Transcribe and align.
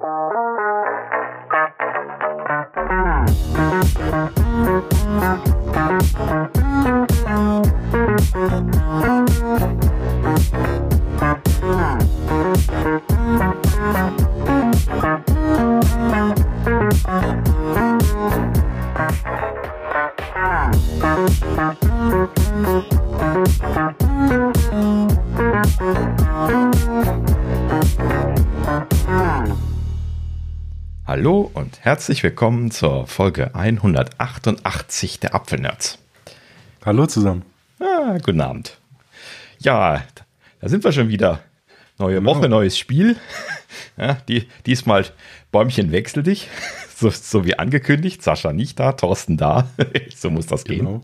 Hallo 0.00 0.31
herzlich 31.92 32.22
willkommen 32.22 32.70
zur 32.70 33.06
Folge 33.06 33.54
188 33.54 35.20
der 35.20 35.34
Apfelnerds. 35.34 35.98
Hallo 36.86 37.04
zusammen. 37.06 37.42
Ah, 37.80 38.16
guten 38.16 38.40
Abend. 38.40 38.78
Ja, 39.58 40.02
da 40.62 40.68
sind 40.70 40.84
wir 40.84 40.92
schon 40.92 41.10
wieder. 41.10 41.40
Neue 41.98 42.20
genau. 42.20 42.30
Woche, 42.34 42.48
neues 42.48 42.78
Spiel. 42.78 43.16
Ja, 43.98 44.14
die, 44.26 44.48
diesmal 44.64 45.04
Bäumchen 45.50 45.92
wechsel 45.92 46.22
dich, 46.22 46.48
so, 46.96 47.10
so, 47.10 47.44
wie 47.44 47.58
angekündigt. 47.58 48.22
Sascha 48.22 48.54
nicht 48.54 48.80
da, 48.80 48.92
Thorsten 48.92 49.36
da. 49.36 49.68
so 50.16 50.30
muss 50.30 50.46
das 50.46 50.64
gehen. 50.64 50.86
Genau. 50.86 51.02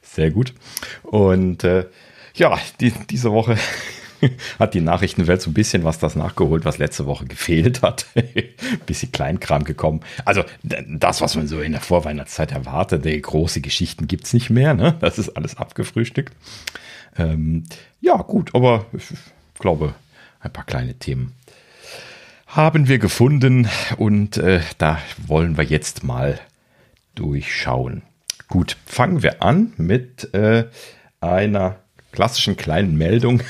Sehr 0.00 0.30
gut. 0.30 0.54
Und 1.02 1.64
äh, 1.64 1.86
ja, 2.34 2.56
die, 2.78 2.92
diese 2.92 3.32
Woche 3.32 3.56
hat 4.58 4.74
die 4.74 4.80
Nachrichtenwelt 4.80 5.42
so 5.42 5.50
ein 5.50 5.54
bisschen 5.54 5.84
was 5.84 5.98
das 5.98 6.16
nachgeholt, 6.16 6.64
was 6.64 6.78
letzte 6.78 7.06
Woche 7.06 7.26
gefehlt 7.26 7.82
hat. 7.82 8.06
bisschen 8.86 9.12
Kleinkram 9.12 9.64
gekommen. 9.64 10.00
Also 10.24 10.44
das, 10.62 11.20
was 11.20 11.36
man 11.36 11.46
so 11.48 11.60
in 11.60 11.72
der 11.72 11.80
Vorweihnachtszeit 11.80 12.52
erwartet, 12.52 13.04
große 13.22 13.60
Geschichten 13.60 14.06
gibt 14.06 14.26
es 14.26 14.32
nicht 14.32 14.50
mehr. 14.50 14.74
Ne? 14.74 14.96
Das 15.00 15.18
ist 15.18 15.30
alles 15.30 15.56
abgefrühstückt. 15.56 16.34
Ähm, 17.18 17.64
ja, 18.00 18.16
gut, 18.16 18.54
aber 18.54 18.86
ich 18.92 19.04
glaube, 19.58 19.94
ein 20.40 20.52
paar 20.52 20.64
kleine 20.64 20.94
Themen 20.94 21.34
haben 22.46 22.88
wir 22.88 22.98
gefunden 22.98 23.68
und 23.96 24.36
äh, 24.36 24.60
da 24.78 24.98
wollen 25.26 25.56
wir 25.56 25.64
jetzt 25.64 26.02
mal 26.02 26.40
durchschauen. 27.14 28.02
Gut, 28.48 28.76
fangen 28.86 29.22
wir 29.22 29.42
an 29.42 29.72
mit 29.76 30.34
äh, 30.34 30.64
einer 31.20 31.79
klassischen 32.12 32.56
kleinen 32.56 32.96
Meldung. 32.96 33.42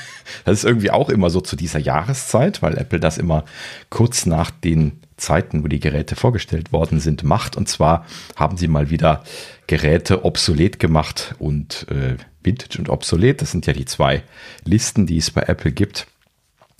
Das 0.45 0.59
ist 0.59 0.63
irgendwie 0.63 0.91
auch 0.91 1.09
immer 1.09 1.29
so 1.29 1.41
zu 1.41 1.55
dieser 1.55 1.79
Jahreszeit, 1.79 2.61
weil 2.61 2.77
Apple 2.77 2.99
das 2.99 3.17
immer 3.17 3.43
kurz 3.89 4.25
nach 4.25 4.51
den 4.51 5.01
Zeiten, 5.17 5.63
wo 5.63 5.67
die 5.67 5.79
Geräte 5.79 6.15
vorgestellt 6.15 6.71
worden 6.71 6.99
sind, 6.99 7.23
macht. 7.23 7.55
Und 7.55 7.69
zwar 7.69 8.05
haben 8.35 8.57
sie 8.57 8.67
mal 8.67 8.89
wieder 8.89 9.23
Geräte 9.67 10.25
obsolet 10.25 10.79
gemacht 10.79 11.35
und 11.39 11.85
äh, 11.89 12.15
Vintage 12.43 12.79
und 12.79 12.89
obsolet. 12.89 13.41
Das 13.41 13.51
sind 13.51 13.67
ja 13.67 13.73
die 13.73 13.85
zwei 13.85 14.23
Listen, 14.65 15.05
die 15.05 15.17
es 15.17 15.31
bei 15.31 15.43
Apple 15.43 15.71
gibt. 15.71 16.07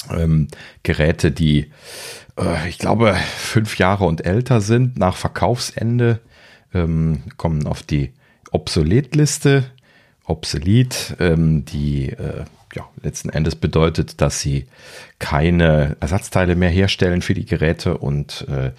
Ähm, 0.09 0.47
Geräte, 0.83 1.31
die 1.31 1.71
äh, 2.37 2.67
ich 2.67 2.79
glaube 2.79 3.15
fünf 3.37 3.77
Jahre 3.77 4.05
und 4.05 4.25
älter 4.25 4.61
sind 4.61 4.97
nach 4.97 5.15
Verkaufsende, 5.15 6.19
ähm, 6.73 7.23
kommen 7.37 7.67
auf 7.67 7.83
die 7.83 8.11
Obsoletliste 8.51 9.65
obsolet, 10.25 11.15
ähm, 11.19 11.65
die 11.65 12.09
äh, 12.09 12.45
ja, 12.73 12.87
letzten 13.01 13.29
Endes 13.29 13.55
bedeutet, 13.55 14.21
dass 14.21 14.39
sie 14.39 14.65
keine 15.19 15.97
Ersatzteile 15.99 16.55
mehr 16.55 16.69
herstellen 16.69 17.21
für 17.21 17.33
die 17.33 17.45
Geräte 17.45 17.97
und 17.97 18.47
äh, 18.49 18.71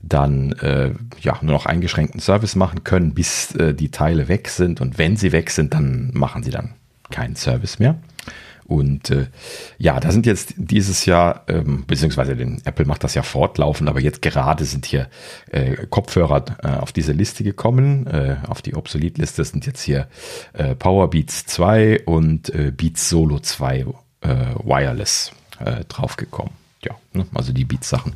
dann 0.00 0.52
äh, 0.52 0.92
ja 1.20 1.38
nur 1.42 1.52
noch 1.52 1.66
eingeschränkten 1.66 2.20
Service 2.20 2.54
machen 2.54 2.84
können, 2.84 3.14
bis 3.14 3.54
äh, 3.56 3.74
die 3.74 3.90
Teile 3.90 4.28
weg 4.28 4.48
sind. 4.48 4.80
Und 4.80 4.98
wenn 4.98 5.16
sie 5.16 5.32
weg 5.32 5.50
sind, 5.50 5.74
dann 5.74 6.10
machen 6.12 6.42
sie 6.42 6.50
dann 6.50 6.74
keinen 7.10 7.36
Service 7.36 7.78
mehr. 7.78 7.96
Und 8.66 9.10
äh, 9.10 9.26
ja, 9.78 10.00
da 10.00 10.10
sind 10.10 10.26
jetzt 10.26 10.54
dieses 10.56 11.06
Jahr, 11.06 11.44
ähm, 11.46 11.84
beziehungsweise 11.86 12.34
den 12.34 12.60
Apple 12.64 12.84
macht 12.84 13.04
das 13.04 13.14
ja 13.14 13.22
fortlaufend, 13.22 13.88
aber 13.88 14.00
jetzt 14.00 14.22
gerade 14.22 14.64
sind 14.64 14.86
hier 14.86 15.08
äh, 15.52 15.86
Kopfhörer 15.88 16.44
äh, 16.62 16.68
auf 16.78 16.92
diese 16.92 17.12
Liste 17.12 17.44
gekommen, 17.44 18.06
äh, 18.06 18.36
auf 18.48 18.62
die 18.62 18.74
Obsolet-Liste 18.74 19.44
sind 19.44 19.66
jetzt 19.66 19.82
hier 19.82 20.08
äh, 20.52 20.74
Power 20.74 21.10
Beats 21.10 21.46
2 21.46 22.02
und 22.06 22.50
äh, 22.50 22.72
Beats 22.76 23.08
Solo 23.08 23.38
2 23.38 23.78
äh, 23.78 23.84
Wireless 24.64 25.32
äh, 25.60 25.84
draufgekommen. 25.84 26.52
Ja, 26.84 26.94
ne? 27.12 27.26
also 27.34 27.52
die 27.52 27.64
Beats-Sachen 27.64 28.12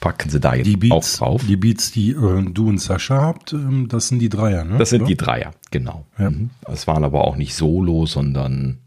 packen 0.00 0.30
sie 0.30 0.38
da 0.38 0.54
jetzt 0.54 0.66
die 0.66 0.76
Beats, 0.76 1.20
auch 1.20 1.26
drauf. 1.26 1.44
Die 1.46 1.56
Beats, 1.56 1.90
die 1.90 2.10
äh, 2.10 2.44
du 2.50 2.68
und 2.68 2.78
Sascha 2.78 3.20
habt, 3.20 3.52
ähm, 3.52 3.88
das 3.88 4.08
sind 4.08 4.18
die 4.18 4.28
Dreier, 4.28 4.64
ne? 4.64 4.78
Das 4.78 4.90
sind 4.90 5.02
Oder? 5.02 5.08
die 5.08 5.16
Dreier, 5.16 5.52
genau. 5.70 6.04
Ja. 6.18 6.30
Mhm. 6.30 6.50
Das 6.62 6.86
waren 6.86 7.04
aber 7.04 7.24
auch 7.24 7.36
nicht 7.36 7.54
Solo, 7.54 8.06
sondern 8.06 8.78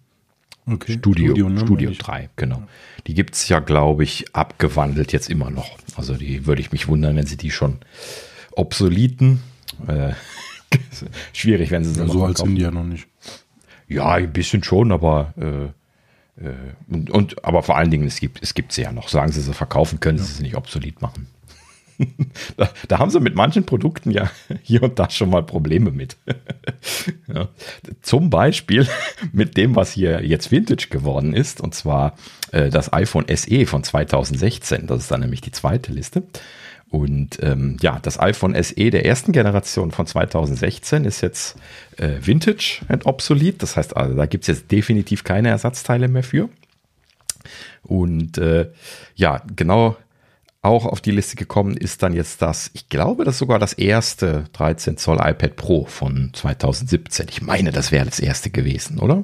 Okay. 0.66 0.94
Studio, 0.94 1.28
Studio, 1.28 1.50
ne, 1.50 1.60
Studio 1.60 1.92
3, 1.92 2.30
genau. 2.36 2.64
Die 3.08 3.14
gibt 3.14 3.36
es 3.36 3.50
ja, 3.50 3.60
glaube 3.60 4.04
ich, 4.04 4.34
abgewandelt 4.34 5.12
jetzt 5.12 5.30
immer 5.30 5.50
noch. 5.50 5.78
Also 5.96 6.16
die 6.16 6.46
würde 6.46 6.62
ich 6.62 6.72
mich 6.72 6.88
wundern, 6.88 7.16
wenn 7.16 7.26
sie 7.26 7.38
die 7.38 7.52
schon 7.52 7.80
obsoleten. 8.52 9.42
Äh, 9.88 10.14
schwierig, 11.34 11.72
wenn 11.72 11.84
sie 11.84 12.00
ja, 12.00 12.08
So 12.08 12.24
alt 12.24 12.38
sind 12.38 12.56
die 12.56 12.62
ja 12.62 12.72
noch 12.72 12.86
nicht. 12.86 13.08
Ja, 13.88 14.14
ein 14.14 14.32
bisschen 14.32 14.64
schon, 14.64 14.92
aber 14.92 15.34
äh, 15.38 15.66
äh, 16.42 16.54
und, 16.90 17.10
und, 17.12 17.46
aber 17.46 17.62
vor 17.64 17.78
allen 17.78 17.92
Dingen, 17.92 18.08
es 18.08 18.20
gibt, 18.20 18.42
es 18.42 18.54
gibt 18.54 18.72
sie 18.72 18.84
ja 18.84 18.92
noch. 18.92 19.10
Sagen 19.10 19.32
sie 19.32 19.42
sie 19.42 19.54
verkaufen, 19.54 20.00
können 20.00 20.18
ja. 20.18 20.24
sie 20.24 20.34
sie 20.34 20.44
nicht 20.44 20.56
obsolet 20.56 21.02
machen. 21.02 21.28
da, 22.58 22.70
da, 22.88 23.00
haben 23.00 23.10
sie 23.10 23.20
mit 23.20 23.36
manchen 23.36 23.66
Produkten 23.66 24.12
ja 24.12 24.30
hier 24.62 24.84
und 24.84 25.00
da 25.00 25.10
schon 25.10 25.30
mal 25.30 25.44
Probleme 25.44 25.92
mit. 25.92 26.18
ja. 27.34 27.50
Zum 28.02 28.30
Beispiel 28.30 28.88
mit 29.32 29.58
dem, 29.58 29.76
was 29.76 29.92
hier 29.92 30.26
jetzt 30.26 30.52
Vintage 30.52 30.88
geworden 30.90 31.34
ist, 31.34 31.62
und 31.62 31.76
zwar 31.76 32.16
äh, 32.52 32.70
das 32.70 32.92
iPhone 32.94 33.26
SE 33.34 33.66
von 33.66 33.84
2016. 33.84 34.88
Das 34.88 35.00
ist 35.02 35.12
dann 35.12 35.22
nämlich 35.22 35.42
die 35.42 35.52
zweite 35.52 35.92
Liste. 35.92 36.24
Und 36.90 37.42
ähm, 37.42 37.78
ja, 37.82 37.98
das 38.00 38.20
iPhone 38.20 38.54
SE 38.62 38.92
der 38.92 39.04
ersten 39.04 39.32
Generation 39.32 39.90
von 39.90 40.06
2016 40.06 41.06
ist 41.06 41.22
jetzt 41.22 41.58
äh, 41.98 42.18
Vintage 42.22 42.82
und 42.88 43.08
obsolet. 43.08 43.64
Das 43.64 43.78
heißt, 43.78 43.98
also, 43.98 44.16
da 44.16 44.28
gibt 44.28 44.44
es 44.44 44.48
jetzt 44.48 44.72
definitiv 44.72 45.24
keine 45.24 45.50
Ersatzteile 45.50 46.08
mehr 46.08 46.22
für. 46.22 46.50
Und 47.82 48.38
äh, 48.38 48.70
ja, 49.16 49.42
genau 49.56 49.98
auch 50.64 50.86
auf 50.86 51.02
die 51.02 51.12
Liste 51.12 51.36
gekommen 51.36 51.78
ist 51.78 52.02
dann 52.02 52.14
jetzt 52.14 52.42
das, 52.42 52.72
ich 52.74 52.90
glaube, 52.90 53.26
das 53.26 53.36
ist 53.36 53.40
sogar 53.40 53.60
das 53.60 53.74
erste 53.74 54.46
13 54.54 54.98
Zoll 54.98 55.18
iPad 55.18 55.56
Pro 55.56 55.86
von 55.86 56.32
2017. 56.34 57.28
Ich 57.30 57.42
meine, 57.42 57.72
das 57.72 57.92
wäre 57.92 58.06
das 58.06 58.20
erste 58.20 58.50
gewesen, 58.50 58.98
oder? 58.98 59.24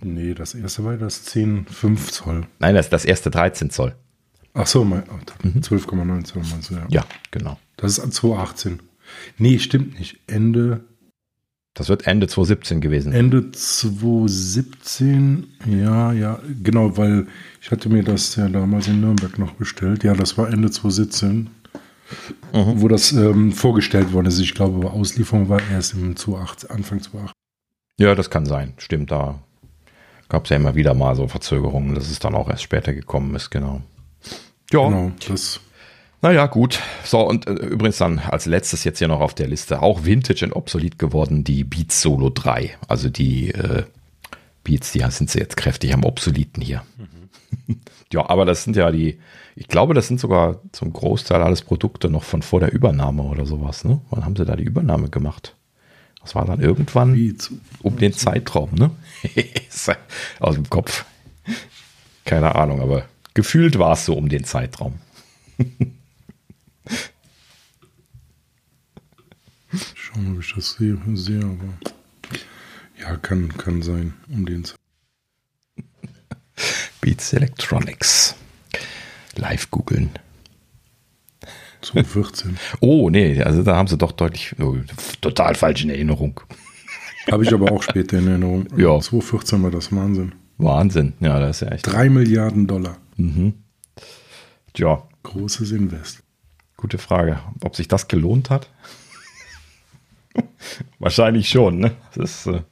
Nee, 0.00 0.34
das 0.34 0.54
erste 0.54 0.84
war 0.84 0.96
das 0.96 1.26
10,5 1.28 2.10
Zoll. 2.10 2.46
Nein, 2.58 2.74
das 2.74 2.86
ist 2.86 2.92
das 2.92 3.04
erste 3.04 3.30
13 3.30 3.70
Zoll. 3.70 3.94
Ach 4.52 4.66
so, 4.66 4.84
mein, 4.84 5.04
oh, 5.08 5.48
12,9 5.58 6.24
Zoll 6.24 6.42
meinst 6.50 6.70
du, 6.70 6.74
ja. 6.74 6.86
Ja, 6.88 7.06
genau. 7.30 7.58
Das 7.76 7.96
ist 7.98 8.12
2018. 8.12 8.80
Nee, 9.38 9.60
stimmt 9.60 9.98
nicht. 9.98 10.18
Ende 10.26 10.84
das 11.78 11.88
wird 11.88 12.06
Ende 12.08 12.26
2017 12.26 12.80
gewesen. 12.80 13.12
Ende 13.12 13.52
2017, 13.52 15.46
ja, 15.66 16.12
ja, 16.12 16.40
genau, 16.62 16.96
weil 16.96 17.28
ich 17.62 17.70
hatte 17.70 17.88
mir 17.88 18.02
das 18.02 18.34
ja 18.34 18.48
damals 18.48 18.88
in 18.88 19.00
Nürnberg 19.00 19.38
noch 19.38 19.52
bestellt. 19.52 20.02
Ja, 20.02 20.14
das 20.14 20.36
war 20.36 20.52
Ende 20.52 20.72
2017, 20.72 21.48
mhm. 22.52 22.80
wo 22.80 22.88
das 22.88 23.12
ähm, 23.12 23.52
vorgestellt 23.52 24.12
worden 24.12 24.26
ist. 24.26 24.40
Ich 24.40 24.56
glaube, 24.56 24.90
Auslieferung 24.90 25.48
war 25.48 25.60
erst 25.70 25.94
im 25.94 26.16
2008, 26.16 26.68
Anfang 26.70 27.00
2008. 27.00 27.32
Ja, 28.00 28.16
das 28.16 28.28
kann 28.28 28.44
sein. 28.44 28.74
Stimmt, 28.78 29.12
da 29.12 29.38
gab 30.28 30.44
es 30.44 30.50
ja 30.50 30.56
immer 30.56 30.74
wieder 30.74 30.94
mal 30.94 31.14
so 31.14 31.28
Verzögerungen, 31.28 31.94
dass 31.94 32.10
es 32.10 32.18
dann 32.18 32.34
auch 32.34 32.50
erst 32.50 32.64
später 32.64 32.92
gekommen 32.92 33.36
ist, 33.36 33.50
genau. 33.50 33.82
Ja, 34.72 34.84
genau, 34.84 35.12
das 35.28 35.60
naja, 36.20 36.46
gut. 36.46 36.80
So, 37.04 37.20
und 37.20 37.46
äh, 37.46 37.52
übrigens 37.52 37.98
dann 37.98 38.18
als 38.18 38.46
letztes 38.46 38.84
jetzt 38.84 38.98
hier 38.98 39.08
noch 39.08 39.20
auf 39.20 39.34
der 39.34 39.48
Liste 39.48 39.82
auch 39.82 40.04
Vintage 40.04 40.44
und 40.44 40.52
obsolet 40.52 40.98
geworden, 40.98 41.44
die 41.44 41.64
Beats 41.64 42.00
Solo 42.00 42.30
3. 42.30 42.76
Also 42.88 43.08
die 43.08 43.50
äh, 43.50 43.84
Beats, 44.64 44.92
die 44.92 45.04
sind 45.10 45.30
sie 45.30 45.38
jetzt 45.38 45.56
kräftig 45.56 45.94
am 45.94 46.04
Obsoleten 46.04 46.62
hier. 46.62 46.82
Mhm. 46.96 47.78
ja, 48.12 48.28
aber 48.28 48.44
das 48.44 48.64
sind 48.64 48.76
ja 48.76 48.90
die, 48.90 49.18
ich 49.56 49.68
glaube, 49.68 49.94
das 49.94 50.08
sind 50.08 50.20
sogar 50.20 50.60
zum 50.72 50.92
Großteil 50.92 51.42
alles 51.42 51.62
Produkte 51.62 52.10
noch 52.10 52.22
von 52.22 52.42
vor 52.42 52.60
der 52.60 52.72
Übernahme 52.72 53.22
oder 53.22 53.46
sowas, 53.46 53.84
ne? 53.84 54.00
Wann 54.10 54.24
haben 54.24 54.36
sie 54.36 54.44
da 54.44 54.56
die 54.56 54.64
Übernahme 54.64 55.08
gemacht? 55.08 55.54
Das 56.20 56.34
war 56.34 56.44
dann 56.44 56.60
irgendwann 56.60 57.14
Beats. 57.14 57.50
um 57.82 57.96
den 57.96 58.12
Zeitraum, 58.12 58.70
ne? 58.74 58.90
Aus 60.40 60.56
dem 60.56 60.68
Kopf. 60.68 61.04
Keine 62.24 62.54
Ahnung, 62.56 62.82
aber 62.82 63.04
gefühlt 63.34 63.78
war 63.78 63.92
es 63.92 64.04
so 64.04 64.14
um 64.14 64.28
den 64.28 64.44
Zeitraum. 64.44 64.94
Schauen, 69.94 70.07
ob 70.32 70.40
ich 70.40 70.54
das 70.54 70.72
sehe, 70.72 70.98
sehe 71.14 71.42
aber 71.44 71.78
ja, 73.00 73.16
kann, 73.16 73.48
kann 73.56 73.82
sein, 73.82 74.14
um 74.28 74.44
den 74.44 74.64
zu. 74.64 74.74
Beats 77.00 77.32
Electronics. 77.32 78.34
Live 79.36 79.70
googeln. 79.70 80.10
2014. 81.82 82.58
Oh, 82.80 83.08
nee, 83.08 83.40
also 83.42 83.62
da 83.62 83.76
haben 83.76 83.86
sie 83.86 83.96
doch 83.96 84.12
deutlich, 84.12 84.54
oh, 84.60 84.76
total 85.20 85.54
falsch 85.54 85.84
in 85.84 85.90
Erinnerung. 85.90 86.40
Habe 87.30 87.44
ich 87.44 87.52
aber 87.52 87.70
auch 87.70 87.82
später 87.82 88.18
in 88.18 88.26
Erinnerung. 88.26 88.66
Ja. 88.76 88.98
2014 88.98 89.62
war 89.62 89.70
das 89.70 89.92
Wahnsinn. 89.94 90.34
Wahnsinn, 90.56 91.12
ja, 91.20 91.38
das 91.38 91.62
ist 91.62 91.68
ja 91.68 91.74
echt. 91.74 91.86
Drei 91.86 92.08
Milliarden 92.08 92.66
Dollar. 92.66 92.96
Mhm. 93.16 93.54
Tja, 94.72 95.02
Großes 95.22 95.72
Invest. 95.72 96.20
gute 96.76 96.98
Frage, 96.98 97.38
ob 97.62 97.76
sich 97.76 97.86
das 97.86 98.08
gelohnt 98.08 98.50
hat. 98.50 98.70
Wahrscheinlich 100.98 101.48
schon, 101.48 101.78
ne? 101.78 101.92
Das 102.14 102.46
ist, 102.46 102.46
äh, 102.46 102.62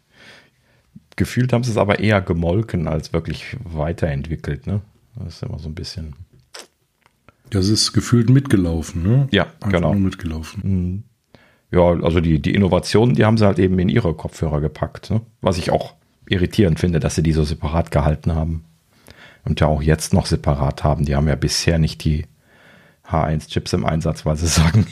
gefühlt 1.16 1.52
haben 1.52 1.64
sie 1.64 1.70
es 1.70 1.76
aber 1.76 1.98
eher 1.98 2.20
gemolken 2.20 2.88
als 2.88 3.12
wirklich 3.12 3.56
weiterentwickelt, 3.64 4.66
ne? 4.66 4.80
Das 5.16 5.36
ist 5.36 5.42
immer 5.42 5.58
so 5.58 5.68
ein 5.68 5.74
bisschen. 5.74 6.14
Das 7.50 7.68
ist 7.68 7.92
gefühlt 7.92 8.28
mitgelaufen, 8.28 9.02
ne? 9.02 9.28
Ja, 9.30 9.44
Einfach 9.60 9.70
genau. 9.70 9.92
nur 9.92 10.02
mitgelaufen. 10.02 11.04
Ja, 11.70 11.80
also 11.80 12.20
die, 12.20 12.40
die 12.40 12.54
Innovationen, 12.54 13.14
die 13.14 13.24
haben 13.24 13.38
sie 13.38 13.46
halt 13.46 13.58
eben 13.58 13.78
in 13.78 13.88
ihre 13.88 14.14
Kopfhörer 14.14 14.60
gepackt. 14.60 15.10
Ne? 15.10 15.20
Was 15.40 15.58
ich 15.58 15.70
auch 15.70 15.94
irritierend 16.28 16.80
finde, 16.80 17.00
dass 17.00 17.14
sie 17.14 17.22
die 17.22 17.32
so 17.32 17.44
separat 17.44 17.90
gehalten 17.90 18.34
haben. 18.34 18.64
Und 19.44 19.60
ja 19.60 19.68
auch 19.68 19.82
jetzt 19.82 20.12
noch 20.12 20.26
separat 20.26 20.82
haben. 20.82 21.04
Die 21.04 21.14
haben 21.14 21.28
ja 21.28 21.36
bisher 21.36 21.78
nicht 21.78 22.02
die 22.04 22.26
H1-Chips 23.08 23.72
im 23.74 23.86
Einsatz, 23.86 24.26
weil 24.26 24.36
sie 24.36 24.46
sagen, 24.48 24.86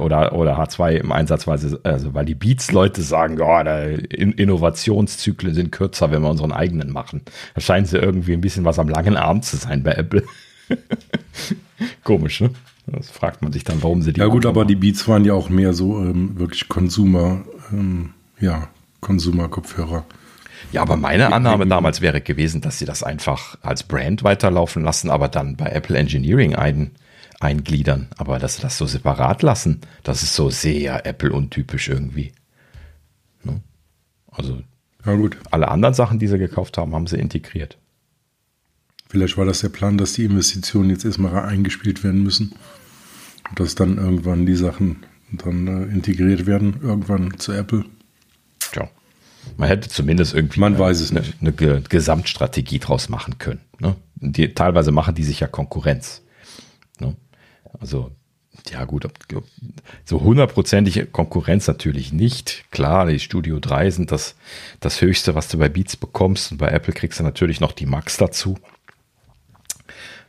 oder, 0.00 0.32
oder 0.34 0.58
H2 0.58 0.96
im 0.96 1.12
Einsatz, 1.12 1.46
weil, 1.46 1.58
sie, 1.58 1.78
also 1.84 2.14
weil 2.14 2.24
die 2.24 2.34
Beats-Leute 2.34 3.02
sagen, 3.02 3.40
oh, 3.40 3.62
da 3.62 3.82
In 3.82 4.32
Innovationszyklen 4.32 5.54
sind 5.54 5.72
kürzer, 5.72 6.10
wenn 6.10 6.22
wir 6.22 6.30
unseren 6.30 6.52
eigenen 6.52 6.92
machen. 6.92 7.22
Da 7.54 7.60
scheinen 7.60 7.86
sie 7.86 7.98
irgendwie 7.98 8.32
ein 8.32 8.40
bisschen 8.40 8.64
was 8.64 8.78
am 8.78 8.88
langen 8.88 9.16
Arm 9.16 9.42
zu 9.42 9.56
sein 9.56 9.82
bei 9.82 9.92
Apple. 9.92 10.24
Komisch, 12.04 12.40
ne? 12.40 12.50
Das 12.86 13.10
fragt 13.10 13.42
man 13.42 13.52
sich 13.52 13.64
dann, 13.64 13.82
warum 13.82 14.02
sie 14.02 14.12
die. 14.12 14.20
Ja 14.20 14.26
gut, 14.26 14.46
aber 14.46 14.62
noch 14.62 14.68
die 14.68 14.76
Beats 14.76 15.06
waren 15.08 15.24
ja 15.24 15.34
auch 15.34 15.50
mehr 15.50 15.74
so 15.74 15.98
ähm, 15.98 16.38
wirklich 16.38 16.68
Consumer, 16.68 17.42
ähm, 17.70 18.14
ja, 18.40 18.68
Consumer-Kopfhörer. 19.00 20.04
Ja, 20.72 20.82
aber 20.82 20.96
meine 20.96 21.32
Annahme 21.32 21.66
damals 21.66 22.00
wäre 22.00 22.20
gewesen, 22.20 22.60
dass 22.60 22.78
sie 22.78 22.84
das 22.84 23.02
einfach 23.02 23.56
als 23.62 23.84
Brand 23.84 24.24
weiterlaufen 24.24 24.82
lassen, 24.82 25.10
aber 25.10 25.28
dann 25.28 25.56
bei 25.56 25.66
Apple 25.66 25.96
Engineering 25.96 26.54
ein, 26.54 26.90
eingliedern. 27.40 28.08
Aber 28.16 28.38
dass 28.38 28.56
sie 28.56 28.62
das 28.62 28.78
so 28.78 28.86
separat 28.86 29.42
lassen, 29.42 29.80
das 30.02 30.22
ist 30.22 30.34
so 30.34 30.50
sehr 30.50 31.06
Apple-untypisch 31.06 31.88
irgendwie. 31.88 32.32
Ne? 33.44 33.60
Also 34.30 34.62
Ja 35.04 35.14
gut, 35.14 35.36
alle 35.50 35.68
anderen 35.68 35.94
Sachen, 35.94 36.18
die 36.18 36.26
sie 36.28 36.38
gekauft 36.38 36.78
haben, 36.78 36.94
haben 36.94 37.06
sie 37.06 37.18
integriert. 37.18 37.78
vielleicht 39.08 39.36
war 39.38 39.44
das 39.46 39.60
der 39.60 39.68
Plan, 39.70 39.96
dass 39.98 40.12
die 40.14 40.24
Investitionen 40.24 40.90
jetzt 40.90 41.04
erstmal 41.04 41.44
eingespielt 41.44 42.02
werden 42.04 42.22
müssen. 42.22 42.52
Und 43.48 43.60
dass 43.60 43.74
dann 43.74 43.96
irgendwann 43.96 44.44
die 44.44 44.56
Sachen 44.56 45.04
dann 45.32 45.66
äh, 45.66 45.92
integriert 45.92 46.44
werden, 46.46 46.80
irgendwann 46.82 47.38
zu 47.38 47.52
Apple. 47.52 47.84
Tja. 48.72 48.90
Man 49.56 49.68
hätte 49.68 49.88
zumindest 49.88 50.34
irgendwie 50.34 50.60
Man 50.60 50.74
eine, 50.74 50.82
weiß 50.82 51.00
es 51.00 51.10
eine, 51.10 51.20
nicht. 51.20 51.36
eine 51.40 51.52
Ge- 51.52 51.82
Gesamtstrategie 51.88 52.78
draus 52.80 53.08
machen 53.08 53.38
können. 53.38 53.60
Ne? 53.78 53.96
Die, 54.16 54.52
teilweise 54.52 54.92
machen 54.92 55.14
die 55.14 55.24
sich 55.24 55.40
ja 55.40 55.46
Konkurrenz. 55.46 56.22
Ne? 57.00 57.16
Also, 57.80 58.10
ja 58.70 58.84
gut, 58.84 59.08
so 60.04 60.20
hundertprozentige 60.20 61.06
Konkurrenz 61.06 61.68
natürlich 61.68 62.12
nicht. 62.12 62.64
Klar, 62.70 63.06
die 63.06 63.20
Studio 63.20 63.60
3 63.60 63.90
sind 63.90 64.12
das, 64.12 64.34
das 64.80 65.00
Höchste, 65.00 65.34
was 65.34 65.48
du 65.48 65.58
bei 65.58 65.68
Beats 65.68 65.96
bekommst. 65.96 66.52
Und 66.52 66.58
bei 66.58 66.68
Apple 66.68 66.92
kriegst 66.92 67.20
du 67.20 67.24
natürlich 67.24 67.60
noch 67.60 67.72
die 67.72 67.86
Max 67.86 68.16
dazu. 68.16 68.58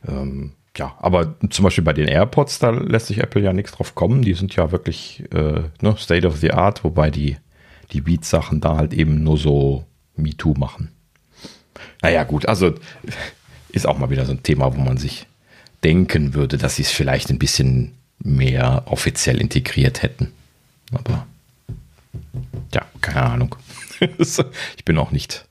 Ähm, 0.06 0.52
ja, 0.76 0.96
aber 1.00 1.34
zum 1.50 1.64
Beispiel 1.64 1.84
bei 1.84 1.92
den 1.92 2.08
AirPods, 2.08 2.60
da 2.60 2.70
lässt 2.70 3.08
sich 3.08 3.18
Apple 3.18 3.42
ja 3.42 3.52
nichts 3.52 3.72
drauf 3.72 3.94
kommen. 3.94 4.22
Die 4.22 4.34
sind 4.34 4.54
ja 4.54 4.70
wirklich 4.70 5.24
äh, 5.32 5.62
ne, 5.80 5.96
State 5.98 6.26
of 6.26 6.38
the 6.38 6.52
Art, 6.52 6.84
wobei 6.84 7.10
die, 7.10 7.36
die 7.92 8.00
Beats-Sachen 8.00 8.60
da 8.60 8.76
halt 8.76 8.94
eben 8.94 9.22
nur 9.22 9.36
so 9.36 9.84
MeToo 10.16 10.54
machen. 10.54 10.92
Naja, 12.02 12.24
gut, 12.24 12.46
also 12.46 12.74
ist 13.70 13.86
auch 13.86 13.98
mal 13.98 14.10
wieder 14.10 14.24
so 14.26 14.32
ein 14.32 14.42
Thema, 14.42 14.74
wo 14.74 14.80
man 14.80 14.96
sich 14.96 15.26
denken 15.84 16.34
würde, 16.34 16.58
dass 16.58 16.76
sie 16.76 16.82
es 16.82 16.90
vielleicht 16.90 17.30
ein 17.30 17.38
bisschen 17.38 17.92
mehr 18.22 18.84
offiziell 18.86 19.40
integriert 19.40 20.02
hätten. 20.02 20.32
Aber 20.92 21.26
ja, 22.74 22.82
keine 23.00 23.22
Ahnung. 23.22 23.56
ich 24.18 24.84
bin 24.84 24.98
auch 24.98 25.10
nicht. 25.10 25.46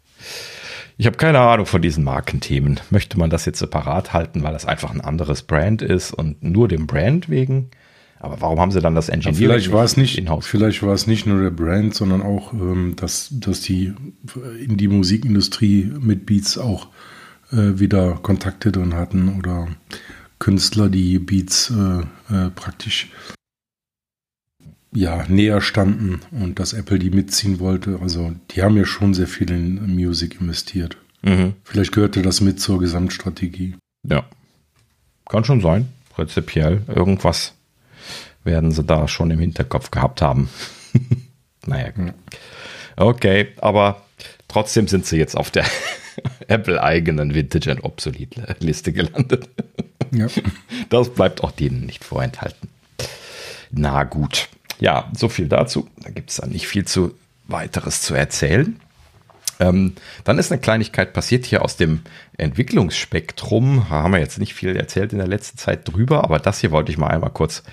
Ich 0.98 1.06
habe 1.06 1.18
keine 1.18 1.40
Ahnung 1.40 1.66
von 1.66 1.82
diesen 1.82 2.04
Markenthemen. 2.04 2.80
Möchte 2.90 3.18
man 3.18 3.30
das 3.30 3.46
jetzt 3.46 3.60
separat 3.60 4.12
halten, 4.12 4.44
weil 4.44 4.54
das 4.54 4.66
einfach 4.66 4.92
ein 4.92 5.02
anderes 5.02 5.44
Brand 5.44 5.82
ist 5.82 6.14
und 6.14 6.44
nur 6.44 6.68
dem 6.68 6.88
Brand 6.88 7.30
wegen? 7.30 7.70
Aber 8.20 8.42
warum 8.42 8.60
haben 8.60 8.72
sie 8.72 8.82
dann 8.82 8.96
das 8.96 9.08
Ja, 9.08 9.14
Engineering 9.14 9.38
vielleicht 9.38 9.72
war 9.72 9.86
es 9.86 9.96
nicht, 9.96 10.22
vielleicht 10.42 10.84
war 10.84 10.94
es 10.94 11.08
nicht 11.08 11.26
nur 11.26 11.42
der 11.42 11.52
Brand, 11.52 11.96
sondern 11.96 12.22
auch, 12.22 12.52
ähm, 12.52 12.96
dass, 12.98 13.30
dass 13.32 13.62
die 13.62 13.94
in 14.62 14.76
die 14.76 14.90
Musikindustrie 14.90 15.90
mit 16.02 16.26
Beats 16.26 16.58
auch 16.58 16.88
äh, 17.54 17.80
wieder 17.80 18.20
Kontakte 18.22 18.74
drin 18.74 18.94
hatten 18.94 19.38
oder 19.38 19.70
Künstler, 20.40 20.90
die 20.90 21.20
Beats 21.20 21.70
äh, 21.70 22.00
äh, 22.34 22.50
praktisch 22.52 23.10
ja, 24.92 25.26
näher 25.28 25.62
standen 25.62 26.22
und 26.32 26.60
dass 26.60 26.74
Apple 26.74 26.98
die 26.98 27.12
mitziehen 27.12 27.60
wollte. 27.60 28.00
Also 28.02 28.34
die 28.52 28.64
haben 28.64 28.78
ja 28.78 28.86
schon 28.86 29.14
sehr 29.14 29.28
viel 29.28 29.52
in 29.52 29.96
Music 29.96 30.40
investiert. 30.42 30.98
Mhm. 31.22 31.54
Vielleicht 31.64 31.92
gehörte 31.92 32.22
das 32.22 32.42
mit 32.42 32.60
zur 32.60 32.80
Gesamtstrategie. 32.80 33.76
Ja. 34.08 34.26
Kann 35.28 35.44
schon 35.44 35.62
sein. 35.62 35.90
Prinzipiell. 36.16 36.82
Irgendwas 36.88 37.54
werden 38.44 38.72
sie 38.72 38.84
da 38.84 39.08
schon 39.08 39.30
im 39.32 39.40
Hinterkopf 39.40 39.92
gehabt 39.92 40.22
haben. 40.22 40.50
naja, 41.66 41.92
gut. 41.92 42.14
Okay, 42.96 43.50
aber 43.58 44.06
trotzdem 44.48 44.88
sind 44.88 45.06
sie 45.06 45.18
jetzt 45.18 45.38
auf 45.38 45.52
der 45.52 45.66
Apple-eigenen 46.48 47.36
Vintage 47.36 47.72
and 47.72 47.84
Obsolete-Liste 47.84 48.92
gelandet. 48.92 49.50
Ja. 50.12 50.28
Das 50.90 51.10
bleibt 51.10 51.44
auch 51.44 51.52
denen 51.52 51.86
nicht 51.86 52.04
vorenthalten. 52.04 52.70
Na 53.70 54.04
gut. 54.06 54.50
Ja, 54.80 55.12
so 55.16 55.30
viel 55.30 55.48
dazu. 55.48 55.88
Da 55.98 56.10
gibt 56.10 56.32
es 56.32 56.38
dann 56.38 56.50
nicht 56.50 56.68
viel 56.68 56.86
zu 56.86 57.14
weiteres 57.48 58.02
zu 58.02 58.16
erzählen. 58.16 58.80
Ähm, 59.60 59.96
dann 60.24 60.40
ist 60.40 60.52
eine 60.52 60.62
Kleinigkeit 60.62 61.12
passiert 61.12 61.46
hier 61.46 61.64
aus 61.64 61.76
dem 61.76 62.02
Entwicklungsspektrum. 62.38 63.86
Da 63.90 64.04
haben 64.04 64.14
wir 64.14 64.20
jetzt 64.20 64.40
nicht 64.40 64.54
viel 64.54 64.76
erzählt 64.76 65.12
in 65.12 65.18
der 65.18 65.28
letzten 65.28 65.58
Zeit 65.58 65.88
drüber, 65.88 66.24
aber 66.24 66.40
das 66.40 66.60
hier 66.60 66.72
wollte 66.72 66.92
ich 66.92 66.98
mal 66.98 67.08
einmal 67.10 67.32
kurz 67.32 67.64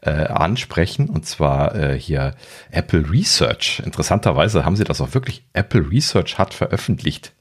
äh, 0.00 0.10
ansprechen. 0.10 1.08
Und 1.08 1.26
zwar 1.26 1.76
äh, 1.76 1.98
hier 1.98 2.34
Apple 2.72 3.08
Research. 3.10 3.80
Interessanterweise 3.84 4.64
haben 4.64 4.76
sie 4.76 4.84
das 4.84 5.00
auch 5.00 5.14
wirklich 5.14 5.44
Apple 5.52 5.88
Research 5.90 6.38
hat 6.38 6.54
veröffentlicht 6.54 7.32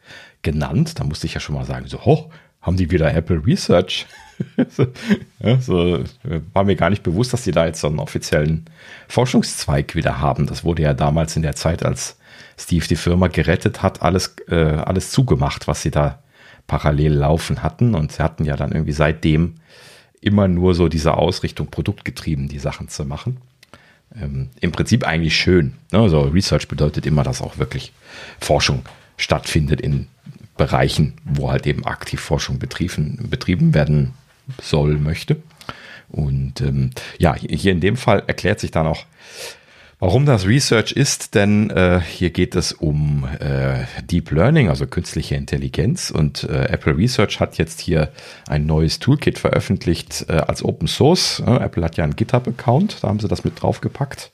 genannt. 0.43 1.00
Da 1.00 1.03
musste 1.03 1.25
ich 1.25 1.33
ja 1.33 1.39
schon 1.39 1.55
mal 1.55 1.65
sagen, 1.65 1.88
so, 1.88 2.05
hoch, 2.05 2.29
haben 2.62 2.77
die 2.77 2.91
wieder 2.91 3.12
Apple 3.13 3.41
Research? 3.45 4.05
Ja, 5.39 5.60
so, 5.60 6.03
war 6.53 6.63
mir 6.63 6.75
gar 6.75 6.89
nicht 6.89 7.03
bewusst, 7.03 7.34
dass 7.34 7.44
die 7.44 7.51
da 7.51 7.65
jetzt 7.65 7.82
so 7.82 7.88
einen 7.88 8.00
offiziellen 8.00 8.65
Forschungszweig 9.08 9.96
wieder 9.96 10.20
haben. 10.20 10.46
Das 10.46 10.63
wurde 10.63 10.84
ja 10.84 10.94
damals 10.94 11.36
in 11.36 11.41
der 11.41 11.56
Zeit, 11.56 11.84
als 11.84 12.17
Steve 12.58 12.88
die 12.88 12.96
Firma 12.96 13.27
gerettet 13.27 13.82
hat, 13.82 14.01
alles, 14.01 14.36
äh, 14.48 14.56
alles 14.56 15.12
zugemacht, 15.12 15.67
was 15.67 15.82
sie 15.82 15.91
da 15.91 16.20
parallel 16.67 17.13
laufen 17.13 17.63
hatten. 17.63 17.96
Und 17.96 18.12
sie 18.12 18.24
hatten 18.24 18.46
ja 18.46 18.56
dann 18.56 18.72
irgendwie 18.72 18.94
seitdem 18.94 19.56
immer 20.22 20.48
nur 20.48 20.74
so 20.74 20.88
diese 20.88 21.15
Ausrichtung 21.15 21.67
produktgetrieben, 21.67 22.48
die 22.48 22.60
Sachen 22.60 22.89
zu 22.89 23.06
machen. 23.06 23.38
Ähm, 24.15 24.50
Im 24.60 24.72
Prinzip 24.72 25.06
eigentlich 25.06 25.36
schön. 25.36 25.74
Ne? 25.91 26.10
So 26.10 26.22
Research 26.22 26.67
bedeutet 26.67 27.06
immer, 27.06 27.24
dass 27.24 27.41
auch 27.41 27.58
wirklich 27.58 27.94
Forschung 28.39 28.84
stattfindet 29.17 29.82
in 29.82 30.08
Bereichen, 30.58 31.13
wo 31.24 31.51
halt 31.51 31.67
eben 31.67 31.86
aktiv 31.86 32.20
Forschung 32.20 32.58
betrieben, 32.58 33.27
betrieben 33.29 33.74
werden 33.74 34.13
soll, 34.61 34.97
möchte. 34.97 35.37
Und 36.09 36.61
ähm, 36.61 36.91
ja, 37.17 37.35
hier 37.35 37.71
in 37.71 37.81
dem 37.81 37.97
Fall 37.97 38.23
erklärt 38.27 38.59
sich 38.59 38.71
dann 38.71 38.87
auch, 38.87 39.05
warum 39.99 40.25
das 40.25 40.45
Research 40.45 40.91
ist, 40.91 41.35
denn 41.35 41.69
äh, 41.69 41.99
hier 41.99 42.29
geht 42.29 42.55
es 42.55 42.71
um 42.71 43.27
äh, 43.39 43.85
Deep 44.03 44.31
Learning, 44.31 44.69
also 44.69 44.87
künstliche 44.87 45.35
Intelligenz. 45.35 46.11
Und 46.11 46.43
äh, 46.43 46.65
Apple 46.65 46.95
Research 46.97 47.39
hat 47.39 47.57
jetzt 47.57 47.81
hier 47.81 48.11
ein 48.47 48.65
neues 48.65 48.99
Toolkit 48.99 49.39
veröffentlicht 49.39 50.25
äh, 50.29 50.33
als 50.33 50.63
Open 50.63 50.87
Source. 50.87 51.41
Äh, 51.45 51.57
Apple 51.57 51.83
hat 51.83 51.97
ja 51.97 52.03
einen 52.03 52.15
GitHub-Account, 52.15 53.03
da 53.03 53.09
haben 53.09 53.19
sie 53.19 53.27
das 53.27 53.43
mit 53.43 53.61
draufgepackt, 53.61 54.31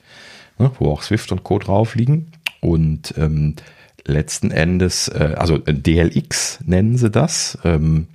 ne, 0.58 0.70
wo 0.78 0.92
auch 0.92 1.02
Swift 1.02 1.32
und 1.32 1.42
Co. 1.42 1.58
drauf 1.58 1.94
liegen. 1.94 2.30
Und 2.60 3.14
ähm, 3.18 3.56
letzten 4.06 4.50
Endes, 4.50 5.08
äh, 5.08 5.34
also 5.36 5.58
DLX 5.58 6.60
nennen 6.64 6.96
sie 6.96 7.10
das. 7.10 7.58
Ähm, 7.64 8.08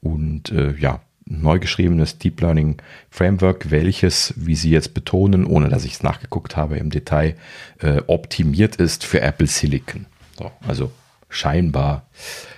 und 0.00 0.50
äh, 0.50 0.74
ja, 0.78 1.00
neu 1.24 1.58
geschriebenes 1.58 2.18
Deep 2.18 2.40
Learning 2.40 2.76
Framework, 3.10 3.70
welches, 3.70 4.34
wie 4.36 4.54
Sie 4.54 4.70
jetzt 4.70 4.94
betonen, 4.94 5.44
ohne 5.44 5.68
dass 5.68 5.84
ich 5.84 5.94
es 5.94 6.02
nachgeguckt 6.02 6.56
habe 6.56 6.76
im 6.76 6.90
Detail, 6.90 7.36
äh, 7.80 8.02
optimiert 8.06 8.76
ist 8.76 9.04
für 9.04 9.20
Apple 9.20 9.46
Silicon. 9.46 10.06
So, 10.38 10.50
also 10.66 10.92
scheinbar 11.28 12.06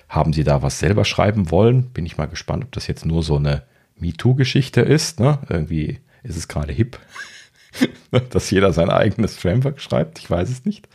haben 0.08 0.32
Sie 0.32 0.44
da 0.44 0.62
was 0.62 0.78
selber 0.78 1.04
schreiben 1.04 1.50
wollen. 1.50 1.90
Bin 1.90 2.06
ich 2.06 2.16
mal 2.16 2.26
gespannt, 2.26 2.64
ob 2.64 2.72
das 2.72 2.86
jetzt 2.86 3.04
nur 3.04 3.22
so 3.22 3.36
eine 3.36 3.62
MeToo-Geschichte 3.98 4.80
ist. 4.80 5.20
Ne? 5.20 5.38
Irgendwie 5.48 6.00
ist 6.22 6.36
es 6.36 6.48
gerade 6.48 6.72
hip, 6.72 6.98
dass 8.30 8.50
jeder 8.50 8.72
sein 8.72 8.90
eigenes 8.90 9.36
Framework 9.36 9.80
schreibt. 9.80 10.18
Ich 10.18 10.30
weiß 10.30 10.48
es 10.50 10.64
nicht. 10.64 10.88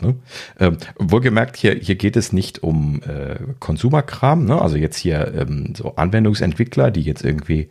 Ne? 0.00 0.14
Ähm, 0.60 0.78
wohlgemerkt, 0.98 1.56
hier, 1.56 1.74
hier 1.74 1.96
geht 1.96 2.16
es 2.16 2.32
nicht 2.32 2.62
um 2.62 3.02
äh, 3.02 3.36
Konsumerkram, 3.58 4.44
ne? 4.44 4.60
also 4.60 4.76
jetzt 4.76 4.96
hier 4.96 5.34
ähm, 5.34 5.74
so 5.76 5.96
Anwendungsentwickler, 5.96 6.90
die 6.92 7.02
jetzt 7.02 7.24
irgendwie 7.24 7.68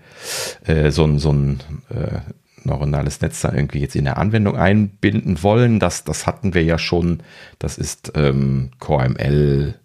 äh, 0.65 0.91
so 0.91 1.05
ein, 1.05 1.19
so 1.19 1.31
ein 1.31 1.61
äh, 1.89 2.19
neuronales 2.65 3.21
Netz 3.21 3.41
da 3.41 3.53
irgendwie 3.53 3.79
jetzt 3.79 3.95
in 3.95 4.03
der 4.03 4.17
Anwendung 4.17 4.57
einbinden 4.57 5.41
wollen. 5.41 5.79
Das, 5.79 6.03
das 6.03 6.27
hatten 6.27 6.53
wir 6.53 6.63
ja 6.63 6.77
schon. 6.77 7.23
Das 7.59 7.77
ist 7.77 8.11
ähm, 8.15 8.71
CoreML. 8.79 9.79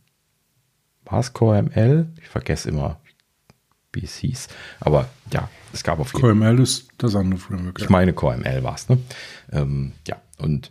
War 1.05 1.21
es 1.21 1.33
CoreML? 1.33 2.09
Ich 2.21 2.29
vergesse 2.29 2.69
immer, 2.69 3.00
wie 3.93 4.05
es 4.05 4.17
hieß. 4.17 4.49
Aber 4.81 5.09
ja, 5.33 5.49
es 5.73 5.83
gab 5.83 5.99
auf 5.99 6.12
jeden 6.12 6.21
Fall. 6.21 6.35
CoreML 6.35 6.61
ist 6.61 6.88
das 6.99 7.14
andere 7.14 7.41
Framework. 7.41 7.81
Ich 7.81 7.88
meine, 7.88 8.12
CoreML 8.12 8.62
war 8.62 8.75
es. 8.75 8.88
Ne? 8.88 8.99
Ähm, 9.52 9.93
ja, 10.07 10.17
und 10.38 10.71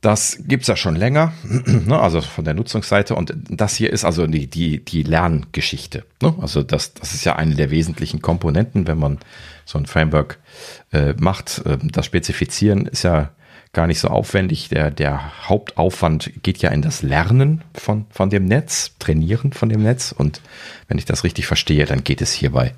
das 0.00 0.38
gibt 0.46 0.62
es 0.62 0.68
ja 0.68 0.76
schon 0.76 0.96
länger, 0.96 1.32
ne, 1.66 1.98
also 1.98 2.20
von 2.20 2.44
der 2.44 2.52
Nutzungsseite. 2.52 3.14
Und 3.14 3.34
das 3.48 3.74
hier 3.74 3.90
ist 3.90 4.04
also 4.04 4.26
die, 4.26 4.46
die, 4.48 4.84
die 4.84 5.02
Lerngeschichte. 5.02 6.04
Ne? 6.20 6.34
Also 6.40 6.62
das, 6.62 6.92
das 6.92 7.14
ist 7.14 7.24
ja 7.24 7.36
eine 7.36 7.54
der 7.54 7.70
wesentlichen 7.70 8.20
Komponenten, 8.20 8.86
wenn 8.86 8.98
man 8.98 9.18
so 9.64 9.78
ein 9.78 9.86
Framework 9.86 10.38
äh, 10.92 11.14
macht. 11.18 11.62
Äh, 11.64 11.78
das 11.82 12.04
Spezifizieren 12.04 12.86
ist 12.86 13.02
ja 13.02 13.30
gar 13.74 13.86
nicht 13.86 14.00
so 14.00 14.08
aufwendig. 14.08 14.68
Der, 14.68 14.90
der 14.90 15.48
Hauptaufwand 15.48 16.32
geht 16.42 16.58
ja 16.58 16.70
in 16.70 16.82
das 16.82 17.02
Lernen 17.02 17.62
von, 17.74 18.06
von 18.10 18.30
dem 18.30 18.46
Netz, 18.46 18.92
Trainieren 18.98 19.52
von 19.52 19.68
dem 19.68 19.82
Netz. 19.82 20.12
Und 20.16 20.40
wenn 20.88 20.98
ich 20.98 21.04
das 21.04 21.24
richtig 21.24 21.46
verstehe, 21.46 21.84
dann 21.84 22.04
geht 22.04 22.22
es 22.22 22.32
hierbei 22.32 22.74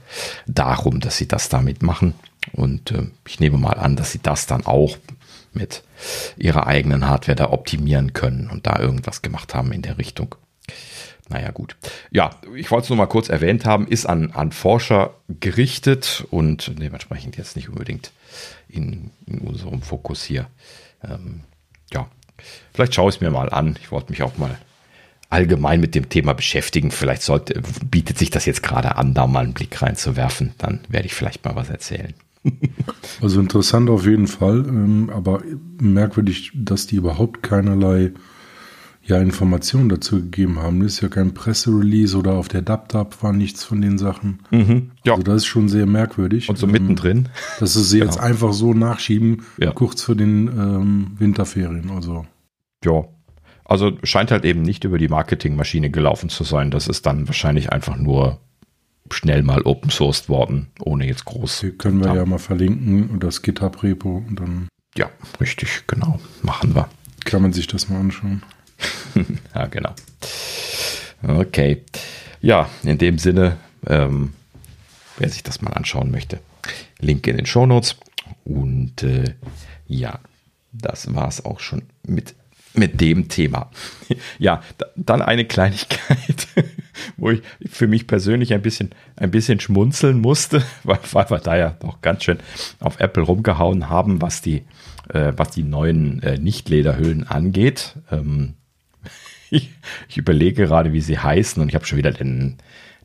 darum, 0.46 1.00
dass 1.00 1.16
sie 1.16 1.28
das 1.28 1.48
damit 1.48 1.82
machen. 1.82 2.14
Und 2.52 2.90
äh, 2.90 3.06
ich 3.26 3.40
nehme 3.40 3.58
mal 3.58 3.74
an, 3.74 3.96
dass 3.96 4.12
sie 4.12 4.20
das 4.22 4.46
dann 4.46 4.66
auch 4.66 4.96
mit 5.52 5.82
ihrer 6.36 6.66
eigenen 6.66 7.06
Hardware 7.08 7.36
da 7.36 7.50
optimieren 7.50 8.12
können 8.12 8.50
und 8.50 8.66
da 8.66 8.78
irgendwas 8.78 9.22
gemacht 9.22 9.54
haben 9.54 9.72
in 9.72 9.82
der 9.82 9.98
Richtung. 9.98 10.34
Naja, 11.28 11.50
gut. 11.50 11.76
Ja, 12.12 12.30
ich 12.54 12.70
wollte 12.70 12.84
es 12.84 12.90
nur 12.90 12.98
mal 12.98 13.06
kurz 13.06 13.28
erwähnt 13.28 13.64
haben, 13.64 13.88
ist 13.88 14.06
an, 14.06 14.30
an 14.30 14.52
Forscher 14.52 15.14
gerichtet 15.40 16.24
und 16.30 16.72
dementsprechend 16.78 17.36
jetzt 17.36 17.56
nicht 17.56 17.68
unbedingt 17.68 18.12
in, 18.68 19.10
in 19.26 19.38
unserem 19.38 19.82
Fokus 19.82 20.22
hier. 20.22 20.46
Ähm, 21.08 21.40
ja, 21.92 22.08
vielleicht 22.72 22.94
schaue 22.94 23.10
ich 23.10 23.16
es 23.16 23.20
mir 23.20 23.30
mal 23.30 23.50
an. 23.50 23.76
Ich 23.80 23.90
wollte 23.90 24.10
mich 24.10 24.22
auch 24.22 24.36
mal 24.38 24.56
allgemein 25.28 25.80
mit 25.80 25.94
dem 25.94 26.08
Thema 26.08 26.34
beschäftigen. 26.34 26.90
Vielleicht 26.90 27.22
sollte, 27.22 27.60
bietet 27.84 28.18
sich 28.18 28.30
das 28.30 28.46
jetzt 28.46 28.62
gerade 28.62 28.96
an, 28.96 29.14
da 29.14 29.26
mal 29.26 29.44
einen 29.44 29.54
Blick 29.54 29.82
reinzuwerfen. 29.82 30.54
Dann 30.58 30.80
werde 30.88 31.06
ich 31.06 31.14
vielleicht 31.14 31.44
mal 31.44 31.56
was 31.56 31.70
erzählen. 31.70 32.14
Also 33.22 33.40
interessant 33.40 33.88
auf 33.88 34.04
jeden 34.04 34.26
Fall, 34.26 34.66
ähm, 34.68 35.10
aber 35.10 35.42
merkwürdig, 35.80 36.52
dass 36.54 36.86
die 36.86 36.96
überhaupt 36.96 37.42
keinerlei 37.42 38.12
ja, 39.06 39.20
Informationen 39.20 39.88
dazu 39.88 40.16
gegeben 40.16 40.58
haben. 40.58 40.80
Das 40.80 40.94
ist 40.94 41.00
ja 41.00 41.08
kein 41.08 41.32
Presserelease 41.32 42.16
oder 42.16 42.32
auf 42.32 42.48
der 42.48 42.62
DubDub 42.62 43.22
war 43.22 43.32
nichts 43.32 43.62
von 43.62 43.80
den 43.80 43.98
Sachen. 43.98 44.40
Mhm, 44.50 44.90
ja. 45.04 45.12
Also 45.12 45.22
das 45.22 45.36
ist 45.36 45.46
schon 45.46 45.68
sehr 45.68 45.86
merkwürdig. 45.86 46.48
Und 46.48 46.58
so 46.58 46.66
mittendrin. 46.66 47.18
Ähm, 47.18 47.26
dass 47.60 47.74
sie 47.74 47.84
sie 47.84 48.00
genau. 48.00 48.10
jetzt 48.10 48.20
einfach 48.20 48.52
so 48.52 48.74
nachschieben, 48.74 49.42
ja. 49.58 49.70
kurz 49.70 50.02
vor 50.02 50.16
den 50.16 50.48
ähm, 50.48 51.12
Winterferien. 51.18 51.90
Also. 51.90 52.26
Ja. 52.84 53.04
Also 53.64 53.96
scheint 54.02 54.32
halt 54.32 54.44
eben 54.44 54.62
nicht 54.62 54.84
über 54.84 54.98
die 54.98 55.08
Marketingmaschine 55.08 55.90
gelaufen 55.90 56.28
zu 56.28 56.42
sein. 56.42 56.72
Das 56.72 56.88
ist 56.88 57.06
dann 57.06 57.28
wahrscheinlich 57.28 57.72
einfach 57.72 57.96
nur 57.96 58.40
schnell 59.12 59.44
mal 59.44 59.62
open 59.62 59.90
sourced 59.90 60.28
worden, 60.28 60.68
ohne 60.80 61.06
jetzt 61.06 61.24
groß. 61.24 61.60
Die 61.60 61.70
können 61.70 62.00
wir 62.00 62.08
haben. 62.08 62.16
ja 62.16 62.26
mal 62.26 62.38
verlinken 62.38 63.08
und 63.08 63.22
das 63.22 63.42
GitHub-Repo 63.42 64.24
und 64.28 64.40
dann. 64.40 64.68
Ja, 64.96 65.10
richtig, 65.40 65.84
genau. 65.86 66.18
Machen 66.42 66.74
wir. 66.74 66.88
Kann 67.24 67.42
man 67.42 67.52
sich 67.52 67.68
das 67.68 67.88
mal 67.88 68.00
anschauen. 68.00 68.42
ja, 69.54 69.66
genau. 69.66 69.94
Okay. 71.22 71.82
Ja, 72.40 72.68
in 72.82 72.98
dem 72.98 73.18
Sinne, 73.18 73.56
ähm, 73.86 74.34
wer 75.18 75.28
sich 75.28 75.42
das 75.42 75.62
mal 75.62 75.72
anschauen 75.72 76.10
möchte, 76.10 76.40
Link 77.00 77.26
in 77.26 77.36
den 77.36 77.46
Show 77.46 77.66
Notes. 77.66 77.96
Und 78.44 79.02
äh, 79.02 79.34
ja, 79.86 80.20
das 80.72 81.14
war 81.14 81.28
es 81.28 81.44
auch 81.44 81.60
schon 81.60 81.82
mit, 82.06 82.34
mit 82.74 83.00
dem 83.00 83.28
Thema. 83.28 83.70
ja, 84.38 84.62
dann 84.96 85.22
eine 85.22 85.44
Kleinigkeit. 85.44 86.46
wo 87.16 87.30
ich 87.30 87.42
für 87.66 87.86
mich 87.86 88.06
persönlich 88.06 88.52
ein 88.54 88.62
bisschen, 88.62 88.90
ein 89.16 89.30
bisschen 89.30 89.60
schmunzeln 89.60 90.20
musste, 90.20 90.62
weil, 90.84 90.98
weil 91.12 91.30
wir 91.30 91.38
da 91.38 91.56
ja 91.56 91.76
doch 91.80 92.00
ganz 92.00 92.24
schön 92.24 92.38
auf 92.80 93.00
Apple 93.00 93.22
rumgehauen 93.22 93.88
haben, 93.88 94.22
was 94.22 94.42
die, 94.42 94.64
äh, 95.08 95.32
was 95.36 95.50
die 95.50 95.62
neuen 95.62 96.22
äh, 96.22 96.38
Nicht-Lederhüllen 96.38 97.26
angeht. 97.26 97.96
Ähm, 98.10 98.54
ich, 99.56 99.70
ich, 100.08 100.16
überlege 100.16 100.66
gerade, 100.66 100.92
wie 100.92 101.00
sie 101.00 101.18
heißen 101.18 101.62
und 101.62 101.68
ich 101.68 101.74
habe 101.74 101.84
schon 101.84 101.98
wieder 101.98 102.12
den, 102.12 102.56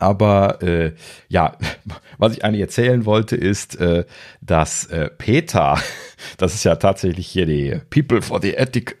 aber 0.00 0.62
äh, 0.62 0.92
ja, 1.28 1.56
was 2.18 2.32
ich 2.32 2.44
eigentlich 2.44 2.62
erzählen 2.62 3.04
wollte, 3.04 3.36
ist, 3.36 3.78
äh, 3.80 4.04
dass 4.40 4.86
äh, 4.86 5.10
PETA, 5.10 5.80
das 6.38 6.54
ist 6.54 6.64
ja 6.64 6.76
tatsächlich 6.76 7.26
hier 7.26 7.46
die 7.46 7.80
People 7.90 8.22
for 8.22 8.40
the 8.40 8.54
Ethic, 8.54 8.96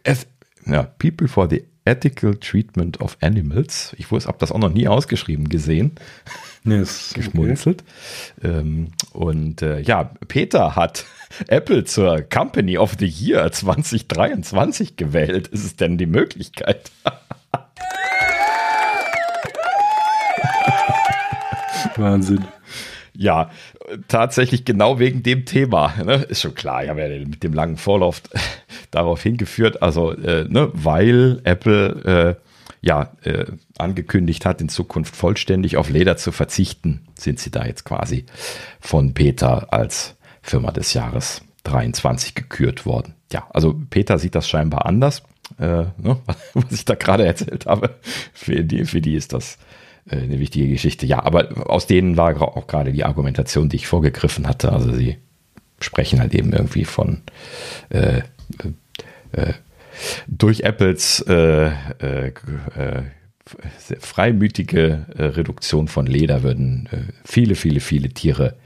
ja, 0.66 0.84
People 0.98 1.28
for 1.28 1.48
the 1.48 1.64
Ethical 1.84 2.36
Treatment 2.36 3.00
of 3.00 3.16
Animals. 3.20 3.94
Ich 3.98 4.10
habe 4.10 4.36
das 4.38 4.52
auch 4.52 4.58
noch 4.58 4.72
nie 4.72 4.88
ausgeschrieben 4.88 5.48
gesehen. 5.48 5.92
Yes, 6.62 7.12
geschmunzelt. 7.14 7.82
Okay. 8.36 8.58
Ähm, 8.58 8.88
und 9.14 9.62
äh, 9.62 9.80
ja, 9.80 10.12
Peter 10.28 10.76
hat 10.76 11.06
Apple 11.48 11.84
zur 11.84 12.20
Company 12.20 12.76
of 12.76 12.96
the 12.98 13.06
Year 13.06 13.50
2023 13.50 14.96
gewählt. 14.96 15.48
Ist 15.48 15.64
es 15.64 15.76
denn 15.76 15.96
die 15.96 16.04
Möglichkeit? 16.04 16.90
Wahnsinn. 22.00 22.44
Ja, 23.12 23.50
tatsächlich 24.08 24.64
genau 24.64 24.98
wegen 24.98 25.22
dem 25.22 25.44
Thema. 25.44 25.94
Ne? 26.04 26.14
Ist 26.14 26.42
schon 26.42 26.54
klar, 26.54 26.84
ich 26.84 26.90
habe 26.90 27.02
ja 27.02 27.26
mit 27.26 27.42
dem 27.42 27.52
langen 27.52 27.76
Vorlauf 27.76 28.22
darauf 28.90 29.22
hingeführt. 29.22 29.82
Also, 29.82 30.12
äh, 30.12 30.46
ne, 30.48 30.70
weil 30.72 31.40
Apple 31.44 32.38
äh, 32.40 32.50
ja 32.80 33.12
äh, 33.22 33.46
angekündigt 33.78 34.46
hat, 34.46 34.60
in 34.60 34.68
Zukunft 34.68 35.16
vollständig 35.16 35.76
auf 35.76 35.90
Leder 35.90 36.16
zu 36.16 36.32
verzichten, 36.32 37.06
sind 37.18 37.38
sie 37.38 37.50
da 37.50 37.66
jetzt 37.66 37.84
quasi 37.84 38.26
von 38.80 39.12
Peter 39.12 39.72
als 39.72 40.16
Firma 40.42 40.70
des 40.70 40.94
Jahres 40.94 41.42
23 41.64 42.34
gekürt 42.34 42.86
worden. 42.86 43.14
Ja, 43.32 43.46
also 43.50 43.78
Peter 43.90 44.18
sieht 44.18 44.34
das 44.34 44.48
scheinbar 44.48 44.86
anders. 44.86 45.22
Äh, 45.58 45.84
ne, 45.98 46.16
was 46.54 46.72
ich 46.72 46.84
da 46.84 46.94
gerade 46.94 47.26
erzählt 47.26 47.66
habe. 47.66 47.96
Für 48.32 48.64
die, 48.64 48.84
für 48.84 49.00
die 49.00 49.14
ist 49.14 49.32
das 49.32 49.58
eine 50.16 50.38
wichtige 50.38 50.68
Geschichte. 50.68 51.06
Ja, 51.06 51.24
aber 51.24 51.70
aus 51.70 51.86
denen 51.86 52.16
war 52.16 52.40
auch 52.40 52.66
gerade 52.66 52.92
die 52.92 53.04
Argumentation, 53.04 53.68
die 53.68 53.76
ich 53.76 53.86
vorgegriffen 53.86 54.46
hatte. 54.46 54.72
Also 54.72 54.92
sie 54.92 55.16
sprechen 55.80 56.20
halt 56.20 56.34
eben 56.34 56.52
irgendwie 56.52 56.84
von 56.84 57.22
äh, 57.90 58.18
äh, 58.18 58.22
äh 59.32 59.54
durch 60.28 60.60
Apples 60.60 61.20
äh, 61.28 61.66
äh, 61.98 62.32
freimütige 63.98 65.06
Reduktion 65.14 65.88
von 65.88 66.06
Leder 66.06 66.42
würden 66.42 66.88
viele, 67.24 67.54
viele, 67.54 67.80
viele 67.80 68.08
Tiere 68.08 68.56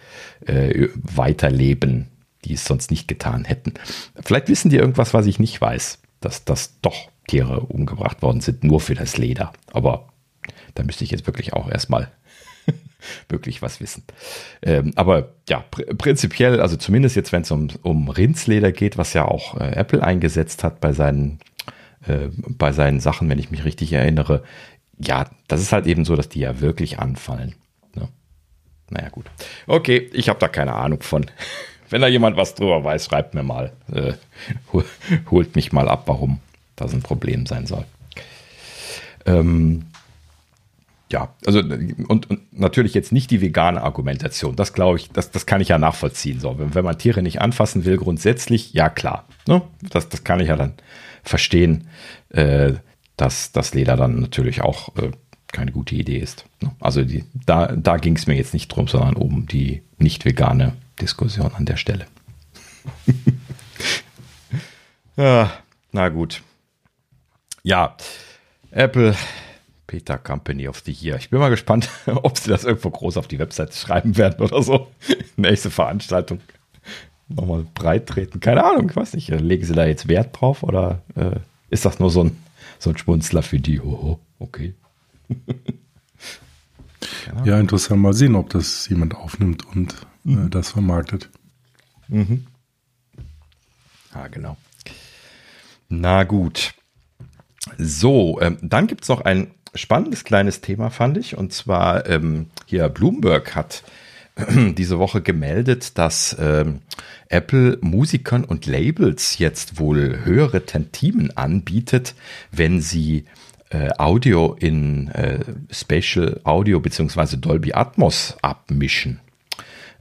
weiterleben, 0.47 2.07
die 2.45 2.53
es 2.53 2.65
sonst 2.65 2.93
nicht 2.93 3.09
getan 3.09 3.45
hätten. 3.45 3.75
Vielleicht 4.23 4.49
wissen 4.49 4.71
die 4.71 4.77
irgendwas, 4.77 5.13
was 5.13 5.27
ich 5.27 5.41
nicht 5.41 5.61
weiß, 5.61 6.03
dass 6.21 6.45
das 6.45 6.79
doch 6.83 7.11
Tiere 7.27 7.61
umgebracht 7.61 8.23
worden 8.23 8.41
sind, 8.41 8.63
nur 8.63 8.81
für 8.81 8.95
das 8.95 9.17
Leder. 9.17 9.53
Aber 9.73 10.13
da 10.75 10.83
müsste 10.83 11.05
ich 11.05 11.11
jetzt 11.11 11.27
wirklich 11.27 11.53
auch 11.53 11.71
erstmal 11.71 12.11
wirklich 13.29 13.63
was 13.63 13.81
wissen. 13.81 14.05
Ähm, 14.63 14.93
aber 14.97 15.31
ja, 15.49 15.61
pr 15.71 15.83
prinzipiell, 15.97 16.61
also 16.61 16.77
zumindest 16.77 17.17
jetzt, 17.17 17.33
wenn 17.33 17.43
es 17.43 17.51
um, 17.51 17.69
um 17.83 18.09
Rindsleder 18.09 18.73
geht, 18.73 18.99
was 18.99 19.13
ja 19.13 19.25
auch 19.25 19.61
äh, 19.61 19.73
Apple 19.75 20.03
eingesetzt 20.03 20.65
hat 20.65 20.81
bei 20.81 20.93
seinen, 20.93 21.41
äh, 22.07 22.29
bei 22.49 22.73
seinen 22.73 23.01
Sachen, 23.01 23.29
wenn 23.29 23.39
ich 23.39 23.51
mich 23.51 23.65
richtig 23.65 23.93
erinnere, 23.93 24.43
ja, 24.99 25.27
das 25.49 25.61
ist 25.61 25.73
halt 25.73 25.87
eben 25.87 26.05
so, 26.05 26.17
dass 26.17 26.29
die 26.29 26.41
ja 26.41 26.61
wirklich 26.61 26.99
anfallen. 26.99 27.55
Ne? 27.95 28.09
Naja, 28.91 29.09
gut. 29.09 29.27
Okay, 29.67 30.11
ich 30.13 30.29
habe 30.29 30.39
da 30.39 30.49
keine 30.49 30.75
Ahnung 30.75 31.03
von. 31.03 31.27
Wenn 31.91 32.01
da 32.01 32.09
jemand 32.09 32.37
was 32.37 32.55
drüber 32.55 32.83
weiß, 32.83 33.05
schreibt 33.05 33.35
mir 33.35 33.43
mal. 33.43 33.73
Äh, 33.93 34.15
holt 35.31 35.55
mich 35.55 35.73
mal 35.73 35.89
ab, 35.89 36.05
warum 36.07 36.41
das 36.77 36.93
ein 36.93 37.03
Problem 37.03 37.47
sein 37.47 37.67
soll. 37.67 37.85
Ähm, 39.27 39.85
ja, 41.11 41.35
also 41.45 41.61
und, 41.61 42.31
und, 42.31 42.53
natürlich 42.53 42.95
jetzt 42.95 43.13
nicht 43.13 43.31
die 43.31 43.41
vegane 43.41 43.83
Argumentation. 43.83 44.57
Das 44.57 44.73
glaube 44.73 44.99
ich, 44.99 45.11
das, 45.11 45.31
das 45.31 45.47
kann 45.47 45.61
ich 45.61 45.69
ja 45.69 45.79
nachvollziehen. 45.79 46.41
So, 46.41 46.59
wenn, 46.59 46.75
wenn 46.75 46.85
man 46.85 46.99
Tiere 46.99 47.23
nicht 47.23 47.41
anfassen 47.41 47.85
will, 47.85 47.99
grundsätzlich, 47.99 48.73
ja 48.73 48.89
klar. 48.89 49.27
Ne? 49.47 49.63
Das, 49.83 50.09
das 50.09 50.25
kann 50.25 50.41
ich 50.41 50.49
ja 50.49 50.57
dann 50.57 50.75
verstehen, 51.23 51.89
äh, 52.31 52.75
dass 53.17 53.53
das 53.53 53.75
Leder 53.75 53.97
dann 53.97 54.21
natürlich 54.21 54.63
auch 54.63 54.97
äh, 54.97 55.11
keine 55.53 55.73
gute 55.73 55.95
Idee 55.95 56.19
ist. 56.19 56.47
Ne? 56.63 56.73
Also 56.81 57.05
die, 57.05 57.25
da, 57.47 57.69
da 57.69 57.99
ging 57.99 58.17
es 58.17 58.27
mir 58.27 58.35
jetzt 58.35 58.55
nicht 58.55 58.69
drum, 58.69 58.89
sondern 58.89 59.15
um 59.15 59.47
die 59.47 59.83
nicht 59.99 60.25
vegane 60.25 60.75
Diskussion 61.01 61.53
an 61.55 61.67
der 61.67 61.77
Stelle. 61.77 62.07
ja, 65.17 65.53
na 65.93 66.09
gut. 66.09 66.43
Ja, 67.63 67.97
Apple 68.71 69.15
Peter 69.87 70.19
Company 70.19 70.69
of 70.69 70.83
the 70.85 70.93
Year. 70.93 71.17
Ich 71.17 71.31
bin 71.31 71.41
mal 71.41 71.51
gespannt, 71.51 71.89
ob 72.07 72.39
sie 72.39 72.51
das 72.51 72.65
irgendwo 72.65 72.91
groß 72.91 73.17
auf 73.17 73.29
die 73.29 73.39
Webseite 73.39 73.77
schreiben 73.77 74.17
werden 74.17 74.45
oder 74.45 74.63
so. 74.63 74.89
Nächste 75.37 75.71
Veranstaltung 75.71 76.41
nochmal 77.29 77.67
breit 77.75 78.07
treten. 78.07 78.41
Keine 78.41 78.65
Ahnung, 78.65 78.89
ich 78.91 78.97
weiß 78.97 79.15
nicht. 79.15 79.29
Legen 79.29 79.65
sie 79.65 79.75
da 79.75 79.87
jetzt 79.87 80.09
Wert 80.09 80.41
drauf 80.41 80.63
oder 80.63 81.03
äh, 81.15 81.37
ist 81.71 81.85
das 81.85 81.99
nur 81.99 82.11
so 82.11 82.25
ein, 82.25 82.37
so 82.79 82.91
ein 82.91 82.99
Schmunzler 82.99 83.43
für 83.43 83.59
die? 83.59 83.81
Oh, 83.81 84.19
okay. 84.39 84.75
ja, 87.45 87.59
interessant. 87.59 88.01
Mal 88.01 88.13
sehen, 88.15 88.35
ob 88.35 88.51
das 88.51 88.89
jemand 88.89 89.15
aufnimmt 89.15 89.67
und 89.67 89.95
äh, 90.25 90.31
mhm. 90.31 90.51
das 90.51 90.71
vermarktet. 90.71 91.31
Mhm. 92.09 92.47
Ah, 94.13 94.29
genau. 94.29 94.57
Na 95.89 96.25
gut. 96.25 96.75
So, 97.79 98.41
ähm, 98.41 98.59
dann 98.63 98.87
gibt 98.87 99.03
es 99.05 99.09
noch 99.09 99.23
ein 99.23 99.51
spannendes 99.75 100.25
kleines 100.25 100.61
Thema, 100.61 100.91
fand 100.91 101.19
ich. 101.19 101.37
Und 101.37 101.53
zwar 101.53 102.09
ähm, 102.09 102.47
hier 102.67 102.89
Bloomberg 102.89 103.55
hat 103.55 103.83
diese 104.49 104.99
Woche 104.99 105.23
gemeldet, 105.23 105.99
dass 105.99 106.37
ähm, 106.41 106.81
Apple 107.29 107.79
Musikern 107.81 108.45
und 108.45 108.67
Labels 108.67 109.39
jetzt 109.39 109.79
wohl 109.79 110.25
höhere 110.25 110.67
Tentimen 110.67 111.37
anbietet, 111.37 112.15
wenn 112.51 112.81
sie 112.81 113.25
äh, 113.71 113.91
Audio 113.99 114.57
in 114.59 115.09
äh, 115.09 115.41
Spatial 115.71 116.41
Audio 116.45 116.81
bzw. 116.81 117.37
Dolby 117.37 117.73
Atmos 117.73 118.37
abmischen. 118.43 119.21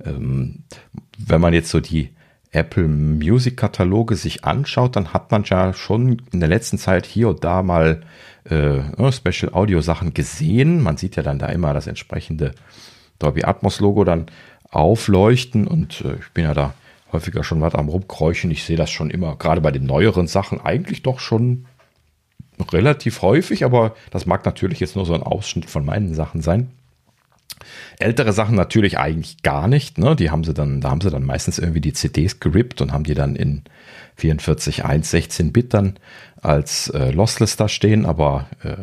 Ähm, 0.04 0.64
wenn 1.18 1.42
man 1.42 1.54
jetzt 1.54 1.70
so 1.70 1.80
die 1.80 2.10
Apple 2.54 2.88
Music 2.88 3.58
Kataloge 3.58 4.16
sich 4.16 4.46
anschaut, 4.46 4.96
dann 4.96 5.14
hat 5.14 5.32
man 5.32 5.44
ja 5.44 5.74
schon 5.74 6.22
in 6.32 6.40
der 6.40 6.50
letzten 6.50 6.78
Zeit 6.78 7.06
hier 7.06 7.30
und 7.30 7.44
da 7.44 7.64
mal 7.64 8.02
äh, 8.46 9.12
Special 9.12 9.54
Audio 9.54 9.82
Sachen 9.82 10.14
gesehen. 10.14 10.82
Man 10.82 10.98
sieht 10.98 11.16
ja 11.16 11.24
dann 11.24 11.40
da 11.40 11.48
immer 11.48 11.74
das 11.74 11.88
entsprechende 11.88 12.54
Dolby 13.20 13.44
Atmos 13.44 13.80
Logo 13.80 14.04
dann 14.04 14.28
aufleuchten 14.70 15.68
und 15.68 16.02
äh, 16.02 16.16
ich 16.20 16.32
bin 16.34 16.46
ja 16.46 16.54
da 16.54 16.74
häufiger 17.12 17.44
schon 17.44 17.62
was 17.62 17.76
am 17.76 17.90
rumkräuchen. 17.90 18.52
Ich 18.52 18.64
sehe 18.64 18.78
das 18.78 18.90
schon 18.90 19.10
immer, 19.10 19.36
gerade 19.36 19.62
bei 19.62 19.72
den 19.72 19.86
neueren 19.86 20.28
Sachen, 20.28 20.60
eigentlich 20.60 21.04
doch 21.04 21.20
schon 21.20 21.66
relativ 22.72 23.22
häufig, 23.22 23.66
aber 23.66 23.96
das 24.12 24.26
mag 24.26 24.46
natürlich 24.46 24.80
jetzt 24.80 24.96
nur 24.96 25.06
so 25.06 25.14
ein 25.14 25.24
Ausschnitt 25.24 25.70
von 25.70 25.86
meinen 25.86 26.14
Sachen 26.14 26.42
sein. 26.42 26.72
Ältere 28.00 28.34
Sachen 28.34 28.56
natürlich 28.56 28.98
eigentlich 28.98 29.42
gar 29.44 29.68
nicht. 29.68 29.98
Ne? 29.98 30.16
Die 30.16 30.32
haben 30.32 30.44
sie 30.44 30.54
dann, 30.54 30.82
da 30.82 30.90
haben 30.90 31.02
sie 31.02 31.10
dann 31.10 31.24
meistens 31.24 31.60
irgendwie 31.60 31.82
die 31.82 31.94
CDs 31.94 32.40
gerippt 32.40 32.82
und 32.82 32.92
haben 32.92 33.04
die 33.04 33.14
dann 33.14 33.36
in 33.36 33.64
44, 34.16 34.86
1, 34.86 35.10
16 35.10 35.52
Bit 35.54 35.74
dann 35.74 35.98
als 36.42 36.90
äh, 36.90 37.12
Lossless 37.12 37.56
da 37.56 37.70
stehen, 37.70 38.06
aber 38.06 38.48
äh, 38.64 38.76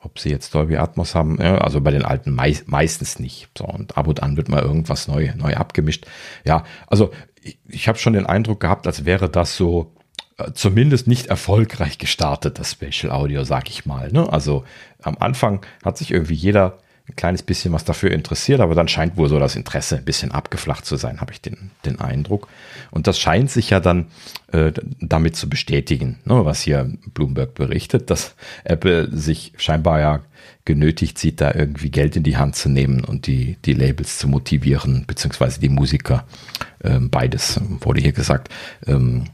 ob 0.00 0.18
sie 0.18 0.30
jetzt 0.30 0.54
Dolby 0.54 0.76
Atmos 0.76 1.14
haben, 1.14 1.38
ja, 1.40 1.58
also 1.58 1.80
bei 1.80 1.90
den 1.90 2.04
alten 2.04 2.30
mei 2.32 2.56
meistens 2.66 3.18
nicht. 3.18 3.48
So, 3.58 3.64
und 3.64 3.96
ab 3.96 4.06
und 4.06 4.22
an 4.22 4.36
wird 4.36 4.48
mal 4.48 4.62
irgendwas 4.62 5.08
neu, 5.08 5.32
neu 5.36 5.54
abgemischt. 5.54 6.06
Ja, 6.44 6.64
also 6.86 7.10
ich, 7.42 7.58
ich 7.66 7.88
habe 7.88 7.98
schon 7.98 8.12
den 8.12 8.26
Eindruck 8.26 8.60
gehabt, 8.60 8.86
als 8.86 9.04
wäre 9.04 9.28
das 9.28 9.56
so 9.56 9.92
äh, 10.38 10.52
zumindest 10.52 11.08
nicht 11.08 11.26
erfolgreich 11.26 11.98
gestartet, 11.98 12.58
das 12.58 12.72
Spatial 12.72 13.12
Audio, 13.12 13.42
sag 13.42 13.68
ich 13.68 13.84
mal. 13.84 14.12
Ne? 14.12 14.32
Also 14.32 14.64
am 15.02 15.16
Anfang 15.18 15.66
hat 15.84 15.98
sich 15.98 16.12
irgendwie 16.12 16.34
jeder 16.34 16.78
ein 17.08 17.16
kleines 17.16 17.42
bisschen 17.42 17.72
was 17.72 17.84
dafür 17.84 18.10
interessiert, 18.10 18.60
aber 18.60 18.74
dann 18.74 18.88
scheint 18.88 19.16
wohl 19.16 19.28
so 19.28 19.38
das 19.38 19.54
Interesse 19.54 19.96
ein 19.96 20.04
bisschen 20.04 20.32
abgeflacht 20.32 20.84
zu 20.84 20.96
sein, 20.96 21.20
habe 21.20 21.32
ich 21.32 21.40
den, 21.40 21.70
den 21.84 22.00
Eindruck. 22.00 22.48
Und 22.90 23.06
das 23.06 23.18
scheint 23.18 23.50
sich 23.50 23.70
ja 23.70 23.78
dann 23.78 24.06
äh, 24.52 24.72
damit 25.00 25.36
zu 25.36 25.48
bestätigen, 25.48 26.18
ne, 26.24 26.44
was 26.44 26.62
hier 26.62 26.92
Bloomberg 27.14 27.54
berichtet, 27.54 28.10
dass 28.10 28.34
Apple 28.64 29.08
sich 29.16 29.52
scheinbar 29.56 30.00
ja 30.00 30.20
genötigt 30.64 31.18
sieht, 31.18 31.40
da 31.40 31.54
irgendwie 31.54 31.90
Geld 31.90 32.16
in 32.16 32.24
die 32.24 32.36
Hand 32.36 32.56
zu 32.56 32.68
nehmen 32.68 33.04
und 33.04 33.28
die, 33.28 33.56
die 33.64 33.74
Labels 33.74 34.18
zu 34.18 34.26
motivieren, 34.26 35.04
beziehungsweise 35.06 35.60
die 35.60 35.68
Musiker. 35.68 36.24
Ähm, 36.82 37.08
beides 37.10 37.60
wurde 37.80 38.00
hier 38.00 38.12
gesagt. 38.12 38.48
Ähm, 38.86 39.26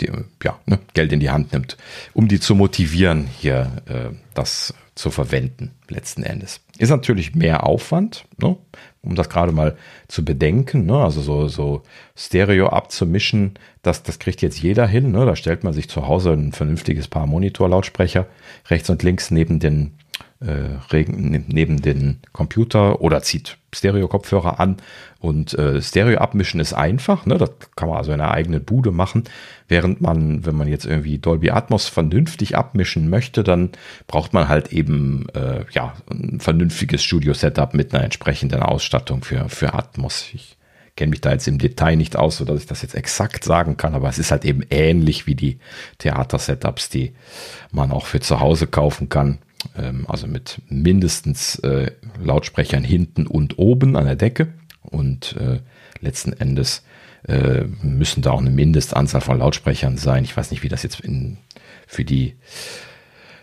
die, 0.00 0.10
ja, 0.42 0.58
ne, 0.66 0.78
Geld 0.92 1.12
in 1.12 1.20
die 1.20 1.30
Hand 1.30 1.52
nimmt, 1.52 1.76
um 2.12 2.28
die 2.28 2.40
zu 2.40 2.54
motivieren, 2.54 3.26
hier 3.26 3.82
äh, 3.86 4.14
das 4.34 4.74
zu 4.94 5.10
verwenden, 5.10 5.70
letzten 5.88 6.22
Endes. 6.22 6.60
Ist 6.78 6.90
natürlich 6.90 7.36
mehr 7.36 7.64
Aufwand, 7.64 8.24
ne, 8.36 8.56
um 9.02 9.14
das 9.14 9.28
gerade 9.28 9.52
mal 9.52 9.76
zu 10.08 10.24
bedenken. 10.24 10.86
Ne, 10.86 10.96
also 10.96 11.20
so, 11.20 11.46
so 11.46 11.82
Stereo 12.16 12.68
abzumischen, 12.68 13.54
das, 13.82 14.02
das 14.02 14.18
kriegt 14.18 14.42
jetzt 14.42 14.60
jeder 14.60 14.86
hin. 14.86 15.12
Ne, 15.12 15.24
da 15.24 15.36
stellt 15.36 15.62
man 15.62 15.72
sich 15.72 15.88
zu 15.88 16.08
Hause 16.08 16.32
ein 16.32 16.52
vernünftiges 16.52 17.06
Paar 17.06 17.26
Monitorlautsprecher 17.26 18.26
rechts 18.68 18.90
und 18.90 19.04
links 19.04 19.30
neben 19.30 19.60
den 19.60 19.92
neben 20.46 21.80
den 21.80 22.20
Computer 22.32 23.00
oder 23.00 23.22
zieht 23.22 23.56
Stereo-Kopfhörer 23.72 24.60
an 24.60 24.76
und 25.18 25.54
äh, 25.54 25.80
Stereo 25.80 26.18
abmischen 26.18 26.60
ist 26.60 26.74
einfach, 26.74 27.24
ne? 27.24 27.38
das 27.38 27.50
kann 27.76 27.88
man 27.88 27.96
also 27.96 28.12
in 28.12 28.20
einer 28.20 28.30
eigenen 28.30 28.62
Bude 28.62 28.92
machen, 28.92 29.24
während 29.68 30.00
man, 30.00 30.44
wenn 30.44 30.54
man 30.54 30.68
jetzt 30.68 30.84
irgendwie 30.84 31.18
Dolby 31.18 31.50
Atmos 31.50 31.88
vernünftig 31.88 32.56
abmischen 32.56 33.08
möchte, 33.08 33.42
dann 33.42 33.70
braucht 34.06 34.34
man 34.34 34.48
halt 34.48 34.72
eben 34.72 35.26
äh, 35.34 35.64
ja 35.70 35.94
ein 36.10 36.40
vernünftiges 36.40 37.02
Studio-Setup 37.02 37.72
mit 37.74 37.94
einer 37.94 38.04
entsprechenden 38.04 38.60
Ausstattung 38.60 39.24
für, 39.24 39.48
für 39.48 39.72
Atmos. 39.72 40.28
Ich 40.34 40.58
kenne 40.94 41.10
mich 41.10 41.22
da 41.22 41.32
jetzt 41.32 41.48
im 41.48 41.58
Detail 41.58 41.96
nicht 41.96 42.16
aus, 42.16 42.36
sodass 42.36 42.60
ich 42.60 42.66
das 42.66 42.82
jetzt 42.82 42.94
exakt 42.94 43.44
sagen 43.44 43.76
kann, 43.76 43.94
aber 43.94 44.08
es 44.08 44.18
ist 44.18 44.30
halt 44.30 44.44
eben 44.44 44.62
ähnlich 44.70 45.26
wie 45.26 45.34
die 45.34 45.58
Theater-Setups, 45.98 46.90
die 46.90 47.14
man 47.72 47.90
auch 47.90 48.06
für 48.06 48.20
zu 48.20 48.40
Hause 48.40 48.66
kaufen 48.66 49.08
kann 49.08 49.38
also 50.06 50.26
mit 50.26 50.60
mindestens 50.68 51.58
äh, 51.60 51.90
Lautsprechern 52.22 52.84
hinten 52.84 53.26
und 53.26 53.58
oben 53.58 53.96
an 53.96 54.06
der 54.06 54.16
Decke. 54.16 54.54
Und 54.82 55.36
äh, 55.36 55.60
letzten 56.00 56.32
Endes 56.32 56.84
äh, 57.26 57.64
müssen 57.82 58.22
da 58.22 58.32
auch 58.32 58.40
eine 58.40 58.50
Mindestanzahl 58.50 59.20
von 59.20 59.38
Lautsprechern 59.38 59.96
sein. 59.96 60.24
Ich 60.24 60.36
weiß 60.36 60.50
nicht, 60.50 60.62
wie 60.62 60.68
das 60.68 60.82
jetzt 60.82 61.00
in, 61.00 61.38
für 61.86 62.04
die 62.04 62.36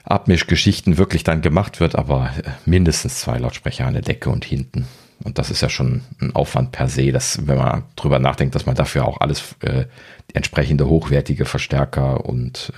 Abmischgeschichten 0.04 0.98
wirklich 0.98 1.24
dann 1.24 1.42
gemacht 1.42 1.80
wird, 1.80 1.96
aber 1.96 2.32
äh, 2.38 2.50
mindestens 2.66 3.20
zwei 3.20 3.38
Lautsprecher 3.38 3.86
an 3.86 3.94
der 3.94 4.04
Decke 4.04 4.30
und 4.30 4.46
hinten. 4.46 4.88
Und 5.24 5.38
das 5.38 5.52
ist 5.52 5.62
ja 5.62 5.70
schon 5.70 6.02
ein 6.20 6.36
Aufwand 6.36 6.72
per 6.72 6.88
se, 6.88 7.12
dass, 7.12 7.48
wenn 7.48 7.58
man 7.58 7.84
drüber 7.96 8.18
nachdenkt, 8.18 8.56
dass 8.56 8.66
man 8.66 8.76
dafür 8.76 9.06
auch 9.06 9.22
alles 9.22 9.56
äh, 9.60 9.86
entsprechende 10.34 10.88
hochwertige 10.88 11.46
Verstärker 11.46 12.26
und 12.26 12.74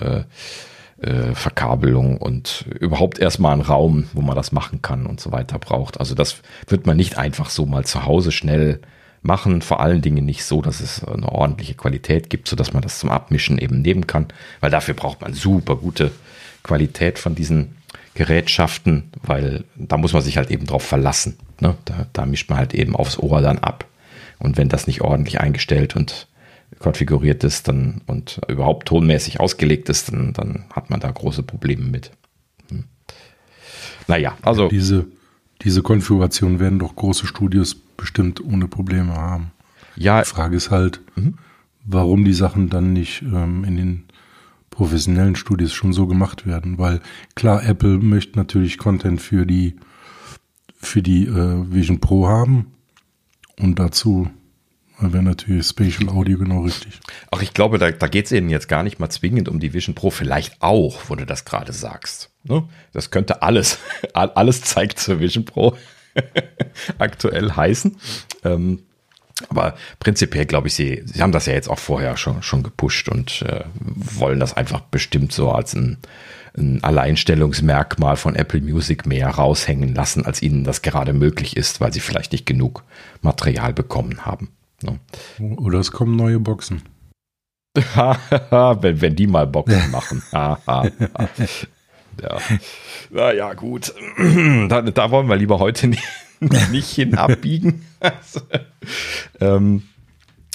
äh, 1.04 1.34
Verkabelung 1.34 2.16
und 2.18 2.64
überhaupt 2.80 3.18
erstmal 3.18 3.52
einen 3.52 3.62
Raum, 3.62 4.08
wo 4.12 4.22
man 4.22 4.36
das 4.36 4.52
machen 4.52 4.82
kann 4.82 5.06
und 5.06 5.20
so 5.20 5.32
weiter 5.32 5.58
braucht. 5.58 6.00
Also 6.00 6.14
das 6.14 6.36
wird 6.66 6.86
man 6.86 6.96
nicht 6.96 7.18
einfach 7.18 7.50
so 7.50 7.66
mal 7.66 7.84
zu 7.84 8.04
Hause 8.04 8.32
schnell 8.32 8.80
machen. 9.22 9.62
Vor 9.62 9.80
allen 9.80 10.02
Dingen 10.02 10.24
nicht 10.24 10.44
so, 10.44 10.62
dass 10.62 10.80
es 10.80 11.04
eine 11.04 11.28
ordentliche 11.30 11.74
Qualität 11.74 12.30
gibt, 12.30 12.48
sodass 12.48 12.72
man 12.72 12.82
das 12.82 12.98
zum 12.98 13.10
Abmischen 13.10 13.58
eben 13.58 13.82
nehmen 13.82 14.06
kann, 14.06 14.28
weil 14.60 14.70
dafür 14.70 14.94
braucht 14.94 15.20
man 15.20 15.34
super 15.34 15.76
gute 15.76 16.10
Qualität 16.62 17.18
von 17.18 17.34
diesen 17.34 17.76
Gerätschaften, 18.14 19.10
weil 19.22 19.64
da 19.74 19.96
muss 19.96 20.12
man 20.12 20.22
sich 20.22 20.36
halt 20.36 20.50
eben 20.50 20.66
drauf 20.66 20.84
verlassen. 20.84 21.36
Ne? 21.60 21.74
Da, 21.84 22.06
da 22.12 22.26
mischt 22.26 22.48
man 22.48 22.58
halt 22.58 22.74
eben 22.74 22.96
aufs 22.96 23.18
Ohr 23.18 23.40
dann 23.42 23.58
ab. 23.58 23.84
Und 24.38 24.56
wenn 24.56 24.68
das 24.68 24.86
nicht 24.86 25.00
ordentlich 25.00 25.40
eingestellt 25.40 25.96
und 25.96 26.28
konfiguriert 26.78 27.44
ist 27.44 27.68
dann, 27.68 28.02
und 28.06 28.40
überhaupt 28.48 28.88
tonmäßig 28.88 29.40
ausgelegt 29.40 29.88
ist, 29.88 30.12
dann, 30.12 30.32
dann 30.32 30.64
hat 30.72 30.90
man 30.90 31.00
da 31.00 31.10
große 31.10 31.42
Probleme 31.42 31.84
mit. 31.84 32.10
Hm. 32.68 32.84
Naja, 34.08 34.36
also. 34.42 34.68
Diese, 34.68 35.06
diese 35.62 35.82
Konfiguration 35.82 36.58
werden 36.58 36.78
doch 36.78 36.94
große 36.94 37.26
Studios 37.26 37.74
bestimmt 37.74 38.44
ohne 38.44 38.68
Probleme 38.68 39.14
haben. 39.14 39.52
Ja. 39.96 40.20
Die 40.22 40.28
Frage 40.28 40.56
ist 40.56 40.70
halt, 40.70 41.00
mhm. 41.16 41.34
warum 41.84 42.24
die 42.24 42.34
Sachen 42.34 42.68
dann 42.68 42.92
nicht 42.92 43.22
ähm, 43.22 43.64
in 43.64 43.76
den 43.76 44.04
professionellen 44.70 45.36
Studios 45.36 45.72
schon 45.72 45.92
so 45.92 46.06
gemacht 46.06 46.46
werden. 46.46 46.78
Weil 46.78 47.00
klar, 47.34 47.64
Apple 47.64 47.98
möchte 47.98 48.38
natürlich 48.38 48.76
Content 48.76 49.22
für 49.22 49.46
die, 49.46 49.76
für 50.76 51.00
die 51.00 51.26
äh, 51.26 51.72
Vision 51.72 52.00
Pro 52.00 52.26
haben 52.26 52.72
und 53.58 53.78
dazu 53.78 54.28
wäre 54.98 55.22
natürlich 55.22 55.66
Spatial 55.66 56.08
Audio 56.08 56.38
genau 56.38 56.60
richtig. 56.62 57.00
Ach, 57.30 57.42
ich 57.42 57.52
glaube, 57.52 57.78
da, 57.78 57.90
da 57.90 58.06
geht 58.06 58.26
es 58.26 58.32
Ihnen 58.32 58.48
jetzt 58.48 58.68
gar 58.68 58.82
nicht 58.82 59.00
mal 59.00 59.10
zwingend 59.10 59.48
um 59.48 59.60
die 59.60 59.72
Vision 59.72 59.94
Pro, 59.94 60.10
vielleicht 60.10 60.62
auch, 60.62 61.02
wo 61.08 61.14
du 61.14 61.26
das 61.26 61.44
gerade 61.44 61.72
sagst. 61.72 62.30
Ne? 62.44 62.68
Das 62.92 63.10
könnte 63.10 63.42
alles, 63.42 63.78
alles 64.12 64.62
zeigt 64.62 64.98
zur 64.98 65.20
Vision 65.20 65.44
Pro 65.44 65.76
aktuell 66.98 67.52
heißen. 67.52 67.96
Ähm, 68.44 68.84
aber 69.48 69.74
prinzipiell 69.98 70.46
glaube 70.46 70.68
ich, 70.68 70.74
sie, 70.74 71.02
sie 71.06 71.20
haben 71.20 71.32
das 71.32 71.46
ja 71.46 71.54
jetzt 71.54 71.68
auch 71.68 71.78
vorher 71.78 72.16
schon, 72.16 72.42
schon 72.42 72.62
gepusht 72.62 73.08
und 73.08 73.42
äh, 73.42 73.64
wollen 73.80 74.38
das 74.38 74.56
einfach 74.56 74.80
bestimmt 74.80 75.32
so 75.32 75.50
als 75.50 75.74
ein, 75.74 75.98
ein 76.56 76.84
Alleinstellungsmerkmal 76.84 78.16
von 78.16 78.36
Apple 78.36 78.60
Music 78.60 79.06
mehr 79.06 79.28
raushängen 79.28 79.92
lassen, 79.92 80.24
als 80.24 80.40
ihnen 80.40 80.62
das 80.62 80.82
gerade 80.82 81.12
möglich 81.12 81.56
ist, 81.56 81.80
weil 81.80 81.92
sie 81.92 82.00
vielleicht 82.00 82.30
nicht 82.30 82.46
genug 82.46 82.84
Material 83.22 83.72
bekommen 83.72 84.24
haben. 84.24 84.50
Ne? 84.82 84.98
Oder 85.56 85.78
es 85.80 85.92
kommen 85.92 86.16
neue 86.16 86.40
Boxen. 86.40 86.82
wenn, 87.74 89.00
wenn 89.00 89.16
die 89.16 89.26
mal 89.26 89.46
Boxen 89.46 89.90
machen. 89.90 90.22
ja. 90.32 90.68
Naja, 93.10 93.54
gut. 93.54 93.92
Da, 94.68 94.82
da, 94.82 95.10
wollen 95.10 95.28
wir 95.28 95.36
lieber 95.36 95.58
heute 95.58 95.88
nicht, 95.88 96.02
nicht 96.70 96.90
hin 96.90 97.16
abbiegen. 97.16 97.84
Also, 98.00 98.40
ähm, 99.40 99.82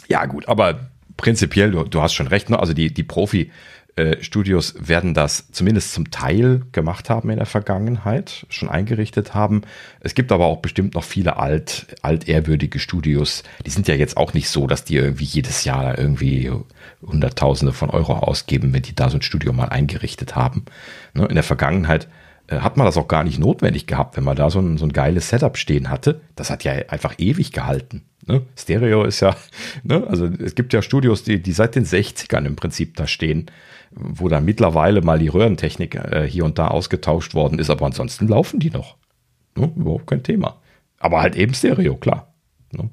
ja, 0.07 0.25
gut, 0.25 0.47
aber 0.47 0.89
prinzipiell, 1.17 1.71
du, 1.71 1.83
du 1.83 2.01
hast 2.01 2.13
schon 2.13 2.27
recht, 2.27 2.49
ne? 2.49 2.59
also 2.59 2.73
die, 2.73 2.93
die 2.93 3.03
Profi- 3.03 3.51
äh, 3.99 4.23
Studios 4.23 4.75
werden 4.79 5.13
das 5.13 5.51
zumindest 5.51 5.93
zum 5.93 6.09
Teil 6.09 6.61
gemacht 6.71 7.09
haben 7.09 7.29
in 7.29 7.37
der 7.37 7.45
Vergangenheit, 7.45 8.45
schon 8.49 8.69
eingerichtet 8.69 9.33
haben. 9.33 9.63
Es 9.99 10.15
gibt 10.15 10.31
aber 10.31 10.45
auch 10.45 10.59
bestimmt 10.59 10.95
noch 10.95 11.03
viele 11.03 11.35
alt, 11.37 11.87
altehrwürdige 12.01 12.79
Studios. 12.79 13.43
Die 13.65 13.69
sind 13.69 13.89
ja 13.89 13.95
jetzt 13.95 14.15
auch 14.15 14.33
nicht 14.33 14.49
so, 14.49 14.67
dass 14.67 14.85
die 14.85 14.95
irgendwie 14.95 15.25
jedes 15.25 15.65
Jahr 15.65 15.97
irgendwie 15.97 16.49
Hunderttausende 17.05 17.73
von 17.73 17.89
Euro 17.89 18.13
ausgeben, 18.13 18.73
wenn 18.73 18.83
die 18.83 18.95
da 18.95 19.09
so 19.09 19.17
ein 19.17 19.21
Studio 19.21 19.51
mal 19.51 19.69
eingerichtet 19.69 20.35
haben. 20.35 20.63
Ne, 21.13 21.25
in 21.25 21.35
der 21.35 21.43
Vergangenheit 21.43 22.07
äh, 22.47 22.59
hat 22.59 22.77
man 22.77 22.85
das 22.85 22.95
auch 22.95 23.09
gar 23.09 23.25
nicht 23.25 23.37
notwendig 23.37 23.85
gehabt, 23.85 24.15
wenn 24.15 24.23
man 24.23 24.37
da 24.37 24.49
so 24.49 24.59
ein, 24.59 24.77
so 24.77 24.85
ein 24.85 24.93
geiles 24.93 25.29
Setup 25.29 25.57
stehen 25.57 25.89
hatte. 25.89 26.21
Das 26.35 26.49
hat 26.49 26.63
ja 26.63 26.71
einfach 26.87 27.15
ewig 27.17 27.51
gehalten. 27.51 28.03
Ne? 28.25 28.43
Stereo 28.57 29.03
ist 29.03 29.19
ja, 29.19 29.35
ne? 29.83 30.05
also 30.07 30.25
es 30.25 30.55
gibt 30.55 30.71
ja 30.71 30.81
Studios, 30.81 31.23
die, 31.23 31.41
die 31.41 31.51
seit 31.51 31.75
den 31.75 31.85
60ern 31.85 32.45
im 32.45 32.55
Prinzip 32.55 32.95
da 32.95 33.07
stehen 33.07 33.51
wo 33.91 34.27
dann 34.27 34.45
mittlerweile 34.45 35.01
mal 35.01 35.19
die 35.19 35.27
Röhrentechnik 35.27 35.95
äh, 35.95 36.27
hier 36.27 36.45
und 36.45 36.59
da 36.59 36.67
ausgetauscht 36.67 37.33
worden 37.33 37.59
ist, 37.59 37.69
aber 37.69 37.85
ansonsten 37.85 38.27
laufen 38.27 38.59
die 38.59 38.69
noch. 38.69 38.97
Ne? 39.55 39.71
Überhaupt 39.75 40.07
kein 40.07 40.23
Thema. 40.23 40.57
Aber 40.99 41.21
halt 41.21 41.35
eben 41.35 41.53
Stereo, 41.53 41.95
klar. 41.95 42.33
Ne? 42.71 42.89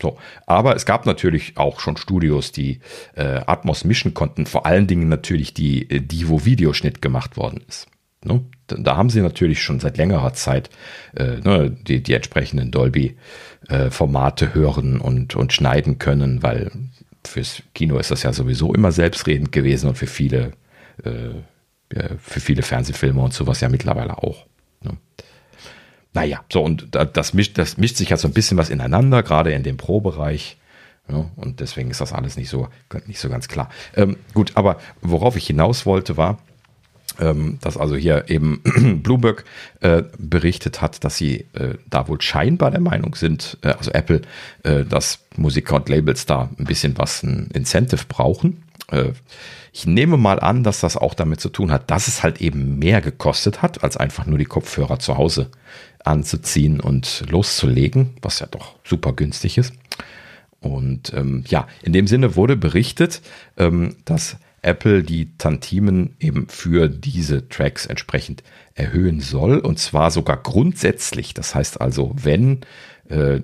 So, 0.00 0.18
aber 0.46 0.76
es 0.76 0.84
gab 0.84 1.06
natürlich 1.06 1.56
auch 1.56 1.80
schon 1.80 1.96
Studios, 1.96 2.52
die 2.52 2.80
äh, 3.14 3.40
Atmos 3.46 3.84
mischen 3.84 4.14
konnten, 4.14 4.46
vor 4.46 4.66
allen 4.66 4.86
Dingen 4.86 5.08
natürlich 5.08 5.54
die, 5.54 5.90
äh, 5.90 6.00
die 6.00 6.28
wo 6.28 6.44
Videoschnitt 6.44 7.00
gemacht 7.00 7.36
worden 7.36 7.62
ist. 7.66 7.88
Ne? 8.24 8.44
Da, 8.66 8.96
haben 8.96 9.10
sie 9.10 9.20
natürlich 9.20 9.62
schon 9.62 9.80
seit 9.80 9.96
längerer 9.96 10.32
Zeit 10.32 10.70
äh, 11.14 11.38
ne, 11.38 11.70
die, 11.70 12.02
die 12.02 12.14
entsprechenden 12.14 12.70
Dolby-Formate 12.70 14.44
äh, 14.46 14.54
hören 14.54 15.00
und, 15.00 15.36
und 15.36 15.52
schneiden 15.52 15.98
können, 15.98 16.42
weil 16.42 16.72
fürs 17.28 17.62
Kino 17.74 17.98
ist 17.98 18.10
das 18.10 18.22
ja 18.22 18.32
sowieso 18.32 18.74
immer 18.74 18.92
selbstredend 18.92 19.52
gewesen 19.52 19.88
und 19.88 19.96
für 19.96 20.06
viele, 20.06 20.52
äh, 21.02 21.30
für 22.18 22.40
viele 22.40 22.62
Fernsehfilme 22.62 23.20
und 23.20 23.32
sowas 23.32 23.60
ja 23.60 23.68
mittlerweile 23.68 24.18
auch. 24.18 24.46
Ne? 24.82 24.96
Naja, 26.12 26.42
so 26.50 26.62
und 26.62 26.88
das 26.94 27.34
mischt, 27.34 27.58
das 27.58 27.76
mischt 27.76 27.96
sich 27.96 28.08
ja 28.08 28.16
so 28.16 28.26
ein 28.26 28.34
bisschen 28.34 28.56
was 28.56 28.70
ineinander, 28.70 29.22
gerade 29.22 29.52
in 29.52 29.62
dem 29.62 29.76
Pro-Bereich. 29.76 30.56
Ja, 31.08 31.30
und 31.36 31.60
deswegen 31.60 31.90
ist 31.90 32.00
das 32.00 32.12
alles 32.12 32.36
nicht 32.36 32.48
so, 32.48 32.68
nicht 33.06 33.20
so 33.20 33.28
ganz 33.28 33.46
klar. 33.48 33.68
Ähm, 33.94 34.16
gut, 34.34 34.52
aber 34.56 34.78
worauf 35.02 35.36
ich 35.36 35.46
hinaus 35.46 35.86
wollte, 35.86 36.16
war, 36.16 36.38
ähm, 37.20 37.58
dass 37.60 37.76
also 37.76 37.96
hier 37.96 38.28
eben 38.28 38.62
Bloomberg 39.02 39.44
äh, 39.80 40.02
berichtet 40.18 40.80
hat, 40.80 41.04
dass 41.04 41.16
sie 41.16 41.46
äh, 41.54 41.74
da 41.88 42.08
wohl 42.08 42.20
scheinbar 42.20 42.70
der 42.70 42.80
Meinung 42.80 43.14
sind, 43.14 43.58
äh, 43.62 43.68
also 43.68 43.90
Apple, 43.92 44.22
äh, 44.62 44.84
dass 44.84 45.20
Musiker 45.36 45.76
und 45.76 45.88
Labels 45.88 46.26
da 46.26 46.50
ein 46.58 46.64
bisschen 46.64 46.98
was, 46.98 47.22
ein 47.22 47.48
Incentive 47.52 48.04
brauchen. 48.08 48.62
Äh, 48.90 49.12
ich 49.72 49.86
nehme 49.86 50.16
mal 50.16 50.40
an, 50.40 50.64
dass 50.64 50.80
das 50.80 50.96
auch 50.96 51.14
damit 51.14 51.40
zu 51.40 51.50
tun 51.50 51.70
hat, 51.70 51.90
dass 51.90 52.08
es 52.08 52.22
halt 52.22 52.40
eben 52.40 52.78
mehr 52.78 53.02
gekostet 53.02 53.60
hat, 53.60 53.84
als 53.84 53.96
einfach 53.96 54.24
nur 54.26 54.38
die 54.38 54.46
Kopfhörer 54.46 54.98
zu 54.98 55.18
Hause 55.18 55.50
anzuziehen 56.02 56.80
und 56.80 57.24
loszulegen, 57.28 58.14
was 58.22 58.38
ja 58.40 58.46
doch 58.46 58.76
super 58.84 59.12
günstig 59.12 59.58
ist. 59.58 59.74
Und 60.60 61.12
ähm, 61.14 61.44
ja, 61.48 61.66
in 61.82 61.92
dem 61.92 62.06
Sinne 62.06 62.36
wurde 62.36 62.56
berichtet, 62.56 63.20
ähm, 63.56 63.96
dass 64.04 64.36
Apple 64.66 65.02
die 65.02 65.36
Tantimen 65.38 66.16
eben 66.20 66.48
für 66.48 66.88
diese 66.88 67.48
Tracks 67.48 67.86
entsprechend 67.86 68.42
erhöhen 68.74 69.20
soll. 69.20 69.58
Und 69.58 69.78
zwar 69.78 70.10
sogar 70.10 70.36
grundsätzlich. 70.36 71.34
Das 71.34 71.54
heißt 71.54 71.80
also, 71.80 72.12
wenn 72.16 72.60
äh, 73.08 73.40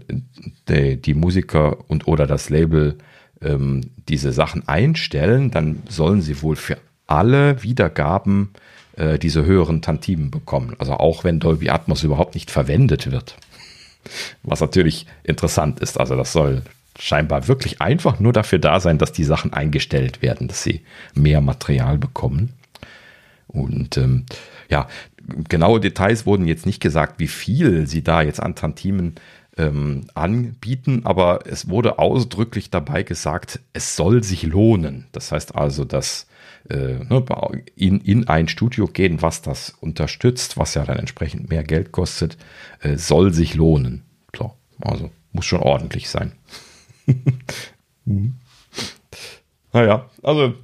die, 0.69 1.01
die, 1.01 1.15
Musiker 1.15 1.89
und 1.89 2.09
oder 2.09 2.27
das 2.27 2.51
Label 2.51 2.99
ähm, 3.41 3.83
diese 4.09 4.33
Sachen 4.33 4.67
einstellen, 4.69 5.51
dann 5.51 5.83
sollen 5.89 6.23
sie 6.23 6.43
wohl 6.43 6.57
für 6.57 6.79
alle 7.07 7.63
Wiedergaben 7.63 8.51
äh, 8.97 9.19
diese 9.19 9.45
höheren 9.45 9.83
Tantimen 9.83 10.31
bekommen. 10.31 10.75
Also 10.79 10.95
auch 10.95 11.25
wenn 11.25 11.41
Dolby 11.41 11.71
Atmos 11.71 12.03
überhaupt 12.03 12.35
nicht 12.35 12.51
verwendet 12.51 13.11
wird. 13.11 13.37
Was 14.43 14.61
natürlich 14.61 15.07
interessant 15.23 15.81
ist. 15.81 15.99
Also 15.99 16.17
das 16.17 16.33
soll 16.33 16.63
scheinbar 16.99 17.49
wirklich 17.49 17.81
einfach 17.81 18.21
nur 18.21 18.33
dafür 18.33 18.59
da 18.59 18.81
sein, 18.81 18.99
dass 18.99 19.13
die 19.13 19.25
Sachen 19.25 19.53
eingestellt 19.53 20.23
werden, 20.23 20.49
dass 20.49 20.63
sie 20.63 20.83
mehr 21.15 21.41
Material 21.41 21.99
bekommen. 21.99 22.53
Und 23.49 23.97
ähm, 23.97 24.25
ja, 24.69 24.89
genaue 25.49 25.81
Details 25.81 26.27
wurden 26.27 26.47
jetzt 26.47 26.67
nicht 26.67 26.81
gesagt, 26.81 27.19
wie 27.19 27.29
viel 27.29 27.87
sie 27.87 28.03
da 28.03 28.23
jetzt 28.23 28.41
an 28.41 28.55
Tantimen 28.55 29.17
ähm, 29.59 30.07
anbieten, 30.15 31.03
aber 31.05 31.41
es 31.47 31.69
wurde 31.69 31.99
ausdrücklich 31.99 32.71
dabei 32.71 33.03
gesagt, 33.03 33.61
es 33.73 33.97
soll 33.97 34.23
sich 34.23 34.43
lohnen. 34.45 35.07
Das 35.13 35.33
heißt 35.33 35.55
also, 35.55 35.85
dass 35.85 36.27
äh, 36.71 37.05
ne, 37.05 37.25
in, 37.77 38.01
in 38.01 38.29
ein 38.29 38.49
Studio 38.49 38.87
gehen, 38.87 39.21
was 39.21 39.43
das 39.43 39.71
unterstützt, 39.81 40.57
was 40.57 40.75
ja 40.75 40.85
dann 40.85 40.99
entsprechend 40.99 41.51
mehr 41.51 41.65
Geld 41.65 41.93
kostet, 41.93 42.39
äh, 42.81 42.97
soll 42.97 43.35
sich 43.35 43.55
lohnen. 43.55 44.03
So, 44.37 44.53
also 44.81 45.11
muss 45.33 45.45
schon 45.45 45.61
ordentlich 45.61 46.09
sein. 46.09 46.33
Naja, 49.73 50.11
also 50.23 50.55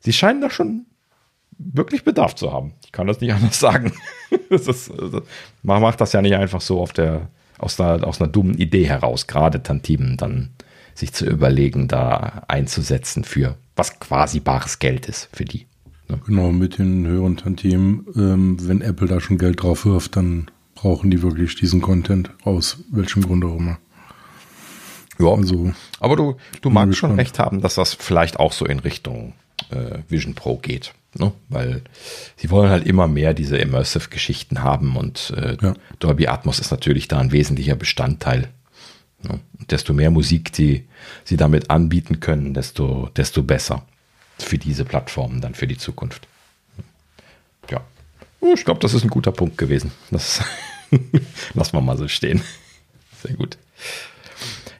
sie 0.00 0.12
scheinen 0.12 0.40
da 0.40 0.50
schon 0.50 0.86
wirklich 1.58 2.04
Bedarf 2.04 2.34
zu 2.34 2.52
haben. 2.52 2.74
Ich 2.84 2.92
kann 2.92 3.06
das 3.06 3.20
nicht 3.20 3.32
anders 3.34 3.58
sagen. 3.58 3.92
das 4.50 4.68
ist, 4.68 4.92
man 5.62 5.82
macht 5.82 6.00
das 6.00 6.12
ja 6.12 6.22
nicht 6.22 6.34
einfach 6.34 6.60
so 6.60 6.80
auf 6.80 6.92
der, 6.92 7.28
aus, 7.58 7.80
einer, 7.80 8.06
aus 8.06 8.20
einer 8.20 8.30
dummen 8.30 8.58
Idee 8.58 8.86
heraus, 8.86 9.26
gerade 9.26 9.62
Tantimen 9.62 10.16
dann 10.16 10.50
sich 10.94 11.12
zu 11.12 11.26
überlegen, 11.26 11.88
da 11.88 12.44
einzusetzen 12.48 13.24
für 13.24 13.56
was 13.76 14.00
quasi 14.00 14.40
bares 14.40 14.80
Geld 14.80 15.06
ist 15.06 15.28
für 15.32 15.44
die. 15.44 15.66
Ne? 16.08 16.20
Genau, 16.26 16.50
mit 16.50 16.78
den 16.78 17.06
höheren 17.06 17.36
Tantiemen, 17.36 18.06
ähm, 18.16 18.56
wenn 18.68 18.80
Apple 18.80 19.06
da 19.06 19.20
schon 19.20 19.38
Geld 19.38 19.62
drauf 19.62 19.84
wirft, 19.86 20.16
dann 20.16 20.50
brauchen 20.74 21.10
die 21.10 21.22
wirklich 21.22 21.54
diesen 21.54 21.80
Content, 21.80 22.30
aus 22.42 22.82
welchem 22.90 23.22
Grund 23.22 23.44
auch 23.44 23.56
immer. 23.56 23.78
Ja, 25.18 25.28
also, 25.28 25.72
aber 26.00 26.16
du, 26.16 26.36
du 26.60 26.70
magst 26.70 26.98
schon 26.98 27.16
recht 27.16 27.38
haben, 27.38 27.60
dass 27.60 27.74
das 27.74 27.94
vielleicht 27.94 28.38
auch 28.38 28.52
so 28.52 28.64
in 28.64 28.78
Richtung 28.78 29.34
äh, 29.70 29.98
Vision 30.08 30.34
Pro 30.34 30.56
geht. 30.56 30.94
Ne? 31.14 31.32
Weil 31.48 31.82
sie 32.36 32.50
wollen 32.50 32.70
halt 32.70 32.86
immer 32.86 33.08
mehr 33.08 33.34
diese 33.34 33.56
Immersive-Geschichten 33.56 34.62
haben 34.62 34.96
und 34.96 35.32
äh, 35.36 35.56
ja. 35.60 35.74
Dolby 35.98 36.28
Atmos 36.28 36.60
ist 36.60 36.70
natürlich 36.70 37.08
da 37.08 37.18
ein 37.18 37.32
wesentlicher 37.32 37.76
Bestandteil. 37.76 38.48
Ne? 39.22 39.40
Desto 39.70 39.92
mehr 39.92 40.10
Musik 40.10 40.52
die 40.52 40.84
sie 41.24 41.36
damit 41.36 41.70
anbieten 41.70 42.20
können, 42.20 42.54
desto, 42.54 43.10
desto 43.16 43.42
besser 43.42 43.82
für 44.38 44.58
diese 44.58 44.84
Plattformen 44.84 45.40
dann 45.40 45.54
für 45.54 45.66
die 45.66 45.78
Zukunft. 45.78 46.28
Ja, 47.70 47.80
oh, 48.40 48.54
ich 48.54 48.64
glaube, 48.64 48.80
das 48.80 48.94
ist 48.94 49.02
ein 49.02 49.10
guter 49.10 49.32
Punkt 49.32 49.58
gewesen. 49.58 49.90
Das 50.10 50.42
lassen 51.54 51.72
wir 51.72 51.80
mal 51.80 51.98
so 51.98 52.08
stehen. 52.08 52.42
Sehr 53.22 53.34
gut. 53.34 53.58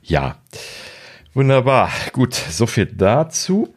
Ja, 0.09 0.39
wunderbar. 1.35 1.91
Gut, 2.13 2.33
so 2.33 2.65
viel 2.65 2.87
dazu. 2.87 3.75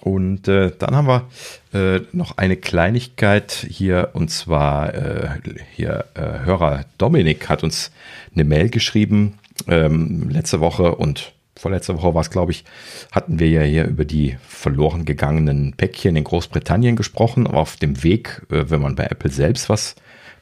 Und 0.00 0.48
äh, 0.48 0.72
dann 0.76 0.96
haben 0.96 1.06
wir 1.06 1.28
äh, 1.72 2.02
noch 2.10 2.36
eine 2.38 2.56
Kleinigkeit 2.56 3.64
hier 3.70 4.10
und 4.14 4.30
zwar 4.30 4.92
äh, 4.92 5.28
hier 5.72 6.06
äh, 6.14 6.44
Hörer 6.44 6.84
Dominik 6.98 7.48
hat 7.48 7.62
uns 7.62 7.92
eine 8.34 8.42
Mail 8.42 8.68
geschrieben 8.68 9.38
ähm, 9.68 10.28
letzte 10.28 10.58
Woche 10.58 10.96
und 10.96 11.32
vorletzte 11.56 11.96
Woche 11.96 12.14
war 12.14 12.20
es, 12.20 12.30
glaube 12.30 12.50
ich, 12.50 12.64
hatten 13.12 13.38
wir 13.38 13.48
ja 13.48 13.62
hier 13.62 13.86
über 13.86 14.04
die 14.04 14.36
verloren 14.46 15.04
gegangenen 15.04 15.74
Päckchen 15.74 16.16
in 16.16 16.24
Großbritannien 16.24 16.96
gesprochen, 16.96 17.46
auf 17.46 17.76
dem 17.76 18.02
Weg, 18.02 18.42
äh, 18.50 18.64
wenn 18.70 18.82
man 18.82 18.96
bei 18.96 19.04
Apple 19.04 19.30
selbst 19.30 19.68
was 19.68 19.94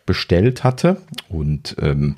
bestellt 0.07 0.65
hatte. 0.65 0.97
Und 1.29 1.77
ähm, 1.81 2.17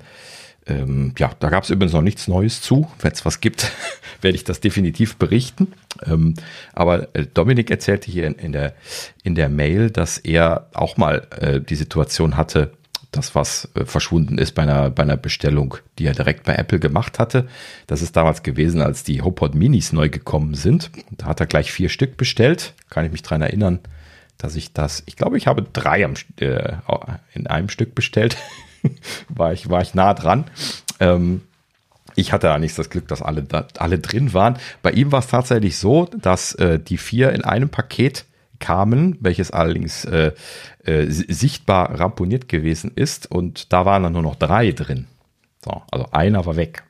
ähm, 0.67 1.13
ja, 1.19 1.33
da 1.39 1.51
gab 1.51 1.65
es 1.65 1.71
übrigens 1.71 1.93
noch 1.93 2.03
nichts 2.03 2.29
Neues 2.29 2.61
zu. 2.61 2.91
Wenn 3.01 3.13
es 3.13 3.25
was 3.25 3.41
gibt, 3.41 3.71
werde 4.21 4.37
ich 4.37 4.45
das 4.45 4.61
definitiv 4.61 5.17
berichten. 5.17 5.73
Ähm, 6.07 6.35
aber 6.73 7.15
äh, 7.15 7.27
Dominik 7.27 7.71
erzählte 7.71 8.11
hier 8.11 8.27
in, 8.27 8.35
in, 8.35 8.53
der, 8.53 8.75
in 9.23 9.35
der 9.35 9.49
Mail, 9.49 9.91
dass 9.91 10.19
er 10.19 10.69
auch 10.73 10.97
mal 10.97 11.27
äh, 11.39 11.61
die 11.61 11.77
Situation 11.77 12.37
hatte, 12.37 12.73
das, 13.17 13.35
was 13.35 13.69
äh, 13.75 13.85
verschwunden 13.85 14.39
ist 14.39 14.53
bei 14.53 14.63
einer, 14.63 14.91
bei 14.91 15.03
einer 15.03 15.17
Bestellung, 15.17 15.77
die 15.99 16.07
er 16.07 16.15
direkt 16.15 16.45
bei 16.45 16.55
Apple 16.55 16.81
gemacht 16.81 17.19
hatte. 17.19 17.47
Das 17.87 18.03
ist 18.03 18.17
damals 18.17 18.43
gewesen, 18.43 18.81
als 18.81 19.05
die 19.05 19.23
HomePod 19.23 19.55
Minis 19.55 19.93
neu 19.93 20.09
gekommen 20.09 20.55
sind. 20.55 20.91
Da 21.11 21.27
hat 21.27 21.41
er 21.41 21.47
gleich 21.47 21.73
vier 21.73 21.89
Stück 21.89 22.17
bestellt. 22.17 22.75
Kann 22.91 23.05
ich 23.05 23.13
mich 23.13 23.23
dran 23.23 23.43
erinnern, 23.43 23.81
dass 24.39 24.57
ich 24.57 24.73
das, 24.73 25.03
ich 25.07 25.17
glaube, 25.17 25.37
ich 25.37 25.47
habe 25.47 25.63
drei 25.63 26.05
am, 26.05 26.15
äh, 26.41 26.77
in 27.35 27.47
einem 27.47 27.69
Stück 27.69 27.95
bestellt. 27.95 28.37
war, 29.29 29.53
ich, 29.53 29.69
war 29.69 29.83
ich 29.83 29.95
nah 29.95 30.15
dran. 30.15 30.45
Ähm, 31.01 31.43
ich 32.17 32.33
hatte 32.33 32.53
eigentlich 32.53 32.75
das 32.75 32.91
Glück, 32.91 33.09
dass 33.09 33.23
alle, 33.23 33.43
da, 33.43 33.67
alle 33.79 33.99
drin 33.99 34.33
waren. 34.33 34.59
Bei 34.83 34.93
ihm 34.93 35.13
war 35.13 35.19
es 35.19 35.27
tatsächlich 35.27 35.79
so, 35.79 36.07
dass 36.07 36.55
äh, 36.55 36.79
die 36.79 36.99
vier 36.99 37.33
in 37.33 37.45
einem 37.45 37.69
Paket 37.69 38.25
kamen, 38.61 39.19
welches 39.21 39.51
allerdings 39.51 40.05
äh, 40.05 40.33
äh, 40.85 41.07
sichtbar 41.09 41.99
ramponiert 41.99 42.49
gewesen 42.49 42.93
ist 42.95 43.31
und 43.31 43.73
da 43.73 43.85
waren 43.85 44.05
dann 44.05 44.13
nur 44.13 44.23
noch 44.23 44.37
drei 44.37 44.71
drin. 44.71 45.07
So, 45.65 45.83
also 45.91 46.07
einer 46.13 46.47
war 46.47 46.57
weg. 46.57 46.85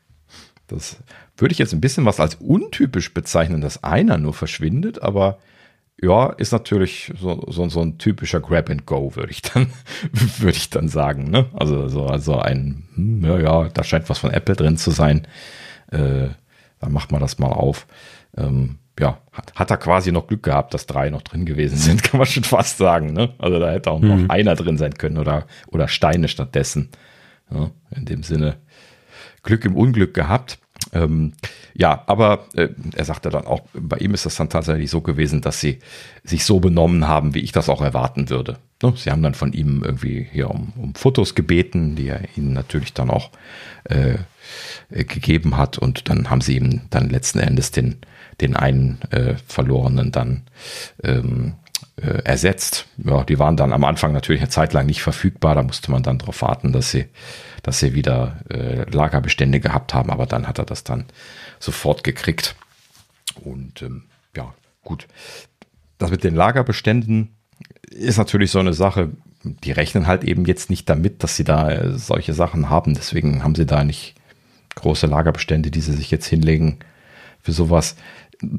Das 0.67 0.99
würde 1.37 1.53
ich 1.53 1.59
jetzt 1.59 1.73
ein 1.73 1.81
bisschen 1.81 2.05
was 2.05 2.21
als 2.21 2.37
untypisch 2.37 3.13
bezeichnen, 3.13 3.61
dass 3.61 3.83
einer 3.83 4.19
nur 4.19 4.35
verschwindet, 4.35 5.03
aber 5.03 5.39
ja, 6.01 6.31
ist 6.31 6.53
natürlich 6.53 7.13
so, 7.19 7.45
so, 7.49 7.69
so 7.69 7.81
ein 7.81 7.99
typischer 7.99 8.41
Grab 8.41 8.69
and 8.69 8.87
Go, 8.87 9.15
würde 9.17 9.31
ich 9.31 9.43
dann, 9.43 9.69
würde 10.39 10.57
ich 10.57 10.71
dann 10.71 10.89
sagen. 10.89 11.31
Ne? 11.31 11.47
Also, 11.55 11.89
so, 11.89 12.07
also 12.07 12.39
ein, 12.39 12.85
hm, 12.95 13.25
ja, 13.25 13.39
ja, 13.39 13.69
da 13.69 13.85
scheint 13.85 14.09
was 14.09 14.19
von 14.19 14.31
Apple 14.31 14.57
drin 14.57 14.77
zu 14.77 14.91
sein. 14.91 15.27
Äh, 15.91 16.29
dann 16.81 16.93
macht 16.93 17.13
man 17.13 17.21
das 17.21 17.39
mal 17.39 17.53
auf. 17.53 17.87
Ähm, 18.37 18.79
ja, 18.99 19.19
hat, 19.33 19.55
hat 19.55 19.71
er 19.71 19.77
quasi 19.77 20.13
noch 20.13 20.27
Glück 20.27 20.43
gehabt, 20.43 20.75
dass 20.75 20.87
drei 20.87 21.11
noch 21.11 21.23
drin 21.23 21.47
gewesen 21.47 21.77
sind, 21.77 22.03
kann 22.05 22.19
man 22.19 22.27
schon 22.27 22.45
fast 22.45 22.79
sagen. 22.79 23.13
Ne? 23.13 23.35
Also 23.39 23.59
da 23.59 23.71
hätte 23.71 23.91
auch 23.91 24.01
noch 24.01 24.17
mhm. 24.17 24.31
einer 24.31 24.55
drin 24.55 24.79
sein 24.79 24.95
können 24.95 25.19
oder, 25.19 25.47
oder 25.69 25.89
Steine 25.89 26.29
stattdessen. 26.29 26.91
Ja, 27.51 27.71
in 27.95 28.07
dem 28.07 28.23
Sinne 28.23 28.57
Glück 29.43 29.65
im 29.65 29.77
Unglück 29.77 30.15
gehabt. 30.15 30.59
Ähm, 30.93 31.33
ja, 31.75 32.05
aber 32.07 32.47
äh, 32.55 32.69
er 32.95 33.05
sagte 33.05 33.31
dann 33.31 33.47
auch, 33.47 33.63
bei 33.73 33.99
ihm 33.99 34.15
ist 34.15 34.27
das 34.27 34.37
dann 34.37 34.49
tatsächlich 34.49 34.91
so 34.91 35.01
gewesen, 35.01 35.41
dass 35.41 35.61
sie 35.61 35.79
sich 36.23 36.45
so 36.45 36.61
benommen 36.61 37.09
haben, 37.09 37.35
wie 37.35 37.41
ich 37.41 37.53
das 37.53 37.69
auch 37.69 37.83
erwarten 37.83 38.31
würde. 38.31 38.59
Ne? 38.83 38.93
Sie 38.97 39.11
haben 39.11 39.23
dann 39.23 39.35
von 39.35 39.53
ihm 39.53 39.83
irgendwie 39.85 40.27
hier 40.31 40.51
um, 40.51 40.73
um 40.77 40.95
Fotos 40.95 41.35
gebeten, 41.35 41.97
die 41.97 42.09
er 42.09 42.23
ihnen 42.37 42.53
natürlich 42.53 42.93
dann 42.93 43.11
auch 43.11 43.31
äh, 43.85 44.17
gegeben 44.91 45.57
hat 45.57 45.79
und 45.79 46.09
dann 46.09 46.31
haben 46.31 46.41
sie 46.41 46.57
ihm 46.57 46.83
dann 46.91 47.09
letzten 47.09 47.39
Endes 47.39 47.71
den, 47.71 47.97
den 48.41 48.57
einen 48.57 49.01
äh, 49.11 49.35
verlorenen 49.47 50.13
dann 50.13 50.43
ähm, 51.03 51.55
äh, 51.97 52.23
ersetzt. 52.25 52.87
Ja, 52.99 53.25
die 53.25 53.39
waren 53.39 53.57
dann 53.57 53.73
am 53.73 53.85
Anfang 53.85 54.13
natürlich 54.13 54.43
eine 54.43 54.51
Zeit 54.51 54.73
lang 54.73 54.87
nicht 54.87 55.03
verfügbar, 55.03 55.55
da 55.55 55.63
musste 55.63 55.91
man 55.91 56.03
dann 56.03 56.19
darauf 56.19 56.43
warten, 56.43 56.73
dass 56.73 56.91
sie 56.91 57.07
dass 57.65 57.81
sie 57.81 57.95
wieder 57.95 58.37
äh, 58.51 58.89
Lagerbestände 58.91 59.59
gehabt 59.59 59.95
haben, 59.95 60.11
aber 60.11 60.27
dann 60.27 60.47
hat 60.47 60.59
er 60.59 60.67
das 60.67 60.85
dann 60.85 61.07
sofort 61.59 62.05
gekriegt. 62.05 62.55
Und 63.43 63.83
ähm, 63.83 64.05
ja, 64.37 64.55
gut. 64.85 65.09
Das 65.99 66.11
mit 66.11 66.25
den 66.25 66.35
Lagerbeständen 66.35 67.31
ist 67.91 68.19
natürlich 68.19 68.51
so 68.51 68.59
eine 68.59 68.75
Sache, 68.75 69.11
die 69.43 69.73
rechnen 69.73 70.07
halt 70.07 70.25
eben 70.25 70.45
jetzt 70.45 70.69
nicht 70.69 70.89
damit, 70.91 71.23
dass 71.23 71.37
sie 71.37 71.45
da 71.45 71.71
äh, 71.71 71.99
solche 71.99 72.35
Sachen 72.35 72.69
haben. 72.69 72.93
Deswegen 72.95 73.43
haben 73.43 73.55
sie 73.55 73.67
da 73.67 73.83
nicht 73.83 74.15
große 74.75 75.07
Lagerbestände, 75.07 75.71
die 75.71 75.81
sie 75.81 75.95
sich 75.95 76.11
jetzt 76.11 76.27
hinlegen 76.27 76.81
für 77.41 77.53
sowas. 77.53 77.97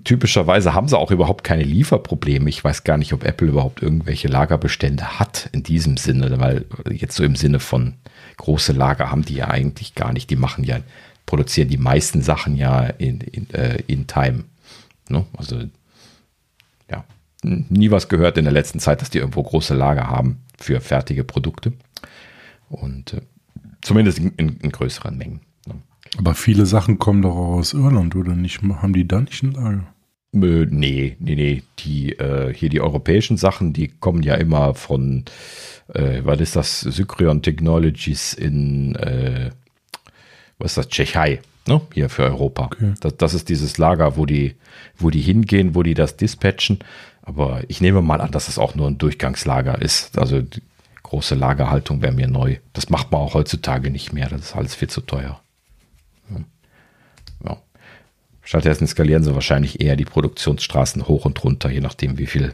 Typischerweise 0.03 0.73
haben 0.73 0.87
sie 0.87 0.97
auch 0.97 1.11
überhaupt 1.11 1.43
keine 1.43 1.63
Lieferprobleme. 1.63 2.49
Ich 2.49 2.63
weiß 2.63 2.83
gar 2.83 2.97
nicht, 2.97 3.13
ob 3.13 3.23
Apple 3.23 3.49
überhaupt 3.49 3.83
irgendwelche 3.83 4.29
Lagerbestände 4.29 5.19
hat 5.19 5.47
in 5.51 5.61
diesem 5.61 5.97
Sinne, 5.97 6.39
weil 6.39 6.65
jetzt 6.89 7.15
so 7.15 7.23
im 7.23 7.35
Sinne 7.35 7.59
von 7.59 7.93
große 8.37 8.73
Lager 8.73 9.11
haben 9.11 9.23
die 9.23 9.35
ja 9.35 9.49
eigentlich 9.49 9.95
gar 9.95 10.13
nicht. 10.13 10.29
Die 10.29 10.35
machen 10.35 10.63
ja, 10.63 10.79
produzieren 11.25 11.69
die 11.69 11.77
meisten 11.77 12.21
Sachen 12.21 12.55
ja 12.55 12.83
in, 12.83 13.21
in, 13.21 13.49
äh, 13.51 13.81
in 13.87 14.07
Time. 14.07 14.45
Ne? 15.09 15.25
Also, 15.37 15.63
ja, 16.89 17.03
nie 17.43 17.91
was 17.91 18.09
gehört 18.09 18.37
in 18.37 18.45
der 18.45 18.53
letzten 18.53 18.79
Zeit, 18.79 19.01
dass 19.01 19.09
die 19.09 19.19
irgendwo 19.19 19.43
große 19.43 19.73
Lager 19.73 20.09
haben 20.09 20.41
für 20.57 20.81
fertige 20.81 21.23
Produkte. 21.23 21.73
Und 22.69 23.13
äh, 23.13 23.21
zumindest 23.81 24.19
in, 24.19 24.31
in, 24.37 24.71
größeren 24.71 25.17
Mengen. 25.17 25.41
Ne? 25.67 25.75
Aber 26.17 26.33
viele 26.33 26.65
Sachen 26.65 26.99
kommen 26.99 27.21
doch 27.21 27.35
auch 27.35 27.57
aus 27.57 27.73
Irland, 27.73 28.15
oder 28.15 28.35
nicht? 28.35 28.61
Haben 28.61 28.93
die 28.93 29.07
da 29.07 29.21
nicht 29.21 29.43
ein 29.43 29.51
Lager? 29.51 29.94
Nee, 30.35 31.15
nee, 31.19 31.35
nee. 31.35 31.63
Die, 31.79 32.13
äh, 32.13 32.53
hier 32.53 32.69
die 32.69 32.81
europäischen 32.81 33.37
Sachen, 33.37 33.73
die 33.73 33.87
kommen 33.87 34.21
ja 34.21 34.35
immer 34.35 34.73
von 34.73 35.25
äh, 35.93 36.21
was 36.23 36.39
ist 36.39 36.55
das? 36.55 36.81
Sycrion 36.81 37.41
Technologies 37.41 38.33
in, 38.33 38.95
äh, 38.95 39.51
was 40.57 40.71
ist 40.71 40.77
das? 40.77 40.89
Tschechei, 40.89 41.41
ne? 41.67 41.81
Hier 41.93 42.09
für 42.09 42.23
Europa. 42.23 42.65
Okay. 42.65 42.93
Das, 43.01 43.17
das 43.17 43.33
ist 43.33 43.49
dieses 43.49 43.77
Lager, 43.77 44.17
wo 44.17 44.25
die, 44.25 44.55
wo 44.97 45.09
die 45.09 45.21
hingehen, 45.21 45.75
wo 45.75 45.83
die 45.83 45.93
das 45.93 46.17
dispatchen. 46.17 46.79
Aber 47.21 47.61
ich 47.67 47.81
nehme 47.81 48.01
mal 48.01 48.21
an, 48.21 48.31
dass 48.31 48.45
das 48.45 48.59
auch 48.59 48.75
nur 48.75 48.87
ein 48.87 48.97
Durchgangslager 48.97 49.81
ist. 49.81 50.17
Also 50.17 50.41
die 50.41 50.61
große 51.03 51.35
Lagerhaltung 51.35 52.01
wäre 52.01 52.13
mir 52.13 52.27
neu. 52.27 52.57
Das 52.73 52.89
macht 52.89 53.11
man 53.11 53.21
auch 53.21 53.33
heutzutage 53.33 53.89
nicht 53.89 54.13
mehr. 54.13 54.29
Das 54.29 54.41
ist 54.41 54.55
alles 54.55 54.75
viel 54.75 54.89
zu 54.89 55.01
teuer. 55.01 55.41
Ja. 57.43 57.57
Stattdessen 58.45 58.87
skalieren 58.87 59.23
sie 59.23 59.33
wahrscheinlich 59.33 59.81
eher 59.81 59.95
die 59.95 60.05
Produktionsstraßen 60.05 61.07
hoch 61.07 61.25
und 61.25 61.43
runter, 61.43 61.69
je 61.69 61.81
nachdem, 61.81 62.17
wie 62.17 62.27
viel 62.27 62.53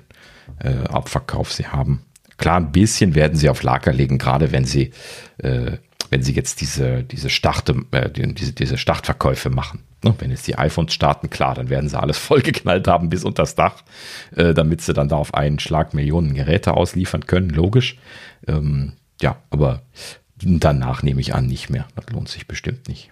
äh, 0.60 0.88
Abverkauf 0.88 1.52
sie 1.52 1.68
haben. 1.68 2.02
Klar, 2.38 2.58
ein 2.58 2.72
bisschen 2.72 3.14
werden 3.14 3.38
sie 3.38 3.50
auf 3.50 3.62
Lager 3.62 3.94
legen, 3.94 4.18
gerade 4.18 4.52
wenn 4.52 4.66
sie, 4.66 4.92
äh, 5.38 5.74
wenn 6.10 6.24
sie 6.24 6.34
jetzt 6.34 6.62
diese, 6.62 7.04
diese 7.04 7.30
Starte, 7.30 7.76
äh, 7.92 8.10
diese, 8.10 8.54
diese 8.54 8.78
Startverkäufe 8.78 9.50
machen. 9.50 9.84
Ne? 10.04 10.16
Wenn 10.18 10.32
jetzt 10.32 10.48
die 10.48 10.58
iPhones 10.58 10.94
starten, 10.94 11.30
klar, 11.30 11.56
dann 11.56 11.70
werden 11.70 11.90
sie 11.90 12.00
alles 12.00 12.18
vollgeknallt 12.18 12.88
haben 12.88 13.10
bis 13.10 13.24
unter 13.26 13.44
das 13.44 13.56
Dach, 13.56 13.84
äh, 14.36 14.54
damit 14.54 14.82
sie 14.82 14.94
dann 14.94 15.10
da 15.10 15.18
auf 15.18 15.34
einen 15.34 15.60
Schlag 15.60 15.94
Millionen 15.94 16.34
Geräte 16.34 16.74
ausliefern 16.74 17.28
können, 17.28 17.50
logisch. 17.50 17.98
Ähm, 18.48 18.94
ja, 19.22 19.38
aber 19.50 19.82
danach 20.42 21.04
nehme 21.04 21.22
ich 21.22 21.36
an, 21.36 21.46
nicht 21.46 21.70
mehr. 21.70 21.86
Das 21.96 22.06
lohnt 22.12 22.30
sich 22.30 22.48
bestimmt 22.48 22.88
nicht. 22.88 23.12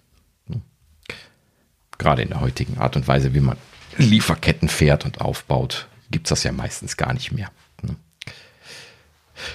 Gerade 2.00 2.24
in 2.24 2.30
der 2.30 2.42
heutigen 2.42 2.80
Art 2.80 2.96
und 2.96 3.08
Weise, 3.08 3.36
wie 3.36 3.42
man 3.42 3.58
Lieferketten 3.98 4.70
fährt 4.70 5.06
und 5.06 5.22
aufbaut, 5.22 5.88
gibt 6.10 6.26
es 6.26 6.30
das 6.30 6.44
ja 6.44 6.52
meistens 6.52 6.98
gar 6.98 7.14
nicht 7.14 7.32
mehr. 7.32 7.52
Ne? 7.84 7.96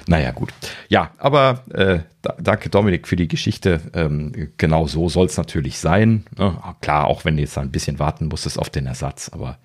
Naja, 0.07 0.31
gut. 0.31 0.53
Ja, 0.89 1.13
aber 1.19 1.65
äh, 1.73 2.01
da, 2.23 2.37
danke 2.39 2.69
Dominik 2.69 3.09
für 3.09 3.17
die 3.17 3.29
Geschichte. 3.29 3.81
Ähm, 3.95 4.51
genau 4.57 4.87
so 4.87 5.09
soll 5.09 5.27
es 5.27 5.37
natürlich 5.37 5.79
sein. 5.79 6.25
Ne? 6.39 6.57
Klar, 6.81 7.07
auch 7.07 7.25
wenn 7.25 7.37
du 7.37 7.43
jetzt 7.43 7.59
ein 7.59 7.73
bisschen 7.73 7.99
warten 7.99 8.29
musstest 8.29 8.59
auf 8.59 8.71
den 8.71 8.87
Ersatz, 8.87 9.31
aber 9.31 9.59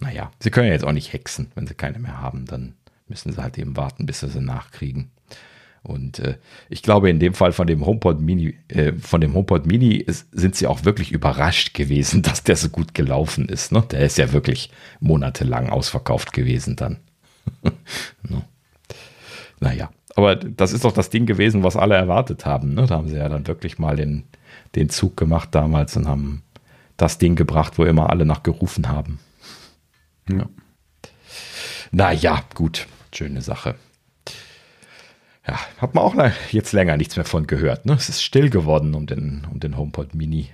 naja, 0.00 0.30
sie 0.40 0.50
können 0.50 0.66
ja 0.66 0.72
jetzt 0.72 0.84
auch 0.84 0.92
nicht 0.92 1.12
hexen. 1.12 1.52
Wenn 1.54 1.66
sie 1.66 1.74
keine 1.74 1.98
mehr 1.98 2.20
haben, 2.20 2.46
dann 2.46 2.74
müssen 3.06 3.32
sie 3.32 3.42
halt 3.42 3.58
eben 3.58 3.76
warten, 3.76 4.06
bis 4.06 4.20
sie 4.20 4.28
sie 4.28 4.40
nachkriegen. 4.40 5.10
Und 5.84 6.18
äh, 6.18 6.38
ich 6.70 6.82
glaube, 6.82 7.10
in 7.10 7.20
dem 7.20 7.34
Fall 7.34 7.52
von 7.52 7.66
dem 7.66 7.84
HomePod 7.84 8.18
Mini, 8.18 8.58
äh, 8.68 8.94
von 8.94 9.20
dem 9.20 9.34
HomePod 9.34 9.66
Mini 9.66 9.96
ist, 9.96 10.26
sind 10.32 10.56
sie 10.56 10.66
auch 10.66 10.84
wirklich 10.86 11.12
überrascht 11.12 11.74
gewesen, 11.74 12.22
dass 12.22 12.42
der 12.42 12.56
so 12.56 12.70
gut 12.70 12.94
gelaufen 12.94 13.48
ist. 13.48 13.70
Ne? 13.70 13.84
Der 13.90 14.00
ist 14.00 14.16
ja 14.16 14.32
wirklich 14.32 14.70
monatelang 15.00 15.68
ausverkauft 15.68 16.32
gewesen 16.32 16.76
dann. 16.76 16.96
no. 18.28 18.42
Naja, 19.60 19.90
aber 20.16 20.36
das 20.36 20.72
ist 20.72 20.84
doch 20.84 20.92
das 20.92 21.10
Ding 21.10 21.26
gewesen, 21.26 21.62
was 21.62 21.76
alle 21.76 21.94
erwartet 21.94 22.46
haben. 22.46 22.74
Ne? 22.74 22.86
Da 22.86 22.96
haben 22.96 23.08
sie 23.08 23.16
ja 23.16 23.28
dann 23.28 23.46
wirklich 23.46 23.78
mal 23.78 23.96
den, 23.96 24.24
den 24.74 24.88
Zug 24.88 25.18
gemacht 25.18 25.50
damals 25.52 25.96
und 25.96 26.08
haben 26.08 26.42
das 26.96 27.18
Ding 27.18 27.36
gebracht, 27.36 27.78
wo 27.78 27.84
immer 27.84 28.08
alle 28.08 28.24
nachgerufen 28.24 28.88
haben. 28.88 29.18
Ja. 30.30 30.48
Naja, 31.90 32.42
gut, 32.54 32.86
schöne 33.14 33.42
Sache. 33.42 33.74
Ja, 35.46 35.60
hat 35.78 35.94
man 35.94 36.04
auch 36.04 36.14
jetzt 36.50 36.72
länger 36.72 36.96
nichts 36.96 37.16
mehr 37.16 37.24
von 37.24 37.46
gehört. 37.46 37.84
Ne? 37.84 37.94
Es 37.94 38.08
ist 38.08 38.22
still 38.22 38.48
geworden 38.48 38.94
um 38.94 39.06
den, 39.06 39.46
um 39.50 39.60
den 39.60 39.76
HomePod 39.76 40.14
Mini. 40.14 40.48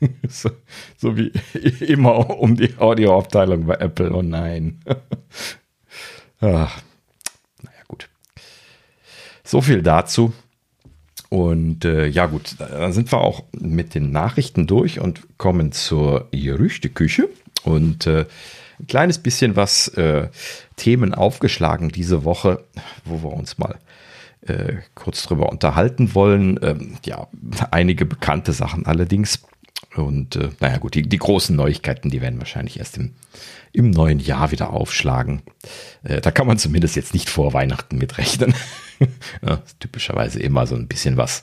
so, 0.28 0.50
so, 0.96 1.16
wie 1.16 1.32
immer 1.84 2.38
um 2.38 2.56
die 2.56 2.78
Audioabteilung 2.78 3.66
bei 3.66 3.74
Apple. 3.74 4.12
Oh 4.12 4.22
nein. 4.22 4.80
Ach, 6.40 6.82
naja, 7.62 7.82
gut. 7.88 8.08
So 9.42 9.60
viel 9.60 9.82
dazu. 9.82 10.32
Und 11.30 11.84
äh, 11.84 12.06
ja 12.06 12.26
gut, 12.26 12.54
dann 12.58 12.92
sind 12.92 13.12
wir 13.12 13.18
auch 13.18 13.44
mit 13.52 13.94
den 13.94 14.12
Nachrichten 14.12 14.66
durch 14.66 15.00
und 15.00 15.26
kommen 15.36 15.72
zur 15.72 16.28
Gerüchteküche. 16.30 17.28
Und 17.64 18.06
äh, 18.06 18.24
ein 18.80 18.86
kleines 18.86 19.18
bisschen 19.18 19.56
was 19.56 19.88
äh, 19.88 20.28
Themen 20.76 21.12
aufgeschlagen 21.12 21.90
diese 21.90 22.24
Woche, 22.24 22.64
wo 23.04 23.22
wir 23.22 23.32
uns 23.32 23.58
mal 23.58 23.78
äh, 24.42 24.76
kurz 24.94 25.24
drüber 25.24 25.48
unterhalten 25.48 26.14
wollen. 26.14 26.58
Ähm, 26.62 26.96
ja, 27.04 27.26
einige 27.70 28.06
bekannte 28.06 28.52
Sachen 28.52 28.86
allerdings. 28.86 29.42
Und 29.96 30.36
äh, 30.36 30.50
naja 30.60 30.78
gut, 30.78 30.94
die, 30.94 31.02
die 31.02 31.18
großen 31.18 31.56
Neuigkeiten, 31.56 32.10
die 32.10 32.20
werden 32.20 32.38
wahrscheinlich 32.38 32.78
erst 32.78 32.98
im, 32.98 33.14
im 33.72 33.90
neuen 33.90 34.20
Jahr 34.20 34.52
wieder 34.52 34.70
aufschlagen. 34.70 35.42
Äh, 36.02 36.20
da 36.20 36.30
kann 36.30 36.46
man 36.46 36.58
zumindest 36.58 36.96
jetzt 36.96 37.14
nicht 37.14 37.30
vor 37.30 37.52
Weihnachten 37.52 37.98
mitrechnen. 37.98 38.54
ja, 39.46 39.62
typischerweise 39.80 40.40
immer 40.40 40.66
so 40.66 40.74
ein 40.74 40.88
bisschen 40.88 41.16
was, 41.16 41.42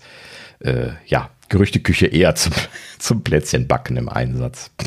äh, 0.59 0.89
ja, 1.07 1.31
Gerüchteküche 1.49 2.07
eher 2.07 2.35
zum, 2.35 2.53
zum 2.99 3.23
Plätzchenbacken 3.23 3.97
im 3.97 4.09
Einsatz. 4.09 4.71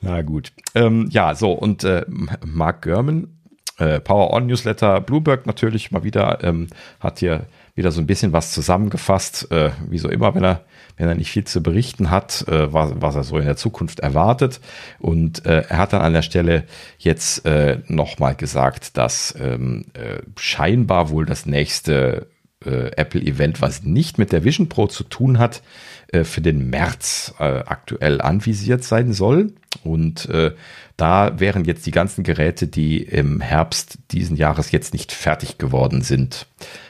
Na 0.00 0.22
gut. 0.22 0.52
Ähm, 0.74 1.08
ja, 1.10 1.34
so, 1.34 1.52
und 1.52 1.84
äh, 1.84 2.04
Mark 2.44 2.82
Görman, 2.82 3.33
äh, 3.78 4.00
Power 4.00 4.32
On 4.32 4.46
Newsletter, 4.46 5.00
Bloomberg 5.00 5.46
natürlich 5.46 5.90
mal 5.90 6.04
wieder, 6.04 6.42
ähm, 6.42 6.68
hat 7.00 7.18
hier 7.18 7.46
wieder 7.74 7.90
so 7.90 8.00
ein 8.00 8.06
bisschen 8.06 8.32
was 8.32 8.52
zusammengefasst, 8.52 9.50
äh, 9.50 9.70
wie 9.88 9.98
so 9.98 10.08
immer, 10.08 10.34
wenn 10.34 10.44
er, 10.44 10.64
wenn 10.96 11.08
er 11.08 11.16
nicht 11.16 11.30
viel 11.30 11.44
zu 11.44 11.62
berichten 11.62 12.10
hat, 12.10 12.46
äh, 12.46 12.72
was, 12.72 12.92
was 12.96 13.16
er 13.16 13.24
so 13.24 13.36
in 13.36 13.46
der 13.46 13.56
Zukunft 13.56 14.00
erwartet. 14.00 14.60
Und 15.00 15.44
äh, 15.44 15.64
er 15.68 15.78
hat 15.78 15.92
dann 15.92 16.02
an 16.02 16.12
der 16.12 16.22
Stelle 16.22 16.64
jetzt 16.98 17.44
äh, 17.46 17.80
nochmal 17.88 18.36
gesagt, 18.36 18.96
dass 18.96 19.34
ähm, 19.40 19.86
äh, 19.94 20.22
scheinbar 20.36 21.10
wohl 21.10 21.26
das 21.26 21.46
nächste 21.46 22.28
äh, 22.64 22.92
Apple-Event, 22.96 23.60
was 23.60 23.82
nicht 23.82 24.18
mit 24.18 24.30
der 24.30 24.44
Vision 24.44 24.68
Pro 24.68 24.86
zu 24.86 25.02
tun 25.02 25.40
hat, 25.40 25.62
äh, 26.12 26.22
für 26.22 26.40
den 26.40 26.70
März 26.70 27.34
aktuell 27.38 28.20
anvisiert 28.20 28.84
sein 28.84 29.12
soll. 29.12 29.52
Und 29.82 30.28
da 30.96 31.40
wären 31.40 31.64
jetzt 31.64 31.86
die 31.86 31.90
ganzen 31.90 32.22
Geräte, 32.22 32.66
die 32.66 33.02
im 33.02 33.40
Herbst 33.40 33.98
diesen 34.12 34.36
Jahres 34.36 34.70
jetzt 34.70 34.92
nicht 34.92 35.12
fertig 35.12 35.58
geworden 35.58 36.02
sind. 36.02 36.46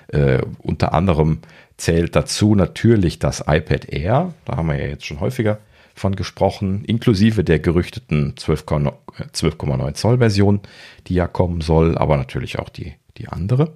Äh, 0.09 0.43
unter 0.59 0.93
anderem 0.93 1.39
zählt 1.77 2.15
dazu 2.15 2.55
natürlich 2.55 3.19
das 3.19 3.41
iPad 3.47 3.87
Air. 3.87 4.35
Da 4.45 4.57
haben 4.57 4.69
wir 4.69 4.77
ja 4.77 4.87
jetzt 4.87 5.07
schon 5.07 5.21
häufiger 5.21 5.59
von 5.95 6.17
gesprochen, 6.17 6.85
inklusive 6.85 7.45
der 7.45 7.61
gerüchteten 7.61 8.35
12,9 8.37 9.95
Zoll 9.95 10.19
Version, 10.19 10.61
die 11.07 11.15
ja 11.15 11.27
kommen 11.27 11.61
soll, 11.61 11.97
aber 11.97 12.17
natürlich 12.17 12.59
auch 12.59 12.69
die, 12.69 12.95
die 13.17 13.29
andere. 13.29 13.73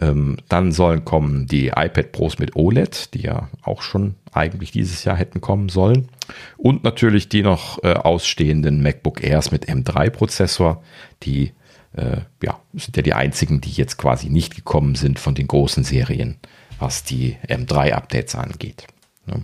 Ähm, 0.00 0.38
dann 0.48 0.72
sollen 0.72 1.04
kommen 1.04 1.46
die 1.46 1.68
iPad 1.68 2.12
Pros 2.12 2.38
mit 2.38 2.56
OLED, 2.56 3.14
die 3.14 3.22
ja 3.22 3.48
auch 3.62 3.82
schon 3.82 4.16
eigentlich 4.32 4.72
dieses 4.72 5.04
Jahr 5.04 5.16
hätten 5.16 5.40
kommen 5.40 5.68
sollen. 5.68 6.08
Und 6.56 6.82
natürlich 6.84 7.28
die 7.28 7.42
noch 7.42 7.82
äh, 7.84 7.92
ausstehenden 7.92 8.82
MacBook 8.82 9.22
Airs 9.22 9.52
mit 9.52 9.68
M3-Prozessor, 9.68 10.82
die 11.22 11.52
äh, 11.96 12.18
ja, 12.42 12.58
sind 12.72 12.96
ja 12.96 13.02
die 13.02 13.14
einzigen, 13.14 13.60
die 13.60 13.70
jetzt 13.70 13.96
quasi 13.98 14.28
nicht 14.28 14.56
gekommen 14.56 14.96
sind 14.96 15.18
von 15.18 15.34
den 15.34 15.46
großen 15.46 15.84
Serien, 15.84 16.38
was 16.78 17.04
die 17.04 17.36
M3-Updates 17.46 18.34
angeht. 18.34 18.86
Ne? 19.26 19.42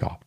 Ja, 0.00 0.18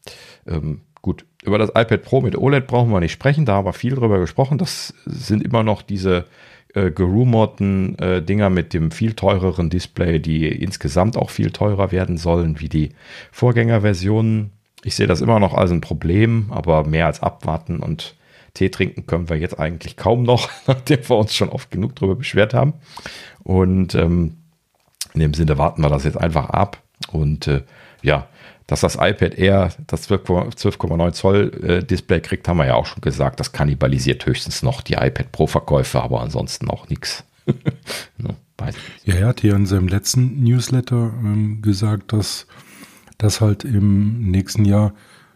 ähm, 0.48 0.82
gut. 1.02 1.26
Über 1.44 1.58
das 1.58 1.70
iPad 1.70 2.04
Pro 2.04 2.22
mit 2.22 2.38
OLED 2.38 2.68
brauchen 2.68 2.90
wir 2.90 3.00
nicht 3.00 3.12
sprechen, 3.12 3.46
da 3.46 3.56
haben 3.56 3.66
wir 3.66 3.74
viel 3.74 3.96
drüber 3.96 4.20
gesprochen. 4.20 4.58
Das 4.58 4.94
sind 5.06 5.44
immer 5.44 5.62
noch 5.62 5.82
diese 5.82 6.26
äh, 6.74 6.92
gerumorten 6.92 7.98
äh, 8.00 8.22
Dinger 8.22 8.50
mit 8.50 8.74
dem 8.74 8.92
viel 8.92 9.14
teureren 9.14 9.70
Display, 9.70 10.20
die 10.20 10.48
insgesamt 10.48 11.18
auch 11.18 11.30
viel 11.30 11.52
teurer 11.52 11.92
werden 11.92 12.18
sollen 12.18 12.60
wie 12.60 12.70
die 12.70 12.90
Vorgängerversionen. 13.32 14.52
Ich 14.84 14.96
sehe 14.96 15.08
das 15.08 15.22
immer 15.22 15.40
noch 15.40 15.54
als 15.54 15.72
ein 15.72 15.82
Problem, 15.82 16.48
aber 16.50 16.86
mehr 16.86 17.06
als 17.06 17.22
abwarten 17.22 17.80
und 17.80 18.16
Tee 18.54 18.70
trinken 18.70 19.08
können 19.08 19.30
wir 19.30 19.38
jetzt 19.38 19.60
eigentlich 19.60 19.98
kaum 19.98 20.24
noch, 20.24 20.50
nachdem 20.68 21.08
wir 21.08 21.18
uns 21.18 21.36
schon 21.36 21.50
oft 21.50 21.72
genug 21.72 21.96
darüber 21.96 22.16
beschwert 22.16 22.54
haben. 22.54 22.74
Und 23.44 23.96
ähm, 23.96 24.38
in 25.14 25.20
dem 25.20 25.34
Sinne 25.34 25.58
warten 25.58 25.82
wir 25.82 25.90
das 25.90 26.04
jetzt 26.04 26.18
einfach 26.18 26.50
ab. 26.50 26.82
Und 27.12 27.48
äh, 27.48 27.64
ja, 28.02 28.28
dass 28.74 28.82
das 28.82 28.96
iPad 28.96 29.36
Air 29.36 29.72
das 29.86 30.10
12,9 30.10 31.12
Zoll 31.12 31.52
äh, 31.62 31.84
Display 31.84 32.22
kriegt, 32.22 32.48
haben 32.48 32.58
wir 32.58 32.66
ja 32.66 32.74
auch 32.74 32.88
schon 32.88 33.02
gesagt. 33.02 33.40
Das 33.40 33.52
kannibalisiert 33.52 34.26
höchstens 34.26 34.64
noch 34.64 34.82
die 34.82 34.94
iPad 34.94 35.32
Pro 35.32 35.46
Verkäufe, 35.46 36.02
aber 36.02 36.22
ansonsten 36.22 36.72
auch 36.72 36.90
nichts. 36.90 37.24
no, 38.18 38.30
ja, 39.06 39.14
er 39.14 39.28
hat 39.28 39.42
hier 39.42 39.54
in 39.54 39.68
seinem 39.68 39.88
letzten 39.88 40.44
Newsletter 40.44 41.14
ähm, 41.20 41.62
gesagt, 41.62 42.14
dass, 42.14 42.48
dass 43.20 43.42
halt 43.42 43.64
im 43.64 44.32
nächsten 44.32 44.66
Jahr 44.66 44.96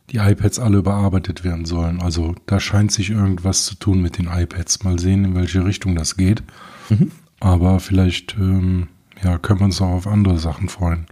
die 0.10 0.18
iPads 0.18 0.58
alle 0.58 0.80
überarbeitet 0.80 1.44
werden 1.44 1.66
sollen. 1.66 2.02
Also 2.02 2.34
da 2.48 2.60
scheint 2.60 2.92
sich 2.92 3.12
irgendwas 3.12 3.66
zu 3.66 3.76
tun 3.76 4.02
mit 4.02 4.18
den 4.18 4.30
iPads. 4.34 4.84
Mal 4.84 4.98
sehen, 4.98 5.26
in 5.26 5.36
welche 5.36 5.64
Richtung 5.64 5.94
das 5.94 6.18
geht. 6.18 6.42
Mhm. 6.90 7.12
Aber 7.40 7.80
vielleicht 7.82 8.36
ähm, 8.40 8.88
ja, 9.24 9.38
können 9.38 9.60
wir 9.60 9.66
uns 9.66 9.80
auch 9.80 9.92
auf 9.92 10.08
andere 10.08 10.40
Sachen 10.40 10.70
freuen. 10.70 11.06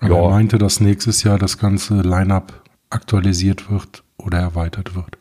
Aber 0.00 0.14
ja. 0.14 0.22
er 0.22 0.30
meinte, 0.30 0.58
dass 0.58 0.80
nächstes 0.80 1.22
Jahr 1.22 1.38
das 1.38 1.58
ganze 1.58 2.00
Line-up 2.00 2.62
aktualisiert 2.90 3.70
wird 3.70 4.02
oder 4.16 4.38
erweitert 4.38 4.94
wird. 4.94 5.18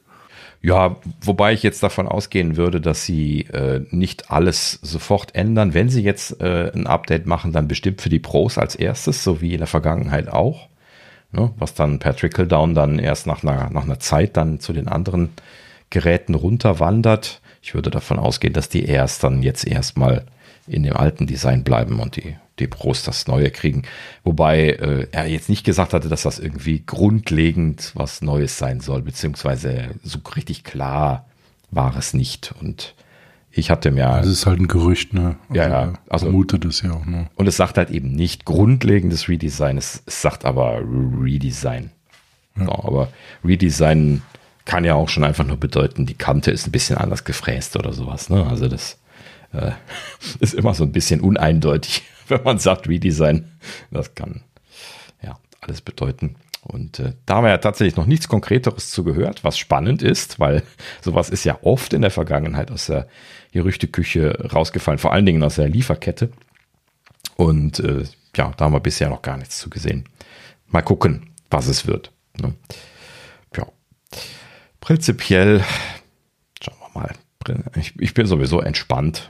Ja, 0.62 0.98
wobei 1.22 1.54
ich 1.54 1.64
jetzt 1.64 1.84
davon 1.84 2.08
ausgehen 2.08 2.58
würde, 2.58 2.82
dass 2.82 3.06
sie 3.06 3.42
äh, 3.54 3.86
nicht 3.92 4.32
alles 4.32 4.80
sofort 4.82 5.36
ändern. 5.36 5.74
Wenn 5.74 5.90
sie 5.90 6.02
jetzt 6.02 6.42
äh, 6.42 6.72
ein 6.74 6.88
Update 6.88 7.26
machen, 7.26 7.54
dann 7.54 7.68
bestimmt 7.68 8.02
für 8.02 8.10
die 8.10 8.20
Pros 8.20 8.58
als 8.58 8.76
erstes, 8.76 9.24
so 9.24 9.40
wie 9.40 9.54
in 9.54 9.60
der 9.60 9.68
Vergangenheit 9.68 10.30
auch. 10.30 10.68
Ne? 11.32 11.54
Was 11.58 11.74
dann 11.74 12.00
per 12.00 12.16
Trickle-Down 12.16 12.74
dann 12.74 13.00
erst 13.00 13.28
nach 13.28 13.44
einer, 13.44 13.70
nach 13.70 13.84
einer 13.84 14.00
Zeit 14.00 14.36
dann 14.36 14.60
zu 14.60 14.74
den 14.74 14.88
anderen 14.88 15.30
Geräten 15.90 16.36
runterwandert. 16.36 17.42
Ich 17.62 17.74
würde 17.74 17.90
davon 17.90 18.20
ausgehen, 18.20 18.54
dass 18.54 18.70
die 18.70 18.86
erst 18.86 19.24
dann 19.24 19.44
jetzt 19.44 19.66
erstmal 19.66 20.26
in 20.68 20.84
dem 20.84 20.98
alten 20.98 21.28
Design 21.28 21.64
bleiben 21.64 22.00
und 22.00 22.16
die 22.16 22.36
die 22.60 22.68
Pros 22.68 23.04
das 23.04 23.28
Neue 23.28 23.52
kriegen. 23.52 23.84
Wobei 24.24 24.70
äh, 24.70 25.08
er 25.12 25.28
jetzt 25.28 25.50
nicht 25.50 25.64
gesagt 25.64 25.94
hatte, 25.94 26.10
dass 26.10 26.24
das 26.24 26.40
irgendwie 26.40 26.84
grundlegend 26.86 27.92
was 27.96 28.22
Neues 28.22 28.58
sein 28.58 28.80
soll, 28.80 29.02
beziehungsweise 29.02 29.90
so 30.04 30.20
richtig 30.36 30.64
klar 30.64 31.26
war 31.72 31.96
es 31.96 32.14
nicht. 32.14 32.54
Und 32.60 32.96
ich 33.52 33.70
hatte 33.70 33.92
mir. 33.92 34.06
Das 34.06 34.28
ist 34.28 34.46
halt 34.46 34.60
ein 34.60 34.68
Gerücht, 34.68 35.14
ne? 35.14 35.38
Also 35.50 35.62
ja, 35.62 35.70
ja. 35.70 35.94
Also, 36.10 36.32
mutet 36.32 36.66
es 36.66 36.82
ja 36.82 36.92
auch, 36.92 37.06
ne? 37.06 37.30
Und 37.36 37.48
es 37.48 37.58
sagt 37.58 37.78
halt 37.78 37.90
eben 37.90 38.12
nicht 38.12 38.46
grundlegendes 38.46 39.30
Redesign, 39.30 39.78
es, 39.78 40.04
es 40.06 40.22
sagt 40.22 40.46
aber 40.46 40.82
Redesign. 40.82 41.92
Ja. 42.58 42.66
So, 42.66 42.72
aber 42.72 43.10
Redesign 43.44 44.22
kann 44.66 44.84
ja 44.84 44.96
auch 44.96 45.10
schon 45.10 45.24
einfach 45.24 45.46
nur 45.46 45.58
bedeuten, 45.58 46.06
die 46.06 46.14
Kante 46.14 46.52
ist 46.52 46.68
ein 46.68 46.72
bisschen 46.72 46.98
anders 46.98 47.24
gefräst 47.24 47.78
oder 47.78 47.94
sowas. 47.94 48.30
Ne? 48.30 48.46
Also 48.46 48.68
das 48.68 49.00
äh, 49.54 49.72
ist 50.40 50.54
immer 50.54 50.74
so 50.74 50.84
ein 50.84 50.92
bisschen 50.92 51.22
uneindeutig. 51.22 52.04
wenn 52.30 52.44
man 52.44 52.60
sagt 52.60 52.88
Redesign. 52.88 53.52
Das 53.92 54.16
kann 54.16 54.44
ja 55.22 55.38
alles 55.62 55.82
bedeuten. 55.82 56.36
Und 56.62 57.00
äh, 57.00 57.14
da 57.26 57.36
haben 57.36 57.46
wir 57.46 57.52
ja 57.52 57.58
tatsächlich 57.60 57.96
noch 57.96 58.06
nichts 58.06 58.28
Konkreteres 58.28 58.90
zu 58.90 59.04
gehört, 59.04 59.44
was 59.44 59.58
spannend 59.58 60.02
ist, 60.02 60.40
weil 60.40 60.64
sowas 61.02 61.30
ist 61.30 61.46
ja 61.46 61.60
oft 61.62 61.94
in 61.94 62.02
der 62.02 62.12
Vergangenheit 62.12 62.72
aus 62.72 62.88
der 62.88 63.08
Gerüchteküche 63.54 64.50
rausgefallen, 64.54 65.00
vor 65.00 65.14
allen 65.14 65.26
Dingen 65.26 65.44
aus 65.44 65.56
der 65.56 65.70
Lieferkette. 65.70 66.30
Und 67.36 67.80
äh, 67.80 68.04
ja, 68.36 68.52
da 68.58 68.66
haben 68.66 68.74
wir 68.74 68.80
bisher 68.80 69.10
noch 69.10 69.22
gar 69.22 69.38
nichts 69.38 69.60
zu 69.60 69.70
gesehen. 69.70 70.06
Mal 70.68 70.82
gucken, 70.82 71.30
was 71.50 71.68
es 71.68 71.88
wird. 71.88 72.12
Ne? 72.40 72.54
Ja. 73.56 73.66
Prinzipiell, 74.82 75.64
schauen 76.62 76.78
wir 76.94 77.02
mal. 77.02 77.14
Ich, 77.76 77.94
ich 77.98 78.14
bin 78.14 78.26
sowieso 78.26 78.60
entspannt, 78.60 79.30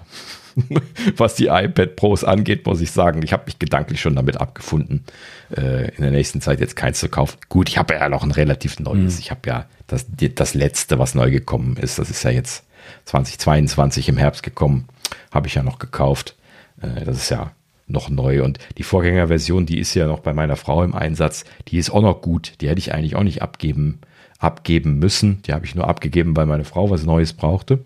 was 1.18 1.36
die 1.36 1.48
iPad 1.48 1.96
Pros 1.96 2.24
angeht, 2.24 2.66
muss 2.66 2.82
ich 2.82 2.92
sagen. 2.92 3.22
Ich 3.24 3.34
habe 3.34 3.46
mich 3.46 3.60
gedanklich 3.60 4.02
schon 4.02 4.16
damit 4.16 4.40
abgefunden, 4.40 5.04
äh, 5.56 5.90
in 5.96 6.02
der 6.02 6.12
nächsten 6.12 6.42
Zeit 6.42 6.60
jetzt 6.60 6.76
keins 6.76 7.00
zu 7.00 7.10
kaufen. 7.10 7.38
Gut, 7.50 7.70
ich 7.70 7.78
habe 7.78 7.94
ja 7.94 8.10
noch 8.10 8.24
ein 8.24 8.32
relativ 8.32 8.80
neues. 8.80 9.16
Mhm. 9.16 9.20
Ich 9.20 9.32
habe 9.32 9.42
ja 9.46 9.66
das, 9.88 10.06
das 10.10 10.54
letzte, 10.54 11.00
was 11.00 11.16
neu 11.16 11.32
gekommen 11.32 11.78
ist. 11.78 12.00
Das 12.00 12.10
ist 12.10 12.24
ja 12.24 12.32
jetzt 12.32 12.66
2022 13.06 14.10
im 14.10 14.18
Herbst 14.18 14.44
gekommen. 14.44 14.88
Habe 15.32 15.48
ich 15.48 15.56
ja 15.56 15.64
noch 15.64 15.80
gekauft. 15.80 16.36
Äh, 16.82 17.06
das 17.06 17.18
ist 17.18 17.30
ja 17.30 17.52
noch 17.88 18.10
neu. 18.10 18.44
Und 18.44 18.60
die 18.78 18.84
Vorgängerversion, 18.84 19.66
die 19.66 19.80
ist 19.80 19.94
ja 19.94 20.08
noch 20.08 20.20
bei 20.20 20.34
meiner 20.34 20.56
Frau 20.56 20.84
im 20.84 20.94
Einsatz. 20.94 21.46
Die 21.70 21.78
ist 21.78 21.90
auch 21.90 22.02
noch 22.02 22.22
gut. 22.22 22.54
Die 22.62 22.70
hätte 22.70 22.80
ich 22.80 22.94
eigentlich 22.94 23.16
auch 23.16 23.24
nicht 23.24 23.42
abgeben, 23.42 24.00
abgeben 24.40 25.00
müssen. 25.00 25.42
Die 25.44 25.54
habe 25.54 25.66
ich 25.66 25.76
nur 25.76 25.88
abgegeben, 25.88 26.36
weil 26.36 26.46
meine 26.46 26.66
Frau 26.66 26.90
was 26.90 27.04
Neues 27.04 27.34
brauchte. 27.34 27.80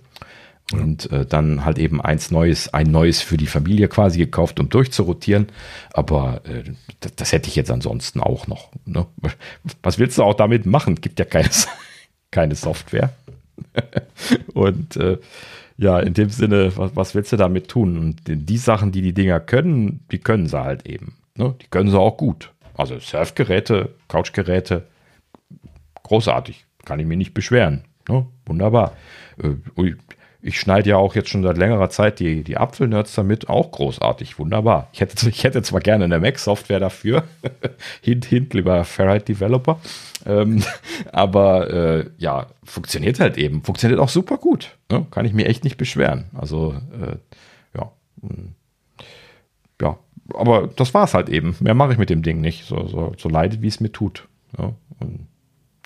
Und 0.72 1.12
äh, 1.12 1.26
dann 1.26 1.66
halt 1.66 1.78
eben 1.80 2.02
eins 2.02 2.32
Neues, 2.32 2.74
ein 2.74 2.92
Neues 2.92 3.22
für 3.22 3.36
die 3.36 3.48
Familie 3.48 3.90
quasi 3.90 4.20
gekauft, 4.20 4.60
um 4.60 4.70
durchzurotieren. 4.70 5.48
Aber 5.94 6.42
äh, 6.46 6.64
das, 7.02 7.16
das, 7.16 7.32
hätte 7.34 7.50
ich 7.50 7.58
jetzt 7.58 7.72
ansonsten 7.72 8.22
auch 8.22 8.48
noch. 8.48 8.72
Ne? 8.86 9.06
Was 9.84 10.00
willst 10.00 10.18
du 10.18 10.24
auch 10.24 10.34
damit 10.34 10.66
machen? 10.66 10.96
Gibt 10.96 11.20
ja 11.20 11.26
keine, 11.26 11.50
keine 12.32 12.56
Software. 12.56 13.12
und 14.54 14.96
äh, 14.96 15.18
ja, 15.78 16.00
in 16.00 16.14
dem 16.14 16.30
Sinne, 16.30 16.72
was, 16.78 16.96
was, 16.96 17.16
willst 17.16 17.32
du 17.32 17.38
damit 17.38 17.68
tun? 17.68 17.98
Und 17.98 18.22
die 18.26 18.58
Sachen, 18.58 18.92
die 18.92 19.02
die 19.02 19.14
Dinger 19.14 19.40
können, 19.40 20.06
die 20.12 20.20
können 20.20 20.48
sie 20.48 20.62
halt 20.62 20.88
eben. 20.88 21.18
Ne? 21.36 21.56
Die 21.62 21.68
können 21.68 21.90
sie 21.90 22.00
auch 22.00 22.18
gut. 22.18 22.52
Also 22.76 23.00
Surfgeräte, 23.00 23.90
Couchgeräte, 24.08 24.88
großartig. 26.04 26.66
Kann 26.86 27.00
ich 27.00 27.06
mir 27.06 27.18
nicht 27.18 27.34
beschweren. 27.34 27.84
Ne? 28.08 28.26
Wunderbar. 28.46 28.96
Äh, 29.42 29.56
ich 30.44 30.60
schneide 30.60 30.90
ja 30.90 30.98
auch 30.98 31.16
jetzt 31.16 31.30
schon 31.30 31.44
seit 31.44 31.58
längerer 31.58 31.90
Zeit 31.90 32.20
die, 32.20 32.44
die 32.44 32.58
Apfelnerds 32.58 33.14
damit. 33.14 33.50
Auch 33.50 33.72
großartig, 33.72 34.40
wunderbar. 34.40 34.88
Ich 34.92 35.02
hätte, 35.02 35.30
ich 35.30 35.44
hätte 35.44 35.62
zwar 35.62 35.82
gerne 35.82 36.06
eine 36.06 36.20
Mac-Software 36.20 36.80
dafür. 36.80 37.24
hint, 38.02 38.26
hint, 38.26 38.54
lieber 38.54 38.84
Ferrite 38.84 39.26
Developer. 39.26 39.80
Ähm, 40.26 40.64
aber 41.12 41.70
äh, 41.70 42.10
ja, 42.18 42.48
funktioniert 42.64 43.20
halt 43.20 43.38
eben. 43.38 43.64
Funktioniert 43.64 44.00
auch 44.00 44.10
super 44.10 44.38
gut. 44.38 44.78
Ne? 44.92 45.06
Kann 45.12 45.26
ich 45.26 45.34
mir 45.34 45.46
echt 45.46 45.64
nicht 45.64 45.78
beschweren. 45.78 46.26
Also, 46.34 46.74
äh, 47.00 47.18
ja. 47.78 47.92
Hm. 48.22 48.56
Ja, 49.80 49.98
aber 50.34 50.68
das 50.76 50.94
war 50.94 51.06
es 51.06 51.14
halt 51.14 51.30
eben. 51.30 51.56
Mehr 51.60 51.74
mache 51.74 51.94
ich 51.94 51.98
mit 51.98 52.10
dem 52.10 52.24
Ding 52.24 52.42
nicht. 52.42 52.66
So, 52.66 52.88
so, 52.88 53.14
so 53.18 53.30
leidet, 53.30 53.62
wie 53.62 53.68
es 53.68 53.80
mir 53.80 53.92
tut. 53.92 54.28
Ja, 54.58 54.74
und, 55.00 55.28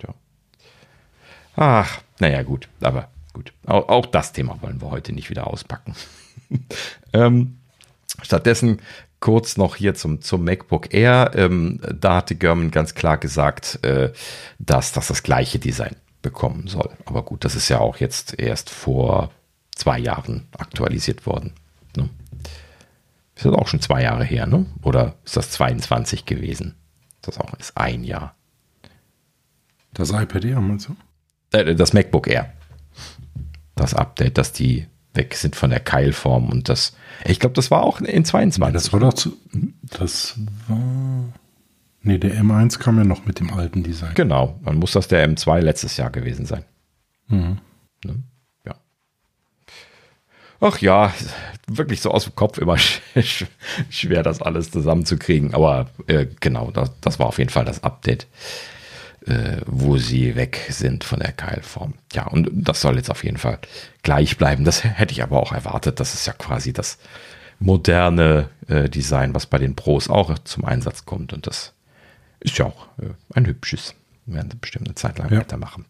ja. 0.01 0.13
Ach, 1.55 2.01
naja, 2.19 2.43
gut. 2.43 2.67
Aber 2.81 3.07
Gut, 3.35 3.51
auch, 3.65 3.89
auch, 3.89 4.05
das 4.05 4.31
Thema 4.31 4.61
wollen 4.61 4.81
wir 4.81 4.91
heute 4.91 5.11
nicht 5.11 5.29
wieder 5.29 5.47
auspacken. 5.47 5.93
ähm, 7.13 7.57
stattdessen 8.21 8.79
kurz 9.19 9.57
noch 9.57 9.75
hier 9.75 9.93
zum, 9.93 10.21
zum 10.21 10.45
MacBook 10.45 10.93
Air. 10.93 11.31
Ähm, 11.35 11.81
da 11.99 12.15
hatte 12.15 12.35
German 12.35 12.71
ganz 12.71 12.95
klar 12.95 13.17
gesagt, 13.17 13.83
äh, 13.83 14.13
dass 14.57 14.93
das 14.93 15.09
das 15.09 15.21
gleiche 15.21 15.59
Design 15.59 15.97
bekommen 16.21 16.67
soll. 16.67 16.91
Aber 17.03 17.23
gut, 17.23 17.43
das 17.43 17.55
ist 17.55 17.67
ja 17.67 17.79
auch 17.79 17.97
jetzt 17.97 18.39
erst 18.39 18.69
vor 18.69 19.31
zwei 19.75 19.99
Jahren 19.99 20.47
aktualisiert 20.57 21.25
worden. 21.25 21.51
Ne? 21.97 22.09
Ist 23.35 23.45
das 23.45 23.53
auch 23.53 23.67
schon 23.67 23.81
zwei 23.81 24.01
Jahre 24.01 24.23
her, 24.23 24.47
ne? 24.47 24.65
Oder 24.81 25.15
ist 25.25 25.35
das 25.35 25.51
22 25.51 26.25
gewesen? 26.25 26.75
Das 27.21 27.37
auch 27.37 27.53
ist 27.55 27.75
ein 27.75 28.05
Jahr. 28.05 28.33
Das 29.91 30.11
iPad 30.11 30.45
Air, 30.45 30.61
meinst 30.61 30.87
du? 30.87 30.95
Äh, 31.51 31.75
das 31.75 31.91
MacBook 31.91 32.27
Air 32.27 32.53
das 33.75 33.93
Update, 33.93 34.37
dass 34.37 34.51
die 34.51 34.87
weg 35.13 35.35
sind 35.35 35.55
von 35.55 35.69
der 35.69 35.79
Keilform 35.79 36.49
und 36.49 36.69
das, 36.69 36.95
ich 37.25 37.39
glaube, 37.39 37.55
das 37.55 37.71
war 37.71 37.83
auch 37.83 38.01
in 38.01 38.25
22. 38.25 38.73
das 38.73 38.93
war 38.93 38.99
doch 38.99 39.13
zu, 39.13 39.37
das 39.83 40.37
war, 40.67 40.77
nee, 42.01 42.17
der 42.17 42.35
M1 42.35 42.79
kam 42.79 42.97
ja 42.97 43.03
noch 43.03 43.25
mit 43.25 43.39
dem 43.39 43.53
alten 43.53 43.83
Design. 43.83 44.13
Genau, 44.15 44.59
dann 44.63 44.77
muss 44.77 44.91
das 44.91 45.07
der 45.07 45.27
M2 45.29 45.61
letztes 45.61 45.97
Jahr 45.97 46.09
gewesen 46.09 46.45
sein. 46.45 46.65
Mhm. 47.27 47.59
Ne? 48.03 48.23
Ja. 48.65 48.75
Ach 50.59 50.79
ja, 50.79 51.13
wirklich 51.67 52.01
so 52.01 52.11
aus 52.11 52.25
dem 52.25 52.35
Kopf 52.35 52.57
immer 52.57 52.77
schwer, 53.89 54.23
das 54.23 54.41
alles 54.41 54.71
zusammenzukriegen, 54.71 55.53
aber 55.53 55.89
äh, 56.07 56.27
genau, 56.39 56.71
das, 56.71 56.91
das 56.99 57.19
war 57.19 57.27
auf 57.27 57.37
jeden 57.37 57.51
Fall 57.51 57.65
das 57.65 57.83
Update 57.83 58.27
äh, 59.25 59.61
wo 59.65 59.97
sie 59.97 60.35
weg 60.35 60.67
sind 60.69 61.03
von 61.03 61.19
der 61.19 61.31
Keilform. 61.31 61.95
Ja, 62.13 62.27
und 62.27 62.49
das 62.51 62.81
soll 62.81 62.97
jetzt 62.97 63.09
auf 63.09 63.23
jeden 63.23 63.37
Fall 63.37 63.59
gleich 64.03 64.37
bleiben. 64.37 64.65
Das 64.65 64.83
hätte 64.83 65.13
ich 65.13 65.23
aber 65.23 65.41
auch 65.41 65.51
erwartet. 65.51 65.99
Das 65.99 66.13
ist 66.13 66.27
ja 66.27 66.33
quasi 66.33 66.73
das 66.73 66.97
moderne 67.59 68.49
äh, 68.67 68.89
Design, 68.89 69.33
was 69.33 69.45
bei 69.45 69.57
den 69.57 69.75
Pros 69.75 70.09
auch 70.09 70.37
zum 70.39 70.65
Einsatz 70.65 71.05
kommt. 71.05 71.33
Und 71.33 71.47
das 71.47 71.73
ist 72.39 72.57
ja 72.57 72.65
auch 72.65 72.87
äh, 72.99 73.09
ein 73.33 73.45
hübsches. 73.45 73.95
Wir 74.25 74.35
werden 74.35 74.57
bestimmt 74.59 74.87
eine 74.87 74.95
Zeit 74.95 75.17
lang 75.17 75.31
ja. 75.31 75.39
weitermachen. 75.39 75.85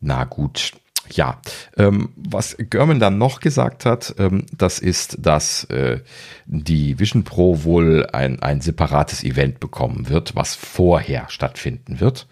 Na 0.00 0.24
gut, 0.24 0.72
ja, 1.14 1.40
ähm, 1.76 2.10
was 2.16 2.56
German 2.58 3.00
dann 3.00 3.18
noch 3.18 3.40
gesagt 3.40 3.84
hat, 3.84 4.14
ähm, 4.18 4.46
das 4.56 4.78
ist, 4.78 5.18
dass 5.20 5.64
äh, 5.64 6.00
die 6.46 6.98
Vision 6.98 7.24
Pro 7.24 7.64
wohl 7.64 8.06
ein, 8.12 8.40
ein 8.42 8.60
separates 8.60 9.24
Event 9.24 9.60
bekommen 9.60 10.08
wird, 10.08 10.34
was 10.34 10.54
vorher 10.54 11.26
stattfinden 11.28 12.00
wird. 12.00 12.26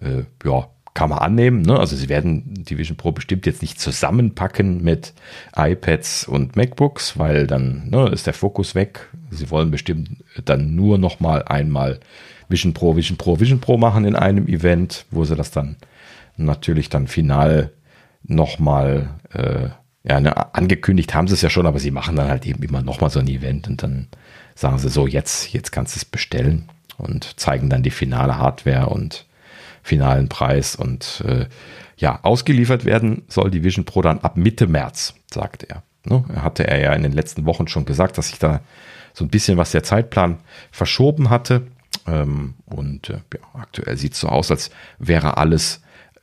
Äh, 0.00 0.24
ja, 0.44 0.68
kann 0.94 1.10
man 1.10 1.20
annehmen. 1.20 1.62
Ne? 1.62 1.78
Also 1.78 1.96
sie 1.96 2.08
werden 2.08 2.64
die 2.64 2.76
Vision 2.76 2.96
Pro 2.96 3.12
bestimmt 3.12 3.46
jetzt 3.46 3.62
nicht 3.62 3.80
zusammenpacken 3.80 4.82
mit 4.82 5.14
iPads 5.56 6.28
und 6.28 6.56
MacBooks, 6.56 7.18
weil 7.18 7.46
dann 7.46 7.88
ne, 7.88 8.08
ist 8.08 8.26
der 8.26 8.34
Fokus 8.34 8.74
weg. 8.74 9.08
Sie 9.30 9.50
wollen 9.50 9.70
bestimmt 9.70 10.22
dann 10.44 10.74
nur 10.74 10.98
noch 10.98 11.20
mal 11.20 11.44
einmal 11.44 12.00
Vision 12.48 12.74
Pro, 12.74 12.94
Vision 12.96 13.16
Pro, 13.16 13.40
Vision 13.40 13.60
Pro 13.60 13.78
machen 13.78 14.04
in 14.04 14.16
einem 14.16 14.46
Event, 14.48 15.06
wo 15.10 15.24
sie 15.24 15.36
das 15.36 15.50
dann 15.50 15.76
natürlich 16.36 16.90
dann 16.90 17.06
final 17.06 17.70
nochmal, 18.24 19.10
äh, 19.32 19.68
ja, 20.04 20.20
ne, 20.20 20.54
angekündigt 20.54 21.14
haben 21.14 21.28
sie 21.28 21.34
es 21.34 21.42
ja 21.42 21.50
schon, 21.50 21.66
aber 21.66 21.78
sie 21.78 21.90
machen 21.90 22.16
dann 22.16 22.28
halt 22.28 22.46
eben 22.46 22.62
immer 22.62 22.82
nochmal 22.82 23.10
so 23.10 23.20
ein 23.20 23.28
Event 23.28 23.68
und 23.68 23.82
dann 23.82 24.08
sagen 24.54 24.78
sie 24.78 24.88
so, 24.88 25.06
jetzt, 25.06 25.52
jetzt 25.52 25.70
kannst 25.72 25.94
du 25.94 25.98
es 25.98 26.04
bestellen 26.04 26.68
und 26.98 27.38
zeigen 27.38 27.70
dann 27.70 27.82
die 27.82 27.90
finale 27.90 28.38
Hardware 28.38 28.88
und 28.88 29.26
finalen 29.82 30.28
Preis 30.28 30.76
und 30.76 31.22
äh, 31.26 31.46
ja, 31.96 32.20
ausgeliefert 32.22 32.84
werden 32.84 33.22
soll 33.28 33.50
die 33.50 33.62
Vision 33.62 33.84
Pro 33.84 34.02
dann 34.02 34.20
ab 34.20 34.36
Mitte 34.36 34.66
März, 34.66 35.14
sagt 35.32 35.64
er. 35.64 35.82
Ne? 36.04 36.24
Hatte 36.34 36.66
er 36.66 36.80
ja 36.80 36.92
in 36.94 37.02
den 37.02 37.12
letzten 37.12 37.46
Wochen 37.46 37.68
schon 37.68 37.84
gesagt, 37.84 38.18
dass 38.18 38.28
sich 38.28 38.38
da 38.38 38.60
so 39.12 39.24
ein 39.24 39.28
bisschen 39.28 39.58
was 39.58 39.70
der 39.70 39.82
Zeitplan 39.82 40.38
verschoben 40.70 41.30
hatte. 41.30 41.66
Ähm, 42.06 42.54
und 42.66 43.10
äh, 43.10 43.20
ja, 43.34 43.60
aktuell 43.60 43.96
sieht 43.96 44.14
es 44.14 44.20
so 44.20 44.28
aus, 44.28 44.50
als 44.50 44.70
wäre 44.98 45.36
alles 45.36 45.81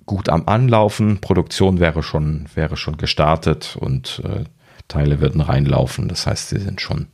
gut 0.10 0.28
am 0.28 0.48
Anlaufen. 0.48 1.22
Produktion 1.22 1.80
wäre 1.80 2.02
schon, 2.02 2.48
wäre 2.56 2.78
schon 2.78 2.98
gestartet 2.98 3.78
und 3.80 4.24
äh, 4.26 4.44
Teile 4.88 5.22
würden 5.22 5.40
reinlaufen. 5.40 6.08
Das 6.08 6.26
heißt, 6.26 6.50
sie 6.50 6.58
sind 6.60 6.82
schon 6.82 7.06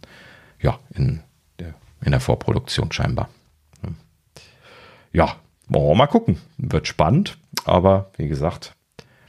ja, 0.61 0.79
in, 0.93 1.19
der, 1.59 1.73
in 2.05 2.11
der 2.11 2.21
Vorproduktion 2.21 2.93
scheinbar. 2.93 3.27
Ja, 5.11 5.35
mal 5.67 6.07
gucken. 6.07 6.37
Wird 6.57 6.87
spannend, 6.87 7.37
aber 7.65 8.11
wie 8.15 8.29
gesagt, 8.29 8.73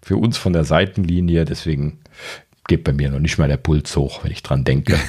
für 0.00 0.16
uns 0.16 0.38
von 0.38 0.52
der 0.52 0.62
Seitenlinie, 0.64 1.44
deswegen 1.44 1.98
geht 2.68 2.84
bei 2.84 2.92
mir 2.92 3.10
noch 3.10 3.18
nicht 3.18 3.36
mal 3.36 3.48
der 3.48 3.56
Puls 3.56 3.96
hoch, 3.96 4.22
wenn 4.22 4.30
ich 4.30 4.44
dran 4.44 4.62
denke. 4.62 4.96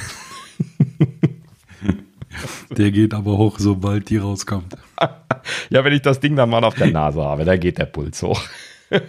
Der 2.70 2.92
geht 2.92 3.14
aber 3.14 3.36
hoch, 3.38 3.58
sobald 3.58 4.10
die 4.10 4.18
rauskommt. 4.18 4.76
ja, 5.70 5.84
wenn 5.84 5.92
ich 5.92 6.02
das 6.02 6.20
Ding 6.20 6.36
dann 6.36 6.50
mal 6.50 6.64
auf 6.64 6.74
der 6.74 6.90
Nase 6.90 7.22
habe, 7.22 7.44
da 7.44 7.56
geht 7.56 7.78
der 7.78 7.86
Puls 7.86 8.22
hoch. 8.22 8.42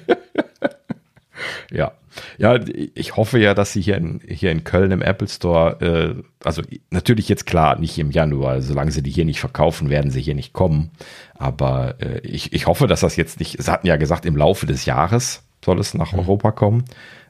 ja. 1.72 1.92
Ja, 2.38 2.60
ich 2.96 3.16
hoffe 3.16 3.40
ja, 3.40 3.54
dass 3.54 3.72
sie 3.72 3.82
hier 3.82 3.96
in, 3.96 4.20
hier 4.28 4.52
in 4.52 4.64
Köln 4.64 4.92
im 4.92 5.02
Apple 5.02 5.28
Store, 5.28 5.80
äh, 5.80 6.24
also 6.44 6.62
natürlich 6.90 7.30
jetzt 7.30 7.46
klar, 7.46 7.80
nicht 7.80 7.98
im 7.98 8.12
Januar, 8.12 8.62
solange 8.62 8.92
sie 8.92 9.04
die 9.04 9.12
hier 9.12 9.26
nicht 9.26 9.40
verkaufen, 9.40 9.90
werden 9.90 10.12
sie 10.12 10.22
hier 10.22 10.36
nicht 10.36 10.52
kommen. 10.52 10.92
Aber 11.36 11.96
äh, 12.02 12.20
ich, 12.20 12.52
ich 12.52 12.68
hoffe, 12.68 12.88
dass 12.88 13.02
das 13.02 13.16
jetzt 13.16 13.40
nicht, 13.40 13.62
sie 13.62 13.72
hatten 13.72 13.88
ja 13.88 13.96
gesagt, 13.96 14.26
im 14.26 14.36
Laufe 14.36 14.66
des 14.66 14.86
Jahres 14.86 15.44
soll 15.64 15.80
es 15.80 15.94
nach 15.94 16.14
mhm. 16.14 16.20
Europa 16.20 16.52
kommen. 16.52 16.86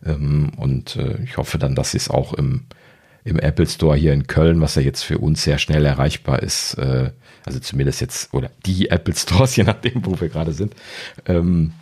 Ähm, 0.06 0.52
und 0.58 0.96
äh, 0.96 1.22
ich 1.24 1.38
hoffe 1.38 1.58
dann, 1.58 1.76
dass 1.76 1.92
sie 1.92 1.98
es 1.98 2.10
auch 2.10 2.34
im, 2.34 2.66
im 3.24 3.40
Apple 3.40 3.68
Store 3.68 3.98
hier 3.98 4.14
in 4.14 4.28
Köln, 4.28 4.62
was 4.62 4.76
ja 4.76 4.82
jetzt 4.82 5.04
für 5.04 5.18
uns 5.18 5.44
sehr 5.44 5.58
schnell 5.58 5.86
erreichbar 5.86 6.42
ist, 6.42 6.76
äh, 6.76 7.12
also 7.46 7.60
zumindest 7.60 8.02
jetzt, 8.02 8.34
oder 8.34 8.52
die 8.66 8.90
Apple 8.90 9.16
Stores, 9.16 9.56
je 9.56 9.64
nachdem, 9.64 10.06
wo 10.06 10.20
wir 10.20 10.30
gerade 10.30 10.54
sind, 10.54 10.76
ähm, 11.26 11.74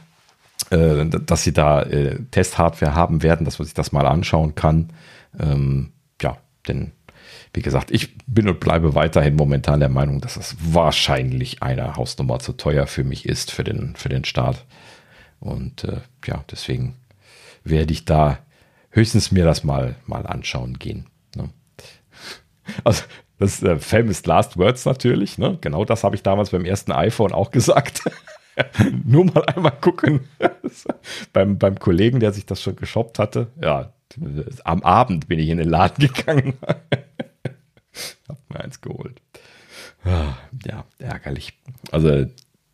äh, 0.70 1.06
dass 1.06 1.44
sie 1.44 1.54
da 1.54 1.84
äh, 1.84 2.20
Testhardware 2.32 2.96
haben 2.96 3.24
werden, 3.24 3.46
dass 3.46 3.60
man 3.60 3.66
sich 3.66 3.74
das 3.74 3.92
mal 3.92 4.06
anschauen 4.06 4.56
kann. 4.56 4.94
Ähm, 5.40 5.92
ja, 6.22 6.38
denn 6.68 6.92
wie 7.54 7.62
gesagt, 7.62 7.92
ich 7.92 8.18
bin 8.28 8.48
und 8.48 8.60
bleibe 8.60 8.94
weiterhin 8.96 9.36
momentan 9.36 9.80
der 9.80 9.90
Meinung, 9.90 10.22
dass 10.22 10.36
das 10.36 10.56
wahrscheinlich 10.60 11.64
eine 11.64 11.96
Hausnummer 11.96 12.40
zu 12.40 12.54
teuer 12.54 12.88
für 12.88 13.04
mich 13.04 13.26
ist, 13.26 13.52
für 13.52 13.64
den, 13.64 13.96
für 13.96 14.10
den 14.10 14.26
Start. 14.26 14.66
Und 15.40 15.84
äh, 15.84 16.02
ja, 16.26 16.44
deswegen 16.52 16.96
werde 17.64 17.94
ich 17.94 18.06
da 18.06 18.40
höchstens 18.90 19.32
mir 19.32 19.46
das 19.46 19.64
mal, 19.64 19.96
mal 20.06 20.26
anschauen 20.26 20.78
gehen. 20.80 21.08
Ne? 21.36 21.50
Also, 22.84 23.04
das 23.40 23.62
äh, 23.62 23.78
famous 23.78 24.26
last 24.26 24.58
words 24.58 24.86
natürlich. 24.86 25.38
Ne? 25.38 25.58
Genau 25.62 25.86
das 25.86 26.04
habe 26.04 26.16
ich 26.16 26.24
damals 26.24 26.50
beim 26.50 26.66
ersten 26.66 26.92
iPhone 26.92 27.34
auch 27.34 27.52
gesagt. 27.52 28.02
Nur 29.06 29.26
mal 29.26 29.44
einmal 29.46 29.78
gucken. 29.80 30.22
beim, 31.34 31.58
beim 31.58 31.80
Kollegen, 31.80 32.20
der 32.20 32.34
sich 32.34 32.46
das 32.46 32.62
schon 32.62 32.76
geshoppt 32.76 33.20
hatte. 33.20 33.48
Ja, 33.62 33.94
am 34.64 34.82
Abend 34.84 35.28
bin 35.28 35.40
ich 35.40 35.50
in 35.50 35.58
den 35.58 35.70
Laden 35.70 36.08
gegangen. 36.08 36.54
hab 38.28 38.38
mir 38.50 38.60
eins 38.62 38.82
geholt. 38.82 39.22
Ah, 40.04 40.38
ja, 40.66 40.86
ärgerlich. 41.00 41.54
Also, 41.92 42.26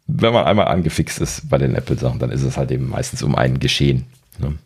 wenn 0.07 0.33
man 0.33 0.45
einmal 0.45 0.67
angefixt 0.67 1.19
ist 1.19 1.49
bei 1.49 1.57
den 1.57 1.75
Apple-Sachen, 1.75 2.19
dann 2.19 2.29
ist 2.29 2.43
es 2.43 2.57
halt 2.57 2.71
eben 2.71 2.87
meistens 2.87 3.23
um 3.23 3.35
einen 3.35 3.59
geschehen. 3.59 4.05
Ne? 4.37 4.57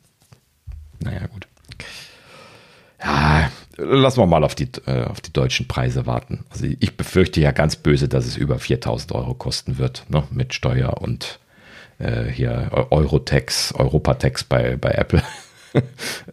Naja, 1.00 1.28
gut. 1.28 1.48
Ja, 3.02 3.50
lassen 3.78 4.19
wir 4.19 4.25
mal 4.25 4.43
auf 4.43 4.55
die, 4.55 4.69
äh, 4.86 5.03
auf 5.03 5.21
die 5.21 5.34
deutschen 5.34 5.67
Preise 5.67 6.05
warten. 6.05 6.43
Also 6.49 6.65
ich 6.80 6.97
befürchte 6.97 7.39
ja 7.41 7.51
ganz 7.51 7.75
böse, 7.75 8.07
dass 8.07 8.25
es 8.25 8.38
über 8.38 8.59
4000 8.59 9.11
Euro 9.13 9.34
kosten 9.34 9.78
wird, 9.78 10.05
ne, 10.09 10.23
mit 10.32 10.53
Steuer 10.53 11.01
und 11.01 11.39
äh, 11.99 12.25
hier 12.25 12.88
Eurotex, 12.89 13.73
Europatex 13.73 14.43
bei, 14.43 14.75
bei 14.78 14.91
Apple. 14.91 15.23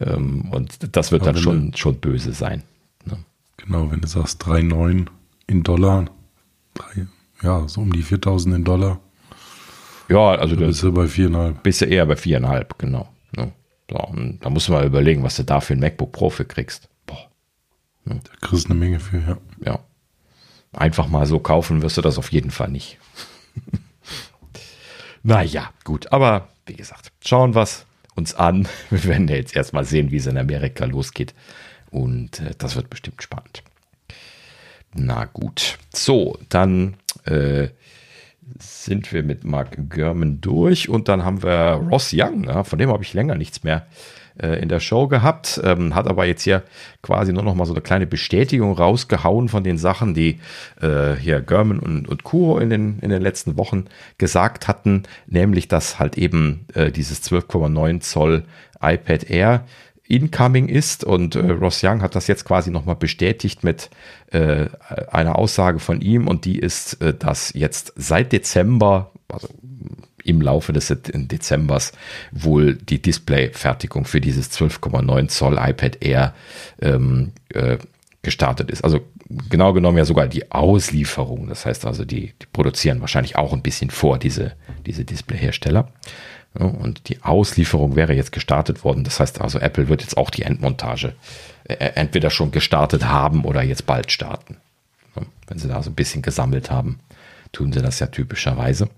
ähm, 0.01 0.49
und 0.51 0.95
das 0.95 1.11
wird 1.11 1.23
Aber 1.23 1.33
dann 1.33 1.41
schon, 1.41 1.71
du, 1.71 1.77
schon 1.77 1.99
böse 1.99 2.33
sein. 2.33 2.63
Ne? 3.05 3.17
Genau, 3.57 3.91
wenn 3.91 4.01
du 4.01 4.07
sagst 4.07 4.43
3,9 4.43 5.07
in 5.47 5.63
Dollar, 5.63 6.05
drei, 6.73 7.07
ja, 7.41 7.67
so 7.67 7.81
um 7.81 7.93
die 7.93 8.03
4000 8.03 8.55
in 8.55 8.63
Dollar. 8.63 8.99
Ja, 10.09 10.35
also 10.35 10.55
da 10.55 10.67
bist 10.67 10.83
du 10.83 10.91
bei 10.91 11.05
4,5. 11.05 11.61
Bist 11.63 11.81
du 11.81 11.85
eher 11.85 12.05
bei 12.05 12.13
4,5, 12.13 12.65
genau. 12.77 13.09
Ne? 13.35 13.51
So, 13.89 14.13
da 14.41 14.49
musst 14.49 14.67
du 14.67 14.71
mal 14.71 14.85
überlegen, 14.85 15.23
was 15.23 15.35
du 15.35 15.43
da 15.43 15.61
für 15.61 15.73
ein 15.73 15.79
MacBook 15.79 16.11
Pro 16.11 16.29
für 16.29 16.45
kriegst. 16.45 16.89
Da 18.05 18.17
kriegst 18.41 18.65
du 18.65 18.71
eine 18.71 18.79
Menge 18.79 18.99
für, 18.99 19.17
ja. 19.17 19.37
Ja. 19.63 19.79
Einfach 20.71 21.07
mal 21.07 21.25
so 21.25 21.39
kaufen 21.39 21.81
wirst 21.81 21.97
du 21.97 22.01
das 22.01 22.17
auf 22.17 22.31
jeden 22.31 22.51
Fall 22.51 22.69
nicht. 22.69 22.97
naja, 25.23 25.71
gut. 25.83 26.11
Aber 26.11 26.49
wie 26.65 26.75
gesagt, 26.75 27.11
schauen 27.23 27.55
wir 27.55 27.63
es 27.63 27.85
uns 28.15 28.35
an. 28.35 28.67
Wir 28.89 29.03
werden 29.05 29.27
ja 29.27 29.35
jetzt 29.35 29.55
erstmal 29.55 29.85
sehen, 29.85 30.11
wie 30.11 30.17
es 30.17 30.27
in 30.27 30.37
Amerika 30.37 30.85
losgeht. 30.85 31.33
Und 31.91 32.39
äh, 32.39 32.51
das 32.57 32.75
wird 32.75 32.89
bestimmt 32.89 33.21
spannend. 33.23 33.63
Na 34.93 35.25
gut. 35.25 35.77
So, 35.93 36.37
dann 36.49 36.95
äh, 37.25 37.69
sind 38.59 39.11
wir 39.11 39.23
mit 39.23 39.43
Mark 39.43 39.77
Gurman 39.89 40.39
durch 40.39 40.87
und 40.89 41.09
dann 41.09 41.25
haben 41.25 41.43
wir 41.43 41.81
Ross 41.89 42.11
Young. 42.13 42.45
Ja, 42.45 42.63
von 42.63 42.79
dem 42.79 42.89
habe 42.89 43.03
ich 43.03 43.13
länger 43.13 43.35
nichts 43.35 43.63
mehr 43.63 43.87
äh, 44.41 44.59
in 44.61 44.69
der 44.69 44.79
Show 44.79 45.07
gehabt, 45.07 45.59
ähm, 45.63 45.95
hat 45.95 46.07
aber 46.07 46.25
jetzt 46.25 46.43
hier 46.43 46.63
quasi 47.01 47.33
nur 47.33 47.43
noch 47.43 47.55
mal 47.55 47.65
so 47.65 47.73
eine 47.73 47.81
kleine 47.81 48.07
Bestätigung 48.07 48.73
rausgehauen 48.73 49.49
von 49.49 49.63
den 49.63 49.77
Sachen, 49.77 50.13
die 50.13 50.39
äh, 50.81 51.15
hier 51.15 51.41
German 51.41 51.79
und, 51.79 52.07
und 52.07 52.23
Kuro 52.23 52.59
in 52.59 52.69
den, 52.69 52.99
in 52.99 53.09
den 53.09 53.21
letzten 53.21 53.57
Wochen 53.57 53.85
gesagt 54.17 54.67
hatten, 54.67 55.03
nämlich, 55.27 55.67
dass 55.67 55.99
halt 55.99 56.17
eben 56.17 56.65
äh, 56.73 56.91
dieses 56.91 57.23
12,9 57.23 58.01
Zoll 58.01 58.43
iPad 58.81 59.29
Air 59.29 59.65
incoming 60.07 60.67
ist 60.67 61.03
und 61.03 61.35
äh, 61.35 61.51
Ross 61.51 61.83
Young 61.83 62.01
hat 62.01 62.15
das 62.15 62.27
jetzt 62.27 62.45
quasi 62.45 62.69
nochmal 62.69 62.95
bestätigt 62.95 63.63
mit 63.63 63.89
äh, 64.31 64.67
einer 65.09 65.37
Aussage 65.37 65.79
von 65.79 66.01
ihm 66.01 66.27
und 66.27 66.45
die 66.45 66.59
ist, 66.59 67.01
äh, 67.01 67.13
dass 67.13 67.53
jetzt 67.53 67.93
seit 67.95 68.31
Dezember, 68.31 69.11
also 69.27 69.47
im 70.25 70.41
Laufe 70.41 70.73
des 70.73 70.93
Dezembers 71.03 71.93
wohl 72.31 72.75
die 72.75 73.01
Displayfertigung 73.01 74.05
für 74.05 74.19
dieses 74.19 74.51
12,9 74.51 75.27
Zoll 75.27 75.57
iPad 75.59 76.03
Air 76.03 76.33
ähm, 76.81 77.31
äh, 77.49 77.77
gestartet 78.21 78.71
ist. 78.71 78.83
Also 78.83 79.01
genau 79.49 79.73
genommen 79.73 79.97
ja 79.97 80.05
sogar 80.05 80.27
die 80.27 80.51
Auslieferung. 80.51 81.47
Das 81.47 81.65
heißt 81.65 81.85
also, 81.85 82.05
die, 82.05 82.33
die 82.41 82.45
produzieren 82.51 83.01
wahrscheinlich 83.01 83.35
auch 83.35 83.53
ein 83.53 83.61
bisschen 83.61 83.89
vor, 83.89 84.17
diese, 84.17 84.53
diese 84.85 85.05
Displayhersteller. 85.05 85.89
Ja, 86.57 86.65
und 86.65 87.09
die 87.09 87.21
Auslieferung 87.21 87.95
wäre 87.95 88.13
jetzt 88.13 88.31
gestartet 88.31 88.83
worden. 88.83 89.03
Das 89.03 89.19
heißt 89.19 89.41
also, 89.41 89.59
Apple 89.59 89.89
wird 89.89 90.01
jetzt 90.01 90.17
auch 90.17 90.29
die 90.29 90.43
Endmontage 90.43 91.13
äh, 91.65 91.75
entweder 91.75 92.29
schon 92.29 92.51
gestartet 92.51 93.05
haben 93.05 93.45
oder 93.45 93.61
jetzt 93.61 93.85
bald 93.85 94.11
starten. 94.11 94.57
Wenn 95.47 95.59
sie 95.59 95.67
da 95.67 95.81
so 95.83 95.91
ein 95.91 95.95
bisschen 95.95 96.21
gesammelt 96.21 96.71
haben, 96.71 96.99
tun 97.51 97.71
sie 97.71 97.81
das 97.81 97.99
ja 97.99 98.07
typischerweise. 98.07 98.89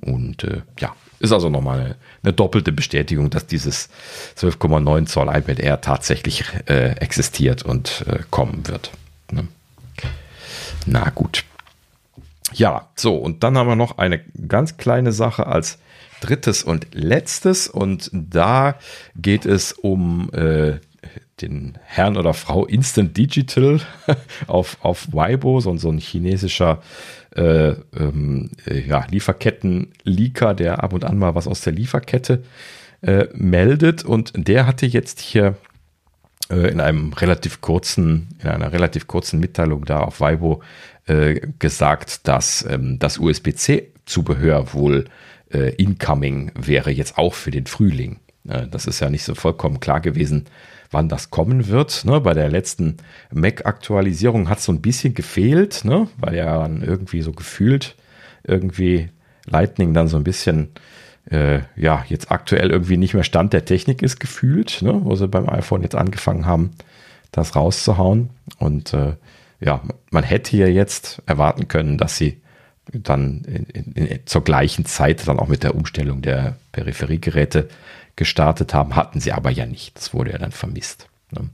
Und 0.00 0.44
äh, 0.44 0.62
ja, 0.78 0.94
ist 1.20 1.32
also 1.32 1.48
nochmal 1.48 1.80
eine, 1.80 1.96
eine 2.22 2.32
doppelte 2.32 2.72
Bestätigung, 2.72 3.30
dass 3.30 3.46
dieses 3.46 3.88
12,9 4.36 5.06
Zoll 5.06 5.28
iPad 5.28 5.58
Air 5.58 5.80
tatsächlich 5.80 6.44
äh, 6.66 6.92
existiert 6.98 7.62
und 7.62 8.04
äh, 8.06 8.20
kommen 8.30 8.66
wird. 8.66 8.92
Ne? 9.30 9.48
Na 10.86 11.10
gut. 11.10 11.44
Ja, 12.54 12.88
so, 12.96 13.16
und 13.16 13.42
dann 13.42 13.58
haben 13.58 13.68
wir 13.68 13.76
noch 13.76 13.98
eine 13.98 14.20
ganz 14.46 14.78
kleine 14.78 15.12
Sache 15.12 15.46
als 15.46 15.78
drittes 16.20 16.62
und 16.62 16.86
letztes. 16.92 17.68
Und 17.68 18.10
da 18.12 18.76
geht 19.16 19.44
es 19.44 19.72
um 19.72 20.30
äh, 20.32 20.78
den 21.42 21.78
Herrn 21.84 22.16
oder 22.16 22.34
Frau 22.34 22.64
Instant 22.64 23.16
Digital 23.16 23.80
auf, 24.46 24.78
auf 24.80 25.12
Weibo, 25.12 25.60
so, 25.60 25.76
so 25.76 25.90
ein 25.90 25.98
chinesischer 25.98 26.82
äh, 27.36 27.74
ähm, 27.96 28.50
äh, 28.66 28.80
ja, 28.80 29.06
Lieferketten-Leaker, 29.10 30.54
der 30.54 30.82
ab 30.82 30.92
und 30.92 31.04
an 31.04 31.18
mal 31.18 31.34
was 31.34 31.46
aus 31.46 31.60
der 31.60 31.72
Lieferkette 31.72 32.42
äh, 33.02 33.26
meldet. 33.34 34.04
Und 34.04 34.32
der 34.34 34.66
hatte 34.66 34.86
jetzt 34.86 35.20
hier 35.20 35.56
äh, 36.50 36.70
in 36.70 36.80
einem 36.80 37.12
relativ 37.12 37.60
kurzen, 37.60 38.28
in 38.42 38.48
einer 38.48 38.72
relativ 38.72 39.06
kurzen 39.06 39.40
Mitteilung 39.40 39.84
da 39.84 40.00
auf 40.00 40.20
Weibo 40.20 40.62
äh, 41.06 41.40
gesagt, 41.58 42.26
dass 42.26 42.64
ähm, 42.68 42.98
das 42.98 43.18
USB-C-Zubehör 43.18 44.72
wohl 44.72 45.04
äh, 45.52 45.74
incoming 45.74 46.52
wäre, 46.54 46.90
jetzt 46.90 47.18
auch 47.18 47.34
für 47.34 47.50
den 47.50 47.66
Frühling. 47.66 48.20
das 48.44 48.86
ist 48.86 49.00
ja 49.00 49.10
nicht 49.10 49.24
so 49.24 49.34
vollkommen 49.34 49.78
klar 49.78 50.00
gewesen, 50.00 50.46
wann 50.90 51.08
das 51.08 51.30
kommen 51.30 51.68
wird. 51.68 52.04
Ne? 52.04 52.20
Bei 52.20 52.34
der 52.34 52.48
letzten 52.48 52.96
Mac-Aktualisierung 53.32 54.48
hat 54.48 54.58
es 54.58 54.64
so 54.64 54.72
ein 54.72 54.80
bisschen 54.80 55.14
gefehlt, 55.14 55.84
ne? 55.84 56.08
weil 56.18 56.34
ja 56.34 56.58
dann 56.58 56.82
irgendwie 56.82 57.22
so 57.22 57.32
gefühlt 57.32 57.96
irgendwie 58.44 59.10
Lightning 59.46 59.94
dann 59.94 60.08
so 60.08 60.16
ein 60.16 60.24
bisschen 60.24 60.70
äh, 61.30 61.60
ja 61.76 62.04
jetzt 62.08 62.30
aktuell 62.30 62.70
irgendwie 62.70 62.96
nicht 62.96 63.14
mehr 63.14 63.24
Stand 63.24 63.52
der 63.52 63.64
Technik 63.64 64.02
ist 64.02 64.18
gefühlt, 64.18 64.82
ne? 64.82 65.00
wo 65.04 65.14
sie 65.14 65.28
beim 65.28 65.48
iPhone 65.48 65.82
jetzt 65.82 65.94
angefangen 65.94 66.46
haben, 66.46 66.70
das 67.32 67.54
rauszuhauen. 67.54 68.30
Und 68.58 68.94
äh, 68.94 69.14
ja, 69.60 69.82
man 70.10 70.24
hätte 70.24 70.56
ja 70.56 70.68
jetzt 70.68 71.22
erwarten 71.26 71.68
können, 71.68 71.98
dass 71.98 72.16
sie 72.16 72.40
dann 72.92 73.42
in, 73.44 73.64
in, 73.64 73.92
in, 73.92 74.20
zur 74.26 74.42
gleichen 74.42 74.86
Zeit 74.86 75.26
dann 75.28 75.38
auch 75.38 75.48
mit 75.48 75.62
der 75.62 75.74
Umstellung 75.74 76.22
der 76.22 76.56
Peripheriegeräte 76.72 77.68
gestartet 78.18 78.74
haben, 78.74 78.96
hatten 78.96 79.20
sie 79.20 79.32
aber 79.32 79.50
ja 79.50 79.64
nicht. 79.64 79.96
Das 79.96 80.12
wurde 80.12 80.32
ja 80.32 80.38
dann 80.38 80.52
vermisst. 80.52 81.08
Ne? 81.30 81.48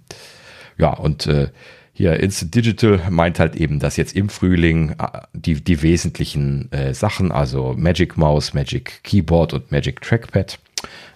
Ja, 0.76 0.90
und 0.90 1.28
äh, 1.28 1.50
hier 1.92 2.18
Instant 2.18 2.54
Digital 2.54 3.00
meint 3.10 3.38
halt 3.38 3.54
eben, 3.54 3.78
dass 3.78 3.96
jetzt 3.96 4.16
im 4.16 4.28
Frühling 4.28 4.96
äh, 4.98 5.20
die, 5.32 5.62
die 5.62 5.82
wesentlichen 5.82 6.72
äh, 6.72 6.92
Sachen, 6.92 7.30
also 7.30 7.74
Magic 7.76 8.16
Mouse, 8.16 8.52
Magic 8.52 9.04
Keyboard 9.04 9.52
und 9.52 9.70
Magic 9.70 10.00
Trackpad, 10.00 10.58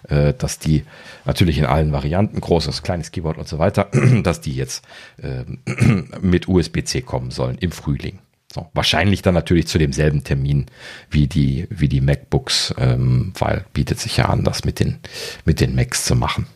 äh, 0.07 0.33
dass 0.33 0.59
die 0.59 0.85
natürlich 1.25 1.57
in 1.57 1.65
allen 1.65 1.91
Varianten, 1.91 2.39
großes, 2.39 2.83
kleines 2.83 3.11
Keyboard 3.11 3.37
und 3.37 3.47
so 3.47 3.59
weiter, 3.59 3.89
dass 4.23 4.39
die 4.39 4.53
jetzt 4.53 4.85
äh, 5.21 5.43
mit 6.21 6.47
USB-C 6.47 7.01
kommen 7.01 7.31
sollen 7.31 7.57
im 7.57 7.71
Frühling. 7.71 8.19
So, 8.51 8.67
wahrscheinlich 8.73 9.21
dann 9.21 9.35
natürlich 9.35 9.67
zu 9.67 9.77
demselben 9.77 10.23
Termin 10.23 10.65
wie 11.11 11.27
die, 11.27 11.67
wie 11.69 11.87
die 11.87 12.01
MacBooks, 12.01 12.73
ähm, 12.77 13.31
weil 13.37 13.65
bietet 13.73 13.99
sich 13.99 14.17
ja 14.17 14.25
an, 14.25 14.43
das 14.43 14.65
mit 14.65 14.79
den, 14.79 14.97
mit 15.45 15.59
den 15.59 15.75
Macs 15.75 16.05
zu 16.05 16.15
machen. 16.15 16.47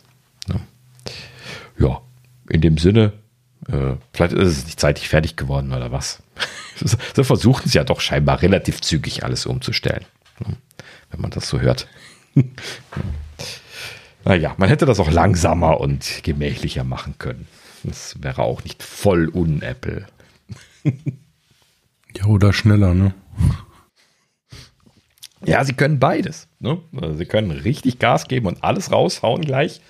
Ja, 0.48 0.60
ja 1.78 2.02
in 2.50 2.62
dem 2.62 2.80
Sinne, 2.80 3.14
äh, 3.68 3.96
vielleicht 4.12 4.34
ist 4.34 4.58
es 4.58 4.66
nicht 4.66 4.80
zeitig 4.80 5.08
fertig 5.08 5.36
geworden 5.36 5.72
oder 5.72 5.91
was. 5.91 6.24
so 7.16 7.24
versuchten 7.24 7.70
sie 7.70 7.78
ja 7.78 7.84
doch 7.84 8.02
scheinbar 8.02 8.41
relativ 8.41 8.82
zügig 8.82 9.24
alles 9.24 9.46
umzustellen, 9.46 10.06
wenn 11.12 11.22
man 11.22 11.30
das 11.30 11.48
so 11.48 11.60
hört. 11.60 11.88
naja, 14.26 14.56
man 14.58 14.70
hätte 14.70 14.88
das 14.88 15.00
auch 15.00 15.12
langsamer 15.12 15.80
und 15.80 16.24
gemächlicher 16.24 16.84
machen 16.84 17.20
können. 17.20 17.48
Das 17.84 18.16
wäre 18.20 18.41
auch 18.41 18.64
nicht 18.64 18.82
voll 18.82 19.30
un-Apple. 19.30 20.08
Ja, 22.18 22.26
oder 22.26 22.53
schneller, 22.53 22.93
ne? 22.93 23.14
Ja, 25.45 25.66
sie 25.66 25.74
können 25.74 25.99
beides. 25.99 26.47
Ne? 26.59 26.80
Also 26.95 27.16
sie 27.16 27.26
können 27.26 27.51
richtig 27.51 27.99
Gas 27.99 28.30
geben 28.30 28.47
und 28.47 28.64
alles 28.64 28.93
raushauen 28.93 29.41
gleich. 29.41 29.82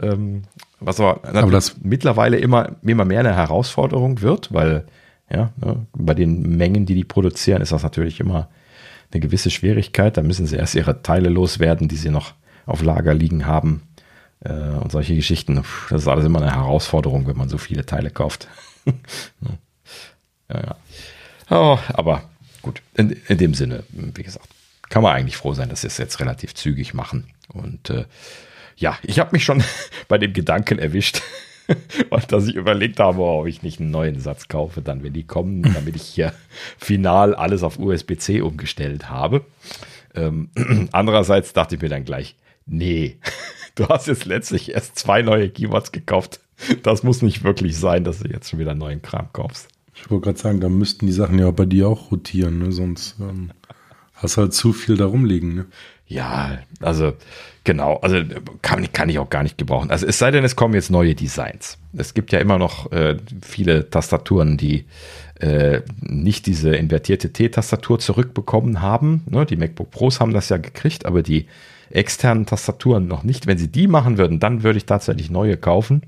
Ähm, 0.00 0.42
was 0.78 1.00
aber, 1.00 1.24
aber 1.24 1.50
das 1.50 1.78
mittlerweile 1.82 2.36
immer, 2.36 2.76
immer 2.82 3.04
mehr 3.04 3.18
eine 3.18 3.34
Herausforderung 3.34 4.22
wird, 4.22 4.54
weil 4.54 4.86
ja, 5.28 5.52
ne, 5.56 5.86
bei 5.92 6.14
den 6.14 6.56
Mengen, 6.56 6.86
die 6.86 6.94
die 6.94 7.04
produzieren, 7.04 7.62
ist 7.62 7.72
das 7.72 7.82
natürlich 7.82 8.20
immer 8.20 8.50
eine 9.12 9.20
gewisse 9.20 9.50
Schwierigkeit. 9.50 10.16
Da 10.16 10.22
müssen 10.22 10.46
sie 10.46 10.56
erst 10.56 10.74
ihre 10.74 11.02
Teile 11.02 11.28
loswerden, 11.28 11.88
die 11.88 11.96
sie 11.96 12.10
noch 12.10 12.34
auf 12.66 12.82
Lager 12.82 13.14
liegen 13.14 13.46
haben. 13.46 13.82
Äh, 14.40 14.52
und 14.52 14.90
solche 14.90 15.14
Geschichten. 15.14 15.62
Das 15.90 16.02
ist 16.02 16.08
alles 16.08 16.24
immer 16.24 16.40
eine 16.40 16.54
Herausforderung, 16.54 17.26
wenn 17.26 17.36
man 17.36 17.48
so 17.48 17.58
viele 17.58 17.84
Teile 17.84 18.10
kauft. 18.10 18.48
ja, 18.86 20.60
ja. 20.60 20.76
Oh, 21.50 21.78
aber 21.88 22.22
gut, 22.62 22.80
in, 22.94 23.10
in 23.28 23.38
dem 23.38 23.54
Sinne, 23.54 23.82
wie 23.90 24.22
gesagt, 24.22 24.48
kann 24.88 25.02
man 25.02 25.14
eigentlich 25.14 25.36
froh 25.36 25.52
sein, 25.52 25.68
dass 25.68 25.82
sie 25.82 25.88
es 25.88 25.98
jetzt 25.98 26.20
relativ 26.20 26.54
zügig 26.54 26.94
machen. 26.94 27.24
Und 27.48 27.90
äh, 27.90 28.04
ja, 28.76 28.96
ich 29.02 29.18
habe 29.18 29.30
mich 29.32 29.44
schon 29.44 29.62
bei 30.08 30.18
dem 30.18 30.32
Gedanken 30.32 30.78
erwischt, 30.78 31.22
dass 32.28 32.46
ich 32.46 32.54
überlegt 32.54 33.00
habe, 33.00 33.20
ob 33.20 33.46
ich 33.46 33.62
nicht 33.62 33.80
einen 33.80 33.90
neuen 33.90 34.20
Satz 34.20 34.48
kaufe, 34.48 34.80
dann 34.80 35.02
wenn 35.02 35.12
die 35.12 35.26
kommen, 35.26 35.62
damit 35.74 35.96
ich 35.96 36.02
hier 36.02 36.32
final 36.78 37.34
alles 37.34 37.62
auf 37.62 37.78
USB-C 37.78 38.40
umgestellt 38.40 39.10
habe. 39.10 39.44
Ähm, 40.14 40.50
andererseits 40.92 41.52
dachte 41.52 41.76
ich 41.76 41.82
mir 41.82 41.88
dann 41.88 42.04
gleich, 42.04 42.36
nee, 42.66 43.18
du 43.74 43.88
hast 43.88 44.06
jetzt 44.06 44.24
letztlich 44.24 44.72
erst 44.72 44.98
zwei 44.98 45.22
neue 45.22 45.50
Keyboards 45.50 45.90
gekauft. 45.92 46.40
Das 46.82 47.02
muss 47.02 47.22
nicht 47.22 47.42
wirklich 47.42 47.76
sein, 47.76 48.04
dass 48.04 48.20
du 48.20 48.28
jetzt 48.28 48.50
schon 48.50 48.58
wieder 48.58 48.74
neuen 48.74 49.02
Kram 49.02 49.32
kaufst. 49.32 49.68
Ich 50.02 50.10
wollte 50.10 50.24
gerade 50.24 50.38
sagen, 50.38 50.60
da 50.60 50.68
müssten 50.68 51.06
die 51.06 51.12
Sachen 51.12 51.38
ja 51.38 51.50
bei 51.50 51.66
dir 51.66 51.88
auch 51.88 52.10
rotieren, 52.10 52.58
ne? 52.58 52.72
sonst 52.72 53.16
ähm, 53.20 53.50
hast 54.14 54.36
halt 54.36 54.54
zu 54.54 54.72
viel 54.72 54.96
da 54.96 55.06
rumliegen. 55.06 55.54
Ne? 55.54 55.66
Ja, 56.06 56.58
also 56.80 57.12
genau, 57.62 57.98
also 57.98 58.16
kann, 58.62 58.92
kann 58.92 59.08
ich 59.08 59.18
auch 59.20 59.30
gar 59.30 59.44
nicht 59.44 59.58
gebrauchen. 59.58 59.90
Also 59.90 60.06
es 60.06 60.18
sei 60.18 60.32
denn, 60.32 60.42
es 60.42 60.56
kommen 60.56 60.74
jetzt 60.74 60.90
neue 60.90 61.14
Designs. 61.14 61.78
Es 61.96 62.14
gibt 62.14 62.32
ja 62.32 62.40
immer 62.40 62.58
noch 62.58 62.90
äh, 62.90 63.16
viele 63.42 63.88
Tastaturen, 63.90 64.56
die 64.56 64.86
äh, 65.38 65.82
nicht 66.00 66.46
diese 66.46 66.74
invertierte 66.74 67.32
T-Tastatur 67.32 68.00
zurückbekommen 68.00 68.82
haben. 68.82 69.22
Ne? 69.30 69.46
Die 69.46 69.56
MacBook 69.56 69.90
Pros 69.92 70.18
haben 70.18 70.32
das 70.32 70.48
ja 70.48 70.56
gekriegt, 70.56 71.06
aber 71.06 71.22
die 71.22 71.46
externen 71.90 72.46
Tastaturen 72.46 73.06
noch 73.06 73.22
nicht. 73.22 73.46
Wenn 73.46 73.58
sie 73.58 73.68
die 73.68 73.86
machen 73.86 74.18
würden, 74.18 74.40
dann 74.40 74.62
würde 74.62 74.78
ich 74.78 74.86
tatsächlich 74.86 75.30
neue 75.30 75.56
kaufen. 75.56 76.02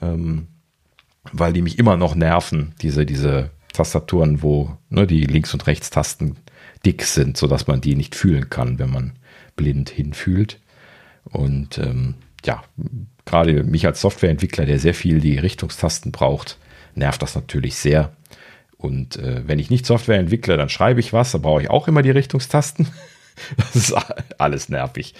Ähm, 0.00 0.46
weil 1.32 1.52
die 1.52 1.62
mich 1.62 1.78
immer 1.78 1.96
noch 1.96 2.14
nerven, 2.14 2.74
diese, 2.80 3.06
diese 3.06 3.50
Tastaturen, 3.72 4.42
wo 4.42 4.76
ne, 4.88 5.06
die 5.06 5.24
Links- 5.24 5.54
und 5.54 5.66
Rechtstasten 5.66 6.36
dick 6.84 7.02
sind, 7.02 7.36
sodass 7.36 7.66
man 7.66 7.80
die 7.80 7.94
nicht 7.94 8.14
fühlen 8.14 8.50
kann, 8.50 8.78
wenn 8.78 8.90
man 8.90 9.12
blind 9.56 9.90
hinfühlt. 9.90 10.60
Und 11.24 11.78
ähm, 11.78 12.14
ja, 12.44 12.62
gerade 13.24 13.62
mich 13.64 13.86
als 13.86 14.00
Softwareentwickler, 14.00 14.64
der 14.64 14.78
sehr 14.78 14.94
viel 14.94 15.20
die 15.20 15.38
Richtungstasten 15.38 16.12
braucht, 16.12 16.58
nervt 16.94 17.22
das 17.22 17.34
natürlich 17.34 17.76
sehr. 17.76 18.12
Und 18.76 19.16
äh, 19.16 19.42
wenn 19.46 19.58
ich 19.58 19.70
nicht 19.70 19.86
Software 19.86 20.18
entwickle, 20.18 20.56
dann 20.56 20.68
schreibe 20.68 21.00
ich 21.00 21.12
was, 21.12 21.32
da 21.32 21.38
brauche 21.38 21.62
ich 21.62 21.70
auch 21.70 21.88
immer 21.88 22.02
die 22.02 22.10
Richtungstasten. 22.10 22.88
Das 23.56 23.76
ist 23.76 23.94
alles 24.38 24.68
nervig. 24.68 25.14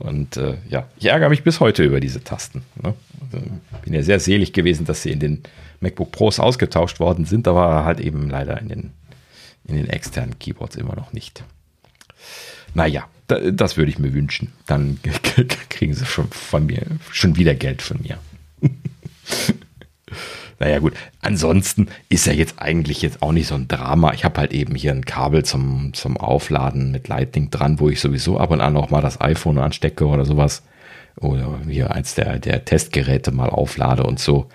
Und 0.00 0.36
äh, 0.38 0.56
ja, 0.68 0.88
ich 0.96 1.06
ärgere 1.06 1.28
mich 1.28 1.44
bis 1.44 1.60
heute 1.60 1.84
über 1.84 2.00
diese 2.00 2.24
Tasten. 2.24 2.62
Ne? 2.82 2.94
Also, 3.20 3.46
bin 3.82 3.94
ja 3.94 4.02
sehr 4.02 4.18
selig 4.18 4.52
gewesen, 4.52 4.86
dass 4.86 5.02
sie 5.02 5.10
in 5.10 5.20
den 5.20 5.42
MacBook 5.80 6.10
Pros 6.10 6.40
ausgetauscht 6.40 7.00
worden 7.00 7.26
sind, 7.26 7.46
aber 7.46 7.84
halt 7.84 8.00
eben 8.00 8.28
leider 8.28 8.58
in 8.60 8.68
den, 8.68 8.92
in 9.66 9.76
den 9.76 9.88
externen 9.88 10.38
Keyboards 10.38 10.76
immer 10.76 10.96
noch 10.96 11.12
nicht. 11.12 11.44
Naja, 12.74 13.08
da, 13.26 13.38
das 13.50 13.76
würde 13.76 13.90
ich 13.90 13.98
mir 13.98 14.14
wünschen. 14.14 14.52
Dann 14.66 14.98
kriegen 15.68 15.94
sie 15.94 16.06
schon 16.06 16.28
von 16.30 16.64
mir 16.66 16.82
schon 17.12 17.36
wieder 17.36 17.54
Geld 17.54 17.82
von 17.82 18.00
mir. 18.02 18.18
Naja, 20.60 20.78
gut. 20.78 20.92
Ansonsten 21.22 21.88
ist 22.10 22.26
ja 22.26 22.34
jetzt 22.34 22.56
eigentlich 22.58 23.00
jetzt 23.00 23.22
auch 23.22 23.32
nicht 23.32 23.46
so 23.46 23.54
ein 23.54 23.66
Drama. 23.66 24.12
Ich 24.12 24.24
habe 24.26 24.38
halt 24.38 24.52
eben 24.52 24.74
hier 24.74 24.92
ein 24.92 25.06
Kabel 25.06 25.42
zum, 25.42 25.94
zum 25.94 26.18
Aufladen 26.18 26.92
mit 26.92 27.08
Lightning 27.08 27.50
dran, 27.50 27.80
wo 27.80 27.88
ich 27.88 28.00
sowieso 28.00 28.38
ab 28.38 28.50
und 28.50 28.60
an 28.60 28.76
auch 28.76 28.90
mal 28.90 29.00
das 29.00 29.20
iPhone 29.22 29.58
anstecke 29.58 30.06
oder 30.06 30.26
sowas. 30.26 30.62
Oder 31.18 31.60
hier 31.66 31.90
eins 31.92 32.14
der, 32.14 32.38
der 32.38 32.64
Testgeräte 32.66 33.32
mal 33.32 33.48
auflade 33.48 34.02
und 34.02 34.20
so. 34.20 34.48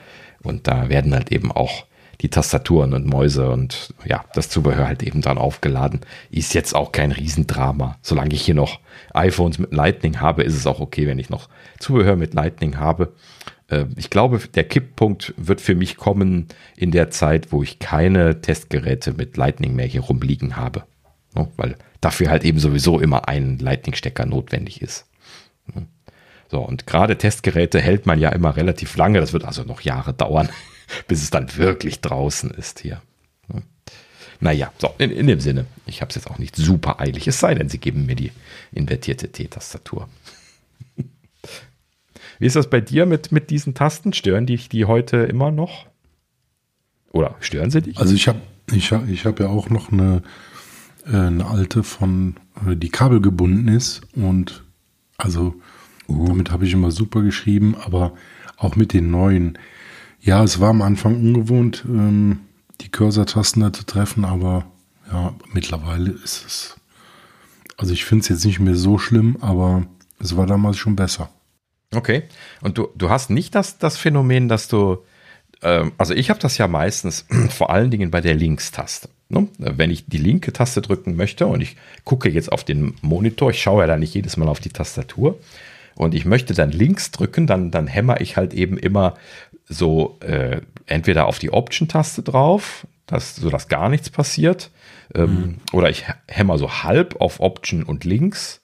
Und 0.43 0.67
da 0.67 0.89
werden 0.89 1.13
halt 1.13 1.31
eben 1.31 1.51
auch 1.51 1.85
die 2.21 2.29
Tastaturen 2.29 2.93
und 2.93 3.07
Mäuse 3.07 3.49
und 3.49 3.93
ja, 4.05 4.23
das 4.33 4.49
Zubehör 4.49 4.87
halt 4.87 5.01
eben 5.01 5.21
dran 5.21 5.39
aufgeladen. 5.39 6.01
Ist 6.29 6.53
jetzt 6.53 6.75
auch 6.75 6.91
kein 6.91 7.11
Riesendrama. 7.11 7.97
Solange 8.03 8.35
ich 8.35 8.43
hier 8.43 8.55
noch 8.55 8.79
iPhones 9.13 9.57
mit 9.57 9.73
Lightning 9.73 10.21
habe, 10.21 10.43
ist 10.43 10.55
es 10.55 10.67
auch 10.67 10.79
okay, 10.79 11.07
wenn 11.07 11.19
ich 11.19 11.29
noch 11.31 11.49
Zubehör 11.79 12.15
mit 12.15 12.35
Lightning 12.35 12.77
habe. 12.77 13.11
Äh, 13.69 13.85
ich 13.95 14.09
glaube, 14.09 14.39
der 14.53 14.63
Kipppunkt 14.63 15.33
wird 15.37 15.61
für 15.61 15.75
mich 15.75 15.97
kommen 15.97 16.47
in 16.75 16.91
der 16.91 17.11
Zeit, 17.11 17.51
wo 17.51 17.63
ich 17.63 17.79
keine 17.79 18.41
Testgeräte 18.41 19.13
mit 19.13 19.37
Lightning 19.37 19.75
mehr 19.75 19.87
hier 19.87 20.01
rumliegen 20.01 20.55
habe. 20.55 20.83
Weil 21.57 21.75
dafür 21.99 22.29
halt 22.29 22.45
eben 22.45 22.59
sowieso 22.59 22.99
immer 22.99 23.27
ein 23.27 23.57
Lightning-Stecker 23.59 24.25
notwendig 24.25 24.81
ist. 24.81 25.05
So, 26.49 26.61
und 26.61 26.87
gerade 26.87 27.17
Testgeräte 27.17 27.81
hält 27.81 28.05
man 28.05 28.19
ja 28.19 28.29
immer 28.29 28.55
relativ 28.55 28.95
lange. 28.95 29.19
Das 29.19 29.33
wird 29.33 29.43
also 29.43 29.63
noch 29.63 29.81
Jahre 29.81 30.13
dauern, 30.13 30.47
bis 31.07 31.23
es 31.23 31.31
dann 31.31 31.57
wirklich 31.57 32.01
draußen 32.01 32.51
ist 32.51 32.79
hier. 32.79 33.01
Naja, 34.39 34.71
so, 34.77 34.93
in, 34.97 35.11
in 35.11 35.27
dem 35.27 35.39
Sinne, 35.39 35.65
ich 35.85 36.01
habe 36.01 36.09
es 36.09 36.15
jetzt 36.15 36.29
auch 36.29 36.37
nicht 36.37 36.55
super 36.55 36.99
eilig, 36.99 37.27
es 37.27 37.39
sei 37.39 37.55
denn, 37.55 37.69
sie 37.69 37.77
geben 37.77 38.05
mir 38.05 38.15
die 38.15 38.31
invertierte 38.71 39.31
T-Tastatur. 39.31 40.09
Wie 42.39 42.45
ist 42.45 42.55
das 42.55 42.69
bei 42.69 42.81
dir 42.81 43.05
mit, 43.05 43.31
mit 43.31 43.49
diesen 43.49 43.73
Tasten? 43.73 44.13
Stören 44.13 44.45
dich 44.45 44.69
die 44.69 44.85
heute 44.85 45.17
immer 45.17 45.51
noch? 45.51 45.85
Oder 47.11 47.35
stören 47.39 47.71
sie 47.71 47.81
dich? 47.81 47.97
Also 47.97 48.13
ich 48.13 48.27
habe 48.27 48.39
ich 48.71 48.91
hab, 48.91 49.07
ich 49.07 49.25
hab 49.25 49.39
ja 49.39 49.47
auch 49.47 49.69
noch 49.69 49.91
eine, 49.91 50.21
äh, 51.05 51.15
eine 51.15 51.45
alte 51.45 51.83
von, 51.83 52.35
äh, 52.67 52.75
die 52.75 52.89
kabelgebunden 52.89 53.67
ist 53.67 54.01
und 54.15 54.63
also 55.17 55.55
uh. 56.07 56.27
damit 56.27 56.51
habe 56.51 56.65
ich 56.65 56.73
immer 56.73 56.91
super 56.91 57.21
geschrieben, 57.21 57.75
aber 57.83 58.13
auch 58.57 58.75
mit 58.75 58.93
den 58.93 59.11
neuen. 59.11 59.57
Ja, 60.19 60.43
es 60.43 60.59
war 60.59 60.69
am 60.69 60.81
Anfang 60.81 61.15
ungewohnt, 61.15 61.85
ähm, 61.87 62.39
die 62.81 62.89
Cursor-Tasten 62.89 63.61
da 63.61 63.71
zu 63.71 63.85
treffen, 63.85 64.25
aber 64.25 64.65
ja, 65.11 65.33
mittlerweile 65.53 66.11
ist 66.11 66.45
es. 66.45 66.75
Also 67.77 67.93
ich 67.93 68.05
finde 68.05 68.23
es 68.23 68.29
jetzt 68.29 68.45
nicht 68.45 68.59
mehr 68.59 68.75
so 68.75 68.97
schlimm, 68.97 69.37
aber 69.41 69.85
es 70.19 70.35
war 70.35 70.47
damals 70.47 70.77
schon 70.77 70.95
besser. 70.95 71.29
Okay. 71.95 72.23
Und 72.61 72.77
du, 72.77 72.89
du 72.95 73.09
hast 73.09 73.29
nicht 73.29 73.55
das, 73.55 73.77
das 73.77 73.97
Phänomen, 73.97 74.47
dass 74.47 74.67
du, 74.67 75.03
ähm, 75.61 75.93
also 75.97 76.13
ich 76.13 76.29
habe 76.29 76.39
das 76.39 76.57
ja 76.57 76.67
meistens 76.67 77.25
vor 77.49 77.69
allen 77.69 77.91
Dingen 77.91 78.11
bei 78.11 78.21
der 78.21 78.33
Linkstaste. 78.33 79.09
Ne? 79.29 79.47
Wenn 79.57 79.89
ich 79.89 80.05
die 80.07 80.17
linke 80.17 80.53
Taste 80.53 80.81
drücken 80.81 81.15
möchte 81.15 81.47
und 81.47 81.61
ich 81.61 81.77
gucke 82.03 82.29
jetzt 82.29 82.51
auf 82.51 82.63
den 82.63 82.95
Monitor, 83.01 83.49
ich 83.49 83.61
schaue 83.61 83.81
ja 83.81 83.87
da 83.87 83.97
nicht 83.97 84.13
jedes 84.13 84.37
Mal 84.37 84.47
auf 84.47 84.59
die 84.59 84.69
Tastatur 84.69 85.39
und 85.95 86.13
ich 86.13 86.25
möchte 86.25 86.53
dann 86.53 86.71
links 86.71 87.11
drücken, 87.11 87.47
dann, 87.47 87.71
dann 87.71 87.87
hämmer 87.87 88.21
ich 88.21 88.37
halt 88.37 88.53
eben 88.53 88.77
immer 88.77 89.15
so 89.67 90.17
äh, 90.19 90.61
entweder 90.85 91.25
auf 91.25 91.39
die 91.39 91.51
Option-Taste 91.51 92.21
drauf, 92.21 92.85
dass, 93.07 93.35
sodass 93.35 93.67
gar 93.67 93.89
nichts 93.89 94.09
passiert, 94.09 94.69
ähm, 95.13 95.29
mhm. 95.29 95.55
oder 95.73 95.89
ich 95.89 96.05
hämmer 96.27 96.57
so 96.57 96.83
halb 96.83 97.19
auf 97.19 97.39
Option 97.39 97.83
und 97.83 98.03
links? 98.03 98.61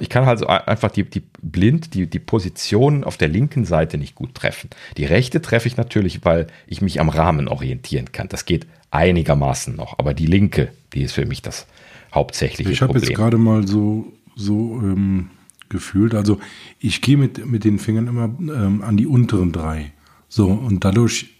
Ich 0.00 0.08
kann 0.08 0.24
also 0.24 0.46
einfach 0.46 0.90
die, 0.90 1.04
die 1.04 1.22
blind 1.40 1.94
die, 1.94 2.08
die 2.08 2.18
Position 2.18 3.04
auf 3.04 3.16
der 3.16 3.28
linken 3.28 3.64
Seite 3.64 3.96
nicht 3.96 4.16
gut 4.16 4.34
treffen. 4.34 4.70
Die 4.96 5.04
rechte 5.04 5.40
treffe 5.40 5.68
ich 5.68 5.76
natürlich, 5.76 6.24
weil 6.24 6.48
ich 6.66 6.80
mich 6.80 7.00
am 7.00 7.08
Rahmen 7.08 7.46
orientieren 7.46 8.10
kann. 8.10 8.28
Das 8.28 8.44
geht 8.44 8.66
einigermaßen 8.90 9.76
noch, 9.76 9.98
aber 9.98 10.14
die 10.14 10.26
linke, 10.26 10.72
die 10.94 11.02
ist 11.02 11.12
für 11.12 11.26
mich 11.26 11.42
das 11.42 11.66
hauptsächliche 12.12 12.72
ich 12.72 12.80
Problem. 12.80 12.96
Ich 12.96 13.04
habe 13.04 13.12
jetzt 13.12 13.16
gerade 13.16 13.38
mal 13.38 13.68
so, 13.68 14.12
so 14.34 14.80
ähm, 14.82 15.30
gefühlt, 15.68 16.14
also 16.14 16.40
ich 16.80 17.00
gehe 17.00 17.16
mit, 17.16 17.46
mit 17.46 17.64
den 17.64 17.78
Fingern 17.78 18.08
immer 18.08 18.24
ähm, 18.24 18.82
an 18.82 18.96
die 18.96 19.06
unteren 19.06 19.52
drei. 19.52 19.92
So, 20.28 20.48
und 20.48 20.84
dadurch 20.84 21.30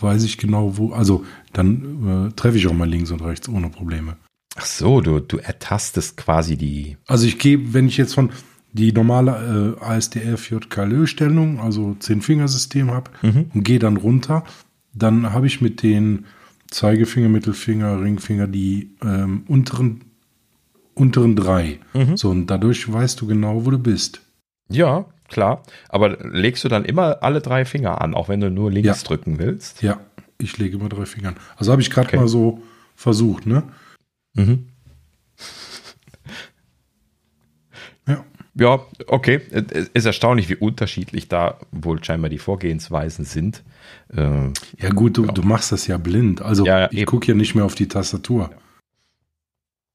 weiß 0.00 0.24
ich 0.24 0.38
genau, 0.38 0.76
wo, 0.76 0.92
also 0.92 1.24
dann 1.52 2.30
äh, 2.30 2.32
treffe 2.34 2.58
ich 2.58 2.66
auch 2.66 2.74
mal 2.74 2.88
links 2.88 3.10
und 3.10 3.22
rechts 3.22 3.48
ohne 3.48 3.70
Probleme. 3.70 4.16
Ach 4.56 4.64
so, 4.64 5.00
du, 5.00 5.20
du 5.20 5.38
ertastest 5.38 6.16
quasi 6.16 6.56
die. 6.56 6.96
Also 7.06 7.26
ich 7.26 7.38
gehe, 7.38 7.74
wenn 7.74 7.86
ich 7.86 7.96
jetzt 7.96 8.14
von 8.14 8.30
die 8.72 8.92
normale 8.92 9.76
äh, 9.80 9.84
ASDF 9.84 10.50
JKLÖ-Stellung, 10.50 11.60
also 11.60 11.94
Zehn-Fingersystem 11.98 12.90
habe 12.90 13.10
mhm. 13.22 13.50
und 13.54 13.62
gehe 13.64 13.78
dann 13.78 13.96
runter, 13.96 14.44
dann 14.94 15.32
habe 15.32 15.46
ich 15.46 15.60
mit 15.60 15.82
den 15.82 16.26
Zeigefinger, 16.70 17.28
Mittelfinger, 17.28 18.00
Ringfinger 18.00 18.46
die 18.46 18.96
ähm, 19.02 19.44
unteren, 19.46 20.02
unteren 20.94 21.36
drei. 21.36 21.78
Mhm. 21.94 22.16
So, 22.16 22.30
und 22.30 22.46
dadurch 22.46 22.90
weißt 22.90 23.20
du 23.20 23.26
genau, 23.26 23.64
wo 23.64 23.70
du 23.70 23.78
bist. 23.78 24.20
Ja, 24.68 25.06
klar. 25.28 25.62
Aber 25.88 26.18
legst 26.24 26.64
du 26.64 26.68
dann 26.68 26.84
immer 26.84 27.22
alle 27.22 27.40
drei 27.40 27.64
Finger 27.64 28.00
an, 28.00 28.14
auch 28.14 28.28
wenn 28.28 28.40
du 28.40 28.50
nur 28.50 28.70
links 28.70 28.86
ja. 28.86 29.06
drücken 29.06 29.38
willst? 29.38 29.82
Ja, 29.82 30.00
ich 30.38 30.58
lege 30.58 30.76
immer 30.76 30.88
drei 30.88 31.06
Finger 31.06 31.28
an. 31.28 31.36
Also 31.56 31.72
habe 31.72 31.82
ich 31.82 31.90
gerade 31.90 32.08
okay. 32.08 32.16
mal 32.16 32.28
so 32.28 32.62
versucht, 32.94 33.46
ne? 33.46 33.62
Mhm. 34.36 34.68
ja. 38.06 38.24
Ja, 38.58 38.80
okay. 39.06 39.40
Es 39.50 39.88
ist 39.88 40.06
erstaunlich, 40.06 40.48
wie 40.48 40.54
unterschiedlich 40.56 41.28
da 41.28 41.58
wohl 41.72 42.02
scheinbar 42.02 42.30
die 42.30 42.38
Vorgehensweisen 42.38 43.24
sind. 43.26 43.62
Äh, 44.14 44.48
ja, 44.78 44.90
gut, 44.94 45.18
du, 45.18 45.26
ja. 45.26 45.32
du 45.32 45.42
machst 45.42 45.72
das 45.72 45.86
ja 45.86 45.98
blind. 45.98 46.40
Also 46.40 46.64
ja, 46.64 46.90
ich 46.90 47.04
gucke 47.04 47.26
ja 47.28 47.34
nicht 47.34 47.54
mehr 47.54 47.64
auf 47.66 47.74
die 47.74 47.88
Tastatur. 47.88 48.50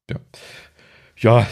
Ja. 0.10 0.18
Ja, 1.18 1.48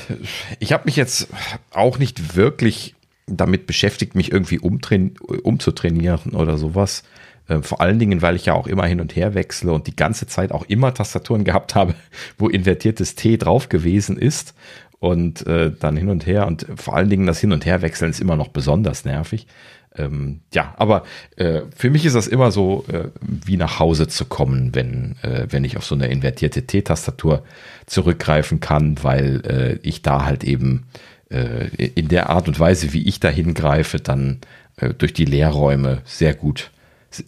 ich 0.59 0.73
habe 0.73 0.85
mich 0.85 0.95
jetzt 0.95 1.29
auch 1.71 1.99
nicht 1.99 2.35
wirklich 2.35 2.95
damit 3.27 3.67
beschäftigt, 3.67 4.15
mich 4.15 4.31
irgendwie 4.31 4.59
umzutrainieren 4.59 6.33
oder 6.33 6.57
sowas. 6.57 7.03
Äh, 7.49 7.61
vor 7.61 7.81
allen 7.81 7.99
Dingen, 7.99 8.21
weil 8.21 8.35
ich 8.35 8.45
ja 8.45 8.53
auch 8.53 8.67
immer 8.67 8.85
hin 8.85 9.01
und 9.01 9.15
her 9.15 9.33
wechsle 9.33 9.73
und 9.73 9.87
die 9.87 9.95
ganze 9.95 10.27
Zeit 10.27 10.51
auch 10.51 10.63
immer 10.65 10.93
Tastaturen 10.93 11.43
gehabt 11.43 11.75
habe, 11.75 11.95
wo 12.37 12.47
invertiertes 12.47 13.15
T 13.15 13.37
drauf 13.37 13.67
gewesen 13.67 14.17
ist 14.17 14.53
und 14.99 15.45
äh, 15.47 15.71
dann 15.77 15.97
hin 15.97 16.09
und 16.09 16.25
her 16.25 16.47
und 16.47 16.65
vor 16.75 16.95
allen 16.95 17.09
Dingen 17.09 17.25
das 17.27 17.39
Hin- 17.39 17.51
und 17.51 17.65
Herwechseln 17.65 18.11
ist 18.11 18.21
immer 18.21 18.35
noch 18.35 18.49
besonders 18.49 19.05
nervig. 19.05 19.47
Ähm, 19.95 20.41
ja, 20.53 20.75
aber 20.77 21.03
äh, 21.35 21.61
für 21.75 21.89
mich 21.89 22.05
ist 22.05 22.15
das 22.15 22.27
immer 22.27 22.51
so, 22.51 22.85
äh, 22.91 23.05
wie 23.21 23.57
nach 23.57 23.79
Hause 23.79 24.07
zu 24.07 24.25
kommen, 24.25 24.75
wenn, 24.75 25.15
äh, 25.23 25.47
wenn 25.49 25.63
ich 25.63 25.77
auf 25.77 25.85
so 25.85 25.95
eine 25.95 26.07
invertierte 26.07 26.67
T-Tastatur 26.67 27.43
zurückgreifen 27.87 28.59
kann, 28.59 28.97
weil 29.01 29.41
äh, 29.45 29.87
ich 29.87 30.03
da 30.03 30.25
halt 30.25 30.43
eben 30.43 30.85
äh, 31.31 31.69
in 31.95 32.07
der 32.07 32.29
Art 32.29 32.47
und 32.47 32.59
Weise, 32.59 32.93
wie 32.93 33.07
ich 33.07 33.19
da 33.19 33.29
hingreife, 33.29 33.99
dann 33.99 34.39
äh, 34.77 34.93
durch 34.93 35.13
die 35.13 35.25
Leerräume 35.25 36.01
sehr 36.05 36.35
gut 36.35 36.69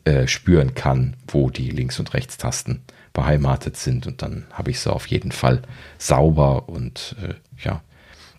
äh, 0.06 0.28
spüren 0.28 0.76
kann, 0.76 1.16
wo 1.28 1.50
die 1.50 1.70
Links- 1.70 2.00
und 2.00 2.14
Rechtstasten 2.14 2.82
beheimatet 3.14 3.78
sind. 3.78 4.08
Und 4.08 4.22
dann 4.22 4.46
habe 4.52 4.72
ich 4.72 4.80
sie 4.80 4.92
auf 4.92 5.08
jeden 5.08 5.32
Fall 5.32 5.62
sauber 5.98 6.70
und 6.70 7.16
äh, 7.22 7.34
ja, 7.64 7.82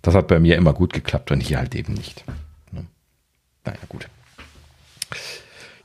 das 0.03 0.15
hat 0.15 0.29
bei 0.29 0.39
mir 0.39 0.57
immer 0.57 0.73
gut 0.73 0.93
geklappt 0.93 1.31
und 1.31 1.41
hier 1.41 1.59
halt 1.59 1.75
eben 1.75 1.95
nicht. 1.95 2.25
Ne? 2.73 2.87
Naja, 3.65 3.79
gut. 3.89 4.09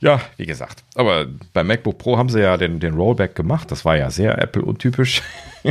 Ja, 0.00 0.20
wie 0.36 0.46
gesagt. 0.46 0.84
Aber 0.94 1.26
beim 1.52 1.66
MacBook 1.66 1.98
Pro 1.98 2.16
haben 2.16 2.28
sie 2.28 2.40
ja 2.40 2.56
den, 2.56 2.78
den 2.78 2.94
Rollback 2.94 3.34
gemacht. 3.34 3.70
Das 3.70 3.84
war 3.84 3.96
ja 3.96 4.10
sehr 4.10 4.38
Apple-untypisch 4.38 5.22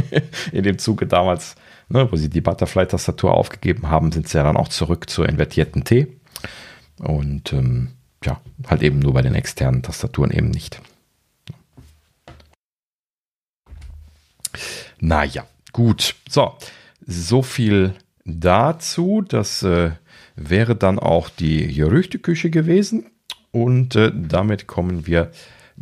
in 0.52 0.64
dem 0.64 0.78
Zuge 0.78 1.08
damals 1.08 1.56
ne, 1.90 2.12
wo 2.12 2.16
sie 2.16 2.30
die 2.30 2.42
Butterfly-Tastatur 2.42 3.34
aufgegeben 3.34 3.90
haben, 3.90 4.12
sind 4.12 4.28
sie 4.28 4.38
ja 4.38 4.44
dann 4.44 4.58
auch 4.58 4.68
zurück 4.68 5.10
zur 5.10 5.28
invertierten 5.28 5.84
T. 5.84 6.08
Und 7.00 7.54
ähm, 7.54 7.90
ja, 8.24 8.42
halt 8.68 8.82
eben 8.82 9.00
nur 9.00 9.14
bei 9.14 9.22
den 9.22 9.36
externen 9.36 9.84
Tastaturen 9.84 10.32
eben 10.32 10.50
nicht. 10.50 10.82
Naja, 15.00 15.46
gut. 15.72 16.16
So, 16.28 16.56
so 17.06 17.42
viel 17.42 17.94
dazu. 18.26 19.24
Das 19.28 19.64
äh, 19.64 19.92
wäre 20.36 20.76
dann 20.76 21.00
auch 21.00 21.30
die 21.30 21.74
Gerüchteküche 21.74 22.50
gewesen. 22.50 23.06
Und 23.52 23.96
äh, 23.96 24.12
damit 24.14 24.68
kommen 24.68 25.08
wir 25.08 25.32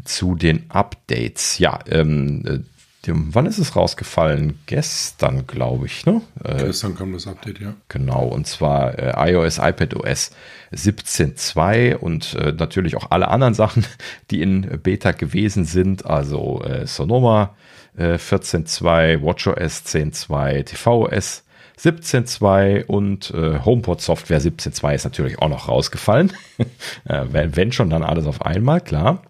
zu 0.03 0.35
den 0.35 0.69
Updates. 0.69 1.57
Ja, 1.59 1.79
ähm, 1.87 2.65
äh, 3.07 3.13
wann 3.15 3.45
ist 3.45 3.57
es 3.57 3.75
rausgefallen? 3.75 4.59
Gestern, 4.65 5.47
glaube 5.47 5.85
ich. 5.85 6.05
Ne? 6.05 6.21
Äh, 6.43 6.65
Gestern 6.65 6.95
kam 6.95 7.13
das 7.13 7.27
Update, 7.27 7.59
ja. 7.59 7.73
Genau, 7.89 8.25
und 8.25 8.47
zwar 8.47 8.97
äh, 8.97 9.31
iOS, 9.31 9.59
iPadOS 9.59 10.31
17.2 10.73 11.95
und 11.95 12.35
äh, 12.35 12.51
natürlich 12.51 12.95
auch 12.95 13.11
alle 13.11 13.27
anderen 13.27 13.53
Sachen, 13.55 13.85
die 14.31 14.41
in 14.41 14.61
Beta 14.81 15.11
gewesen 15.11 15.65
sind. 15.65 16.05
Also 16.05 16.61
äh, 16.63 16.87
Sonoma 16.87 17.55
äh, 17.97 18.15
14.2, 18.15 19.21
WatchOS 19.21 19.83
10.2, 19.85 20.65
tvOS 20.65 21.43
17.2 21.79 22.85
und 22.85 23.31
äh, 23.31 23.59
HomePod 23.63 24.01
Software 24.01 24.39
17.2 24.39 24.95
ist 24.95 25.03
natürlich 25.03 25.39
auch 25.39 25.49
noch 25.49 25.67
rausgefallen. 25.67 26.31
äh, 27.05 27.25
wenn, 27.31 27.55
wenn 27.55 27.71
schon, 27.71 27.89
dann 27.89 28.03
alles 28.03 28.25
auf 28.25 28.41
einmal, 28.41 28.81
klar. 28.81 29.23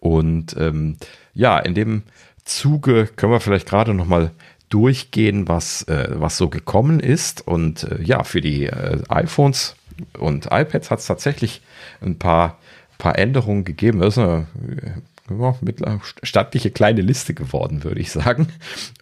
Und 0.00 0.56
ähm, 0.58 0.96
ja, 1.34 1.58
in 1.58 1.74
dem 1.74 2.02
Zuge 2.44 3.06
können 3.06 3.32
wir 3.32 3.40
vielleicht 3.40 3.68
gerade 3.68 3.94
noch 3.94 4.06
mal 4.06 4.30
durchgehen, 4.68 5.48
was, 5.48 5.82
äh, 5.84 6.08
was 6.10 6.36
so 6.36 6.48
gekommen 6.48 7.00
ist. 7.00 7.46
Und 7.46 7.84
äh, 7.84 8.02
ja, 8.02 8.24
für 8.24 8.40
die 8.40 8.66
äh, 8.66 9.02
iPhones 9.08 9.76
und 10.18 10.46
iPads 10.50 10.90
hat 10.90 10.98
es 10.98 11.06
tatsächlich 11.06 11.62
ein 12.00 12.18
paar, 12.18 12.58
paar 12.98 13.18
Änderungen 13.18 13.64
gegeben. 13.64 14.00
Das 14.00 14.16
ist 14.16 14.18
eine 14.18 14.46
ja, 15.30 16.00
stattliche 16.22 16.70
kleine 16.70 17.00
Liste 17.00 17.34
geworden, 17.34 17.84
würde 17.84 18.00
ich 18.00 18.12
sagen. 18.12 18.48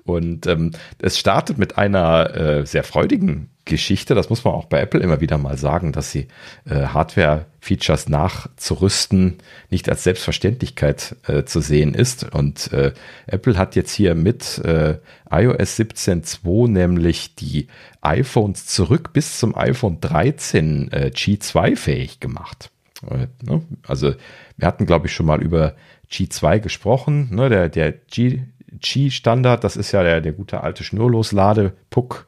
Und 0.05 0.47
ähm, 0.47 0.73
es 0.99 1.19
startet 1.19 1.59
mit 1.59 1.79
einer 1.79 2.35
äh, 2.37 2.67
sehr 2.67 2.85
freudigen 2.85 3.49
Geschichte. 3.65 4.15
Das 4.15 4.29
muss 4.29 4.45
man 4.45 4.55
auch 4.55 4.67
bei 4.67 4.81
Apple 4.81 5.01
immer 5.01 5.21
wieder 5.21 5.39
mal 5.39 5.57
sagen, 5.57 5.93
dass 5.93 6.11
sie 6.11 6.29
äh, 6.65 6.87
Hardware-Features 6.87 8.09
nachzurüsten 8.09 9.39
nicht 9.71 9.89
als 9.89 10.05
Selbstverständlichkeit 10.05 11.17
äh, 11.27 11.45
zu 11.45 11.61
sehen 11.61 11.95
ist. 11.95 12.33
Und 12.35 12.73
äh, 12.73 12.93
Apple 13.27 13.57
hat 13.57 13.77
jetzt 13.77 13.93
hier 13.93 14.15
mit 14.15 14.59
äh, 14.59 14.99
iOS 15.31 15.79
17.2 15.79 16.69
nämlich 16.69 17.37
die 17.37 17.69
iPhones 18.01 18.67
zurück 18.67 19.13
bis 19.13 19.39
zum 19.39 19.57
iPhone 19.57 20.01
13 20.01 20.91
äh, 20.93 21.11
G2 21.15 21.77
fähig 21.77 22.19
gemacht. 22.19 22.71
Äh, 23.09 23.29
ne? 23.45 23.63
Also 23.87 24.15
wir 24.57 24.67
hatten, 24.67 24.87
glaube 24.87 25.07
ich, 25.07 25.13
schon 25.13 25.27
mal 25.27 25.41
über 25.41 25.75
G2 26.13 26.61
gesprochen. 26.61 27.29
Ne? 27.33 27.49
Der, 27.49 27.69
der 27.69 27.93
G-Standard, 27.93 29.65
das 29.65 29.77
ist 29.77 29.93
ja 29.93 30.03
der, 30.03 30.21
der 30.21 30.33
gute 30.33 30.63
alte 30.63 30.85
Schnurloslade-Puck 30.85 32.27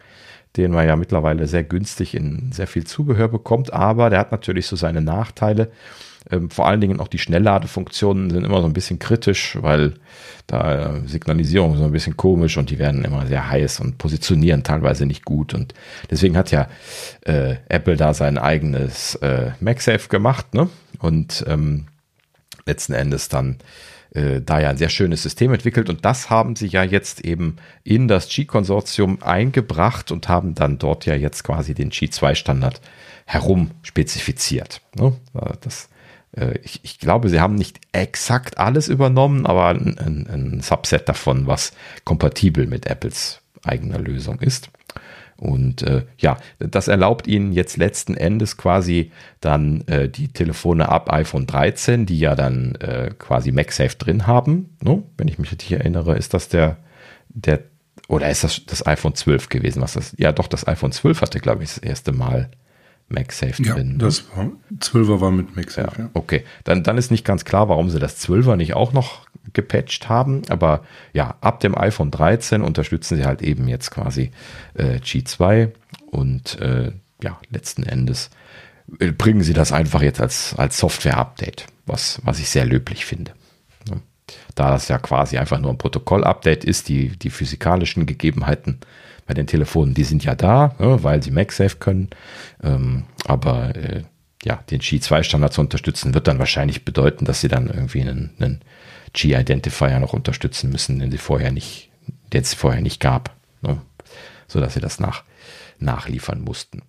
den 0.56 0.70
man 0.70 0.86
ja 0.86 0.96
mittlerweile 0.96 1.46
sehr 1.46 1.64
günstig 1.64 2.14
in 2.14 2.52
sehr 2.52 2.66
viel 2.66 2.84
Zubehör 2.84 3.28
bekommt, 3.28 3.72
aber 3.72 4.10
der 4.10 4.20
hat 4.20 4.32
natürlich 4.32 4.66
so 4.66 4.76
seine 4.76 5.00
Nachteile. 5.00 5.70
Ähm, 6.30 6.48
vor 6.48 6.66
allen 6.66 6.80
Dingen 6.80 7.00
auch 7.00 7.08
die 7.08 7.18
Schnellladefunktionen 7.18 8.30
sind 8.30 8.44
immer 8.44 8.60
so 8.60 8.66
ein 8.66 8.72
bisschen 8.72 8.98
kritisch, 8.98 9.58
weil 9.60 9.94
da 10.46 10.96
äh, 10.96 11.08
Signalisierung 11.08 11.76
so 11.76 11.84
ein 11.84 11.92
bisschen 11.92 12.16
komisch 12.16 12.56
und 12.56 12.70
die 12.70 12.78
werden 12.78 13.04
immer 13.04 13.26
sehr 13.26 13.50
heiß 13.50 13.80
und 13.80 13.98
positionieren 13.98 14.62
teilweise 14.62 15.06
nicht 15.06 15.24
gut. 15.24 15.52
Und 15.54 15.74
deswegen 16.10 16.36
hat 16.36 16.50
ja 16.50 16.68
äh, 17.22 17.56
Apple 17.68 17.96
da 17.96 18.14
sein 18.14 18.38
eigenes 18.38 19.16
äh, 19.16 19.50
MagSafe 19.60 20.08
gemacht, 20.08 20.54
ne? 20.54 20.68
Und 21.00 21.44
ähm, 21.48 21.86
letzten 22.66 22.92
Endes 22.92 23.28
dann 23.28 23.58
äh, 24.14 24.40
da 24.40 24.60
ja 24.60 24.70
ein 24.70 24.76
sehr 24.76 24.88
schönes 24.88 25.22
System 25.22 25.52
entwickelt 25.52 25.90
und 25.90 26.04
das 26.04 26.30
haben 26.30 26.56
sie 26.56 26.68
ja 26.68 26.82
jetzt 26.82 27.24
eben 27.24 27.56
in 27.82 28.08
das 28.08 28.28
G-Konsortium 28.28 29.22
eingebracht 29.22 30.10
und 30.10 30.28
haben 30.28 30.54
dann 30.54 30.78
dort 30.78 31.06
ja 31.06 31.14
jetzt 31.14 31.44
quasi 31.44 31.74
den 31.74 31.90
G2-Standard 31.90 32.80
herum 33.26 33.72
spezifiziert. 33.82 34.80
Ne? 34.96 35.16
Das, 35.60 35.88
äh, 36.36 36.58
ich, 36.62 36.80
ich, 36.82 36.98
glaube, 36.98 37.28
sie 37.28 37.40
haben 37.40 37.54
nicht 37.54 37.80
exakt 37.92 38.58
alles 38.58 38.88
übernommen, 38.88 39.46
aber 39.46 39.68
ein, 39.68 39.98
ein, 39.98 40.26
ein 40.28 40.60
Subset 40.60 41.08
davon, 41.08 41.46
was 41.46 41.72
kompatibel 42.04 42.66
mit 42.66 42.86
Apples 42.86 43.40
eigener 43.64 43.98
Lösung 43.98 44.40
ist. 44.40 44.70
Und 45.44 45.82
äh, 45.82 46.04
ja, 46.16 46.38
das 46.58 46.88
erlaubt 46.88 47.26
Ihnen 47.26 47.52
jetzt 47.52 47.76
letzten 47.76 48.16
Endes 48.16 48.56
quasi 48.56 49.12
dann 49.40 49.82
äh, 49.88 50.08
die 50.08 50.28
Telefone 50.28 50.88
ab 50.88 51.12
iPhone 51.12 51.46
13, 51.46 52.06
die 52.06 52.18
ja 52.18 52.34
dann 52.34 52.74
äh, 52.76 53.10
quasi 53.18 53.52
MagSafe 53.52 53.96
drin 53.96 54.26
haben. 54.26 54.76
Ne? 54.82 55.02
Wenn 55.18 55.28
ich 55.28 55.38
mich 55.38 55.52
richtig 55.52 55.72
erinnere, 55.72 56.16
ist 56.16 56.32
das 56.32 56.48
der, 56.48 56.78
der, 57.28 57.60
oder 58.08 58.30
ist 58.30 58.42
das 58.42 58.64
das 58.64 58.86
iPhone 58.86 59.14
12 59.14 59.50
gewesen? 59.50 59.82
Was 59.82 59.92
das, 59.92 60.14
ja, 60.16 60.32
doch, 60.32 60.46
das 60.46 60.66
iPhone 60.66 60.92
12 60.92 61.20
hatte, 61.20 61.40
glaube 61.40 61.62
ich, 61.62 61.74
das 61.74 61.78
erste 61.78 62.12
Mal 62.12 62.50
MagSafe 63.08 63.62
ja, 63.62 63.74
drin. 63.74 63.92
Ne? 63.92 63.98
Das 63.98 64.24
war, 64.34 64.50
12er 64.78 65.20
war 65.20 65.30
mit 65.30 65.56
MagSafe, 65.56 65.92
ja, 65.98 66.04
ja. 66.04 66.10
Okay, 66.14 66.44
dann, 66.64 66.82
dann 66.82 66.98
ist 66.98 67.10
nicht 67.10 67.24
ganz 67.24 67.44
klar, 67.44 67.68
warum 67.68 67.90
sie 67.90 67.98
das 67.98 68.26
12er 68.26 68.56
nicht 68.56 68.74
auch 68.74 68.92
noch 68.92 69.26
gepatcht 69.52 70.08
haben. 70.08 70.42
Aber 70.48 70.82
ja, 71.12 71.36
ab 71.40 71.60
dem 71.60 71.76
iPhone 71.76 72.10
13 72.10 72.62
unterstützen 72.62 73.16
sie 73.16 73.24
halt 73.24 73.42
eben 73.42 73.68
jetzt 73.68 73.90
quasi 73.90 74.30
äh, 74.74 74.96
G2 74.96 75.70
und 76.10 76.60
äh, 76.60 76.92
ja, 77.22 77.38
letzten 77.50 77.82
Endes 77.84 78.30
äh, 78.98 79.12
bringen 79.12 79.42
sie 79.42 79.54
das 79.54 79.72
einfach 79.72 80.02
jetzt 80.02 80.20
als, 80.20 80.54
als 80.56 80.78
Software-Update, 80.78 81.66
was, 81.86 82.20
was 82.24 82.38
ich 82.38 82.48
sehr 82.48 82.64
löblich 82.64 83.04
finde. 83.04 83.32
Da 84.54 84.70
das 84.70 84.88
ja 84.88 84.98
quasi 84.98 85.36
einfach 85.36 85.58
nur 85.58 85.70
ein 85.70 85.78
Protokoll-Update 85.78 86.64
ist, 86.64 86.88
die, 86.88 87.08
die 87.08 87.30
physikalischen 87.30 88.06
Gegebenheiten 88.06 88.80
bei 89.26 89.34
den 89.34 89.46
Telefonen, 89.46 89.94
die 89.94 90.04
sind 90.04 90.24
ja 90.24 90.34
da, 90.34 90.74
ja, 90.78 91.02
weil 91.02 91.22
sie 91.22 91.30
MagSafe 91.30 91.76
können. 91.76 92.10
Ähm, 92.62 93.04
aber 93.26 93.74
äh, 93.76 94.02
ja, 94.44 94.56
den 94.70 94.80
G2-Standard 94.80 95.52
zu 95.52 95.60
unterstützen, 95.60 96.14
wird 96.14 96.28
dann 96.28 96.38
wahrscheinlich 96.38 96.84
bedeuten, 96.84 97.24
dass 97.24 97.40
sie 97.40 97.48
dann 97.48 97.68
irgendwie 97.68 98.02
einen, 98.02 98.30
einen 98.38 98.60
G-Identifier 99.14 99.98
noch 100.00 100.12
unterstützen 100.12 100.70
müssen, 100.70 100.98
den 100.98 101.10
sie 101.10 101.18
vorher 101.18 101.50
nicht, 101.50 101.90
den 102.32 102.42
es 102.42 102.52
vorher 102.52 102.82
nicht 102.82 103.00
gab, 103.00 103.34
ne? 103.62 103.80
so 104.46 104.64
sie 104.68 104.80
das 104.80 105.00
nach, 105.00 105.24
nachliefern 105.78 106.42
mussten. 106.42 106.82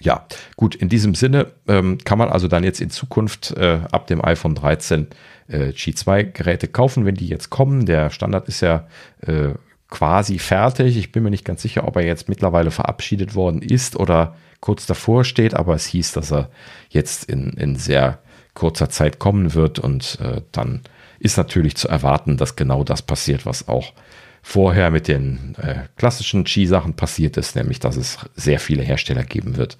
ja, 0.00 0.26
gut, 0.56 0.74
in 0.74 0.88
diesem 0.88 1.14
Sinne 1.14 1.52
ähm, 1.68 1.98
kann 1.98 2.18
man 2.18 2.30
also 2.30 2.48
dann 2.48 2.64
jetzt 2.64 2.80
in 2.80 2.90
Zukunft 2.90 3.52
äh, 3.52 3.80
ab 3.92 4.06
dem 4.06 4.24
iPhone 4.24 4.54
13 4.54 5.08
äh, 5.48 5.68
G2-Geräte 5.68 6.68
kaufen, 6.68 7.04
wenn 7.04 7.14
die 7.14 7.28
jetzt 7.28 7.50
kommen. 7.50 7.86
Der 7.86 8.10
Standard 8.10 8.48
ist 8.48 8.62
ja 8.62 8.88
äh, 9.20 9.50
quasi 9.92 10.38
fertig. 10.38 10.96
Ich 10.96 11.12
bin 11.12 11.22
mir 11.22 11.30
nicht 11.30 11.44
ganz 11.44 11.60
sicher, 11.60 11.86
ob 11.86 11.96
er 11.96 12.02
jetzt 12.04 12.26
mittlerweile 12.26 12.70
verabschiedet 12.70 13.34
worden 13.34 13.60
ist 13.60 13.94
oder 13.94 14.34
kurz 14.60 14.86
davor 14.86 15.22
steht, 15.24 15.52
aber 15.52 15.74
es 15.74 15.84
hieß, 15.84 16.12
dass 16.12 16.32
er 16.32 16.48
jetzt 16.88 17.24
in, 17.24 17.50
in 17.50 17.76
sehr 17.76 18.18
kurzer 18.54 18.88
Zeit 18.88 19.18
kommen 19.18 19.52
wird 19.52 19.78
und 19.78 20.18
äh, 20.22 20.40
dann 20.50 20.80
ist 21.18 21.36
natürlich 21.36 21.76
zu 21.76 21.88
erwarten, 21.88 22.38
dass 22.38 22.56
genau 22.56 22.84
das 22.84 23.02
passiert, 23.02 23.44
was 23.44 23.68
auch 23.68 23.92
vorher 24.40 24.90
mit 24.90 25.08
den 25.08 25.56
äh, 25.60 25.80
klassischen 25.96 26.46
Ski-Sachen 26.46 26.94
passiert 26.94 27.36
ist, 27.36 27.54
nämlich 27.54 27.78
dass 27.78 27.96
es 27.96 28.16
sehr 28.34 28.60
viele 28.60 28.82
Hersteller 28.82 29.24
geben 29.24 29.58
wird, 29.58 29.76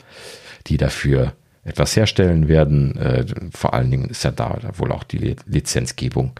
die 0.67 0.77
dafür 0.77 1.33
etwas 1.65 1.97
herstellen 1.97 2.49
werden. 2.49 2.99
Äh, 2.99 3.25
vor 3.51 3.73
allen 3.73 3.91
Dingen 3.91 4.11
ist 4.11 4.25
ja 4.25 4.31
da 4.31 4.59
wohl 4.77 4.93
auch 4.93 5.05
die 5.05 5.37
Lizenzgebung 5.47 6.33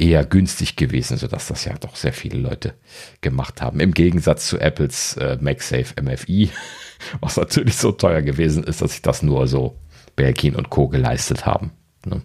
eher 0.00 0.24
günstig 0.24 0.76
gewesen, 0.76 1.16
sodass 1.18 1.48
das 1.48 1.64
ja 1.64 1.74
doch 1.78 1.94
sehr 1.94 2.12
viele 2.12 2.38
Leute 2.38 2.74
gemacht 3.20 3.60
haben. 3.60 3.80
Im 3.80 3.92
Gegensatz 3.92 4.48
zu 4.48 4.58
Apples 4.58 5.16
äh, 5.16 5.38
MagSafe 5.40 6.00
MFI, 6.02 6.50
was 7.20 7.36
natürlich 7.36 7.76
so 7.76 7.92
teuer 7.92 8.22
gewesen 8.22 8.64
ist, 8.64 8.82
dass 8.82 8.92
sich 8.92 9.02
das 9.02 9.22
nur 9.22 9.46
so 9.46 9.76
Belkin 10.16 10.56
und 10.56 10.70
Co. 10.70 10.88
geleistet 10.88 11.46
haben. 11.46 11.72
Ne? 12.04 12.22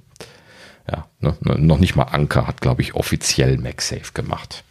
Ja, 0.90 1.08
ne? 1.20 1.36
noch 1.42 1.80
nicht 1.80 1.96
mal 1.96 2.04
Anker 2.04 2.48
hat, 2.48 2.62
glaube 2.62 2.82
ich, 2.82 2.96
offiziell 2.96 3.58
MagSafe 3.58 4.14
gemacht. 4.14 4.64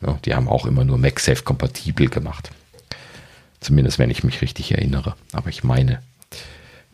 Ja, 0.00 0.18
die 0.24 0.34
haben 0.34 0.48
auch 0.48 0.66
immer 0.66 0.84
nur 0.84 0.98
MagSafe 0.98 1.42
kompatibel 1.42 2.08
gemacht. 2.08 2.50
Zumindest 3.60 3.98
wenn 3.98 4.10
ich 4.10 4.24
mich 4.24 4.42
richtig 4.42 4.72
erinnere. 4.72 5.14
Aber 5.32 5.48
ich 5.48 5.64
meine, 5.64 6.00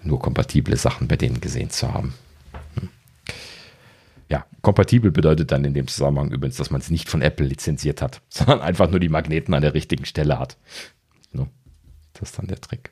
nur 0.03 0.21
kompatible 0.21 0.77
Sachen 0.77 1.09
bei 1.09 1.17
denen 1.17 1.41
gesehen 1.41 1.71
zu 1.71 1.93
haben. 1.93 2.15
Ja, 4.29 4.47
kompatibel 4.63 5.11
bedeutet 5.11 5.53
dann 5.53 5.65
in 5.65 5.75
dem 5.75 5.87
Zusammenhang 5.87 6.31
übrigens, 6.31 6.57
dass 6.57 6.71
man 6.71 6.81
es 6.81 6.91
nicht 6.91 7.09
von 7.09 7.23
Apple 7.23 7.47
lizenziert 7.47 8.01
hat, 8.03 8.21
sondern 8.29 8.61
einfach 8.61 8.91
nur 8.91 9.01
die 9.01 9.09
Magneten 9.09 9.55
an 9.55 9.63
der 9.63 9.75
richtigen 9.75 10.05
Stelle 10.05 10.39
hat. 10.39 10.57
Das 12.15 12.31
ist 12.31 12.39
dann 12.39 12.47
der 12.47 12.61
Trick. 12.61 12.91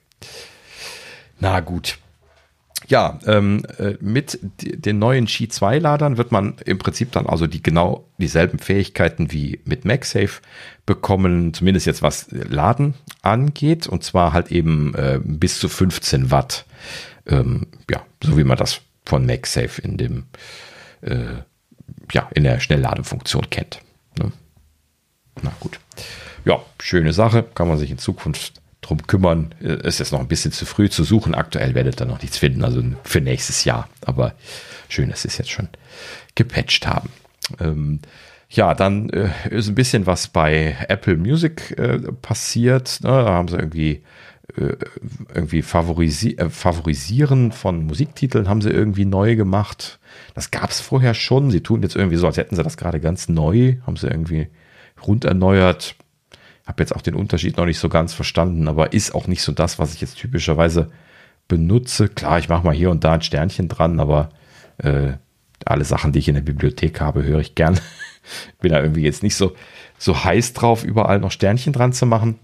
Na 1.38 1.60
gut 1.60 1.98
ja, 2.88 3.18
ähm, 3.26 3.62
äh, 3.78 3.94
mit 4.00 4.38
den 4.60 4.98
neuen 4.98 5.26
Qi 5.26 5.48
2 5.48 5.78
Ladern 5.78 6.16
wird 6.16 6.32
man 6.32 6.56
im 6.64 6.78
Prinzip 6.78 7.12
dann 7.12 7.26
also 7.26 7.46
die 7.46 7.62
genau 7.62 8.08
dieselben 8.18 8.58
Fähigkeiten 8.58 9.32
wie 9.32 9.60
mit 9.64 9.84
MagSafe 9.84 10.40
bekommen, 10.84 11.54
zumindest 11.54 11.86
jetzt 11.86 12.02
was 12.02 12.26
Laden 12.30 12.94
angeht, 13.22 13.86
und 13.86 14.02
zwar 14.04 14.32
halt 14.32 14.50
eben 14.50 14.94
äh, 14.94 15.20
bis 15.22 15.58
zu 15.58 15.68
15 15.68 16.30
Watt. 16.30 16.66
Ähm, 17.26 17.66
ja, 17.90 18.04
so 18.22 18.36
wie 18.36 18.44
man 18.44 18.58
das 18.58 18.80
von 19.04 19.26
MagSafe 19.26 19.80
in 19.80 19.96
dem, 19.96 20.24
äh, 21.02 21.42
ja, 22.12 22.28
in 22.34 22.44
der 22.44 22.60
Schnellladefunktion 22.60 23.50
kennt. 23.50 23.80
Ne? 24.18 24.32
Na 25.42 25.52
gut. 25.60 25.78
Ja, 26.44 26.60
schöne 26.80 27.12
Sache, 27.12 27.44
kann 27.54 27.68
man 27.68 27.78
sich 27.78 27.90
in 27.90 27.98
Zukunft 27.98 28.54
drum 28.80 29.06
kümmern. 29.06 29.54
Ist 29.60 30.00
jetzt 30.00 30.12
noch 30.12 30.20
ein 30.20 30.28
bisschen 30.28 30.52
zu 30.52 30.66
früh 30.66 30.90
zu 30.90 31.04
suchen. 31.04 31.34
Aktuell 31.34 31.74
werdet 31.74 32.00
ihr 32.00 32.06
noch 32.06 32.20
nichts 32.20 32.38
finden, 32.38 32.64
also 32.64 32.82
für 33.04 33.20
nächstes 33.20 33.64
Jahr. 33.64 33.88
Aber 34.04 34.34
schön, 34.88 35.08
dass 35.08 35.22
sie 35.22 35.28
es 35.28 35.38
jetzt 35.38 35.50
schon 35.50 35.68
gepatcht 36.34 36.86
haben. 36.86 37.10
Ähm, 37.60 38.00
ja, 38.50 38.74
dann 38.74 39.08
äh, 39.10 39.30
ist 39.50 39.68
ein 39.68 39.74
bisschen 39.74 40.06
was 40.06 40.28
bei 40.28 40.76
Apple 40.88 41.16
Music 41.16 41.78
äh, 41.78 41.98
passiert. 42.20 42.98
Ne? 43.02 43.08
Da 43.08 43.30
haben 43.30 43.48
sie 43.48 43.56
irgendwie 43.56 43.92
äh, 43.92 44.02
irgendwie 44.56 45.62
favorisi 45.62 46.36
äh, 46.36 46.50
favorisieren 46.50 47.52
von 47.52 47.86
Musiktiteln 47.86 48.48
haben 48.48 48.60
sie 48.60 48.70
irgendwie 48.70 49.04
neu 49.04 49.36
gemacht. 49.36 49.98
Das 50.34 50.50
gab 50.50 50.70
es 50.70 50.80
vorher 50.80 51.14
schon. 51.14 51.50
Sie 51.50 51.62
tun 51.62 51.82
jetzt 51.82 51.96
irgendwie 51.96 52.16
so, 52.16 52.26
als 52.26 52.36
hätten 52.36 52.56
sie 52.56 52.62
das 52.62 52.76
gerade 52.76 53.00
ganz 53.00 53.28
neu, 53.28 53.76
haben 53.86 53.96
sie 53.96 54.08
irgendwie 54.08 54.48
rund 55.06 55.24
erneuert. 55.24 55.96
Habe 56.66 56.82
jetzt 56.82 56.94
auch 56.94 57.02
den 57.02 57.14
Unterschied 57.14 57.56
noch 57.56 57.66
nicht 57.66 57.78
so 57.78 57.88
ganz 57.88 58.12
verstanden, 58.12 58.68
aber 58.68 58.92
ist 58.92 59.14
auch 59.14 59.26
nicht 59.26 59.42
so 59.42 59.52
das, 59.52 59.78
was 59.78 59.94
ich 59.94 60.00
jetzt 60.00 60.18
typischerweise 60.18 60.90
benutze. 61.48 62.08
Klar, 62.08 62.38
ich 62.38 62.48
mache 62.48 62.64
mal 62.64 62.74
hier 62.74 62.90
und 62.90 63.04
da 63.04 63.14
ein 63.14 63.22
Sternchen 63.22 63.68
dran, 63.68 64.00
aber 64.00 64.30
äh, 64.78 65.14
alle 65.64 65.84
Sachen, 65.84 66.12
die 66.12 66.18
ich 66.18 66.28
in 66.28 66.34
der 66.34 66.42
Bibliothek 66.42 67.00
habe, 67.00 67.24
höre 67.24 67.40
ich 67.40 67.54
gern. 67.54 67.80
Bin 68.60 68.72
da 68.72 68.80
irgendwie 68.80 69.02
jetzt 69.02 69.22
nicht 69.22 69.34
so, 69.34 69.56
so 69.98 70.24
heiß 70.24 70.52
drauf, 70.52 70.84
überall 70.84 71.18
noch 71.18 71.32
Sternchen 71.32 71.72
dran 71.72 71.92
zu 71.92 72.06
machen. 72.06 72.38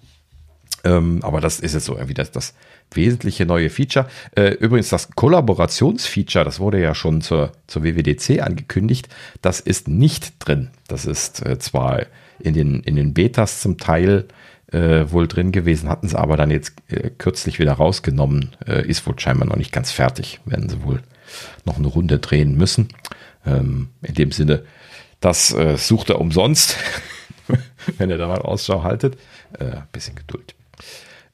Ähm, 0.88 1.20
aber 1.22 1.40
das 1.40 1.60
ist 1.60 1.74
jetzt 1.74 1.84
so 1.84 1.94
irgendwie 1.94 2.14
das, 2.14 2.30
das 2.30 2.54
wesentliche 2.92 3.44
neue 3.44 3.68
Feature. 3.68 4.08
Äh, 4.34 4.54
übrigens, 4.54 4.88
das 4.88 5.10
Kollaborationsfeature, 5.10 6.44
das 6.44 6.60
wurde 6.60 6.80
ja 6.80 6.94
schon 6.94 7.20
zur, 7.20 7.52
zur 7.66 7.84
WWDC 7.84 8.40
angekündigt, 8.40 9.08
das 9.42 9.60
ist 9.60 9.88
nicht 9.88 10.34
drin. 10.38 10.70
Das 10.86 11.04
ist 11.04 11.44
äh, 11.44 11.58
zwar 11.58 12.06
in 12.38 12.54
den, 12.54 12.80
in 12.80 12.96
den 12.96 13.12
Betas 13.12 13.60
zum 13.60 13.76
Teil 13.76 14.28
äh, 14.72 15.10
wohl 15.10 15.28
drin 15.28 15.52
gewesen, 15.52 15.88
hatten 15.88 16.08
sie 16.08 16.18
aber 16.18 16.36
dann 16.36 16.50
jetzt 16.50 16.74
äh, 16.88 17.10
kürzlich 17.10 17.58
wieder 17.58 17.72
rausgenommen. 17.72 18.56
Äh, 18.66 18.86
ist 18.86 19.06
wohl 19.06 19.18
scheinbar 19.18 19.48
noch 19.48 19.56
nicht 19.56 19.72
ganz 19.72 19.90
fertig, 19.90 20.40
werden 20.46 20.68
sie 20.68 20.82
wohl 20.82 21.02
noch 21.66 21.76
eine 21.76 21.88
Runde 21.88 22.18
drehen 22.18 22.56
müssen. 22.56 22.88
Ähm, 23.44 23.88
in 24.02 24.14
dem 24.14 24.32
Sinne, 24.32 24.64
das 25.20 25.52
äh, 25.52 25.76
sucht 25.76 26.08
er 26.10 26.20
umsonst, 26.20 26.76
wenn 27.98 28.08
ihr 28.08 28.18
da 28.18 28.28
mal 28.28 28.40
Ausschau 28.40 28.82
haltet. 28.82 29.18
Bisschen 29.92 30.14
Geduld. 30.14 30.54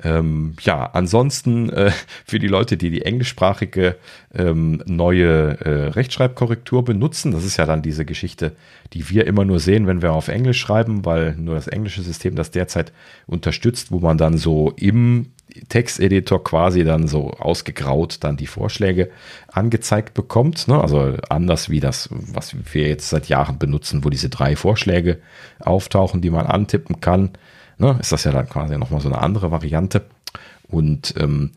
Ähm, 0.04 0.54
ja, 0.60 0.90
ansonsten 0.92 1.70
äh, 1.70 1.90
für 2.26 2.38
die 2.38 2.46
Leute, 2.46 2.76
die 2.76 2.90
die 2.90 3.02
englischsprachige 3.02 3.96
ähm, 4.34 4.82
neue 4.86 5.58
äh, 5.60 5.88
Rechtschreibkorrektur 5.88 6.84
benutzen, 6.84 7.32
das 7.32 7.44
ist 7.44 7.56
ja 7.56 7.64
dann 7.64 7.82
diese 7.82 8.04
Geschichte, 8.04 8.52
die 8.92 9.08
wir 9.08 9.26
immer 9.26 9.44
nur 9.44 9.60
sehen, 9.60 9.86
wenn 9.86 10.02
wir 10.02 10.12
auf 10.12 10.28
Englisch 10.28 10.60
schreiben, 10.60 11.04
weil 11.04 11.34
nur 11.36 11.54
das 11.54 11.68
englische 11.68 12.02
System 12.02 12.36
das 12.36 12.50
derzeit 12.50 12.92
unterstützt, 13.26 13.90
wo 13.90 13.98
man 13.98 14.18
dann 14.18 14.36
so 14.36 14.72
im 14.76 15.30
Texteditor 15.68 16.42
quasi 16.42 16.84
dann 16.84 17.06
so 17.06 17.30
ausgegraut 17.30 18.18
dann 18.20 18.36
die 18.36 18.46
Vorschläge 18.46 19.10
angezeigt 19.46 20.12
bekommt. 20.12 20.68
Ne? 20.68 20.80
Also 20.80 21.16
anders 21.28 21.70
wie 21.70 21.80
das, 21.80 22.08
was 22.10 22.56
wir 22.72 22.88
jetzt 22.88 23.08
seit 23.08 23.28
Jahren 23.28 23.58
benutzen, 23.58 24.04
wo 24.04 24.10
diese 24.10 24.28
drei 24.28 24.56
Vorschläge 24.56 25.20
auftauchen, 25.60 26.20
die 26.20 26.30
man 26.30 26.46
antippen 26.46 27.00
kann 27.00 27.30
ne, 27.78 27.96
ist 28.00 28.12
das 28.12 28.24
ja 28.24 28.32
dann 28.32 28.48
quasi 28.48 28.76
nochmal 28.78 29.00
so 29.00 29.08
eine 29.08 29.18
andere 29.18 29.50
Variante. 29.50 30.04
Und 30.68 31.14
ähm, 31.18 31.52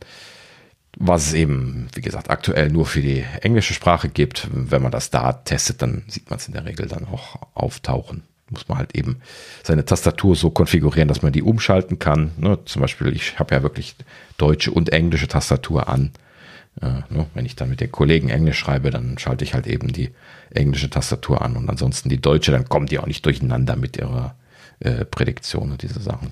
was 0.99 1.27
es 1.27 1.33
eben, 1.33 1.87
wie 1.93 2.01
gesagt, 2.01 2.29
aktuell 2.29 2.69
nur 2.69 2.85
für 2.85 3.01
die 3.01 3.23
englische 3.41 3.73
Sprache 3.73 4.09
gibt. 4.09 4.47
Wenn 4.51 4.81
man 4.81 4.91
das 4.91 5.09
da 5.09 5.33
testet, 5.33 5.81
dann 5.81 6.03
sieht 6.07 6.29
man 6.29 6.39
es 6.39 6.47
in 6.47 6.53
der 6.53 6.65
Regel 6.65 6.87
dann 6.87 7.05
auch 7.05 7.37
auftauchen. 7.53 8.23
Muss 8.49 8.67
man 8.67 8.77
halt 8.77 8.95
eben 8.95 9.17
seine 9.63 9.85
Tastatur 9.85 10.35
so 10.35 10.49
konfigurieren, 10.49 11.07
dass 11.07 11.21
man 11.21 11.33
die 11.33 11.43
umschalten 11.43 11.99
kann. 11.99 12.31
Ne, 12.37 12.57
zum 12.65 12.81
Beispiel, 12.81 13.15
ich 13.15 13.37
habe 13.37 13.53
ja 13.53 13.61
wirklich 13.61 13.95
deutsche 14.37 14.71
und 14.71 14.91
englische 14.91 15.27
Tastatur 15.27 15.87
an. 15.87 16.11
Äh, 16.81 17.01
ne, 17.09 17.27
wenn 17.33 17.45
ich 17.45 17.55
dann 17.55 17.69
mit 17.69 17.81
den 17.81 17.91
Kollegen 17.91 18.29
Englisch 18.29 18.57
schreibe, 18.57 18.89
dann 18.89 19.17
schalte 19.19 19.43
ich 19.43 19.53
halt 19.53 19.67
eben 19.67 19.89
die 19.89 20.11
englische 20.49 20.89
Tastatur 20.89 21.41
an 21.41 21.57
und 21.57 21.69
ansonsten 21.69 22.09
die 22.09 22.21
deutsche, 22.21 22.51
dann 22.51 22.69
kommt 22.69 22.89
die 22.89 22.99
auch 22.99 23.05
nicht 23.07 23.25
durcheinander 23.25 23.75
mit 23.75 23.97
ihrer 23.97 24.33
äh, 24.79 25.05
Prädiktion 25.05 25.71
und 25.71 25.81
diese 25.81 25.99
Sachen. 25.99 26.31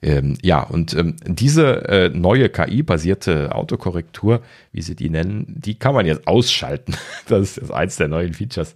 Ähm, 0.00 0.38
ja, 0.42 0.62
und 0.62 0.94
ähm, 0.94 1.16
diese 1.24 1.88
äh, 1.88 2.08
neue 2.10 2.48
KI-basierte 2.50 3.54
Autokorrektur, 3.54 4.42
wie 4.72 4.82
sie 4.82 4.94
die 4.94 5.10
nennen, 5.10 5.44
die 5.48 5.74
kann 5.74 5.94
man 5.94 6.06
jetzt 6.06 6.26
ausschalten. 6.26 6.94
Das 7.28 7.58
ist 7.58 7.70
eins 7.70 7.96
der 7.96 8.08
neuen 8.08 8.32
Features 8.32 8.74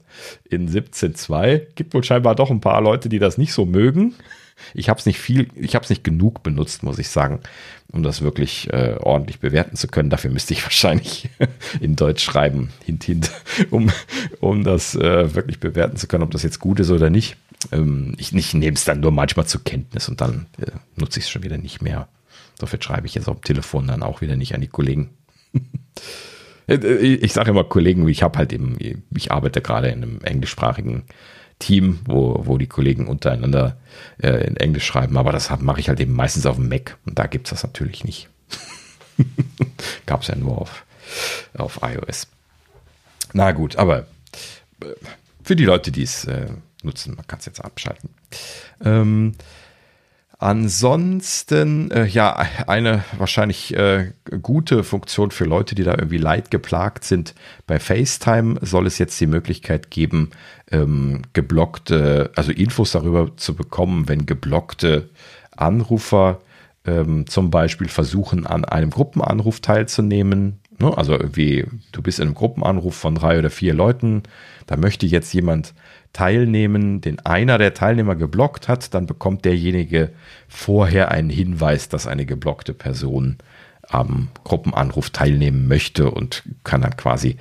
in 0.50 0.68
17.2. 0.68 1.62
Gibt 1.74 1.94
wohl 1.94 2.04
scheinbar 2.04 2.34
doch 2.34 2.50
ein 2.50 2.60
paar 2.60 2.82
Leute, 2.82 3.08
die 3.08 3.18
das 3.18 3.38
nicht 3.38 3.52
so 3.52 3.64
mögen. 3.64 4.14
Ich 4.74 4.88
habe 4.88 5.00
es 5.00 5.06
nicht 5.06 5.18
viel, 5.18 5.48
ich 5.54 5.74
habe 5.74 5.84
es 5.84 5.90
nicht 5.90 6.04
genug 6.04 6.42
benutzt, 6.42 6.82
muss 6.82 6.98
ich 6.98 7.08
sagen, 7.08 7.40
um 7.92 8.02
das 8.02 8.20
wirklich 8.20 8.72
äh, 8.72 8.96
ordentlich 9.00 9.40
bewerten 9.40 9.76
zu 9.76 9.88
können. 9.88 10.10
Dafür 10.10 10.30
müsste 10.30 10.54
ich 10.54 10.62
wahrscheinlich 10.64 11.28
in 11.80 11.96
Deutsch 11.96 12.22
schreiben, 12.22 12.70
hint, 12.84 13.04
hint, 13.04 13.30
um, 13.70 13.90
um 14.40 14.64
das 14.64 14.94
äh, 14.94 15.34
wirklich 15.34 15.60
bewerten 15.60 15.96
zu 15.96 16.08
können, 16.08 16.24
ob 16.24 16.30
das 16.30 16.42
jetzt 16.42 16.58
gut 16.58 16.80
ist 16.80 16.90
oder 16.90 17.10
nicht. 17.10 17.36
Ähm, 17.70 18.14
ich 18.18 18.34
ich 18.34 18.54
nehme 18.54 18.74
es 18.74 18.84
dann 18.84 19.00
nur 19.00 19.12
manchmal 19.12 19.46
zur 19.46 19.62
Kenntnis 19.62 20.08
und 20.08 20.20
dann 20.20 20.46
äh, 20.58 20.72
nutze 20.96 21.18
ich 21.18 21.26
es 21.26 21.30
schon 21.30 21.42
wieder 21.42 21.58
nicht 21.58 21.82
mehr. 21.82 22.08
Dafür 22.58 22.80
schreibe 22.82 23.06
ich 23.06 23.14
jetzt 23.14 23.28
auf 23.28 23.40
dem 23.40 23.44
Telefon 23.44 23.86
dann 23.86 24.02
auch 24.02 24.20
wieder 24.20 24.36
nicht 24.36 24.54
an 24.54 24.60
die 24.60 24.68
Kollegen. 24.68 25.10
Äh, 26.68 26.74
äh, 26.74 27.14
ich 27.16 27.32
sage 27.32 27.50
immer 27.50 27.64
Kollegen, 27.64 28.06
ich 28.06 28.22
habe 28.22 28.38
halt 28.38 28.52
eben, 28.52 28.78
ich 29.10 29.32
arbeite 29.32 29.60
gerade 29.60 29.88
in 29.88 30.02
einem 30.02 30.20
englischsprachigen 30.22 31.02
Team, 31.58 31.98
wo, 32.04 32.42
wo 32.46 32.56
die 32.56 32.68
Kollegen 32.68 33.08
untereinander 33.08 33.76
äh, 34.22 34.46
in 34.46 34.56
Englisch 34.56 34.84
schreiben, 34.84 35.16
aber 35.16 35.32
das 35.32 35.50
mache 35.60 35.80
ich 35.80 35.88
halt 35.88 35.98
eben 35.98 36.14
meistens 36.14 36.46
auf 36.46 36.56
dem 36.56 36.68
Mac 36.68 36.98
und 37.04 37.18
da 37.18 37.26
gibt 37.26 37.48
es 37.48 37.50
das 37.50 37.64
natürlich 37.64 38.04
nicht. 38.04 38.28
Gab 40.06 40.22
es 40.22 40.28
ja 40.28 40.36
nur 40.36 40.60
auf, 40.60 40.84
auf 41.54 41.80
iOS. 41.82 42.28
Na 43.32 43.52
gut, 43.52 43.76
aber 43.76 44.06
für 45.42 45.56
die 45.56 45.64
Leute, 45.64 45.90
die 45.90 46.02
es 46.02 46.24
äh, 46.24 46.46
nutzen. 46.84 47.14
Man 47.16 47.26
kann 47.26 47.38
es 47.38 47.46
jetzt 47.46 47.64
abschalten. 47.64 48.10
Ähm, 48.84 49.32
ansonsten, 50.38 51.90
äh, 51.90 52.06
ja, 52.06 52.36
eine 52.66 53.04
wahrscheinlich 53.16 53.76
äh, 53.76 54.12
gute 54.42 54.82
Funktion 54.84 55.30
für 55.30 55.44
Leute, 55.44 55.74
die 55.74 55.84
da 55.84 55.92
irgendwie 55.92 56.18
leid 56.18 56.50
geplagt 56.50 57.04
sind. 57.04 57.34
Bei 57.66 57.78
FaceTime 57.78 58.58
soll 58.62 58.86
es 58.86 58.98
jetzt 58.98 59.20
die 59.20 59.26
Möglichkeit 59.26 59.90
geben, 59.90 60.30
ähm, 60.70 61.22
geblockte, 61.32 62.32
also 62.34 62.50
Infos 62.50 62.92
darüber 62.92 63.36
zu 63.36 63.54
bekommen, 63.54 64.08
wenn 64.08 64.26
geblockte 64.26 65.10
Anrufer 65.56 66.40
ähm, 66.84 67.26
zum 67.26 67.50
Beispiel 67.50 67.88
versuchen, 67.88 68.46
an 68.46 68.64
einem 68.64 68.90
Gruppenanruf 68.90 69.60
teilzunehmen. 69.60 70.60
Ne? 70.78 70.96
Also 70.96 71.12
irgendwie, 71.12 71.66
du 71.92 72.02
bist 72.02 72.18
in 72.18 72.26
einem 72.26 72.34
Gruppenanruf 72.34 72.96
von 72.96 73.14
drei 73.14 73.38
oder 73.38 73.50
vier 73.50 73.74
Leuten, 73.74 74.22
da 74.66 74.76
möchte 74.76 75.06
jetzt 75.06 75.32
jemand 75.32 75.74
teilnehmen, 76.12 77.00
den 77.00 77.20
einer 77.20 77.58
der 77.58 77.74
Teilnehmer 77.74 78.16
geblockt 78.16 78.68
hat, 78.68 78.94
dann 78.94 79.06
bekommt 79.06 79.44
derjenige 79.44 80.10
vorher 80.48 81.10
einen 81.10 81.30
Hinweis, 81.30 81.88
dass 81.88 82.06
eine 82.06 82.26
geblockte 82.26 82.74
Person 82.74 83.38
am 83.88 84.28
Gruppenanruf 84.44 85.10
teilnehmen 85.10 85.68
möchte 85.68 86.10
und 86.10 86.42
kann 86.64 86.82
dann 86.82 86.96
quasi 86.96 87.36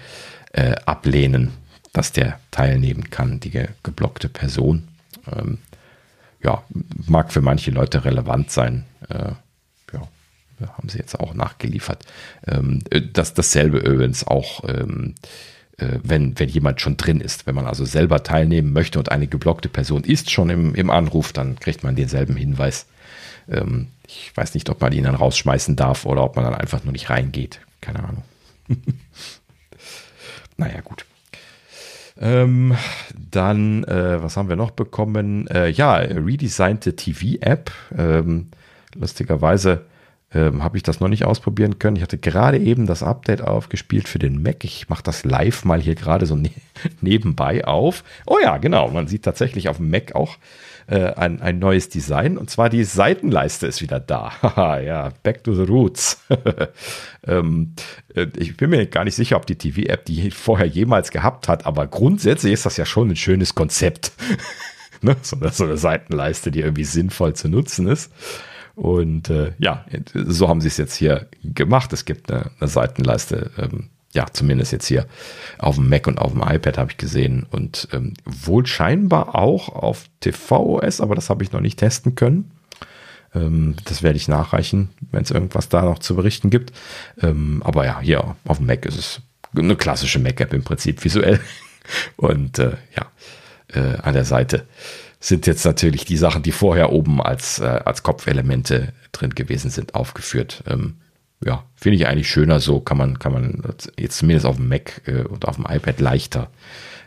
äh, 0.54 0.76
ablehnen, 0.86 1.52
dass 1.94 2.12
der 2.12 2.40
teilnehmen 2.52 3.10
kann, 3.10 3.40
die 3.40 3.52
ge 3.52 3.68
geblockte 3.84 4.30
Person. 4.30 4.88
Ähm, 5.32 5.60
ja, 6.44 6.64
mag 7.08 7.32
für 7.32 7.42
manche 7.42 7.72
Leute 7.72 8.06
relevant 8.06 8.52
sein. 8.52 8.86
Äh, 9.10 9.34
ja, 10.62 10.78
haben 10.78 10.90
sie 10.90 11.00
jetzt 11.00 11.20
auch 11.20 11.34
nachgeliefert. 11.34 12.06
Ähm, 12.48 12.82
das, 13.14 13.34
dasselbe 13.34 13.80
übrigens 13.80 14.26
auch, 14.26 14.64
ähm, 14.68 15.16
äh, 15.16 15.28
wenn, 16.04 16.38
wenn 16.40 16.50
jemand 16.50 16.82
schon 16.82 16.98
drin 16.98 17.22
ist. 17.22 17.48
Wenn 17.48 17.56
man 17.56 17.66
also 17.66 17.86
selber 17.86 18.24
teilnehmen 18.24 18.74
möchte 18.74 19.00
und 19.00 19.12
eine 19.12 19.28
geblockte 19.28 19.70
Person 19.70 20.04
ist 20.04 20.32
schon 20.32 20.50
im, 20.50 20.76
im 20.76 20.90
Anruf, 20.90 21.34
dann 21.34 21.60
kriegt 21.60 21.84
man 21.84 21.96
denselben 21.96 22.36
Hinweis. 22.36 22.86
Ähm, 23.50 23.88
ich 24.08 24.32
weiß 24.36 24.54
nicht, 24.54 24.70
ob 24.70 24.82
man 24.82 24.94
ihn 24.94 25.06
dann 25.06 25.16
rausschmeißen 25.16 25.76
darf 25.76 26.06
oder 26.06 26.24
ob 26.24 26.36
man 26.36 26.46
dann 26.46 26.56
einfach 26.56 26.84
nur 26.84 26.92
nicht 26.92 27.10
reingeht. 27.10 27.62
Keine 27.80 28.04
Ahnung. 28.04 28.24
naja, 30.58 30.82
gut. 30.82 31.06
Ähm, 32.20 32.76
dann, 33.32 33.84
äh, 33.86 34.22
was 34.22 34.38
haben 34.38 34.50
wir 34.50 34.56
noch 34.56 34.72
bekommen? 34.72 35.48
Äh, 35.48 35.70
ja, 35.70 35.96
redesignte 35.96 36.96
TV-App. 36.96 37.72
Ähm, 37.98 38.50
lustigerweise 38.94 39.86
ähm, 40.34 40.64
habe 40.64 40.78
ich 40.78 40.84
das 40.84 41.00
noch 41.00 41.10
nicht 41.10 41.26
ausprobieren 41.26 41.80
können. 41.80 41.98
Ich 41.98 42.04
hatte 42.04 42.18
gerade 42.18 42.58
eben 42.58 42.86
das 42.86 43.04
Update 43.04 43.42
aufgespielt 43.42 44.08
für 44.08 44.20
den 44.20 44.42
Mac. 44.42 44.64
Ich 44.64 44.88
mache 44.88 45.04
das 45.04 45.26
live 45.26 45.66
mal 45.66 45.82
hier 45.82 45.96
gerade 45.96 46.26
so 46.26 46.36
ne 46.36 46.52
nebenbei 47.02 47.66
auf. 47.66 48.04
Oh 48.26 48.38
ja, 48.42 48.58
genau. 48.58 48.90
Man 48.90 49.08
sieht 49.08 49.24
tatsächlich 49.24 49.68
auf 49.68 49.78
dem 49.78 49.90
Mac 49.90 50.16
auch 50.16 50.38
äh, 50.88 51.14
ein, 51.14 51.42
ein 51.42 51.60
neues 51.60 51.90
Design. 51.90 52.38
Und 52.38 52.50
zwar 52.50 52.70
die 52.70 52.84
Seitenleiste 52.84 53.68
ist 53.68 53.82
wieder 53.82 54.00
da. 54.00 54.32
Haha, 54.42 54.80
ja, 54.80 55.10
back 55.24 55.44
to 55.44 55.54
the 55.54 55.64
roots. 55.64 56.24
ähm, 57.28 57.74
äh, 58.16 58.28
ich 58.38 58.56
bin 58.56 58.70
mir 58.70 58.86
gar 58.88 59.04
nicht 59.04 59.16
sicher, 59.16 59.36
ob 59.36 59.46
die 59.46 59.58
TV-App 59.58 60.06
die 60.06 60.32
vorher 60.32 60.68
jemals 60.68 61.12
gehabt 61.12 61.48
hat, 61.48 61.66
aber 61.66 61.88
grundsätzlich 61.88 62.54
ist 62.54 62.66
das 62.66 62.78
ja 62.78 62.86
schon 62.86 63.10
ein 63.10 63.16
schönes 63.18 63.54
Konzept. 63.54 64.14
ne? 65.02 65.18
so, 65.22 65.38
so 65.52 65.66
eine 65.66 65.78
Seitenleiste, 65.78 66.52
die 66.52 66.62
irgendwie 66.62 66.86
sinnvoll 66.86 67.34
zu 67.34 67.50
nutzen 67.50 67.88
ist. 67.88 68.12
Und 68.76 69.30
äh, 69.30 69.54
ja, 69.60 69.86
so 70.14 70.48
haben 70.48 70.62
sie 70.62 70.68
es 70.68 70.78
jetzt 70.78 70.96
hier 70.96 71.28
gemacht. 71.44 71.92
Es 71.94 72.06
gibt 72.06 72.32
eine, 72.32 72.52
eine 72.60 72.68
Seitenleiste, 72.68 73.52
ähm, 73.58 73.90
ja, 74.14 74.26
zumindest 74.32 74.72
jetzt 74.72 74.88
hier 74.88 75.06
auf 75.58 75.76
dem 75.76 75.90
Mac 75.90 76.08
und 76.08 76.20
auf 76.20 76.34
dem 76.34 76.42
iPad 76.42 76.78
habe 76.78 76.92
ich 76.92 76.98
gesehen 76.98 77.46
und 77.50 77.88
ähm, 77.94 78.14
wohl 78.26 78.66
scheinbar 78.66 79.36
auch 79.36 79.70
auf 79.70 80.06
tvOS, 80.20 81.00
aber 81.00 81.16
das 81.16 81.30
habe 81.30 81.44
ich 81.44 81.52
noch 81.52 81.62
nicht 81.62 81.80
testen 81.80 82.16
können. 82.16 82.52
Ähm, 83.34 83.76
das 83.86 84.04
werde 84.04 84.18
ich 84.18 84.28
nachreichen, 84.28 84.90
wenn 85.12 85.24
es 85.24 85.32
irgendwas 85.32 85.70
da 85.70 85.84
noch 85.84 86.00
zu 86.00 86.16
berichten 86.16 86.50
gibt. 86.50 86.74
Ähm, 87.22 87.62
aber 87.64 87.86
ja, 87.86 88.00
hier 88.02 88.36
auf 88.46 88.58
dem 88.58 88.68
Mac 88.68 88.86
ist 88.86 88.98
es 88.98 89.22
eine 89.56 89.76
klassische 89.76 90.20
Mac-App 90.20 90.54
im 90.54 90.64
Prinzip 90.64 91.04
visuell. 91.04 91.40
Und 92.16 92.60
äh, 92.60 92.78
ja, 92.96 93.12
äh, 93.74 93.98
an 94.02 94.14
der 94.14 94.26
Seite 94.26 94.66
sind 95.22 95.46
jetzt 95.46 95.64
natürlich 95.64 96.04
die 96.04 96.18
Sachen, 96.18 96.42
die 96.42 96.52
vorher 96.52 96.92
oben 96.92 97.22
als, 97.22 97.60
äh, 97.60 97.80
als 97.86 98.02
Kopfelemente 98.02 98.92
drin 99.12 99.36
gewesen 99.36 99.70
sind, 99.70 99.94
aufgeführt. 99.94 100.64
Ähm, 100.68 100.96
ja, 101.46 101.64
finde 101.76 101.96
ich 101.96 102.08
eigentlich 102.08 102.30
schöner 102.30 102.60
so, 102.60 102.80
kann 102.80 102.98
man, 102.98 103.20
kann 103.20 103.32
man 103.32 103.64
jetzt 103.98 104.18
zumindest 104.18 104.48
auf 104.48 104.58
dem 104.58 104.68
Mac 104.68 105.02
äh, 105.06 105.22
und 105.22 105.48
auf 105.48 105.56
dem 105.56 105.66
iPad 105.70 106.00
leichter 106.00 106.50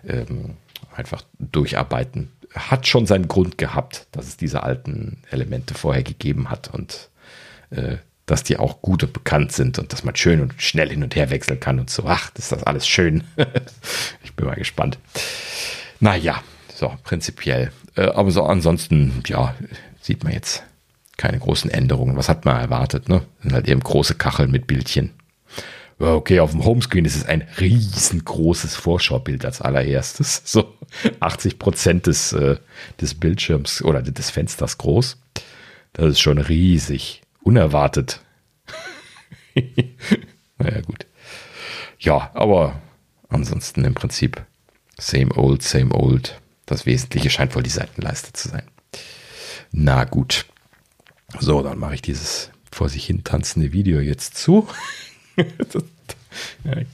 ähm, 0.07 0.55
einfach 0.95 1.23
durcharbeiten. 1.41 2.31
Hat 2.55 2.87
schon 2.87 3.07
seinen 3.07 3.27
Grund 3.27 3.59
gehabt, 3.59 4.07
dass 4.12 4.29
es 4.29 4.37
diese 4.37 4.62
alten 4.62 5.19
Elemente 5.31 5.75
vorher 5.75 6.05
gegeben 6.05 6.51
hat 6.51 6.73
und 6.73 7.11
äh, 7.71 7.97
dass 8.27 8.45
die 8.45 8.59
auch 8.59 8.81
gut 8.81 9.03
und 9.03 9.12
bekannt 9.12 9.51
sind 9.53 9.79
und 9.81 9.93
dass 9.93 10.05
man 10.05 10.15
schön 10.15 10.41
und 10.41 10.55
schnell 10.62 10.89
hin 10.89 11.03
und 11.03 11.17
her 11.17 11.31
wechseln 11.31 11.59
kann 11.59 11.81
und 11.81 11.91
so. 11.91 12.05
Ach, 12.07 12.31
ist 12.37 12.53
das 12.53 12.62
alles 12.62 12.87
schön. 12.87 13.25
ich 14.23 14.35
bin 14.35 14.47
mal 14.47 14.55
gespannt. 14.55 14.99
Naja, 15.99 16.43
so, 16.75 16.93
prinzipiell. 17.05 17.70
Äh, 17.95 18.07
aber 18.07 18.33
so 18.33 18.43
ansonsten, 18.43 19.22
ja, 19.27 19.55
sieht 20.01 20.25
man 20.25 20.33
jetzt 20.33 20.64
keine 21.16 21.39
großen 21.39 21.70
Änderungen. 21.70 22.16
Was 22.16 22.29
hat 22.29 22.45
man 22.45 22.61
erwartet, 22.61 23.09
ne? 23.09 23.22
Sind 23.43 23.53
halt 23.53 23.68
eben 23.68 23.81
große 23.81 24.16
Kacheln 24.16 24.51
mit 24.51 24.66
Bildchen. 24.66 25.11
Okay, 26.01 26.41
auf 26.41 26.51
dem 26.51 26.64
Homescreen 26.64 27.05
ist 27.05 27.14
es 27.14 27.25
ein 27.25 27.47
riesengroßes 27.61 28.75
Vorschaubild 28.75 29.45
als 29.45 29.61
allererstes. 29.61 30.43
So 30.55 30.75
80 31.20 31.59
Prozent 31.59 32.07
des, 32.09 32.33
äh, 32.33 32.57
des 33.01 33.14
Bildschirms 33.14 33.83
oder 33.83 34.03
des 34.03 34.31
Fensters 34.31 34.77
groß. 34.79 35.16
Das 35.93 36.07
ist 36.07 36.20
schon 36.20 36.39
riesig. 36.39 37.22
Unerwartet. 37.43 38.20
naja, 40.59 40.81
gut. 40.83 41.07
Ja, 42.01 42.31
aber 42.35 42.81
ansonsten 43.29 43.85
im 43.85 43.95
Prinzip 43.95 44.45
same 44.99 45.33
old, 45.37 45.62
same 45.62 45.95
old. 45.95 46.41
Das 46.67 46.87
Wesentliche 46.87 47.31
scheint 47.31 47.55
wohl 47.55 47.62
die 47.62 47.71
Seitenleiste 47.71 48.33
zu 48.33 48.49
sein. 48.49 48.62
Na 49.73 50.05
gut. 50.05 50.47
So, 51.41 51.62
dann 51.62 51.79
mache 51.79 51.95
ich 51.95 52.03
dieses 52.03 52.51
vor 52.71 52.89
sich 52.89 53.07
hin 53.07 53.25
tanzende 53.25 53.73
Video 53.73 54.01
jetzt 54.01 54.37
zu. 54.37 54.69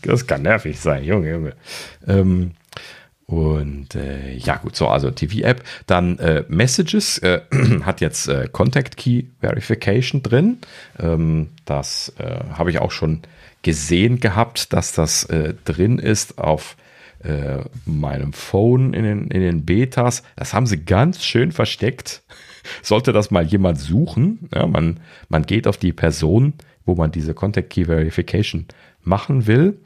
das 0.02 0.26
kann 0.26 0.42
nervig 0.42 0.80
sein, 0.80 1.04
Junge, 1.04 1.30
Junge. 1.30 1.56
Ähm, 2.06 2.52
und 3.26 3.94
äh, 3.94 4.32
ja, 4.34 4.56
gut, 4.56 4.74
so, 4.74 4.88
also 4.88 5.10
TV-App. 5.10 5.62
Dann 5.86 6.18
äh, 6.18 6.44
Messages 6.48 7.18
äh, 7.18 7.42
hat 7.84 8.00
jetzt 8.00 8.28
äh, 8.28 8.48
Contact 8.50 8.96
Key 8.96 9.24
Verification 9.40 10.22
drin. 10.22 10.58
Ähm, 10.98 11.50
das 11.64 12.12
äh, 12.18 12.40
habe 12.52 12.70
ich 12.70 12.80
auch 12.80 12.90
schon 12.90 13.20
gesehen 13.62 14.18
gehabt, 14.18 14.72
dass 14.72 14.92
das 14.92 15.24
äh, 15.24 15.54
drin 15.64 15.98
ist 15.98 16.38
auf 16.38 16.76
äh, 17.22 17.64
meinem 17.84 18.32
Phone 18.32 18.94
in 18.94 19.04
den, 19.04 19.28
in 19.28 19.40
den 19.40 19.64
Betas. 19.64 20.22
Das 20.36 20.54
haben 20.54 20.66
sie 20.66 20.84
ganz 20.84 21.24
schön 21.24 21.52
versteckt. 21.52 22.22
Sollte 22.82 23.12
das 23.12 23.30
mal 23.30 23.44
jemand 23.44 23.78
suchen, 23.78 24.48
ja, 24.54 24.66
man, 24.66 25.00
man 25.28 25.44
geht 25.44 25.66
auf 25.66 25.76
die 25.76 25.92
Person, 25.92 26.54
wo 26.84 26.94
man 26.94 27.10
diese 27.10 27.34
Contact 27.34 27.70
Key 27.70 27.86
Verification 27.86 28.66
machen 29.02 29.46
will 29.46 29.78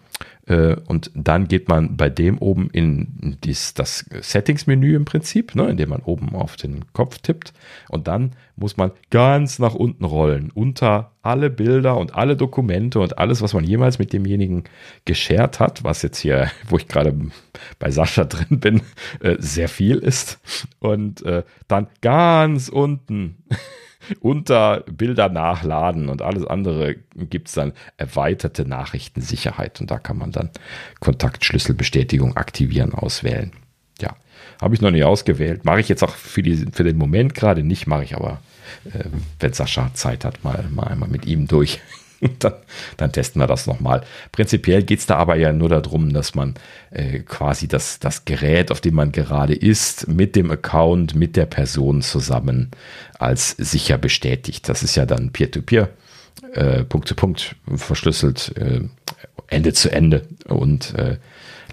und 0.46 1.10
dann 1.14 1.48
geht 1.48 1.68
man 1.68 1.96
bei 1.96 2.10
dem 2.10 2.36
oben 2.36 2.68
in 2.70 3.38
dies, 3.42 3.72
das 3.72 4.04
Settings-Menü 4.20 4.94
im 4.94 5.06
Prinzip, 5.06 5.54
ne, 5.54 5.68
indem 5.70 5.88
man 5.88 6.02
oben 6.02 6.34
auf 6.34 6.56
den 6.56 6.92
Kopf 6.92 7.18
tippt. 7.18 7.54
Und 7.88 8.08
dann 8.08 8.32
muss 8.56 8.76
man 8.76 8.92
ganz 9.10 9.58
nach 9.58 9.74
unten 9.74 10.04
rollen, 10.04 10.50
unter 10.52 11.12
alle 11.22 11.48
Bilder 11.48 11.96
und 11.96 12.14
alle 12.14 12.36
Dokumente 12.36 13.00
und 13.00 13.18
alles, 13.18 13.40
was 13.40 13.54
man 13.54 13.64
jemals 13.64 13.98
mit 13.98 14.12
demjenigen 14.12 14.64
geshared 15.06 15.60
hat, 15.60 15.82
was 15.82 16.02
jetzt 16.02 16.18
hier, 16.18 16.50
wo 16.68 16.76
ich 16.76 16.88
gerade 16.88 17.16
bei 17.78 17.90
Sascha 17.90 18.24
drin 18.24 18.60
bin, 18.60 18.82
äh, 19.20 19.36
sehr 19.38 19.68
viel 19.68 19.96
ist. 19.96 20.38
Und 20.78 21.22
äh, 21.22 21.42
dann 21.68 21.86
ganz 22.02 22.68
unten 22.68 23.44
unter 24.20 24.80
Bilder 24.90 25.28
nachladen 25.28 26.09
und 26.09 26.22
alles 26.22 26.46
andere 26.46 26.96
gibt 27.16 27.48
es 27.48 27.55
dann 27.55 27.72
erweiterte 27.96 28.66
Nachrichtensicherheit 28.66 29.80
und 29.80 29.90
da 29.90 29.98
kann 29.98 30.18
man 30.18 30.32
dann 30.32 30.50
Kontaktschlüsselbestätigung 31.00 32.36
aktivieren, 32.36 32.94
auswählen. 32.94 33.52
Ja, 34.00 34.16
habe 34.61 34.74
ich 34.74 34.80
noch 34.80 34.90
nicht 34.90 35.05
ausgewählt. 35.05 35.64
Mache 35.64 35.80
ich 35.80 35.88
jetzt 35.88 36.02
auch 36.02 36.14
für, 36.14 36.42
die, 36.42 36.66
für 36.72 36.84
den 36.84 36.98
Moment 36.98 37.34
gerade 37.34 37.62
nicht, 37.62 37.86
mache 37.86 38.05
ich 38.05 38.16
aber, 38.16 38.40
äh, 38.86 39.05
wenn 39.40 39.52
Sascha 39.52 39.92
Zeit 39.94 40.24
hat, 40.24 40.44
mal, 40.44 40.64
mal 40.70 40.88
einmal 40.88 41.09
mit 41.09 41.26
ihm 41.26 41.46
durch. 41.46 41.80
dann, 42.38 42.54
dann, 42.96 43.12
testen 43.12 43.40
wir 43.40 43.46
das 43.46 43.66
nochmal. 43.66 44.02
Prinzipiell 44.32 44.82
geht 44.82 45.00
es 45.00 45.06
da 45.06 45.16
aber 45.16 45.36
ja 45.36 45.52
nur 45.52 45.68
darum, 45.68 46.12
dass 46.12 46.34
man 46.34 46.54
äh, 46.90 47.20
quasi 47.20 47.68
das, 47.68 47.98
das 47.98 48.24
Gerät, 48.24 48.70
auf 48.70 48.80
dem 48.80 48.94
man 48.94 49.12
gerade 49.12 49.54
ist, 49.54 50.08
mit 50.08 50.36
dem 50.36 50.50
Account, 50.50 51.14
mit 51.14 51.36
der 51.36 51.46
Person 51.46 52.02
zusammen 52.02 52.70
als 53.18 53.50
sicher 53.50 53.98
bestätigt. 53.98 54.68
Das 54.68 54.82
ist 54.82 54.96
ja 54.96 55.06
dann 55.06 55.30
Peer-to-Peer, 55.30 55.90
äh, 56.54 56.84
Punkt 56.84 57.08
zu 57.08 57.14
Punkt 57.14 57.56
verschlüsselt, 57.74 58.52
äh, 58.56 58.80
Ende 59.48 59.72
zu 59.72 59.90
Ende 59.90 60.26
und 60.46 60.94
äh, 60.94 61.18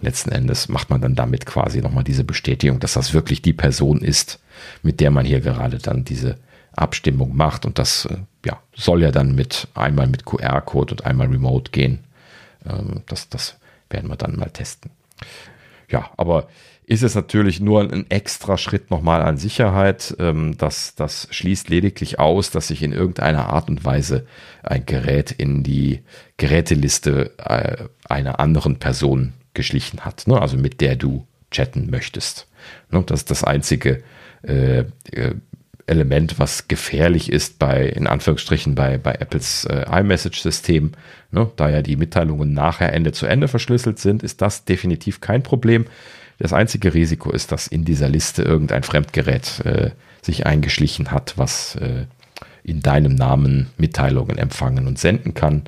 letzten 0.02 0.32
Endes 0.32 0.68
macht 0.68 0.90
man 0.90 1.02
dann 1.02 1.16
damit 1.16 1.46
quasi 1.46 1.82
nochmal 1.82 2.04
diese 2.04 2.24
Bestätigung, 2.24 2.80
dass 2.80 2.94
das 2.94 3.14
wirklich 3.14 3.42
die 3.42 3.54
Person 3.54 4.02
ist, 4.02 4.40
mit 4.84 5.00
der 5.00 5.12
man 5.12 5.26
hier 5.26 5.40
gerade 5.40 5.78
dann 5.78 6.04
diese 6.04 6.38
Abstimmung 6.76 7.36
macht. 7.36 7.66
Und 7.66 7.80
das 7.80 8.06
äh, 8.06 8.18
ja, 8.46 8.60
soll 8.76 9.02
ja 9.02 9.12
dann 9.12 9.36
mit 9.36 9.68
einmal 9.74 10.08
mit 10.08 10.26
QR-Code 10.26 10.96
und 10.96 11.06
einmal 11.06 11.28
remote 11.28 11.72
gehen. 11.72 12.04
Ähm, 12.66 13.02
das, 13.08 13.30
das 13.30 13.58
werden 13.90 14.10
wir 14.10 14.18
dann 14.18 14.36
mal 14.36 14.50
testen. 14.50 14.92
Ja, 15.90 16.10
aber 16.18 16.48
ist 16.86 17.04
es 17.04 17.16
natürlich 17.16 17.60
nur 17.62 17.82
ein 17.82 18.10
extra 18.10 18.58
Schritt 18.58 18.92
nochmal 18.92 19.22
an 19.22 19.38
Sicherheit. 19.38 20.16
Ähm, 20.20 20.58
das, 20.58 20.96
das 20.96 21.28
schließt 21.32 21.70
lediglich 21.70 22.20
aus, 22.20 22.52
dass 22.52 22.68
sich 22.68 22.84
in 22.84 22.92
irgendeiner 22.92 23.50
Art 23.50 23.70
und 23.70 23.86
Weise 23.86 24.26
ein 24.64 24.86
Gerät 24.86 25.32
in 25.32 25.64
die 25.64 26.02
Geräteliste 26.38 27.32
äh, 27.38 27.86
einer 28.10 28.40
anderen 28.40 28.78
Person 28.80 29.34
geschlichen 29.54 30.02
hat, 30.02 30.28
ne? 30.28 30.42
also 30.42 30.58
mit 30.58 30.82
der 30.82 30.96
du 30.96 31.28
chatten 31.50 31.90
möchtest. 31.90 32.48
Ne? 32.90 33.04
Das 33.06 33.22
ist 33.22 33.32
das 33.32 33.44
einzige 33.44 34.04
äh, 34.44 34.86
Element, 35.92 36.40
was 36.40 36.68
gefährlich 36.68 37.32
ist 37.32 37.60
bei, 37.60 37.86
in 37.86 38.08
Anführungsstrichen, 38.08 38.74
bei, 38.76 38.98
bei 38.98 39.12
Apples 39.14 39.66
äh, 39.66 39.86
iMessage-System. 39.92 40.94
Ne? 41.32 41.52
Da 41.58 41.70
ja 41.70 41.82
die 41.82 41.98
Mitteilungen 41.98 42.54
nachher 42.54 42.94
Ende 42.94 43.12
zu 43.12 43.26
Ende 43.26 43.48
verschlüsselt 43.48 44.00
sind, 44.00 44.24
ist 44.24 44.42
das 44.42 44.64
definitiv 44.64 45.20
kein 45.20 45.44
Problem. 45.44 45.86
Das 46.40 46.54
einzige 46.54 46.94
Risiko 46.94 47.30
ist, 47.30 47.52
dass 47.52 47.68
in 47.68 47.86
dieser 47.86 48.10
Liste 48.10 48.42
irgendein 48.42 48.84
Fremdgerät 48.84 49.60
äh, 49.66 49.92
sich 50.22 50.46
eingeschlichen 50.46 51.12
hat, 51.12 51.34
was 51.38 51.76
äh, 51.76 52.06
in 52.64 52.82
deinem 52.82 53.14
Namen 53.14 53.68
Mitteilungen 53.78 54.38
empfangen 54.38 54.88
und 54.88 54.98
senden 54.98 55.34
kann, 55.34 55.64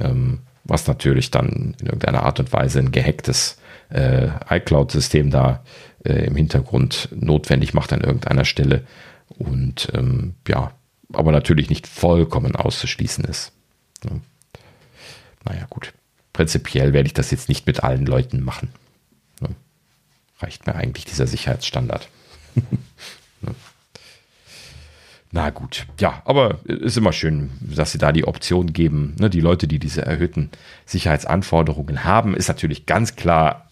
ähm, 0.00 0.40
was 0.64 0.86
natürlich 0.86 1.30
dann 1.30 1.74
in 1.80 1.86
irgendeiner 1.86 2.22
Art 2.22 2.40
und 2.40 2.52
Weise 2.52 2.78
ein 2.78 2.92
gehacktes 2.92 3.58
äh, 3.90 4.28
iCloud-System 4.48 5.30
da 5.30 5.62
äh, 6.04 6.24
im 6.26 6.36
Hintergrund 6.36 7.08
notwendig 7.14 7.74
macht 7.74 7.92
an 7.92 8.00
irgendeiner 8.00 8.44
Stelle 8.44 8.82
und 9.28 9.88
ähm, 9.94 10.34
ja, 10.46 10.72
aber 11.12 11.32
natürlich 11.32 11.70
nicht 11.70 11.86
vollkommen 11.86 12.56
auszuschließen 12.56 13.24
ist. 13.24 13.52
Ja. 14.04 14.10
Naja, 15.44 15.66
gut. 15.70 15.92
Prinzipiell 16.32 16.92
werde 16.92 17.06
ich 17.06 17.14
das 17.14 17.30
jetzt 17.30 17.48
nicht 17.48 17.66
mit 17.66 17.82
allen 17.82 18.04
Leuten 18.04 18.42
machen. 18.42 18.68
Ja. 19.40 19.48
Reicht 20.40 20.66
mir 20.66 20.74
eigentlich 20.74 21.04
dieser 21.04 21.26
Sicherheitsstandard. 21.26 22.08
ja. 23.42 23.54
Na 25.32 25.50
gut, 25.50 25.86
ja, 26.00 26.22
aber 26.24 26.60
ist 26.64 26.96
immer 26.96 27.12
schön, 27.12 27.50
dass 27.60 27.92
sie 27.92 27.98
da 27.98 28.12
die 28.12 28.26
Option 28.26 28.72
geben. 28.72 29.16
Ne, 29.18 29.28
die 29.28 29.40
Leute, 29.40 29.66
die 29.66 29.78
diese 29.78 30.02
erhöhten 30.02 30.50
Sicherheitsanforderungen 30.86 32.04
haben, 32.04 32.34
ist 32.34 32.48
natürlich 32.48 32.86
ganz 32.86 33.16
klar 33.16 33.65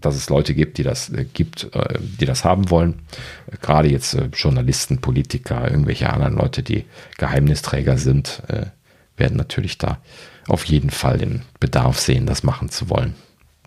dass 0.00 0.16
es 0.16 0.28
Leute 0.30 0.54
gibt, 0.54 0.78
die 0.78 0.82
das 0.82 1.10
äh, 1.10 1.24
gibt, 1.24 1.74
äh, 1.74 1.98
die 2.00 2.26
das 2.26 2.44
haben 2.44 2.70
wollen. 2.70 3.00
Gerade 3.60 3.88
jetzt 3.88 4.14
äh, 4.14 4.28
Journalisten, 4.32 5.00
Politiker, 5.00 5.70
irgendwelche 5.70 6.10
anderen 6.10 6.36
Leute, 6.36 6.62
die 6.62 6.84
Geheimnisträger 7.16 7.98
sind, 7.98 8.42
äh, 8.48 8.66
werden 9.16 9.36
natürlich 9.36 9.78
da 9.78 9.98
auf 10.46 10.64
jeden 10.64 10.90
Fall 10.90 11.18
den 11.18 11.42
Bedarf 11.60 11.98
sehen, 11.98 12.26
das 12.26 12.42
machen 12.42 12.68
zu 12.68 12.88
wollen. 12.88 13.14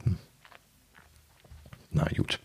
Hm. 0.04 0.18
Na 1.92 2.08
gut. 2.16 2.40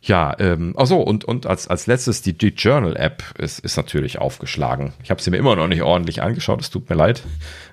Ja, 0.00 0.34
ähm, 0.38 0.74
achso, 0.78 0.96
und, 0.96 1.24
und 1.24 1.46
als, 1.46 1.68
als 1.68 1.86
letztes 1.86 2.22
die, 2.22 2.32
die 2.32 2.48
Journal-App 2.48 3.22
ist, 3.38 3.58
ist 3.58 3.76
natürlich 3.76 4.18
aufgeschlagen. 4.18 4.92
Ich 5.02 5.10
habe 5.10 5.20
sie 5.20 5.30
mir 5.30 5.36
immer 5.36 5.56
noch 5.56 5.66
nicht 5.66 5.82
ordentlich 5.82 6.22
angeschaut, 6.22 6.60
es 6.60 6.70
tut 6.70 6.88
mir 6.88 6.96
leid. 6.96 7.24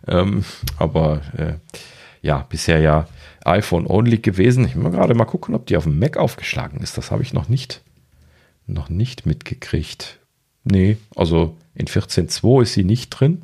Ähm, 0.07 0.43
aber 0.77 1.21
äh, 1.37 1.53
ja, 2.21 2.45
bisher 2.49 2.79
ja 2.79 3.07
iPhone-only 3.45 4.17
gewesen. 4.17 4.65
Ich 4.65 4.75
mal 4.75 4.91
gerade 4.91 5.13
mal 5.13 5.25
gucken, 5.25 5.55
ob 5.55 5.65
die 5.65 5.77
auf 5.77 5.83
dem 5.83 5.99
Mac 5.99 6.17
aufgeschlagen 6.17 6.81
ist. 6.81 6.97
Das 6.97 7.11
habe 7.11 7.23
ich 7.23 7.33
noch 7.33 7.49
nicht, 7.49 7.81
noch 8.67 8.89
nicht 8.89 9.25
mitgekriegt. 9.25 10.19
Nee, 10.63 10.97
also 11.15 11.55
in 11.75 11.87
14.2 11.87 12.63
ist 12.63 12.73
sie 12.73 12.83
nicht 12.83 13.09
drin. 13.09 13.43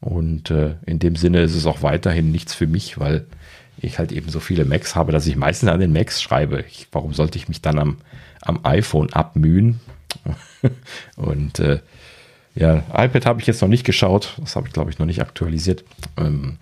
Und 0.00 0.50
äh, 0.50 0.74
in 0.84 0.98
dem 0.98 1.16
Sinne 1.16 1.40
ist 1.40 1.54
es 1.54 1.64
auch 1.64 1.82
weiterhin 1.82 2.30
nichts 2.30 2.54
für 2.54 2.66
mich, 2.66 3.00
weil 3.00 3.26
ich 3.78 3.98
halt 3.98 4.12
eben 4.12 4.28
so 4.28 4.40
viele 4.40 4.66
Macs 4.66 4.94
habe, 4.94 5.12
dass 5.12 5.26
ich 5.26 5.36
meistens 5.36 5.70
an 5.70 5.80
den 5.80 5.92
Macs 5.92 6.22
schreibe. 6.22 6.64
Ich, 6.68 6.88
warum 6.92 7.14
sollte 7.14 7.38
ich 7.38 7.48
mich 7.48 7.62
dann 7.62 7.78
am, 7.78 7.96
am 8.42 8.60
iPhone 8.64 9.12
abmühen? 9.12 9.80
Und 11.16 11.58
äh, 11.58 11.80
ja, 12.54 12.84
iPad 12.92 13.26
habe 13.26 13.40
ich 13.40 13.46
jetzt 13.46 13.62
noch 13.62 13.68
nicht 13.68 13.84
geschaut. 13.84 14.34
Das 14.38 14.56
habe 14.56 14.66
ich, 14.66 14.72
glaube 14.72 14.90
ich, 14.90 14.98
noch 14.98 15.06
nicht 15.06 15.22
aktualisiert. 15.22 15.84
Ähm, 16.16 16.58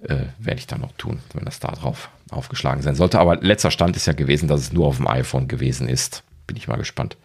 äh, 0.00 0.26
werde 0.38 0.60
ich 0.60 0.66
dann 0.66 0.80
noch 0.80 0.92
tun, 0.92 1.20
wenn 1.34 1.44
das 1.44 1.60
da 1.60 1.72
drauf 1.72 2.10
aufgeschlagen 2.30 2.82
sein 2.82 2.94
sollte. 2.94 3.18
Aber 3.18 3.36
letzter 3.36 3.70
Stand 3.70 3.96
ist 3.96 4.06
ja 4.06 4.12
gewesen, 4.12 4.48
dass 4.48 4.60
es 4.60 4.72
nur 4.72 4.86
auf 4.86 4.96
dem 4.96 5.08
iPhone 5.08 5.48
gewesen 5.48 5.88
ist. 5.88 6.22
Bin 6.46 6.56
ich 6.56 6.68
mal 6.68 6.76
gespannt. 6.76 7.16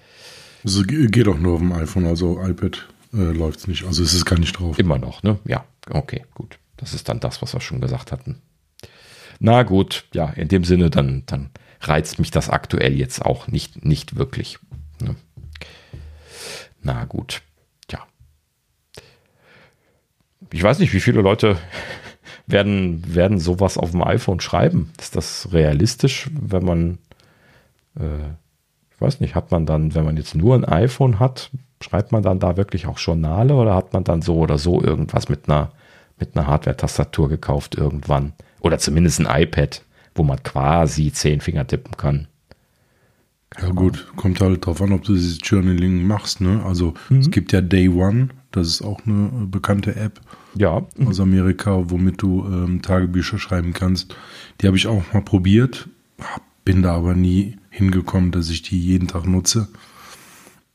Es 0.63 0.75
also, 0.77 0.83
geht 0.83 1.27
auch 1.27 1.37
nur 1.37 1.55
auf 1.55 1.59
dem 1.59 1.73
iPhone, 1.73 2.05
also 2.05 2.41
iPad 2.41 2.87
äh, 3.13 3.17
läuft 3.17 3.59
es 3.59 3.67
nicht. 3.67 3.85
Also 3.85 4.01
ist 4.01 4.13
es 4.13 4.25
gar 4.25 4.39
nicht 4.39 4.57
drauf. 4.59 4.79
Immer 4.79 4.97
noch, 4.97 5.23
ne? 5.23 5.39
Ja, 5.45 5.65
okay, 5.89 6.25
gut. 6.33 6.57
Das 6.77 6.93
ist 6.93 7.09
dann 7.09 7.19
das, 7.19 7.41
was 7.41 7.53
wir 7.53 7.61
schon 7.61 7.81
gesagt 7.81 8.11
hatten. 8.11 8.41
Na 9.39 9.63
gut, 9.63 10.05
ja, 10.13 10.29
in 10.29 10.47
dem 10.47 10.63
Sinne, 10.63 10.89
dann, 10.89 11.23
dann 11.25 11.49
reizt 11.81 12.19
mich 12.19 12.31
das 12.31 12.49
aktuell 12.49 12.97
jetzt 12.97 13.25
auch 13.25 13.47
nicht, 13.47 13.85
nicht 13.85 14.15
wirklich. 14.15 14.57
Ne? 15.01 15.15
Na 16.81 17.05
gut, 17.05 17.41
ja. 17.91 17.99
Ich 20.51 20.63
weiß 20.63 20.79
nicht, 20.79 20.93
wie 20.93 20.99
viele 20.99 21.21
Leute 21.21 21.57
werden, 22.47 23.03
werden 23.13 23.39
sowas 23.39 23.77
auf 23.77 23.91
dem 23.91 24.03
iPhone 24.03 24.39
schreiben? 24.39 24.91
Ist 24.99 25.15
das 25.15 25.49
realistisch, 25.51 26.29
wenn 26.33 26.65
man, 26.65 26.97
äh, 27.99 28.29
ich 28.91 29.01
weiß 29.01 29.19
nicht, 29.19 29.35
hat 29.35 29.51
man 29.51 29.65
dann, 29.65 29.95
wenn 29.95 30.05
man 30.05 30.17
jetzt 30.17 30.35
nur 30.35 30.55
ein 30.55 30.65
iPhone 30.65 31.19
hat, 31.19 31.51
schreibt 31.81 32.11
man 32.11 32.23
dann 32.23 32.39
da 32.39 32.57
wirklich 32.57 32.87
auch 32.87 32.99
Journale 32.99 33.55
oder 33.55 33.75
hat 33.75 33.93
man 33.93 34.03
dann 34.03 34.21
so 34.21 34.37
oder 34.37 34.57
so 34.57 34.81
irgendwas 34.81 35.29
mit 35.29 35.49
einer, 35.49 35.71
mit 36.19 36.35
einer 36.35 36.47
Hardware-Tastatur 36.47 37.29
gekauft 37.29 37.75
irgendwann? 37.75 38.33
Oder 38.61 38.79
zumindest 38.79 39.19
ein 39.19 39.43
iPad, 39.43 39.81
wo 40.15 40.23
man 40.23 40.41
quasi 40.43 41.11
zehn 41.11 41.41
Finger 41.41 41.67
tippen 41.67 41.97
kann. 41.97 42.27
Ja 43.61 43.69
gut, 43.69 44.07
kommt 44.15 44.41
halt 44.41 44.65
drauf 44.65 44.81
an, 44.81 44.93
ob 44.93 45.03
du 45.03 45.13
dieses 45.13 45.37
Journaling 45.43 46.07
machst. 46.07 46.41
Ne? 46.41 46.63
Also 46.65 46.93
mhm. 47.09 47.19
es 47.19 47.29
gibt 47.29 47.51
ja 47.51 47.61
Day 47.61 47.87
One, 47.87 48.29
das 48.53 48.67
ist 48.67 48.81
auch 48.83 49.01
eine 49.05 49.25
äh, 49.25 49.45
bekannte 49.47 49.95
App 49.95 50.21
ja. 50.55 50.85
aus 51.05 51.19
Amerika, 51.19 51.89
womit 51.89 52.21
du 52.21 52.45
ähm, 52.45 52.81
Tagebücher 52.81 53.39
schreiben 53.39 53.73
kannst. 53.73 54.15
Die 54.61 54.67
habe 54.67 54.77
ich 54.77 54.87
auch 54.87 55.03
mal 55.11 55.21
probiert, 55.21 55.89
bin 56.63 56.83
da 56.83 56.95
aber 56.95 57.15
nie 57.15 57.57
hingekommen, 57.69 58.31
dass 58.31 58.49
ich 58.49 58.61
die 58.61 58.79
jeden 58.79 59.07
Tag 59.07 59.25
nutze. 59.25 59.67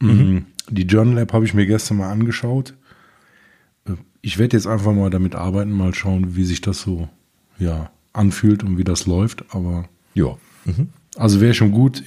Mhm. 0.01 0.11
mhm. 0.11 0.47
Die 0.71 0.83
Journal 0.83 1.17
App 1.17 1.33
habe 1.33 1.47
ich 1.47 1.55
mir 1.55 1.67
gestern 1.67 1.97
mal 1.97 2.11
angeschaut. 2.11 2.75
Äh, 3.87 3.93
ich 4.21 4.39
werde 4.39 4.57
jetzt 4.57 4.67
einfach 4.67 4.93
mal 4.93 5.09
damit 5.09 5.35
arbeiten, 5.35 5.71
mal 5.71 5.95
schauen, 5.95 6.37
wie 6.37 6.45
sich 6.45 6.61
das 6.61 6.83
so 6.83 7.09
ja, 7.59 7.91
anfühlt 8.13 8.63
und 8.65 8.77
wie 8.77 8.85
das 8.85 9.07
läuft. 9.07 9.45
Aber 9.55 9.89
ja. 10.15 10.37
Mhm. 10.65 10.89
Also 11.17 11.41
wäre 11.41 11.55
schon 11.55 11.73
gut. 11.73 12.05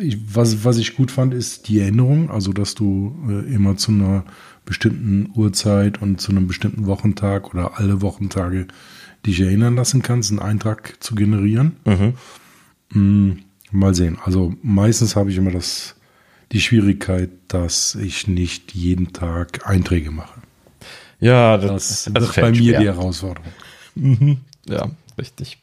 Ich, 0.00 0.18
was, 0.34 0.64
was 0.64 0.78
ich 0.78 0.96
gut 0.96 1.10
fand, 1.10 1.34
ist 1.34 1.68
die 1.68 1.78
Erinnerung, 1.78 2.30
also 2.30 2.52
dass 2.52 2.74
du 2.74 3.14
äh, 3.28 3.54
immer 3.54 3.76
zu 3.76 3.92
einer 3.92 4.24
bestimmten 4.64 5.32
Uhrzeit 5.34 6.00
und 6.00 6.20
zu 6.20 6.30
einem 6.30 6.46
bestimmten 6.46 6.86
Wochentag 6.86 7.52
oder 7.52 7.78
alle 7.78 8.02
Wochentage 8.02 8.68
dich 9.26 9.40
erinnern 9.40 9.76
lassen 9.76 10.02
kannst, 10.02 10.30
einen 10.30 10.40
Eintrag 10.40 10.96
zu 11.00 11.14
generieren. 11.14 11.76
Mhm. 11.84 12.14
Mm, 12.92 13.38
mal 13.70 13.94
sehen. 13.94 14.18
Also 14.24 14.54
meistens 14.62 15.16
habe 15.16 15.30
ich 15.30 15.36
immer 15.36 15.50
das, 15.50 15.96
die 16.52 16.60
Schwierigkeit, 16.60 17.30
dass 17.48 17.94
ich 17.94 18.26
nicht 18.26 18.72
jeden 18.74 19.12
Tag 19.12 19.66
Einträge 19.66 20.10
mache. 20.10 20.40
Ja, 21.20 21.58
das, 21.58 22.04
das, 22.04 22.14
das 22.14 22.24
ist 22.24 22.36
bei 22.36 22.50
mir 22.50 22.56
schwer. 22.56 22.80
die 22.80 22.86
Herausforderung. 22.86 23.52
Mhm. 23.94 24.38
Ja, 24.66 24.90
richtig. 25.18 25.58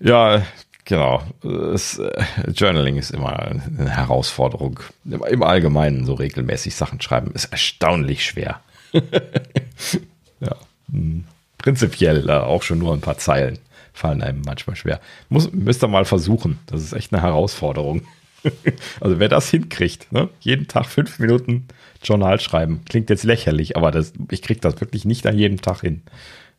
Ja, 0.00 0.42
Genau. 0.86 1.22
Das, 1.42 1.98
äh, 1.98 2.24
Journaling 2.52 2.96
ist 2.96 3.10
immer 3.10 3.38
eine 3.40 3.90
Herausforderung. 3.90 4.80
Im 5.04 5.42
Allgemeinen 5.42 6.06
so 6.06 6.14
regelmäßig 6.14 6.74
Sachen 6.74 7.00
schreiben 7.00 7.32
ist 7.32 7.46
erstaunlich 7.46 8.24
schwer. 8.24 8.60
ja. 8.92 10.56
Hm. 10.90 11.24
Prinzipiell 11.58 12.28
äh, 12.28 12.32
auch 12.32 12.62
schon 12.62 12.78
nur 12.78 12.94
ein 12.94 13.00
paar 13.00 13.18
Zeilen 13.18 13.58
fallen 13.92 14.22
einem 14.22 14.42
manchmal 14.44 14.76
schwer. 14.76 15.00
Muss, 15.28 15.52
müsst 15.52 15.82
ihr 15.82 15.88
mal 15.88 16.04
versuchen. 16.04 16.58
Das 16.66 16.82
ist 16.82 16.92
echt 16.92 17.12
eine 17.12 17.22
Herausforderung. 17.22 18.02
also 19.00 19.18
wer 19.18 19.28
das 19.28 19.50
hinkriegt, 19.50 20.12
ne? 20.12 20.28
jeden 20.40 20.68
Tag 20.68 20.86
fünf 20.86 21.18
Minuten 21.18 21.66
Journal 22.02 22.38
schreiben, 22.38 22.82
klingt 22.88 23.10
jetzt 23.10 23.24
lächerlich, 23.24 23.76
aber 23.76 23.90
das, 23.90 24.12
ich 24.30 24.42
kriege 24.42 24.60
das 24.60 24.80
wirklich 24.80 25.04
nicht 25.04 25.26
an 25.26 25.36
jedem 25.36 25.60
Tag 25.60 25.80
hin. 25.80 26.02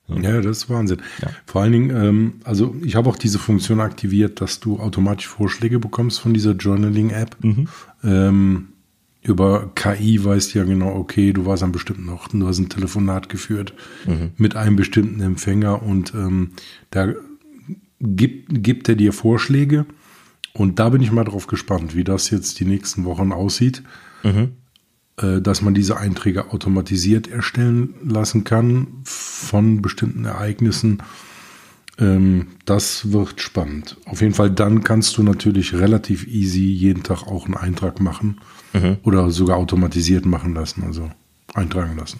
Ja, 0.09 0.41
das 0.41 0.57
ist 0.57 0.69
Wahnsinn. 0.69 1.01
Ja. 1.21 1.29
Vor 1.45 1.61
allen 1.61 1.71
Dingen, 1.73 1.89
ähm, 1.89 2.33
also 2.43 2.75
ich 2.83 2.95
habe 2.95 3.09
auch 3.09 3.17
diese 3.17 3.39
Funktion 3.39 3.81
aktiviert, 3.81 4.39
dass 4.39 4.59
du 4.59 4.79
automatisch 4.79 5.27
Vorschläge 5.27 5.79
bekommst 5.79 6.21
von 6.21 6.33
dieser 6.33 6.53
Journaling-App. 6.53 7.35
Mhm. 7.43 7.67
Ähm, 8.03 8.67
über 9.21 9.71
KI 9.75 10.23
weißt 10.23 10.53
du 10.53 10.59
ja 10.59 10.65
genau, 10.65 10.95
okay, 10.95 11.33
du 11.33 11.45
warst 11.45 11.61
an 11.61 11.73
bestimmten 11.73 12.07
Orten, 12.07 12.39
du 12.39 12.47
hast 12.47 12.59
ein 12.59 12.69
Telefonat 12.69 13.27
geführt 13.27 13.73
mhm. 14.05 14.31
mit 14.37 14.55
einem 14.55 14.77
bestimmten 14.77 15.19
Empfänger 15.19 15.83
und 15.83 16.13
ähm, 16.13 16.51
da 16.91 17.13
gibt, 17.99 18.63
gibt 18.63 18.87
er 18.87 18.95
dir 18.95 19.11
Vorschläge 19.11 19.85
und 20.53 20.79
da 20.79 20.89
bin 20.89 21.01
ich 21.01 21.11
mal 21.11 21.25
drauf 21.25 21.47
gespannt, 21.47 21.93
wie 21.95 22.05
das 22.05 22.29
jetzt 22.29 22.61
die 22.61 22.65
nächsten 22.65 23.03
Wochen 23.03 23.33
aussieht. 23.33 23.83
Mhm. 24.23 24.53
Äh, 25.21 25.41
dass 25.41 25.61
man 25.61 25.73
diese 25.73 25.97
Einträge 25.97 26.51
automatisiert 26.51 27.27
erstellen 27.27 27.95
lassen 28.03 28.43
kann 28.43 28.87
von 29.03 29.81
bestimmten 29.81 30.25
Ereignissen. 30.25 31.01
Ähm, 31.99 32.49
das 32.65 33.11
wird 33.11 33.41
spannend. 33.41 33.97
Auf 34.05 34.21
jeden 34.21 34.35
Fall, 34.35 34.51
dann 34.51 34.83
kannst 34.83 35.17
du 35.17 35.23
natürlich 35.23 35.73
relativ 35.73 36.27
easy 36.27 36.65
jeden 36.65 37.01
Tag 37.01 37.23
auch 37.23 37.45
einen 37.45 37.55
Eintrag 37.55 37.99
machen 37.99 38.41
mhm. 38.73 38.97
oder 39.01 39.31
sogar 39.31 39.57
automatisiert 39.57 40.25
machen 40.27 40.53
lassen, 40.53 40.83
also 40.83 41.09
eintragen 41.55 41.97
lassen. 41.97 42.19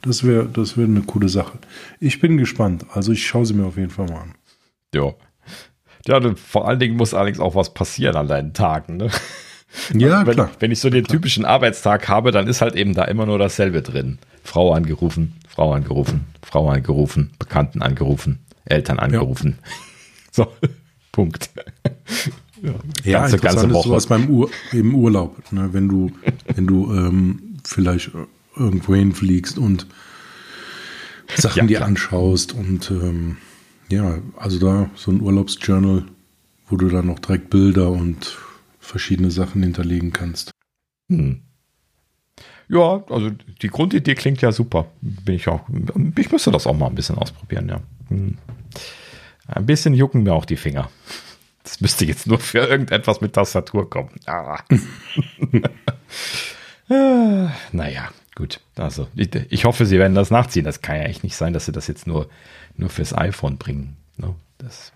Das 0.00 0.24
wäre 0.24 0.46
das 0.46 0.78
wär 0.78 0.86
eine 0.86 1.02
coole 1.02 1.28
Sache. 1.28 1.58
Ich 1.98 2.20
bin 2.20 2.38
gespannt. 2.38 2.86
Also 2.94 3.12
ich 3.12 3.26
schaue 3.26 3.44
sie 3.44 3.52
mir 3.52 3.66
auf 3.66 3.76
jeden 3.76 3.90
Fall 3.90 4.06
mal 4.06 4.22
an. 4.22 4.34
Ja. 4.94 5.12
Ja, 6.06 6.34
vor 6.36 6.66
allen 6.66 6.78
Dingen 6.78 6.96
muss 6.96 7.12
allerdings 7.12 7.40
auch 7.40 7.54
was 7.54 7.74
passieren 7.74 8.16
an 8.16 8.28
deinen 8.28 8.54
Tagen. 8.54 8.96
Ne? 8.96 9.10
Ja, 9.94 10.26
wenn, 10.26 10.34
klar. 10.34 10.50
Wenn 10.58 10.72
ich 10.72 10.80
so 10.80 10.90
den 10.90 11.04
klar. 11.04 11.16
typischen 11.16 11.44
Arbeitstag 11.44 12.08
habe, 12.08 12.32
dann 12.32 12.46
ist 12.46 12.60
halt 12.60 12.74
eben 12.74 12.94
da 12.94 13.04
immer 13.04 13.26
nur 13.26 13.38
dasselbe 13.38 13.82
drin. 13.82 14.18
Frau 14.42 14.72
angerufen, 14.72 15.34
Frau 15.48 15.72
angerufen, 15.72 16.26
Frau 16.42 16.68
angerufen, 16.68 17.30
Bekannten 17.38 17.82
angerufen, 17.82 18.40
Eltern 18.64 18.98
angerufen. 18.98 19.58
Ja. 19.62 19.70
So, 20.32 20.46
Punkt. 21.12 21.50
Ja, 22.62 22.72
ja 23.02 23.20
ganze, 23.22 23.38
ganze 23.38 23.70
Woche. 23.70 23.78
Ist 23.78 23.84
sowas 23.84 24.06
beim 24.06 24.30
Ur 24.30 24.48
im 24.70 24.94
Urlaub, 24.94 25.36
ne? 25.50 25.70
wenn 25.72 25.88
du, 25.88 26.12
wenn 26.54 26.68
du 26.68 26.94
ähm, 26.94 27.58
vielleicht 27.64 28.12
irgendwo 28.56 28.94
hinfliegst 28.94 29.58
und 29.58 29.86
Sachen 31.34 31.62
ja, 31.62 31.66
dir 31.66 31.84
anschaust 31.84 32.52
und 32.52 32.92
ähm, 32.92 33.38
ja, 33.90 34.18
also 34.36 34.58
da 34.58 34.90
so 34.94 35.10
ein 35.10 35.20
Urlaubsjournal, 35.20 36.04
wo 36.68 36.76
du 36.76 36.88
dann 36.88 37.06
noch 37.06 37.18
direkt 37.18 37.50
Bilder 37.50 37.90
und 37.90 38.38
verschiedene 38.90 39.30
Sachen 39.30 39.62
hinterlegen 39.62 40.12
kannst. 40.12 40.50
Hm. 41.08 41.42
Ja, 42.68 43.04
also 43.08 43.30
die 43.62 43.68
Grundidee 43.68 44.14
klingt 44.14 44.42
ja 44.42 44.52
super. 44.52 44.86
Bin 45.00 45.34
ich 45.34 45.48
auch. 45.48 45.68
Ich 46.16 46.30
müsste 46.30 46.50
das 46.50 46.66
auch 46.66 46.76
mal 46.76 46.86
ein 46.86 46.94
bisschen 46.94 47.18
ausprobieren, 47.18 47.68
ja. 47.68 47.80
Hm. 48.08 48.38
Ein 49.46 49.66
bisschen 49.66 49.94
jucken 49.94 50.22
mir 50.22 50.32
auch 50.32 50.44
die 50.44 50.56
Finger. 50.56 50.90
Das 51.64 51.80
müsste 51.80 52.04
jetzt 52.04 52.26
nur 52.26 52.38
für 52.38 52.58
irgendetwas 52.58 53.20
mit 53.20 53.32
Tastatur 53.32 53.90
kommen. 53.90 54.10
Ah. 54.26 54.60
ah 56.88 57.50
naja, 57.72 58.08
gut. 58.36 58.60
Also, 58.76 59.08
ich, 59.16 59.34
ich, 59.34 59.64
hoffe, 59.64 59.84
sie 59.84 59.98
werden 59.98 60.14
das 60.14 60.30
nachziehen. 60.30 60.64
Das 60.64 60.80
kann 60.80 60.96
ja 60.96 61.02
echt 61.02 61.24
nicht 61.24 61.36
sein, 61.36 61.52
dass 61.52 61.66
sie 61.66 61.72
das 61.72 61.88
jetzt 61.88 62.06
nur, 62.06 62.28
nur 62.76 62.88
fürs 62.88 63.12
iPhone 63.12 63.58
bringen. 63.58 63.96
No, 64.16 64.36
das, 64.58 64.92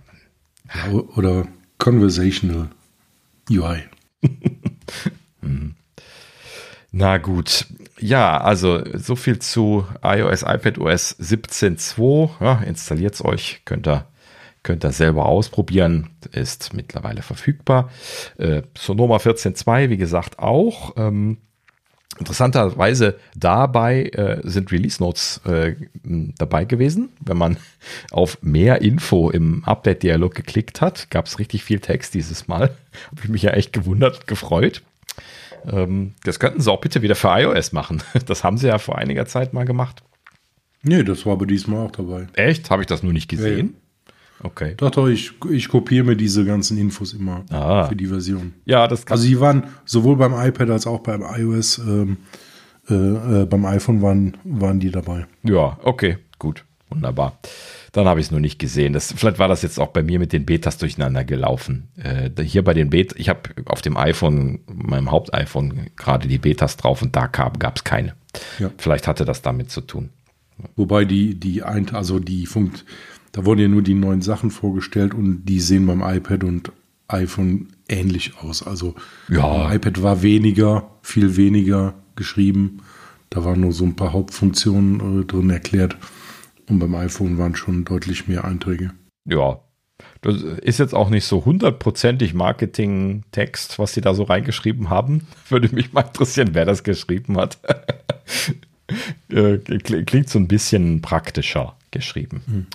ja, 0.72 0.92
oder 0.92 1.46
Conversational 1.78 2.70
UI. 3.50 3.84
Na 6.96 7.18
gut. 7.18 7.66
Ja, 7.98 8.38
also 8.38 8.82
so 8.96 9.16
viel 9.16 9.40
zu 9.40 9.84
iOS, 10.02 10.42
iPadOS 10.42 11.18
17.2. 11.18 12.30
Ja, 12.40 12.60
Installiert 12.60 13.14
es 13.14 13.24
euch, 13.24 13.62
könnt 13.64 13.88
ihr, 13.88 14.06
könnt 14.62 14.84
ihr 14.84 14.92
selber 14.92 15.26
ausprobieren. 15.26 16.10
Ist 16.30 16.72
mittlerweile 16.72 17.22
verfügbar. 17.22 17.90
Äh, 18.38 18.62
Sonoma 18.78 19.16
14.2, 19.16 19.90
wie 19.90 19.96
gesagt, 19.96 20.38
auch. 20.38 20.94
Ähm, 20.96 21.38
Interessanterweise 22.18 23.18
dabei 23.34 24.04
äh, 24.04 24.40
sind 24.44 24.70
Release 24.70 25.02
Notes 25.02 25.40
äh, 25.46 25.74
dabei 26.38 26.64
gewesen. 26.64 27.10
Wenn 27.20 27.36
man 27.36 27.56
auf 28.12 28.38
mehr 28.40 28.82
Info 28.82 29.30
im 29.30 29.64
Update-Dialog 29.64 30.34
geklickt 30.34 30.80
hat, 30.80 31.10
gab 31.10 31.26
es 31.26 31.38
richtig 31.38 31.64
viel 31.64 31.80
Text 31.80 32.14
dieses 32.14 32.46
Mal. 32.46 32.70
Habe 33.10 33.20
ich 33.22 33.28
mich 33.28 33.42
ja 33.42 33.50
echt 33.50 33.72
gewundert, 33.72 34.26
gefreut. 34.26 34.82
Ähm, 35.70 36.14
das 36.24 36.38
könnten 36.38 36.60
sie 36.60 36.70
auch 36.70 36.80
bitte 36.80 37.02
wieder 37.02 37.16
für 37.16 37.28
iOS 37.28 37.72
machen. 37.72 38.02
Das 38.26 38.44
haben 38.44 38.58
sie 38.58 38.68
ja 38.68 38.78
vor 38.78 38.98
einiger 38.98 39.26
Zeit 39.26 39.52
mal 39.52 39.64
gemacht. 39.64 40.02
Nee, 40.82 41.02
das 41.02 41.24
war 41.26 41.32
aber 41.32 41.46
diesmal 41.46 41.86
auch 41.86 41.92
dabei. 41.92 42.26
Echt? 42.34 42.70
Habe 42.70 42.82
ich 42.82 42.86
das 42.86 43.02
nur 43.02 43.12
nicht 43.12 43.28
gesehen? 43.28 43.76
Okay. 44.44 44.74
Doch, 44.76 44.90
doch, 44.90 45.08
ich, 45.08 45.32
ich 45.50 45.68
kopiere 45.68 46.04
mir 46.04 46.16
diese 46.16 46.44
ganzen 46.44 46.76
Infos 46.76 47.14
immer 47.14 47.44
ah. 47.50 47.86
für 47.86 47.96
die 47.96 48.06
Version. 48.06 48.52
Ja, 48.66 48.86
das 48.86 49.06
kann 49.06 49.16
Also 49.16 49.26
die 49.26 49.40
waren 49.40 49.64
sowohl 49.86 50.16
beim 50.16 50.34
iPad 50.34 50.70
als 50.70 50.86
auch 50.86 51.00
beim 51.00 51.22
iOS, 51.22 51.78
ähm, 51.78 52.18
äh, 52.88 52.94
äh, 52.94 53.46
beim 53.46 53.64
iPhone 53.64 54.02
waren, 54.02 54.36
waren 54.44 54.80
die 54.80 54.90
dabei. 54.90 55.26
Ja, 55.44 55.78
okay, 55.82 56.18
gut, 56.38 56.64
wunderbar. 56.90 57.38
Dann 57.92 58.06
habe 58.06 58.20
ich 58.20 58.26
es 58.26 58.30
nur 58.32 58.40
nicht 58.40 58.58
gesehen. 58.58 58.92
Das, 58.92 59.14
vielleicht 59.16 59.38
war 59.38 59.48
das 59.48 59.62
jetzt 59.62 59.80
auch 59.80 59.88
bei 59.88 60.02
mir 60.02 60.18
mit 60.18 60.34
den 60.34 60.44
Betas 60.44 60.76
durcheinander 60.76 61.24
gelaufen. 61.24 61.88
Äh, 61.96 62.30
hier 62.42 62.62
bei 62.62 62.74
den 62.74 62.90
Betas, 62.90 63.18
ich 63.18 63.30
habe 63.30 63.40
auf 63.64 63.80
dem 63.80 63.96
iPhone, 63.96 64.60
meinem 64.66 65.10
Haupt-iPhone, 65.10 65.86
gerade 65.96 66.28
die 66.28 66.38
Betas 66.38 66.76
drauf 66.76 67.00
und 67.00 67.16
da 67.16 67.28
gab 67.28 67.76
es 67.76 67.84
keine. 67.84 68.14
Ja. 68.58 68.70
Vielleicht 68.76 69.08
hatte 69.08 69.24
das 69.24 69.40
damit 69.40 69.70
zu 69.70 69.80
tun. 69.80 70.10
Wobei 70.76 71.04
die, 71.04 71.38
die, 71.38 71.62
also 71.62 72.18
die 72.18 72.46
Funkt, 72.46 72.84
da 73.34 73.44
wurden 73.44 73.60
ja 73.60 73.68
nur 73.68 73.82
die 73.82 73.94
neuen 73.94 74.22
Sachen 74.22 74.52
vorgestellt 74.52 75.12
und 75.12 75.44
die 75.44 75.58
sehen 75.58 75.86
beim 75.86 76.02
iPad 76.02 76.44
und 76.44 76.70
iPhone 77.08 77.66
ähnlich 77.88 78.38
aus. 78.40 78.64
Also 78.64 78.94
ja. 79.28 79.74
iPad 79.74 80.04
war 80.04 80.22
weniger, 80.22 80.88
viel 81.02 81.36
weniger 81.36 81.94
geschrieben. 82.14 82.82
Da 83.30 83.44
waren 83.44 83.60
nur 83.60 83.72
so 83.72 83.84
ein 83.84 83.96
paar 83.96 84.12
Hauptfunktionen 84.12 85.22
äh, 85.22 85.24
drin 85.24 85.50
erklärt. 85.50 85.96
Und 86.68 86.78
beim 86.78 86.94
iPhone 86.94 87.36
waren 87.36 87.56
schon 87.56 87.84
deutlich 87.84 88.28
mehr 88.28 88.44
Einträge. 88.44 88.92
Ja, 89.28 89.58
das 90.22 90.40
ist 90.42 90.78
jetzt 90.78 90.94
auch 90.94 91.10
nicht 91.10 91.24
so 91.24 91.44
hundertprozentig 91.44 92.34
Marketing-Text, 92.34 93.80
was 93.80 93.94
sie 93.94 94.00
da 94.00 94.14
so 94.14 94.22
reingeschrieben 94.22 94.90
haben. 94.90 95.26
Würde 95.48 95.74
mich 95.74 95.92
mal 95.92 96.02
interessieren, 96.02 96.50
wer 96.52 96.66
das 96.66 96.84
geschrieben 96.84 97.36
hat. 97.36 97.58
Äh, 99.30 99.56
klingt 99.58 100.28
so 100.28 100.38
ein 100.38 100.46
bisschen 100.46 101.00
praktischer 101.00 101.74
geschrieben. 101.90 102.42
Hm. 102.44 102.66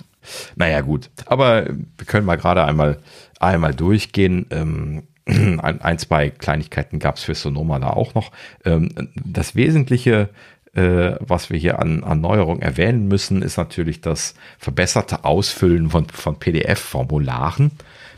Naja, 0.56 0.80
gut. 0.80 1.10
Aber 1.26 1.66
wir 1.66 2.06
können 2.06 2.26
mal 2.26 2.36
gerade 2.36 2.64
einmal, 2.64 2.98
einmal 3.38 3.74
durchgehen. 3.74 4.46
Ähm, 4.50 5.02
ein, 5.26 5.98
zwei 5.98 6.30
Kleinigkeiten 6.30 6.98
gab 6.98 7.16
es 7.16 7.24
für 7.24 7.34
Sonoma 7.34 7.78
da 7.78 7.90
auch 7.90 8.14
noch. 8.14 8.32
Ähm, 8.64 8.90
das 9.14 9.54
Wesentliche, 9.54 10.30
äh, 10.74 11.12
was 11.20 11.50
wir 11.50 11.58
hier 11.58 11.78
an, 11.78 12.04
an 12.04 12.20
Neuerung 12.20 12.60
erwähnen 12.60 13.08
müssen, 13.08 13.42
ist 13.42 13.56
natürlich 13.56 14.00
das 14.00 14.34
verbesserte 14.58 15.24
Ausfüllen 15.24 15.90
von, 15.90 16.06
von 16.06 16.38
PDF-Formularen. 16.38 17.72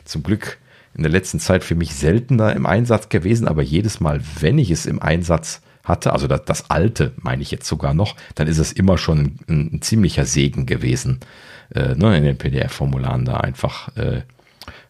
Zum 0.05 0.23
Glück 0.23 0.59
in 0.95 1.03
der 1.03 1.13
letzten 1.13 1.41
Zeit 1.41 1.65
für 1.65 1.75
mich 1.75 1.95
seltener 1.95 2.55
im 2.55 2.67
Einsatz 2.67 3.09
gewesen, 3.09 3.49
aber 3.49 3.63
jedes 3.63 4.01
Mal, 4.01 4.21
wenn 4.41 4.59
ich 4.59 4.71
es 4.71 4.87
im 4.87 5.01
Einsatz 5.01 5.63
hatte, 5.85 6.13
also 6.13 6.27
das, 6.27 6.45
das 6.45 6.71
alte 6.71 7.13
meine 7.17 7.43
ich 7.43 7.51
jetzt 7.51 7.67
sogar 7.67 7.95
noch, 7.95 8.17
dann 8.35 8.49
ist 8.49 8.59
es 8.59 8.73
immer 8.73 8.99
schon 8.99 9.39
ein, 9.49 9.71
ein 9.75 9.83
ziemlicher 9.83 10.25
Segen 10.25 10.67
gewesen, 10.67 11.21
äh, 11.75 11.95
ne, 11.95 12.17
in 12.17 12.25
den 12.25 12.39
PDF-Formularen 12.39 13.25
da 13.25 13.39
einfach 13.39 13.95
äh, 13.97 14.23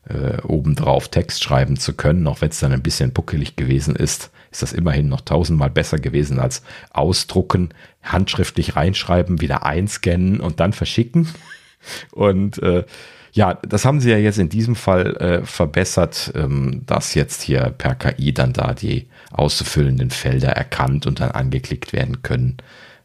äh, 0.09 0.41
obendrauf 0.43 1.09
Text 1.09 1.43
schreiben 1.43 1.79
zu 1.79 1.95
können, 1.95 2.27
auch 2.27 2.41
wenn 2.41 2.51
es 2.51 2.61
dann 2.61 2.73
ein 2.73 2.83
bisschen 2.83 3.13
buckelig 3.13 3.57
gewesen 3.57 3.97
ist, 3.97 4.31
ist 4.51 4.63
das 4.63 4.73
immerhin 4.73 5.09
noch 5.09 5.23
tausendmal 5.23 5.71
besser 5.71 5.99
gewesen 5.99 6.39
als 6.39 6.63
ausdrucken, 6.93 7.71
handschriftlich 8.03 8.77
reinschreiben, 8.77 9.41
wieder 9.41 9.65
einscannen 9.65 10.41
und 10.41 10.61
dann 10.61 10.73
verschicken. 10.73 11.29
Und 12.13 12.63
äh, 12.63 12.85
ja, 13.33 13.55
das 13.55 13.85
haben 13.85 14.01
sie 14.01 14.11
ja 14.11 14.17
jetzt 14.17 14.39
in 14.39 14.49
diesem 14.49 14.77
Fall 14.77 15.17
äh, 15.17 15.45
verbessert, 15.45 16.31
ähm, 16.37 16.83
dass 16.87 17.15
jetzt 17.15 17.43
hier 17.43 17.75
per 17.77 17.97
KI 17.97 18.33
dann 18.33 18.53
da 18.53 18.73
die 18.73 19.09
auszufüllenden 19.33 20.11
Felder 20.11 20.51
erkannt 20.51 21.07
und 21.07 21.21
dann 21.21 21.31
angeklickt 21.31 21.93
werden 21.93 22.23
können. 22.23 22.59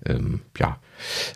Ähm, 0.05 0.41
ja, 0.57 0.79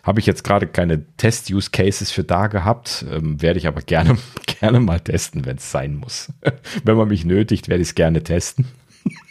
habe 0.02 0.20
ich 0.20 0.26
jetzt 0.26 0.44
gerade 0.44 0.66
keine 0.66 1.04
Test-Use-Cases 1.16 2.10
für 2.10 2.24
da 2.24 2.46
gehabt, 2.46 3.04
ähm, 3.10 3.40
werde 3.42 3.58
ich 3.58 3.66
aber 3.66 3.82
gerne, 3.82 4.18
gerne 4.60 4.80
mal 4.80 5.00
testen, 5.00 5.44
wenn 5.44 5.56
es 5.56 5.70
sein 5.70 5.96
muss. 5.96 6.32
wenn 6.84 6.96
man 6.96 7.08
mich 7.08 7.24
nötigt, 7.24 7.68
werde 7.68 7.82
ich 7.82 7.88
es 7.88 7.94
gerne 7.94 8.22
testen. 8.22 8.66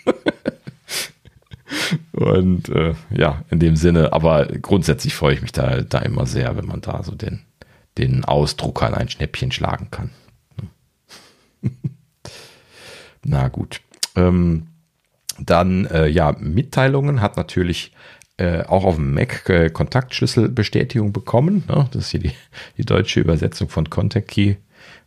Und 2.12 2.70
äh, 2.70 2.94
ja, 3.10 3.44
in 3.50 3.60
dem 3.60 3.76
Sinne, 3.76 4.12
aber 4.14 4.46
grundsätzlich 4.46 5.16
freue 5.16 5.34
ich 5.34 5.42
mich 5.42 5.54
da, 5.54 5.82
da 5.82 6.00
immer 6.00 6.26
sehr, 6.26 6.58
wenn 6.58 6.66
man 6.66 6.82
da 6.82 7.02
so 7.04 7.16
den, 7.16 7.42
den 7.98 8.26
Ausdruckern 8.26 8.94
ein 8.94 9.10
Schnäppchen 9.10 9.52
schlagen 9.52 9.90
kann. 9.90 10.12
Na 13.24 13.48
gut. 13.48 13.82
Ähm, 14.16 14.68
dann, 15.40 15.86
äh, 15.86 16.08
ja, 16.08 16.36
Mitteilungen 16.40 17.22
hat 17.22 17.38
natürlich 17.38 17.94
äh, 18.38 18.64
auch 18.64 18.84
auf 18.86 18.96
dem 18.96 19.14
Mac 19.14 19.50
äh, 19.50 19.70
Kontaktschlüsselbestätigung 19.70 21.14
bekommen. 21.14 21.64
Ne? 21.68 21.88
Das 21.92 22.06
ist 22.06 22.12
hier 22.12 22.20
die, 22.20 22.34
die 22.78 22.86
deutsche 22.86 23.20
Übersetzung 23.20 23.70
von 23.70 23.90
Contact 23.90 24.28
Key 24.30 24.56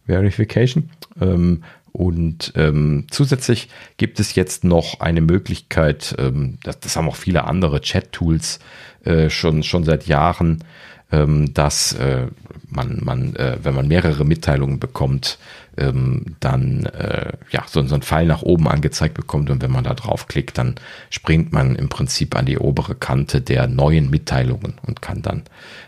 Verification. 0.06 0.90
Ähm, 1.20 1.62
Und 1.92 2.52
ähm, 2.56 3.06
zusätzlich 3.08 3.68
gibt 3.98 4.18
es 4.18 4.34
jetzt 4.34 4.64
noch 4.64 4.98
eine 4.98 5.20
Möglichkeit, 5.20 6.16
ähm, 6.18 6.58
das, 6.64 6.80
das, 6.80 6.96
haben 6.96 7.08
auch 7.08 7.14
viele 7.14 7.44
andere 7.44 7.80
Chat-Tools 7.80 8.58
äh, 9.04 9.30
schon, 9.30 9.62
schon 9.62 9.84
seit 9.84 10.08
Jahren, 10.08 10.64
ähm, 11.12 11.54
dass 11.54 11.92
äh, 11.92 12.26
man, 12.68 12.98
man 13.00 13.36
äh, 13.36 13.58
wenn 13.62 13.76
man 13.76 13.86
mehrere 13.86 14.24
Mitteilungen 14.24 14.80
bekommt, 14.80 15.38
ähm, 15.76 16.36
dann 16.40 16.86
äh, 16.86 17.32
ja 17.50 17.64
so, 17.66 17.82
so 17.86 17.94
ein 17.94 18.02
Pfeil 18.02 18.26
nach 18.26 18.42
oben 18.42 18.68
angezeigt 18.68 19.14
bekommt 19.14 19.50
und 19.50 19.62
wenn 19.62 19.70
man 19.70 19.84
da 19.84 19.94
draufklickt, 19.94 20.58
dann 20.58 20.76
springt 21.10 21.52
man 21.52 21.76
im 21.76 21.88
Prinzip 21.88 22.36
an 22.36 22.46
die 22.46 22.58
obere 22.58 22.94
Kante 22.94 23.40
der 23.40 23.66
neuen 23.66 24.10
Mitteilungen 24.10 24.74
und 24.86 25.02
kann 25.02 25.22
dann 25.22 25.44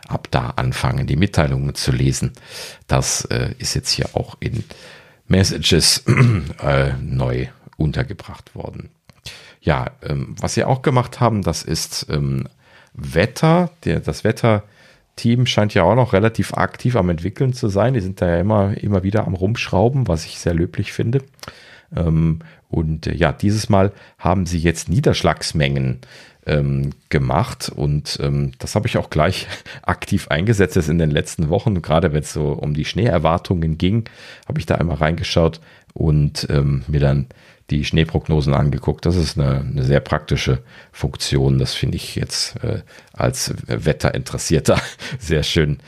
ab 0.09 0.29
da 0.31 0.51
anfangen, 0.57 1.07
die 1.07 1.17
Mitteilungen 1.17 1.75
zu 1.75 1.93
lesen. 1.93 2.33
Das 2.87 3.25
äh, 3.27 3.55
ist 3.59 3.75
jetzt 3.75 3.91
hier 3.91 4.11
auch 4.15 4.37
in 4.41 4.65
Messages 5.29 6.05
äh, 6.63 6.93
neu 7.01 7.47
untergebracht 7.77 8.55
worden. 8.55 8.91
Ja, 9.61 9.91
ähm, 10.03 10.37
was 10.39 10.55
sie 10.55 10.65
auch 10.65 10.83
gemacht 10.83 11.21
haben, 11.21 11.43
das 11.43 11.63
ist 11.63 12.07
ähm, 12.09 12.49
Wetter, 12.95 13.71
der, 13.85 14.01
das 14.01 14.25
Wetter 14.25 14.63
Team 15.17 15.47
scheint 15.47 15.75
ja 15.75 15.83
auch 15.83 15.95
noch 15.95 16.13
relativ 16.13 16.55
aktiv 16.55 16.95
am 16.95 17.09
entwickeln 17.09 17.53
zu 17.53 17.69
sein. 17.69 17.95
Die 17.95 18.01
sind 18.01 18.21
da 18.21 18.29
ja 18.29 18.41
immer, 18.41 18.77
immer 18.77 19.03
wieder 19.03 19.27
am 19.27 19.35
Rumschrauben, 19.35 20.09
was 20.09 20.27
ich 20.27 20.39
sehr 20.39 20.55
löblich 20.55 20.93
finde. 20.93 21.23
Ähm, 21.95 22.41
und 22.69 23.07
äh, 23.07 23.15
ja, 23.15 23.33
dieses 23.33 23.69
Mal 23.69 23.93
haben 24.19 24.47
sie 24.47 24.59
jetzt 24.59 24.89
Niederschlagsmengen 24.89 26.01
ähm, 26.47 26.91
gemacht 27.09 27.73
und 27.75 28.19
ähm, 28.23 28.53
das 28.59 28.75
habe 28.75 28.87
ich 28.87 28.99
auch 28.99 29.11
gleich 29.11 29.49
aktiv 29.83 30.29
eingesetzt 30.29 30.77
jetzt 30.77 30.89
in 30.89 30.99
den 30.99 31.11
letzten 31.11 31.49
Wochen. 31.49 31.83
Gerade 31.83 32.13
wenn 32.13 32.21
es 32.21 32.33
so 32.33 32.53
um 32.53 32.75
die 32.75 32.85
Schneeerwartungen 32.85 33.79
ging, 33.79 34.05
habe 34.49 34.61
ich 34.61 34.67
da 34.67 34.77
einmal 34.77 34.97
reingeschaut 34.97 35.61
und 35.93 36.47
ähm, 36.51 36.85
mir 36.89 37.01
dann 37.01 37.27
die 37.71 37.85
Schneeprognosen 37.85 38.55
angeguckt. 38.55 39.07
Das 39.07 39.17
ist 39.17 39.39
eine, 39.39 39.61
eine 39.61 39.83
sehr 39.83 40.01
praktische 40.01 40.63
Funktion. 40.93 41.59
Das 41.59 41.75
finde 41.75 41.97
ich 41.97 42.15
jetzt 42.15 42.63
äh, 42.63 42.83
als 43.13 43.55
Wetterinteressierter 43.67 44.81
sehr 45.19 45.43
schön 45.43 45.79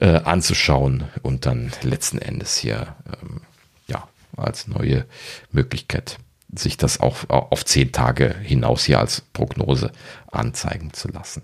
äh, 0.00 0.20
anzuschauen 0.20 1.04
und 1.22 1.46
dann 1.46 1.72
letzten 1.82 2.18
Endes 2.18 2.56
hier 2.56 2.94
ähm, 3.22 3.42
ja 3.86 4.08
als 4.36 4.68
neue 4.68 5.04
Möglichkeit 5.52 6.18
sich 6.54 6.78
das 6.78 7.00
auch 7.00 7.28
auf 7.28 7.64
zehn 7.64 7.92
Tage 7.92 8.34
hinaus 8.42 8.84
hier 8.84 9.00
als 9.00 9.20
Prognose 9.20 9.92
anzeigen 10.30 10.94
zu 10.94 11.08
lassen. 11.08 11.42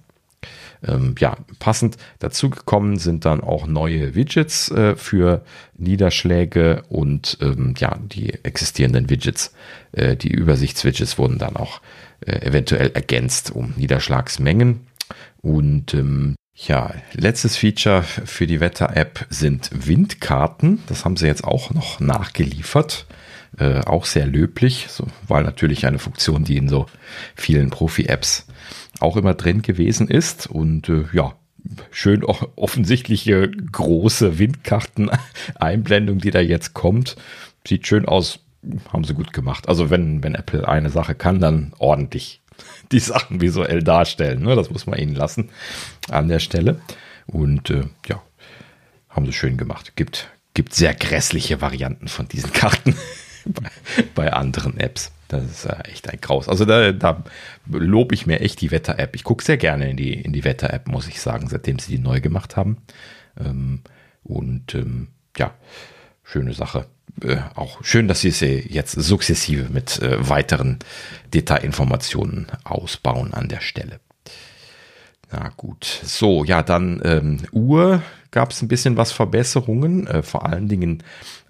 Ähm, 0.86 1.14
ja, 1.18 1.36
passend 1.58 1.96
dazu 2.18 2.50
gekommen 2.50 2.98
sind 2.98 3.24
dann 3.24 3.40
auch 3.40 3.66
neue 3.66 4.14
Widgets 4.14 4.70
äh, 4.70 4.96
für 4.96 5.44
Niederschläge 5.76 6.82
und 6.88 7.38
ähm, 7.40 7.74
ja, 7.78 7.96
die 8.00 8.34
existierenden 8.44 9.08
Widgets, 9.10 9.54
äh, 9.92 10.16
die 10.16 10.32
Übersichtswidgets 10.32 11.18
wurden 11.18 11.38
dann 11.38 11.56
auch 11.56 11.80
äh, 12.20 12.46
eventuell 12.46 12.90
ergänzt 12.92 13.50
um 13.50 13.74
Niederschlagsmengen. 13.76 14.86
Und 15.42 15.94
ähm, 15.94 16.36
ja, 16.54 16.94
letztes 17.12 17.56
Feature 17.56 18.02
für 18.02 18.46
die 18.46 18.60
Wetter-App 18.60 19.26
sind 19.28 19.70
Windkarten. 19.72 20.82
Das 20.86 21.04
haben 21.04 21.16
sie 21.16 21.26
jetzt 21.26 21.44
auch 21.44 21.72
noch 21.72 22.00
nachgeliefert. 22.00 23.06
Äh, 23.58 23.80
auch 23.80 24.04
sehr 24.04 24.26
löblich, 24.26 24.86
so, 24.88 25.06
weil 25.28 25.44
natürlich 25.44 25.86
eine 25.86 25.98
Funktion, 25.98 26.44
die 26.44 26.56
in 26.56 26.68
so 26.68 26.86
vielen 27.36 27.70
Profi-Apps 27.70 28.46
auch 29.00 29.16
immer 29.16 29.34
drin 29.34 29.62
gewesen 29.62 30.08
ist. 30.08 30.46
Und 30.46 30.88
äh, 30.88 31.04
ja, 31.12 31.34
schön 31.90 32.24
offensichtliche 32.24 33.50
große 33.50 34.38
Windkarten-Einblendung, 34.38 36.18
die 36.18 36.30
da 36.30 36.40
jetzt 36.40 36.74
kommt. 36.74 37.16
Sieht 37.66 37.86
schön 37.86 38.06
aus, 38.06 38.40
haben 38.92 39.04
sie 39.04 39.14
gut 39.14 39.32
gemacht. 39.32 39.68
Also 39.68 39.90
wenn, 39.90 40.22
wenn 40.22 40.34
Apple 40.34 40.66
eine 40.68 40.90
Sache 40.90 41.14
kann, 41.14 41.40
dann 41.40 41.72
ordentlich 41.78 42.40
die 42.92 43.00
Sachen 43.00 43.40
visuell 43.40 43.82
darstellen. 43.82 44.42
Ne? 44.42 44.56
Das 44.56 44.70
muss 44.70 44.86
man 44.86 44.98
ihnen 44.98 45.14
lassen 45.14 45.50
an 46.10 46.28
der 46.28 46.40
Stelle. 46.40 46.80
Und 47.26 47.70
äh, 47.70 47.84
ja, 48.06 48.22
haben 49.08 49.26
sie 49.26 49.32
schön 49.32 49.56
gemacht. 49.56 49.96
Gibt, 49.96 50.28
gibt 50.52 50.74
sehr 50.74 50.94
grässliche 50.94 51.60
Varianten 51.60 52.08
von 52.08 52.28
diesen 52.28 52.52
Karten 52.52 52.94
bei, 53.46 53.70
bei 54.14 54.32
anderen 54.32 54.78
Apps. 54.78 55.10
Das 55.28 55.44
ist 55.44 55.64
äh, 55.64 55.76
echt 55.90 56.08
ein 56.08 56.20
Graus. 56.20 56.48
Also 56.48 56.64
da, 56.64 56.92
da 56.92 57.24
lobe 57.66 58.14
ich 58.14 58.26
mir 58.26 58.40
echt 58.40 58.60
die 58.60 58.70
Wetter-App. 58.70 59.14
Ich 59.16 59.24
gucke 59.24 59.44
sehr 59.44 59.56
gerne 59.56 59.90
in 59.90 59.96
die, 59.96 60.12
in 60.14 60.32
die 60.32 60.44
Wetter-App, 60.44 60.88
muss 60.88 61.08
ich 61.08 61.20
sagen, 61.20 61.48
seitdem 61.48 61.78
sie 61.78 61.96
die 61.96 62.02
neu 62.02 62.20
gemacht 62.20 62.56
haben. 62.56 62.78
Ähm, 63.38 63.80
und 64.22 64.74
ähm, 64.74 65.08
ja, 65.36 65.54
schöne 66.22 66.54
Sache. 66.54 66.86
Äh, 67.22 67.36
auch 67.54 67.84
schön, 67.84 68.08
dass 68.08 68.20
sie 68.20 68.30
sie 68.30 68.66
jetzt 68.68 68.92
sukzessive 68.92 69.70
mit 69.70 70.00
äh, 70.02 70.28
weiteren 70.28 70.78
Detailinformationen 71.32 72.46
ausbauen 72.64 73.34
an 73.34 73.48
der 73.48 73.60
Stelle. 73.60 74.00
Na 75.32 75.50
gut, 75.56 75.84
so, 75.84 76.44
ja, 76.44 76.62
dann 76.62 77.00
ähm, 77.04 77.38
Uhr 77.52 78.02
gab 78.30 78.50
es 78.50 78.62
ein 78.62 78.68
bisschen 78.68 78.96
was 78.96 79.12
Verbesserungen, 79.12 80.06
äh, 80.06 80.22
vor 80.22 80.46
allen 80.46 80.68
Dingen 80.68 81.02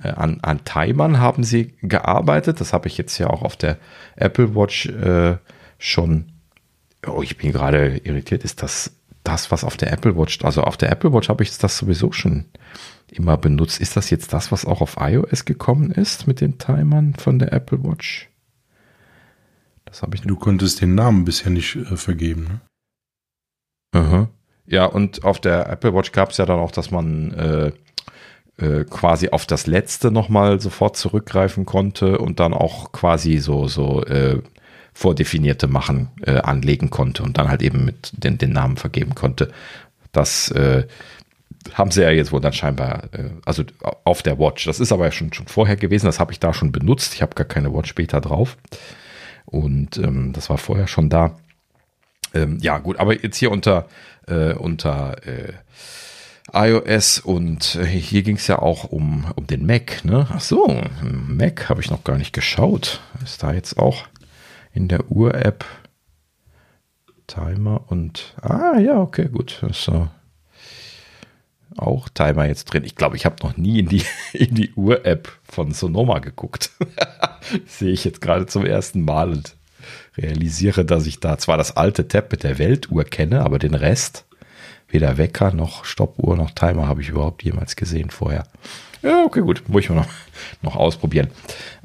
äh, 0.03 0.09
an, 0.09 0.39
an 0.43 0.65
Timern 0.65 1.19
haben 1.19 1.45
sie 1.45 1.75
gearbeitet. 1.83 2.61
Das 2.61 2.73
habe 2.73 2.89
ich 2.89 2.99
jetzt 2.99 3.19
ja 3.19 3.29
auch 3.29 3.43
auf 3.43 3.57
der 3.57 3.79
Apple 4.17 4.55
Watch 4.55 4.87
äh, 4.87 5.37
schon. 5.79 6.33
Oh, 7.07 7.23
ich 7.23 7.37
bin 7.37 7.53
gerade 7.53 7.99
irritiert. 7.99 8.45
Ist 8.45 8.63
das 8.63 8.93
das, 9.25 9.51
was 9.51 9.65
auf 9.65 9.77
der 9.77 9.91
Apple 9.93 10.17
Watch, 10.17 10.45
also 10.45 10.63
auf 10.63 10.77
der 10.77 10.93
Apple 10.93 11.13
Watch 11.13 11.31
habe 11.31 11.43
ich 11.43 11.57
das 11.57 11.79
sowieso 11.79 12.13
schon 12.13 12.45
immer 13.11 13.37
benutzt. 13.37 13.81
Ist 13.81 13.97
das 13.97 14.11
jetzt 14.11 14.33
das, 14.33 14.53
was 14.53 14.67
auch 14.67 14.83
auf 14.83 14.97
iOS 15.01 15.47
gekommen 15.47 15.91
ist 15.91 16.27
mit 16.27 16.41
den 16.41 16.59
Timern 16.59 17.15
von 17.15 17.39
der 17.39 17.53
Apple 17.53 17.83
Watch? 17.83 18.29
Das 19.87 20.03
habe 20.03 20.17
ich. 20.17 20.23
Du 20.23 20.37
konntest 20.37 20.81
den 20.81 20.95
Namen 20.95 21.25
bisher 21.25 21.51
nicht 21.51 21.77
äh, 21.77 21.97
vergeben, 21.97 22.45
ne? 22.45 22.61
Aha. 23.95 24.29
Ja, 24.66 24.87
und 24.87 25.25
auf 25.25 25.41
der 25.41 25.69
Apple 25.71 25.95
Watch 25.95 26.12
gab 26.12 26.31
es 26.31 26.37
ja 26.37 26.47
dann 26.47 26.59
auch, 26.59 26.73
dass 26.73 26.91
man 26.91 27.33
äh, 27.33 27.73
äh, 28.57 28.85
quasi 28.85 29.31
auf 29.31 29.47
das 29.47 29.66
letzte 29.66 30.11
nochmal 30.11 30.61
sofort 30.61 30.97
zurückgreifen 30.97 31.65
konnte 31.65 32.19
und 32.19 32.41
dann 32.41 32.53
auch 32.53 32.93
quasi 32.93 33.39
so, 33.39 33.69
so 33.69 34.05
äh, 34.05 34.41
vordefinierte 34.93 35.66
Machen 35.66 36.09
äh, 36.23 36.37
anlegen 36.39 36.91
konnte 36.91 37.23
und 37.23 37.39
dann 37.39 37.49
halt 37.49 37.62
eben 37.62 37.85
mit 37.85 38.12
den, 38.12 38.39
den 38.39 38.53
Namen 38.53 38.77
vergeben 38.77 39.15
konnte. 39.15 39.53
Das 40.12 40.51
äh, 40.53 40.87
haben 41.73 41.91
sie 41.91 42.03
ja 42.03 42.11
jetzt 42.11 42.33
wohl 42.33 42.41
dann 42.41 42.53
scheinbar, 42.53 43.05
äh, 43.12 43.31
also 43.45 43.65
auf 44.05 44.23
der 44.23 44.39
Watch. 44.39 44.65
Das 44.66 44.81
ist 44.81 44.93
aber 44.93 45.11
schon, 45.11 45.33
schon 45.33 45.47
vorher 45.47 45.77
gewesen, 45.77 46.07
das 46.07 46.21
habe 46.21 46.33
ich 46.33 46.41
da 46.41 46.55
schon 46.55 46.73
benutzt. 46.73 47.15
Ich 47.15 47.23
habe 47.23 47.35
gar 47.35 47.47
keine 47.47 47.75
Watch 47.75 47.91
später 47.91 48.21
drauf. 48.21 48.57
Und 49.47 49.99
ähm, 49.99 50.33
das 50.33 50.49
war 50.49 50.59
vorher 50.59 50.87
schon 50.87 51.09
da. 51.09 51.37
Ähm, 52.35 52.59
ja, 52.61 52.78
gut, 52.78 52.98
aber 52.98 53.20
jetzt 53.20 53.36
hier 53.36 53.51
unter, 53.51 53.89
äh, 54.27 54.55
unter 54.55 55.16
äh, 55.27 55.52
iOS 56.52 57.20
und 57.20 57.77
äh, 57.77 57.86
hier 57.86 58.23
ging 58.23 58.36
es 58.36 58.47
ja 58.47 58.59
auch 58.59 58.85
um, 58.85 59.32
um 59.35 59.47
den 59.47 59.65
Mac, 59.65 60.05
ne? 60.05 60.27
Ach 60.31 60.40
so, 60.40 60.82
Mac 61.02 61.69
habe 61.69 61.81
ich 61.81 61.90
noch 61.90 62.05
gar 62.05 62.19
nicht 62.19 62.32
geschaut. 62.32 63.01
Ist 63.23 63.43
da 63.43 63.52
jetzt 63.52 63.78
auch 63.78 64.06
in 64.73 64.89
der 64.89 65.11
Uhr-App 65.11 65.65
Timer 67.27 67.85
und 67.89 68.35
ah 68.43 68.78
ja, 68.78 69.01
okay, 69.01 69.28
gut. 69.28 69.65
So. 69.73 70.09
Auch 71.77 72.09
Timer 72.09 72.47
jetzt 72.47 72.66
drin. 72.66 72.85
Ich 72.85 72.94
glaube, 72.94 73.16
ich 73.16 73.24
habe 73.24 73.36
noch 73.43 73.56
nie 73.56 73.81
in 73.81 73.89
die, 73.89 74.05
in 74.32 74.55
die 74.55 74.73
Uhr-App 74.74 75.32
von 75.43 75.73
Sonoma 75.73 76.19
geguckt. 76.19 76.70
Sehe 77.66 77.93
ich 77.93 78.05
jetzt 78.05 78.20
gerade 78.20 78.47
zum 78.47 78.65
ersten 78.66 79.01
Mal 79.01 79.31
und 79.31 79.56
realisiere, 80.16 80.85
dass 80.85 81.07
ich 81.07 81.20
da 81.20 81.39
zwar 81.39 81.57
das 81.57 81.77
alte 81.77 82.09
Tab 82.09 82.31
mit 82.31 82.43
der 82.43 82.59
Weltuhr 82.59 83.05
kenne, 83.05 83.43
aber 83.43 83.59
den 83.59 83.74
Rest, 83.74 84.24
weder 84.89 85.19
Wecker 85.19 85.53
noch 85.53 85.85
Stoppuhr 85.85 86.36
noch 86.36 86.53
Timer, 86.53 86.86
habe 86.86 87.03
ich 87.03 87.09
überhaupt 87.09 87.43
jemals 87.43 87.77
gesehen 87.77 88.11
vorher. 88.11 88.45
Ja, 89.03 89.24
okay, 89.24 89.41
gut, 89.41 89.69
muss 89.69 89.82
ich 89.82 89.91
mal 89.91 89.97
noch, 89.97 90.09
noch 90.62 90.77
ausprobieren. 90.77 91.28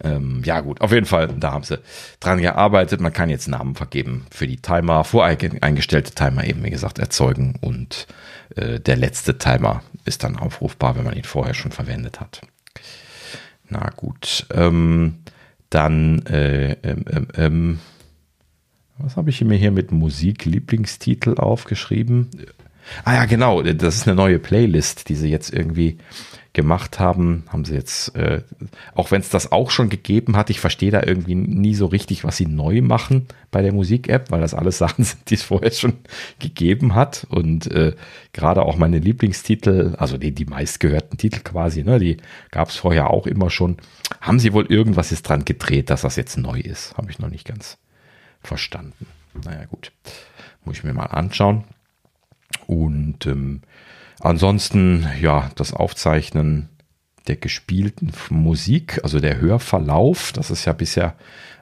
Ähm, 0.03 0.41
ja, 0.45 0.61
gut, 0.61 0.79
auf 0.79 0.93
jeden 0.93 1.05
Fall, 1.05 1.27
da 1.27 1.51
haben 1.51 1.65
sie 1.65 1.79
dran 2.21 2.41
gearbeitet. 2.41 3.01
Man 3.01 3.11
kann 3.11 3.29
jetzt 3.29 3.49
Namen 3.49 3.75
vergeben 3.75 4.25
für 4.31 4.47
die 4.47 4.61
Timer, 4.61 5.03
voreingestellte 5.03 6.13
Timer 6.13 6.45
eben, 6.45 6.63
wie 6.63 6.69
gesagt, 6.69 6.97
erzeugen 6.97 7.55
und 7.59 8.07
äh, 8.55 8.79
der 8.79 8.95
letzte 8.95 9.37
Timer 9.37 9.83
ist 10.05 10.23
dann 10.23 10.37
aufrufbar, 10.37 10.95
wenn 10.95 11.03
man 11.03 11.15
ihn 11.15 11.25
vorher 11.25 11.53
schon 11.53 11.71
verwendet 11.71 12.21
hat. 12.21 12.41
Na 13.67 13.89
gut, 13.95 14.45
ähm, 14.53 15.19
dann 15.69 16.25
äh, 16.25 16.71
ähm, 16.83 17.05
ähm, 17.11 17.27
ähm 17.35 17.79
was 18.99 19.17
habe 19.17 19.29
ich 19.29 19.41
mir 19.43 19.57
hier 19.57 19.71
mit 19.71 19.91
Musik 19.91 20.45
Lieblingstitel 20.45 21.35
aufgeschrieben? 21.35 22.29
Ah 23.03 23.13
ja, 23.13 23.25
genau. 23.25 23.61
Das 23.61 23.95
ist 23.95 24.07
eine 24.07 24.15
neue 24.15 24.39
Playlist, 24.39 25.09
die 25.09 25.15
sie 25.15 25.29
jetzt 25.29 25.53
irgendwie 25.53 25.97
gemacht 26.53 26.99
haben, 26.99 27.43
haben 27.49 27.63
sie 27.63 27.75
jetzt, 27.75 28.15
äh, 28.15 28.41
auch 28.95 29.11
wenn 29.11 29.21
es 29.21 29.29
das 29.29 29.51
auch 29.51 29.69
schon 29.69 29.89
gegeben 29.89 30.35
hat, 30.35 30.49
ich 30.49 30.59
verstehe 30.59 30.89
da 30.89 31.03
irgendwie 31.03 31.35
nie 31.35 31.75
so 31.75 31.85
richtig, 31.85 32.23
was 32.23 32.37
sie 32.37 32.47
neu 32.47 32.81
machen 32.81 33.27
bei 33.51 33.61
der 33.61 33.71
Musik-App, 33.71 34.31
weil 34.31 34.41
das 34.41 34.55
alles 34.55 34.77
Sachen 34.79 35.05
sind, 35.05 35.29
die 35.29 35.35
es 35.35 35.43
vorher 35.43 35.71
schon 35.71 35.93
gegeben 36.39 36.95
hat. 36.95 37.27
Und 37.29 37.71
äh, 37.71 37.93
gerade 38.33 38.63
auch 38.63 38.77
meine 38.77 38.99
Lieblingstitel, 38.99 39.95
also 39.97 40.17
die, 40.17 40.33
die 40.33 40.45
meistgehörten 40.45 41.17
Titel 41.17 41.41
quasi, 41.43 41.83
ne, 41.83 41.99
die 41.99 42.17
gab 42.49 42.69
es 42.69 42.75
vorher 42.75 43.11
auch 43.11 43.27
immer 43.27 43.49
schon. 43.49 43.77
Haben 44.19 44.39
sie 44.39 44.53
wohl 44.53 44.65
irgendwas 44.65 45.11
jetzt 45.11 45.23
dran 45.23 45.45
gedreht, 45.45 45.89
dass 45.91 46.01
das 46.01 46.15
jetzt 46.15 46.37
neu 46.37 46.59
ist? 46.59 46.97
Habe 46.97 47.11
ich 47.11 47.19
noch 47.19 47.29
nicht 47.29 47.45
ganz 47.45 47.77
verstanden. 48.41 49.07
Naja, 49.43 49.65
gut. 49.65 49.91
Muss 50.65 50.77
ich 50.77 50.83
mir 50.83 50.93
mal 50.93 51.05
anschauen. 51.05 51.63
Und 52.67 53.25
ähm, 53.25 53.61
Ansonsten, 54.19 55.07
ja, 55.21 55.49
das 55.55 55.73
Aufzeichnen 55.73 56.69
der 57.27 57.37
gespielten 57.37 58.11
Musik, 58.29 58.99
also 59.03 59.19
der 59.19 59.39
Hörverlauf, 59.39 60.31
das 60.33 60.51
ist 60.51 60.65
ja 60.65 60.73
bisher 60.73 61.15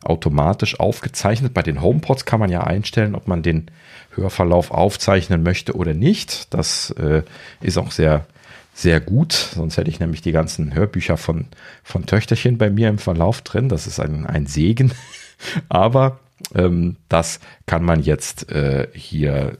automatisch 0.04 0.80
aufgezeichnet. 0.80 1.54
Bei 1.54 1.62
den 1.62 1.82
HomePods 1.82 2.26
kann 2.26 2.40
man 2.40 2.50
ja 2.50 2.64
einstellen, 2.64 3.16
ob 3.16 3.28
man 3.28 3.44
den 3.44 3.70
Hörverlauf 4.12 4.72
aufzeichnen 4.72 5.44
möchte 5.44 5.76
oder 5.76 5.94
nicht. 5.94 6.54
Das 6.54 6.92
äh, 6.92 7.24
ist 7.62 7.78
auch 7.78 7.92
sehr, 7.92 8.26
sehr 8.74 9.02
gut. 9.02 9.34
Sonst 9.34 9.78
hätte 9.78 9.90
ich 9.90 10.00
nämlich 10.00 10.22
die 10.22 10.32
ganzen 10.32 10.74
Hörbücher 10.74 11.18
von, 11.18 11.46
von 11.84 12.06
Töchterchen 12.06 12.58
bei 12.58 12.70
mir 12.70 12.90
im 12.90 12.98
Verlauf 12.98 13.42
drin. 13.42 13.70
Das 13.70 13.88
ist 13.88 14.00
ein, 14.00 14.26
ein 14.26 14.48
Segen. 14.48 14.94
Aber 15.70 16.20
ähm, 16.56 16.98
das 17.10 17.40
kann 17.66 17.84
man 17.84 18.02
jetzt 18.02 18.52
äh, 18.52 18.88
hier 18.94 19.58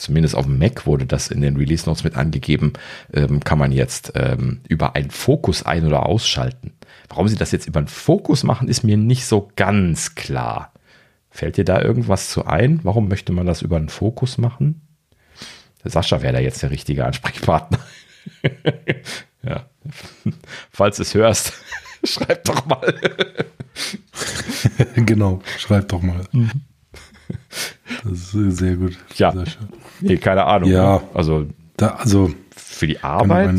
zumindest 0.00 0.34
auf 0.34 0.46
dem 0.46 0.58
Mac 0.58 0.86
wurde 0.86 1.06
das 1.06 1.28
in 1.28 1.42
den 1.42 1.56
Release 1.56 1.86
Notes 1.86 2.04
mit 2.04 2.16
angegeben, 2.16 2.72
ähm, 3.12 3.40
kann 3.40 3.58
man 3.58 3.70
jetzt 3.70 4.12
ähm, 4.14 4.60
über 4.66 4.96
einen 4.96 5.10
Fokus 5.10 5.62
ein- 5.64 5.86
oder 5.86 6.06
ausschalten. 6.06 6.72
Warum 7.08 7.28
sie 7.28 7.36
das 7.36 7.52
jetzt 7.52 7.66
über 7.66 7.78
einen 7.78 7.88
Fokus 7.88 8.42
machen, 8.42 8.68
ist 8.68 8.82
mir 8.82 8.96
nicht 8.96 9.26
so 9.26 9.50
ganz 9.56 10.14
klar. 10.14 10.72
Fällt 11.30 11.58
dir 11.58 11.64
da 11.64 11.80
irgendwas 11.80 12.30
zu 12.30 12.46
ein? 12.46 12.80
Warum 12.82 13.08
möchte 13.08 13.32
man 13.32 13.46
das 13.46 13.62
über 13.62 13.76
einen 13.76 13.88
Fokus 13.88 14.38
machen? 14.38 14.80
Sascha 15.84 16.22
wäre 16.22 16.34
da 16.34 16.40
jetzt 16.40 16.62
der 16.62 16.70
richtige 16.70 17.04
Ansprechpartner. 17.04 17.78
ja. 19.42 19.66
Falls 20.70 20.96
du 20.96 21.02
es 21.02 21.14
hörst, 21.14 21.52
schreib 22.04 22.44
doch 22.44 22.66
mal. 22.66 22.94
genau, 24.96 25.40
schreib 25.58 25.88
doch 25.88 26.02
mal. 26.02 26.24
Mhm. 26.32 26.50
Das 28.04 28.34
ist 28.34 28.56
sehr 28.58 28.76
gut. 28.76 28.98
Ja. 29.16 29.34
Nee, 30.00 30.16
keine 30.16 30.44
Ahnung. 30.44 30.70
Ja. 30.70 30.98
Ne? 30.98 31.02
Also, 31.14 31.46
da, 31.76 31.88
also 31.88 32.32
für 32.56 32.86
die 32.86 33.02
Arbeit 33.02 33.54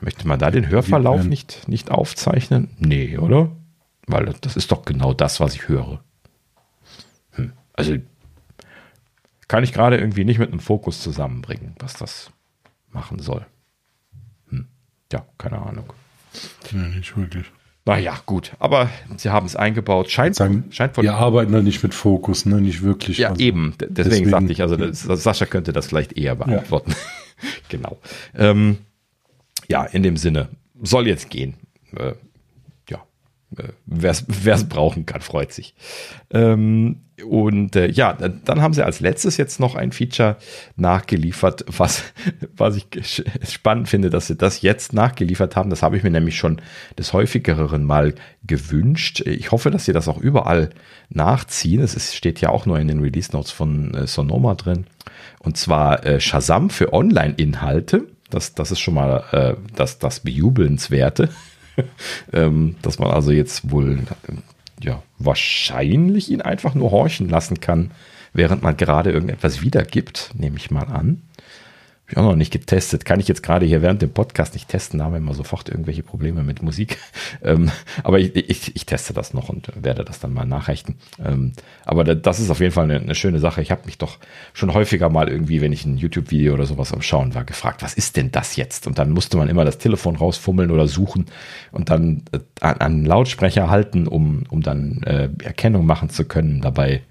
möchte 0.00 0.28
man 0.28 0.38
da 0.38 0.50
den 0.50 0.68
Hörverlauf 0.68 1.24
nicht, 1.24 1.68
nicht 1.68 1.90
aufzeichnen? 1.90 2.70
Nee, 2.78 3.18
oder? 3.18 3.50
Weil 4.06 4.34
das 4.40 4.56
ist 4.56 4.70
doch 4.70 4.84
genau 4.84 5.14
das, 5.14 5.40
was 5.40 5.54
ich 5.54 5.68
höre. 5.68 6.00
Hm. 7.32 7.52
Also 7.72 7.96
kann 9.48 9.64
ich 9.64 9.72
gerade 9.72 9.96
irgendwie 9.98 10.24
nicht 10.24 10.38
mit 10.38 10.50
einem 10.50 10.60
Fokus 10.60 11.02
zusammenbringen, 11.02 11.74
was 11.78 11.94
das 11.94 12.30
machen 12.90 13.18
soll. 13.18 13.46
Hm. 14.50 14.66
Ja, 15.12 15.24
keine 15.38 15.58
Ahnung. 15.58 15.92
Nee, 16.72 16.96
nicht 16.96 17.16
wirklich. 17.16 17.46
Naja, 17.86 18.18
gut, 18.26 18.52
aber 18.58 18.90
sie 19.16 19.30
haben 19.30 19.46
es 19.46 19.54
eingebaut. 19.54 20.10
Scheint, 20.10 20.34
sagen, 20.34 20.64
scheint 20.70 20.96
von. 20.96 21.04
Wir 21.04 21.14
arbeiten 21.14 21.52
da 21.52 21.62
nicht 21.62 21.84
mit 21.84 21.94
Fokus, 21.94 22.44
ne? 22.44 22.60
Nicht 22.60 22.82
wirklich. 22.82 23.18
Ja, 23.18 23.30
also, 23.30 23.40
eben. 23.40 23.74
Deswegen, 23.78 23.94
deswegen 23.94 24.30
sagte 24.30 24.52
ich, 24.52 24.60
also 24.60 24.76
das, 24.76 25.02
Sascha 25.04 25.46
könnte 25.46 25.72
das 25.72 25.86
vielleicht 25.86 26.18
eher 26.18 26.34
beantworten. 26.34 26.90
Ja. 26.90 27.48
genau. 27.68 27.98
Ähm, 28.36 28.78
ja, 29.68 29.84
in 29.84 30.02
dem 30.02 30.16
Sinne, 30.16 30.48
soll 30.82 31.06
jetzt 31.06 31.30
gehen. 31.30 31.54
Äh, 31.96 32.08
äh, 32.08 32.14
wer 33.86 34.10
es 34.10 34.64
brauchen 34.68 35.06
kann, 35.06 35.20
freut 35.20 35.52
sich. 35.52 35.74
Ähm, 36.30 37.02
und 37.24 37.76
äh, 37.76 37.90
ja, 37.90 38.12
dann 38.12 38.60
haben 38.60 38.74
sie 38.74 38.84
als 38.84 39.00
letztes 39.00 39.38
jetzt 39.38 39.58
noch 39.58 39.74
ein 39.74 39.92
Feature 39.92 40.36
nachgeliefert, 40.76 41.64
was, 41.68 42.02
was 42.56 42.76
ich 42.76 43.24
spannend 43.48 43.88
finde, 43.88 44.10
dass 44.10 44.26
sie 44.26 44.36
das 44.36 44.60
jetzt 44.60 44.92
nachgeliefert 44.92 45.56
haben. 45.56 45.70
Das 45.70 45.82
habe 45.82 45.96
ich 45.96 46.02
mir 46.02 46.10
nämlich 46.10 46.36
schon 46.36 46.60
des 46.98 47.12
häufigeren 47.12 47.84
Mal 47.84 48.14
gewünscht. 48.46 49.20
Ich 49.20 49.50
hoffe, 49.50 49.70
dass 49.70 49.86
sie 49.86 49.92
das 49.92 50.08
auch 50.08 50.18
überall 50.18 50.70
nachziehen. 51.08 51.80
Es 51.80 52.14
steht 52.14 52.40
ja 52.40 52.50
auch 52.50 52.66
nur 52.66 52.78
in 52.78 52.88
den 52.88 53.00
Release 53.00 53.32
Notes 53.32 53.50
von 53.50 53.94
äh, 53.94 54.06
Sonoma 54.06 54.54
drin. 54.54 54.86
Und 55.38 55.56
zwar 55.56 56.04
äh, 56.04 56.20
Shazam 56.20 56.68
für 56.68 56.92
Online-Inhalte. 56.92 58.08
Das, 58.28 58.54
das 58.54 58.72
ist 58.72 58.80
schon 58.80 58.94
mal 58.94 59.24
äh, 59.32 59.54
das, 59.74 59.98
das 59.98 60.20
Bejubelnswerte. 60.20 61.30
ähm, 62.32 62.76
dass 62.82 62.98
man 62.98 63.10
also 63.10 63.32
jetzt 63.32 63.70
wohl 63.70 64.00
ja 64.82 65.02
wahrscheinlich 65.18 66.30
ihn 66.30 66.42
einfach 66.42 66.74
nur 66.74 66.90
horchen 66.90 67.28
lassen 67.28 67.60
kann, 67.60 67.90
während 68.32 68.62
man 68.62 68.76
gerade 68.76 69.10
irgendetwas 69.10 69.62
wiedergibt, 69.62 70.30
nehme 70.34 70.56
ich 70.56 70.70
mal 70.70 70.84
an. 70.84 71.22
Habe 72.06 72.12
ich 72.12 72.18
auch 72.18 72.30
noch 72.30 72.36
nicht 72.36 72.52
getestet. 72.52 73.04
Kann 73.04 73.18
ich 73.18 73.26
jetzt 73.26 73.42
gerade 73.42 73.66
hier 73.66 73.82
während 73.82 74.00
dem 74.00 74.10
Podcast 74.10 74.54
nicht 74.54 74.68
testen. 74.68 75.00
Da 75.00 75.06
haben 75.06 75.12
wir 75.12 75.18
immer 75.18 75.34
sofort 75.34 75.68
irgendwelche 75.68 76.04
Probleme 76.04 76.42
mit 76.42 76.62
Musik. 76.62 76.98
Ähm, 77.42 77.70
aber 78.02 78.18
ich, 78.18 78.34
ich, 78.34 78.74
ich, 78.74 78.86
teste 78.86 79.12
das 79.12 79.34
noch 79.34 79.48
und 79.48 79.70
werde 79.80 80.04
das 80.04 80.20
dann 80.20 80.32
mal 80.32 80.46
nachreichen. 80.46 80.96
Ähm, 81.22 81.52
aber 81.84 82.02
das 82.04 82.40
ist 82.40 82.50
auf 82.50 82.60
jeden 82.60 82.72
Fall 82.72 82.84
eine, 82.84 82.98
eine 82.98 83.14
schöne 83.14 83.40
Sache. 83.40 83.60
Ich 83.60 83.70
habe 83.70 83.82
mich 83.84 83.98
doch 83.98 84.18
schon 84.52 84.72
häufiger 84.72 85.10
mal 85.10 85.28
irgendwie, 85.28 85.60
wenn 85.60 85.72
ich 85.72 85.84
ein 85.84 85.96
YouTube-Video 85.98 86.54
oder 86.54 86.66
sowas 86.66 86.92
am 86.92 87.02
Schauen 87.02 87.34
war, 87.34 87.44
gefragt, 87.44 87.82
was 87.82 87.94
ist 87.94 88.16
denn 88.16 88.30
das 88.30 88.56
jetzt? 88.56 88.86
Und 88.86 88.98
dann 88.98 89.10
musste 89.10 89.36
man 89.36 89.48
immer 89.48 89.64
das 89.64 89.78
Telefon 89.78 90.16
rausfummeln 90.16 90.70
oder 90.70 90.88
suchen 90.88 91.26
und 91.72 91.90
dann 91.90 92.22
äh, 92.32 92.38
an, 92.60 92.76
an 92.78 93.04
Lautsprecher 93.04 93.68
halten, 93.68 94.06
um, 94.06 94.44
um 94.48 94.62
dann 94.62 95.02
äh, 95.02 95.28
Erkennung 95.42 95.84
machen 95.84 96.08
zu 96.08 96.24
können. 96.24 96.62
Dabei 96.62 97.02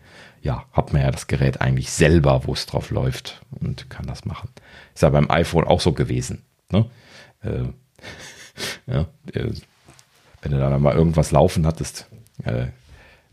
ja, 0.46 0.64
hat 0.74 0.94
man 0.94 1.02
ja 1.02 1.10
das 1.10 1.26
Gerät 1.26 1.60
eigentlich 1.60 1.90
selber, 1.90 2.42
wo 2.46 2.54
es 2.54 2.68
drauf 2.68 2.92
läuft 2.92 3.42
und 3.50 3.90
kann 3.90 4.06
das 4.06 4.26
machen. 4.26 4.50
Ist 4.94 5.02
ja 5.02 5.10
beim 5.10 5.30
iPhone 5.32 5.66
auch 5.66 5.82
so 5.82 5.92
gewesen. 5.92 6.44
Ne? 6.72 6.86
Äh, 7.42 7.64
ja, 8.92 9.08
äh, 9.34 9.52
wenn 10.44 10.52
du 10.52 10.60
da 10.60 10.78
mal 10.78 10.96
irgendwas 10.96 11.32
laufen 11.32 11.66
hattest, 11.66 12.08
äh, 12.44 12.68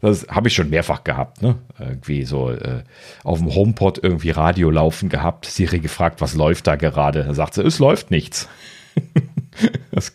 das 0.01 0.27
habe 0.29 0.49
ich 0.49 0.55
schon 0.55 0.71
mehrfach 0.71 1.05
gehabt, 1.05 1.43
ne? 1.43 1.59
Irgendwie 1.79 2.25
so 2.25 2.51
äh, 2.51 2.83
auf 3.23 3.39
dem 3.39 3.55
HomePod 3.55 4.03
irgendwie 4.03 4.31
Radio 4.31 4.71
laufen 4.71 5.11
gehabt, 5.11 5.45
Siri 5.45 5.81
gefragt, 5.81 6.21
was 6.23 6.35
läuft 6.35 6.67
da 6.67 6.77
gerade? 6.77 7.25
Dann 7.25 7.35
sagt 7.35 7.55
sie, 7.55 7.63
es 7.63 7.79
läuft 7.79 8.11
nichts. 8.11 8.49
das 9.93 10.15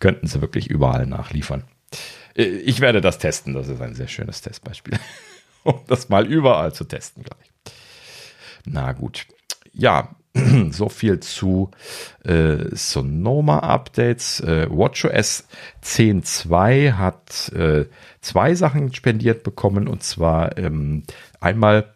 könnten 0.00 0.26
sie 0.26 0.40
wirklich 0.40 0.68
überall 0.68 1.06
nachliefern. 1.06 1.64
Äh, 2.34 2.44
ich 2.44 2.80
werde 2.80 3.02
das 3.02 3.18
testen, 3.18 3.52
das 3.52 3.68
ist 3.68 3.80
ein 3.80 3.94
sehr 3.94 4.08
schönes 4.08 4.40
Testbeispiel. 4.40 4.98
um 5.64 5.80
das 5.86 6.08
mal 6.08 6.26
überall 6.26 6.72
zu 6.72 6.84
testen 6.84 7.22
gleich. 7.22 7.50
Na 8.64 8.92
gut. 8.92 9.26
Ja, 9.72 10.10
so 10.70 10.88
viel 10.88 11.20
zu 11.20 11.70
äh, 12.24 12.74
Sonoma-Updates. 12.74 14.40
Äh, 14.40 14.68
WatchOS 14.70 15.46
10.2 15.82 16.92
hat 16.92 17.50
äh, 17.52 17.86
zwei 18.20 18.54
Sachen 18.54 18.94
spendiert 18.94 19.42
bekommen 19.42 19.88
und 19.88 20.02
zwar 20.02 20.56
ähm, 20.58 21.04
einmal 21.40 21.92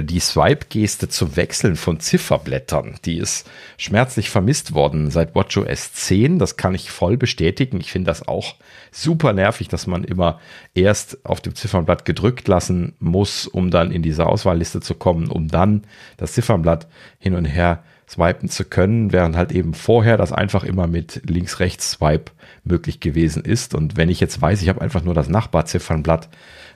die 0.00 0.20
Swipe-Geste 0.20 1.08
zum 1.08 1.36
Wechseln 1.36 1.76
von 1.76 2.00
Zifferblättern, 2.00 2.96
die 3.04 3.18
ist 3.18 3.48
schmerzlich 3.76 4.30
vermisst 4.30 4.74
worden 4.74 5.10
seit 5.10 5.34
WatchOS 5.34 5.92
10. 5.92 6.38
Das 6.38 6.56
kann 6.56 6.74
ich 6.74 6.90
voll 6.90 7.16
bestätigen. 7.16 7.80
Ich 7.80 7.92
finde 7.92 8.08
das 8.08 8.26
auch 8.26 8.54
super 8.90 9.32
nervig, 9.32 9.68
dass 9.68 9.86
man 9.86 10.04
immer 10.04 10.40
erst 10.74 11.24
auf 11.26 11.40
dem 11.40 11.54
Ziffernblatt 11.54 12.04
gedrückt 12.04 12.48
lassen 12.48 12.94
muss, 12.98 13.46
um 13.46 13.70
dann 13.70 13.92
in 13.92 14.02
diese 14.02 14.26
Auswahlliste 14.26 14.80
zu 14.80 14.94
kommen, 14.94 15.28
um 15.28 15.48
dann 15.48 15.84
das 16.16 16.32
Ziffernblatt 16.32 16.88
hin 17.18 17.34
und 17.34 17.44
her 17.44 17.82
swipen 18.08 18.48
zu 18.48 18.64
können, 18.64 19.12
während 19.12 19.36
halt 19.36 19.52
eben 19.52 19.74
vorher 19.74 20.16
das 20.16 20.32
einfach 20.32 20.62
immer 20.64 20.86
mit 20.86 21.22
links-rechts-Swipe 21.28 22.32
möglich 22.64 23.00
gewesen 23.00 23.44
ist. 23.44 23.74
Und 23.74 23.96
wenn 23.96 24.08
ich 24.08 24.20
jetzt 24.20 24.40
weiß, 24.40 24.62
ich 24.62 24.68
habe 24.68 24.80
einfach 24.80 25.02
nur 25.02 25.14
das 25.14 25.28
Nachbarziffernblatt, 25.28 26.28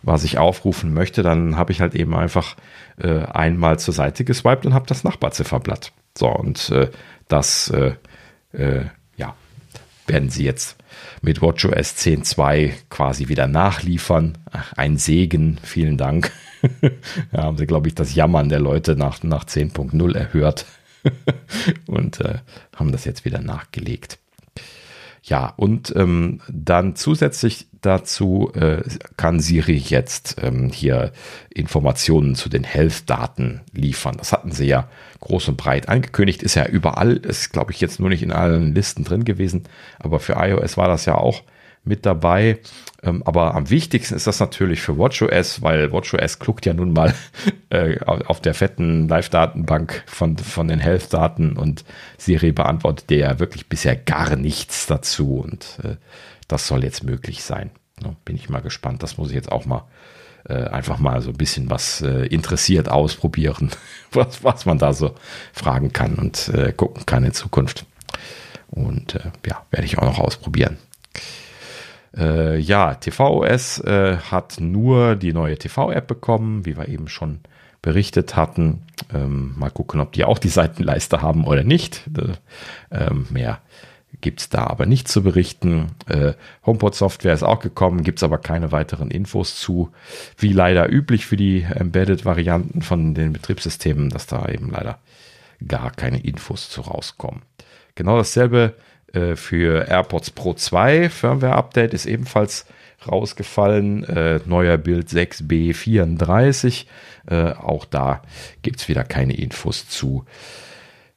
was 0.03 0.25
ich 0.25 0.39
aufrufen 0.39 0.93
möchte, 0.93 1.23
dann 1.23 1.57
habe 1.57 1.73
ich 1.73 1.81
halt 1.81 1.95
eben 1.95 2.17
einfach 2.17 2.57
äh, 2.99 3.21
einmal 3.25 3.79
zur 3.79 3.95
Seite 3.95 4.25
geswiped 4.25 4.67
und 4.67 4.75
habe 4.75 4.87
das 4.87 5.05
Nachbarzifferblatt. 5.05 5.93
So, 6.17 6.29
und 6.29 6.71
äh, 6.71 6.91
das 7.29 7.71
äh, 7.71 7.95
äh 8.53 8.87
ja, 9.17 9.35
werden 10.07 10.31
sie 10.31 10.45
jetzt 10.45 10.77
mit 11.23 11.43
WatchOS 11.43 11.97
10.2 11.97 12.73
quasi 12.89 13.29
wieder 13.29 13.47
nachliefern. 13.47 14.39
Ach, 14.51 14.73
ein 14.73 14.97
Segen, 14.97 15.59
vielen 15.63 15.97
Dank. 15.97 16.33
ja, 17.33 17.43
haben 17.45 17.59
sie, 17.59 17.67
glaube 17.67 17.89
ich, 17.89 17.95
das 17.95 18.15
Jammern 18.15 18.49
der 18.49 18.61
Leute 18.61 18.97
nach, 18.97 19.23
nach 19.23 19.45
10.0 19.45 20.17
erhört 20.17 20.67
und 21.87 22.21
äh, 22.21 22.39
haben 22.75 22.93
das 22.93 23.05
jetzt 23.05 23.25
wieder 23.25 23.41
nachgelegt. 23.41 24.19
Ja, 25.23 25.53
und 25.57 25.93
ähm, 25.97 26.41
dann 26.49 26.97
zusätzlich 26.97 27.67
dazu 27.83 28.51
äh, 28.55 28.83
kann 29.17 29.41
Siri 29.41 29.77
jetzt 29.77 30.37
ähm, 30.43 30.71
hier 30.71 31.13
Informationen 31.51 32.35
zu 32.35 32.49
den 32.49 32.65
Health-Daten 32.65 33.61
liefern. 33.73 34.17
Das 34.17 34.33
hatten 34.33 34.53
sie 34.53 34.67
ja 34.67 34.89
groß 35.21 35.49
und 35.49 35.57
breit 35.57 35.89
angekündigt, 35.89 36.43
ist 36.43 36.55
ja 36.55 36.67
überall, 36.67 37.17
ist 37.17 37.53
glaube 37.53 37.73
ich 37.73 37.81
jetzt 37.81 38.01
nur 38.01 38.09
nicht 38.09 38.23
in 38.23 38.33
allen 38.33 38.75
Listen 38.75 39.05
drin 39.05 39.25
gewesen, 39.25 39.65
aber 39.99 40.21
für 40.21 40.35
iOS 40.35 40.77
war 40.79 40.89
das 40.89 41.05
ja 41.05 41.17
auch 41.17 41.43
mit 41.85 42.07
dabei. 42.07 42.59
Ähm, 43.03 43.23
aber 43.25 43.55
am 43.55 43.71
wichtigsten 43.71 44.15
ist 44.15 44.27
das 44.27 44.41
natürlich 44.41 44.83
für 44.83 44.99
WatchOS, 44.99 45.63
weil 45.63 45.93
WatchOS 45.93 46.39
kluckt 46.39 46.67
ja 46.67 46.75
nun 46.75 46.93
mal 46.93 47.15
äh, 47.71 47.99
auf 48.05 48.41
der 48.41 48.55
fetten 48.55 49.09
Live-Datenbank 49.09 50.03
von, 50.07 50.37
von 50.37 50.69
den 50.69 50.81
Health-Daten 50.81 51.57
und 51.57 51.85
Siri 52.19 52.53
beantwortet 52.53 53.11
ja 53.11 53.39
wirklich 53.39 53.69
bisher 53.69 53.97
gar 53.97 54.37
nichts 54.37 54.87
dazu 54.87 55.39
und 55.41 55.79
äh, 55.83 55.97
das 56.49 56.67
soll 56.67 56.85
jetzt 56.85 57.05
möglich 57.05 57.43
sein. 57.43 57.71
Bin 58.25 58.35
ich 58.35 58.49
mal 58.49 58.63
gespannt. 58.63 59.03
Das 59.03 59.19
muss 59.19 59.29
ich 59.29 59.35
jetzt 59.35 59.53
auch 59.53 59.67
mal 59.67 59.85
äh, 60.49 60.65
einfach 60.65 60.99
mal 60.99 61.21
so 61.21 61.31
ein 61.31 61.37
bisschen 61.37 61.71
was 61.71 62.01
äh, 62.01 62.27
interessiert 62.27 62.89
ausprobieren, 62.89 63.71
was, 64.13 64.43
was 64.43 64.67
man 64.67 64.79
da 64.79 64.93
so 64.93 65.15
fragen 65.53 65.93
kann 65.93 66.15
und 66.15 66.49
äh, 66.49 66.73
gucken 66.73 67.07
kann 67.07 67.25
in 67.25 67.33
Zukunft. 67.33 67.85
Und 68.69 69.17
äh, 69.17 69.31
ja, 69.47 69.65
werde 69.71 69.87
ich 69.87 69.99
auch 69.99 70.05
noch 70.05 70.19
ausprobieren. 70.19 70.79
Äh, 72.17 72.59
ja, 72.59 72.95
TVOS 72.95 73.81
äh, 73.81 74.17
hat 74.17 74.61
nur 74.61 75.17
die 75.17 75.33
neue 75.33 75.57
TV-App 75.57 76.07
bekommen, 76.07 76.67
wie 76.67 76.77
wir 76.77 76.89
eben 76.89 77.09
schon 77.09 77.41
berichtet 77.83 78.37
hatten. 78.37 78.83
Ähm, 79.15 79.55
mal 79.57 79.71
gucken, 79.71 80.01
ob 80.01 80.13
die 80.13 80.25
auch 80.25 80.39
die 80.39 80.49
Seitenleiste 80.49 81.23
haben 81.23 81.47
oder 81.47 81.65
nicht. 81.65 82.03
Äh, 82.19 83.05
ähm, 83.07 83.27
mehr 83.31 83.61
gibt 84.21 84.41
es 84.41 84.49
da 84.49 84.67
aber 84.67 84.87
nicht 84.87 85.09
zu 85.09 85.23
berichten. 85.23 85.93
Äh, 86.07 86.35
HomePod-Software 86.67 87.33
ist 87.33 87.43
auch 87.43 87.61
gekommen, 87.61 88.03
gibt 88.03 88.19
es 88.19 88.23
aber 88.23 88.39
keine 88.39 88.73
weiteren 88.73 89.11
Infos 89.11 89.57
zu. 89.57 89.91
Wie 90.37 90.53
leider 90.53 90.91
üblich 90.91 91.27
für 91.27 91.37
die 91.37 91.63
Embedded-Varianten 91.63 92.83
von 92.83 93.15
den 93.15 93.33
Betriebssystemen, 93.33 94.11
dass 94.11 94.27
da 94.27 94.47
eben 94.49 94.71
leider 94.71 94.99
gar 95.67 95.91
keine 95.91 96.21
Infos 96.21 96.71
zu 96.71 96.83
rauskommen. 96.83 97.43
Genau 97.95 98.17
dasselbe 98.17 98.75
äh, 99.13 99.37
für 99.37 99.89
AirPods 99.89 100.31
Pro 100.31 100.55
2 100.55 101.11
Firmware-Update 101.11 101.95
ist 101.95 102.07
ebenfalls 102.07 102.67
rausgefallen. 103.07 104.05
Äh, 104.05 104.41
neuer 104.45 104.77
Bild 104.77 105.09
6B34. 105.09 106.87
Äh, 107.29 107.53
auch 107.53 107.85
da 107.85 108.23
gibt 108.63 108.81
es 108.81 108.89
wieder 108.89 109.05
keine 109.05 109.35
Infos 109.35 109.89
zu, 109.89 110.25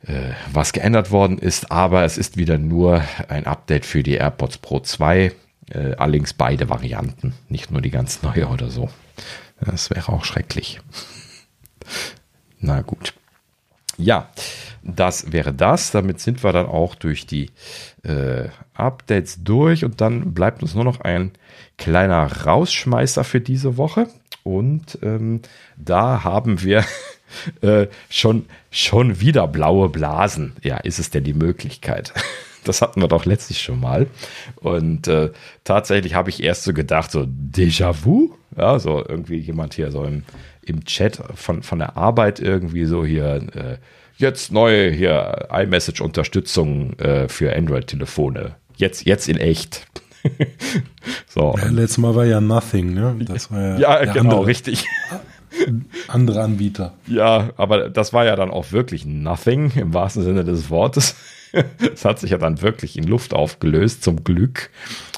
äh, 0.06 0.32
was 0.52 0.74
geändert 0.74 1.12
worden 1.12 1.38
ist. 1.38 1.72
Aber 1.72 2.04
es 2.04 2.18
ist 2.18 2.38
wieder 2.38 2.58
nur 2.58 3.04
ein 3.28 3.46
Update 3.46 3.86
für 3.86 4.04
die 4.04 4.16
AirPods 4.16 4.58
Pro 4.58 4.80
2. 4.80 5.32
Äh, 5.70 5.96
allerdings 5.98 6.34
beide 6.34 6.70
Varianten, 6.70 7.34
nicht 7.50 7.72
nur 7.72 7.82
die 7.82 7.92
ganz 7.92 8.22
neue 8.22 8.48
oder 8.48 8.70
so. 8.70 8.90
Das 9.60 9.90
wäre 9.90 10.12
auch 10.12 10.26
schrecklich. 10.26 10.80
Na 12.60 12.82
gut. 12.82 13.14
Ja, 13.98 14.30
das 14.84 15.32
wäre 15.32 15.54
das. 15.54 15.92
Damit 15.92 16.20
sind 16.20 16.44
wir 16.44 16.52
dann 16.52 16.66
auch 16.66 16.96
durch 16.96 17.26
die 17.26 17.50
äh, 18.04 18.50
Updates 18.74 19.44
durch 19.44 19.86
und 19.86 20.02
dann 20.02 20.34
bleibt 20.34 20.62
uns 20.62 20.76
nur 20.76 20.84
noch 20.84 21.02
ein 21.02 21.32
kleiner 21.78 22.46
Rausschmeißer 22.46 23.24
für 23.24 23.42
diese 23.42 23.78
Woche. 23.78 24.08
Und 24.44 25.00
ähm, 25.02 25.42
da 25.78 26.24
haben 26.24 26.62
wir 26.62 26.84
äh, 27.62 27.88
schon, 28.10 28.46
schon 28.72 29.20
wieder 29.22 29.48
blaue 29.48 29.90
Blasen. 29.90 30.54
Ja, 30.62 30.78
ist 30.78 31.00
es 31.00 31.10
denn 31.10 31.24
die 31.24 31.34
Möglichkeit? 31.34 32.14
Das 32.66 32.82
hatten 32.82 33.02
wir 33.02 33.10
doch 33.10 33.26
letztlich 33.26 33.62
schon 33.62 33.82
mal. 33.82 34.08
Und 34.56 35.10
äh, 35.10 35.32
tatsächlich 35.66 36.16
habe 36.16 36.30
ich 36.30 36.42
erst 36.42 36.64
so 36.64 36.72
gedacht, 36.72 37.12
so 37.12 37.28
Déjà-vu? 37.28 38.38
Ja, 38.56 38.80
so 38.80 39.04
irgendwie 39.06 39.36
jemand 39.36 39.74
hier 39.74 39.92
so 39.92 40.06
im, 40.06 40.24
im 40.62 40.86
Chat 40.86 41.22
von, 41.36 41.62
von 41.62 41.80
der 41.80 41.98
Arbeit 41.98 42.40
irgendwie 42.40 42.86
so 42.86 43.04
hier, 43.04 43.36
äh, 43.54 43.78
jetzt 44.18 44.52
neue 44.52 44.92
hier 44.92 45.48
iMessage-Unterstützung 45.52 46.98
äh, 47.00 47.28
für 47.28 47.56
Android-Telefone. 47.56 48.56
Jetzt, 48.76 49.06
jetzt 49.06 49.28
in 49.28 49.38
echt. 49.38 49.86
so. 51.28 51.56
Ja, 51.58 51.68
letztes 51.70 51.98
Mal 51.98 52.16
war 52.16 52.26
ja 52.26 52.42
Nothing, 52.42 52.94
ne? 52.94 53.16
Das 53.26 53.52
war 53.52 53.80
ja, 53.80 54.04
ja 54.04 54.14
genau, 54.14 54.32
andere, 54.32 54.48
richtig. 54.48 54.86
Andere 56.08 56.42
Anbieter. 56.42 56.94
Ja, 57.08 57.52
aber 57.58 57.90
das 57.90 58.14
war 58.14 58.26
ja 58.26 58.36
dann 58.36 58.52
auch 58.52 58.72
wirklich 58.72 59.06
Nothing 59.06 59.72
im 59.76 59.94
wahrsten 59.94 60.24
Sinne 60.24 60.44
des 60.44 60.70
Wortes. 60.70 61.16
Es 61.94 62.04
hat 62.04 62.20
sich 62.20 62.32
ja 62.32 62.38
dann 62.38 62.62
wirklich 62.62 62.98
in 62.98 63.04
Luft 63.04 63.34
aufgelöst, 63.34 64.04
zum 64.04 64.24
Glück, 64.24 64.72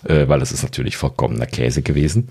äh, 0.04 0.28
weil 0.28 0.42
es 0.42 0.52
ist 0.52 0.64
natürlich 0.64 0.98
vollkommener 0.98 1.46
Käse 1.46 1.82
gewesen. 1.82 2.28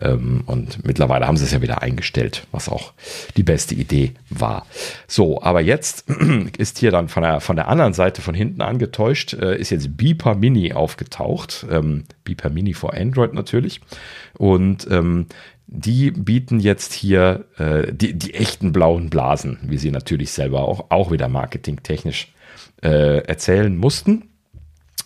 Ähm, 0.00 0.42
und 0.46 0.86
mittlerweile 0.86 1.26
haben 1.26 1.36
sie 1.36 1.44
es 1.44 1.50
ja 1.50 1.60
wieder 1.60 1.82
eingestellt, 1.82 2.46
was 2.52 2.68
auch 2.68 2.92
die 3.36 3.42
beste 3.42 3.74
Idee 3.74 4.12
war. 4.30 4.64
So, 5.06 5.42
aber 5.42 5.60
jetzt 5.60 6.08
ist 6.58 6.78
hier 6.78 6.90
dann 6.90 7.08
von 7.08 7.24
der, 7.24 7.40
von 7.40 7.56
der 7.56 7.68
anderen 7.68 7.94
Seite 7.94 8.22
von 8.22 8.34
hinten 8.34 8.62
angetäuscht, 8.62 9.34
äh, 9.34 9.56
ist 9.56 9.70
jetzt 9.70 9.96
Beeper 9.96 10.36
Mini 10.36 10.72
aufgetaucht. 10.72 11.66
Ähm, 11.70 12.04
Beeper 12.24 12.50
Mini 12.50 12.74
for 12.74 12.94
Android 12.94 13.34
natürlich. 13.34 13.80
Und 14.36 14.86
ähm, 14.90 15.26
die 15.70 16.10
bieten 16.10 16.60
jetzt 16.60 16.94
hier 16.94 17.44
äh, 17.58 17.92
die, 17.92 18.14
die 18.14 18.34
echten 18.34 18.72
blauen 18.72 19.10
Blasen, 19.10 19.58
wie 19.62 19.76
sie 19.76 19.90
natürlich 19.90 20.32
selber 20.32 20.62
auch, 20.62 20.86
auch 20.90 21.12
wieder 21.12 21.28
marketingtechnisch 21.28 22.32
äh, 22.82 23.18
erzählen 23.26 23.76
mussten. 23.76 24.30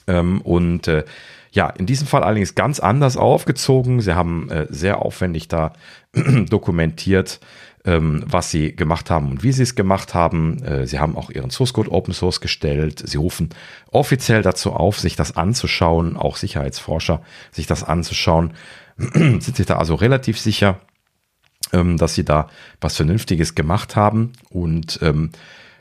Ähm, 0.06 0.40
und 0.40 0.86
äh, 0.86 1.04
ja, 1.50 1.68
in 1.68 1.86
diesem 1.86 2.06
Fall 2.06 2.22
allerdings 2.22 2.54
ganz 2.54 2.78
anders 2.78 3.16
aufgezogen. 3.16 4.00
Sie 4.00 4.14
haben 4.14 4.50
äh, 4.50 4.66
sehr 4.70 5.02
aufwendig 5.02 5.48
da 5.48 5.72
dokumentiert, 6.48 7.40
ähm, 7.84 8.22
was 8.26 8.52
sie 8.52 8.74
gemacht 8.74 9.10
haben 9.10 9.30
und 9.32 9.42
wie 9.42 9.52
sie 9.52 9.64
es 9.64 9.74
gemacht 9.74 10.14
haben. 10.14 10.62
Äh, 10.62 10.86
sie 10.86 11.00
haben 11.00 11.16
auch 11.16 11.28
ihren 11.28 11.50
Source 11.50 11.72
Code 11.72 11.90
Open 11.90 12.14
Source 12.14 12.40
gestellt. 12.40 13.02
Sie 13.04 13.18
rufen 13.18 13.50
offiziell 13.90 14.42
dazu 14.42 14.72
auf, 14.72 15.00
sich 15.00 15.16
das 15.16 15.36
anzuschauen, 15.36 16.16
auch 16.16 16.36
Sicherheitsforscher 16.36 17.20
sich 17.50 17.66
das 17.66 17.82
anzuschauen. 17.82 18.54
Sind 19.14 19.56
sich 19.56 19.66
da 19.66 19.76
also 19.76 19.94
relativ 19.94 20.38
sicher, 20.38 20.80
ähm, 21.72 21.96
dass 21.96 22.14
sie 22.14 22.24
da 22.24 22.48
was 22.80 22.96
Vernünftiges 22.96 23.54
gemacht 23.54 23.96
haben 23.96 24.32
und 24.50 24.98
ähm, 25.02 25.30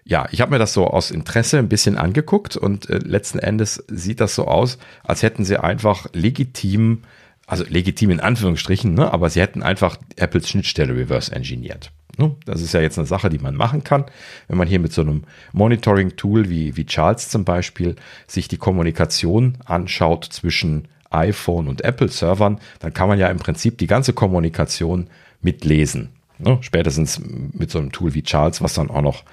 ja, 0.04 0.28
ich 0.32 0.42
habe 0.42 0.52
mir 0.52 0.60
das 0.60 0.74
so 0.74 0.88
aus 0.88 1.12
Interesse 1.12 1.60
ein 1.60 1.70
bisschen 1.70 1.98
angeguckt 1.98 2.58
und 2.58 2.90
äh, 2.90 2.98
letzten 2.98 3.40
Endes 3.40 3.84
sieht 3.88 4.20
das 4.20 4.36
so 4.36 4.48
aus, 4.48 4.78
als 5.04 5.22
hätten 5.22 5.46
sie 5.46 5.58
einfach 5.58 6.08
legitim, 6.14 7.04
also 7.46 7.64
legitim 7.68 8.10
in 8.10 8.20
Anführungsstrichen, 8.20 8.94
ne, 8.94 9.14
aber 9.14 9.30
sie 9.30 9.42
hätten 9.42 9.62
einfach 9.62 9.98
Apples 10.16 10.50
Schnittstelle 10.50 10.96
reverse 10.96 11.32
engineert. 11.32 11.92
Ne? 12.18 12.36
Das 12.46 12.62
ist 12.62 12.74
ja 12.74 12.82
jetzt 12.82 12.98
eine 12.98 13.08
Sache, 13.08 13.30
die 13.30 13.40
man 13.40 13.56
machen 13.56 13.84
kann. 13.84 14.06
Wenn 14.48 14.58
man 14.58 14.68
hier 14.68 14.80
mit 14.80 14.92
so 14.92 15.02
einem 15.02 15.24
Monitoring-Tool 15.54 16.50
wie, 16.50 16.76
wie 16.76 16.86
Charles 16.86 17.30
zum 17.30 17.46
Beispiel 17.46 17.96
sich 18.28 18.48
die 18.48 18.58
Kommunikation 18.58 19.58
anschaut 19.66 20.26
zwischen 20.26 20.88
iPhone 21.12 21.68
und 21.68 21.84
Apple-Servern, 21.84 22.60
dann 22.80 22.94
kann 22.94 23.08
man 23.08 23.20
ja 23.20 23.28
im 23.28 23.38
Prinzip 23.38 23.78
die 23.78 23.88
ganze 23.88 24.14
Kommunikation 24.14 25.08
mitlesen. 25.42 26.10
Ne? 26.40 26.58
Spätestens 26.62 27.22
mit 27.54 27.70
so 27.70 27.80
einem 27.80 27.92
Tool 27.92 28.14
wie 28.14 28.24
Charles, 28.24 28.62
was 28.62 28.74
dann 28.74 28.90
auch 28.90 29.02
noch 29.02 29.24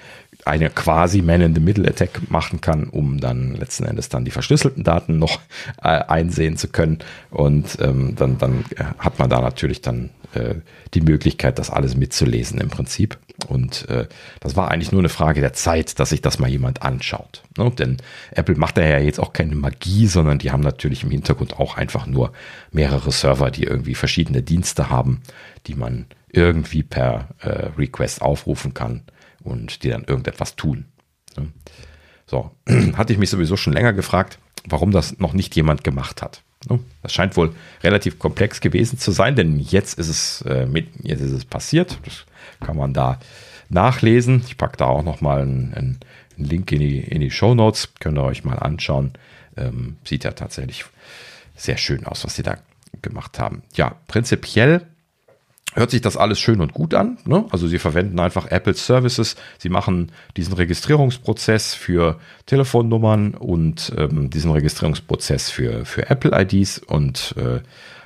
eine 0.44 0.70
quasi 0.70 1.22
Man-in-the-Middle-Attack 1.22 2.30
machen 2.30 2.60
kann, 2.60 2.84
um 2.84 3.18
dann 3.18 3.54
letzten 3.54 3.84
Endes 3.84 4.08
dann 4.08 4.24
die 4.24 4.30
verschlüsselten 4.30 4.84
Daten 4.84 5.18
noch 5.18 5.40
äh, 5.82 5.88
einsehen 5.88 6.56
zu 6.56 6.68
können. 6.68 6.98
Und 7.30 7.78
ähm, 7.80 8.14
dann, 8.16 8.38
dann 8.38 8.64
äh, 8.76 8.84
hat 8.98 9.18
man 9.18 9.30
da 9.30 9.40
natürlich 9.40 9.80
dann 9.80 10.10
äh, 10.38 10.60
die 10.94 11.00
Möglichkeit, 11.00 11.58
das 11.58 11.70
alles 11.70 11.96
mitzulesen 11.96 12.60
im 12.60 12.68
Prinzip. 12.68 13.18
Und 13.46 13.88
äh, 13.88 14.06
das 14.40 14.56
war 14.56 14.70
eigentlich 14.70 14.92
nur 14.92 15.00
eine 15.00 15.08
Frage 15.08 15.40
der 15.40 15.52
Zeit, 15.52 15.98
dass 16.00 16.10
sich 16.10 16.22
das 16.22 16.38
mal 16.38 16.50
jemand 16.50 16.82
anschaut. 16.82 17.42
Ne? 17.56 17.70
Denn 17.70 17.98
Apple 18.32 18.56
macht 18.56 18.76
da 18.78 18.82
ja 18.82 18.98
jetzt 18.98 19.20
auch 19.20 19.32
keine 19.32 19.54
Magie, 19.54 20.06
sondern 20.06 20.38
die 20.38 20.50
haben 20.50 20.62
natürlich 20.62 21.04
im 21.04 21.10
Hintergrund 21.10 21.58
auch 21.58 21.76
einfach 21.76 22.06
nur 22.06 22.32
mehrere 22.72 23.12
Server, 23.12 23.50
die 23.50 23.64
irgendwie 23.64 23.94
verschiedene 23.94 24.42
Dienste 24.42 24.90
haben, 24.90 25.22
die 25.66 25.74
man 25.74 26.06
irgendwie 26.30 26.82
per 26.82 27.28
äh, 27.40 27.70
Request 27.76 28.22
aufrufen 28.22 28.74
kann 28.74 29.02
und 29.42 29.82
die 29.82 29.90
dann 29.90 30.04
irgendetwas 30.04 30.56
tun. 30.56 30.86
Ne? 31.36 31.48
So, 32.26 32.50
hatte 32.94 33.12
ich 33.12 33.18
mich 33.18 33.30
sowieso 33.30 33.56
schon 33.56 33.72
länger 33.72 33.92
gefragt, 33.92 34.38
warum 34.66 34.90
das 34.90 35.18
noch 35.18 35.32
nicht 35.32 35.54
jemand 35.56 35.84
gemacht 35.84 36.22
hat. 36.22 36.42
Ne? 36.68 36.80
Das 37.02 37.12
scheint 37.12 37.36
wohl 37.36 37.54
relativ 37.82 38.18
komplex 38.18 38.60
gewesen 38.60 38.98
zu 38.98 39.10
sein, 39.10 39.36
denn 39.36 39.58
jetzt 39.58 39.98
ist 39.98 40.08
es, 40.08 40.42
äh, 40.42 40.66
mit, 40.66 40.88
jetzt 41.02 41.20
ist 41.20 41.32
es 41.32 41.44
passiert. 41.44 41.98
Das 42.04 42.24
kann 42.60 42.76
man 42.76 42.92
da 42.92 43.18
nachlesen. 43.68 44.42
Ich 44.46 44.56
packe 44.56 44.76
da 44.76 44.86
auch 44.86 45.02
nochmal 45.02 45.42
einen, 45.42 45.74
einen 45.74 45.98
Link 46.36 46.72
in 46.72 46.80
die, 46.80 46.98
in 46.98 47.20
die 47.20 47.30
Show 47.30 47.54
Notes. 47.54 47.94
Könnt 48.00 48.18
ihr 48.18 48.24
euch 48.24 48.44
mal 48.44 48.58
anschauen. 48.58 49.12
Ähm, 49.56 49.96
sieht 50.04 50.24
ja 50.24 50.32
tatsächlich 50.32 50.84
sehr 51.56 51.76
schön 51.76 52.06
aus, 52.06 52.24
was 52.24 52.36
sie 52.36 52.42
da 52.42 52.58
gemacht 53.02 53.38
haben. 53.38 53.62
Ja, 53.74 53.96
prinzipiell 54.06 54.86
hört 55.74 55.90
sich 55.90 56.00
das 56.00 56.16
alles 56.16 56.38
schön 56.38 56.60
und 56.60 56.72
gut 56.72 56.94
an. 56.94 57.18
Ne? 57.24 57.44
Also 57.50 57.68
sie 57.68 57.78
verwenden 57.78 58.18
einfach 58.20 58.50
Apple 58.50 58.74
Services. 58.74 59.36
Sie 59.58 59.68
machen 59.68 60.12
diesen 60.36 60.54
Registrierungsprozess 60.54 61.74
für 61.74 62.18
Telefonnummern 62.46 63.34
und 63.34 63.92
ähm, 63.96 64.30
diesen 64.30 64.50
Registrierungsprozess 64.50 65.50
für, 65.50 65.84
für 65.84 66.10
Apple 66.10 66.32
IDs 66.40 66.78
und 66.78 67.34
äh, 67.36 67.60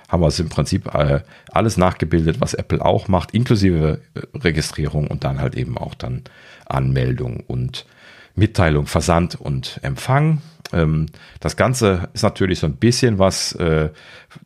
haben 0.09 0.24
also 0.24 0.43
im 0.43 0.51
Prinzip 0.51 0.94
äh, 0.94 1.20
alles 1.51 1.78
nachgebildet, 1.78 2.40
was 2.40 2.52
Apple 2.52 2.84
auch 2.84 3.09
macht, 3.09 3.32
inklusive 3.32 4.01
äh, 4.14 4.20
Registrierung 4.39 5.06
und 5.06 5.24
dann 5.24 5.40
halt 5.40 5.55
eben 5.55 5.78
auch 5.78 5.94
dann 5.94 6.22
Anmeldung 6.66 7.43
und 7.47 7.86
Mitteilung, 8.34 8.86
Versand 8.86 9.40
und 9.40 9.78
Empfang. 9.82 10.43
Ähm, 10.72 11.06
das 11.40 11.56
Ganze 11.56 12.08
ist 12.14 12.22
natürlich 12.22 12.58
so 12.58 12.66
ein 12.66 12.76
bisschen 12.76 13.18
was 13.18 13.52
äh, 13.52 13.90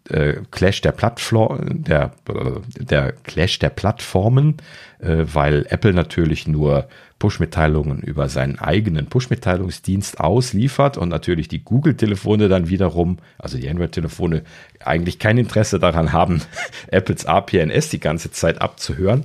äh, 0.08 0.34
Clash 0.50 0.80
der 0.80 0.92
Plattform, 0.92 1.82
der, 1.84 2.12
äh, 2.28 2.84
der 2.84 3.12
Clash 3.12 3.58
der 3.58 3.70
Plattformen, 3.70 4.56
äh, 4.98 5.24
weil 5.32 5.66
Apple 5.70 5.92
natürlich 5.92 6.46
nur 6.46 6.88
Push-Mitteilungen 7.18 8.00
über 8.00 8.28
seinen 8.28 8.58
eigenen 8.58 9.06
Push-Mitteilungsdienst 9.06 10.20
ausliefert 10.20 10.98
und 10.98 11.08
natürlich 11.08 11.48
die 11.48 11.64
Google-Telefone 11.64 12.48
dann 12.48 12.68
wiederum, 12.68 13.18
also 13.38 13.56
die 13.56 13.68
Android-Telefone, 13.70 14.42
eigentlich 14.84 15.18
kein 15.18 15.38
Interesse 15.38 15.78
daran 15.78 16.12
haben, 16.12 16.42
Apples 16.88 17.24
APNS 17.24 17.88
die 17.88 18.00
ganze 18.00 18.30
Zeit 18.32 18.60
abzuhören, 18.60 19.24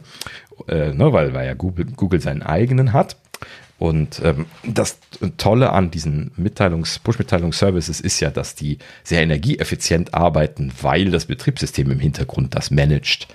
äh, 0.67 0.93
ne, 0.93 1.11
weil, 1.11 1.33
weil 1.33 1.45
ja 1.45 1.53
Google, 1.53 1.85
Google 1.95 2.21
seinen 2.21 2.43
eigenen 2.43 2.93
hat. 2.93 3.17
Und 3.81 4.21
ähm, 4.23 4.45
das 4.63 4.99
Tolle 5.37 5.71
an 5.73 5.89
diesen 5.89 6.29
Mitteilungs-, 6.37 6.99
Push-Mitteilungsservices 7.03 7.99
ist 7.99 8.19
ja, 8.19 8.29
dass 8.29 8.53
die 8.53 8.77
sehr 9.03 9.23
energieeffizient 9.23 10.13
arbeiten, 10.13 10.71
weil 10.83 11.09
das 11.09 11.25
Betriebssystem 11.25 11.89
im 11.89 11.99
Hintergrund 11.99 12.53
das 12.53 12.69
managt, 12.69 13.27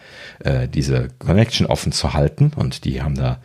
äh, 0.45 0.69
diese 0.69 1.09
Connection 1.19 1.67
offen 1.67 1.91
zu 1.91 2.15
halten. 2.15 2.53
Und 2.55 2.85
die 2.85 3.03
haben 3.03 3.17
da 3.17 3.41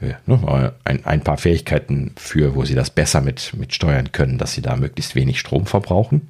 äh, 0.00 0.12
ne, 0.26 0.72
ein, 0.84 1.04
ein, 1.04 1.22
paar 1.22 1.38
Fähigkeiten 1.38 2.12
für, 2.14 2.54
wo 2.54 2.64
sie 2.64 2.76
das 2.76 2.90
besser 2.90 3.20
mit, 3.20 3.52
mit 3.56 3.74
steuern 3.74 4.12
können, 4.12 4.38
dass 4.38 4.52
sie 4.52 4.62
da 4.62 4.76
möglichst 4.76 5.16
wenig 5.16 5.40
Strom 5.40 5.66
verbrauchen. 5.66 6.28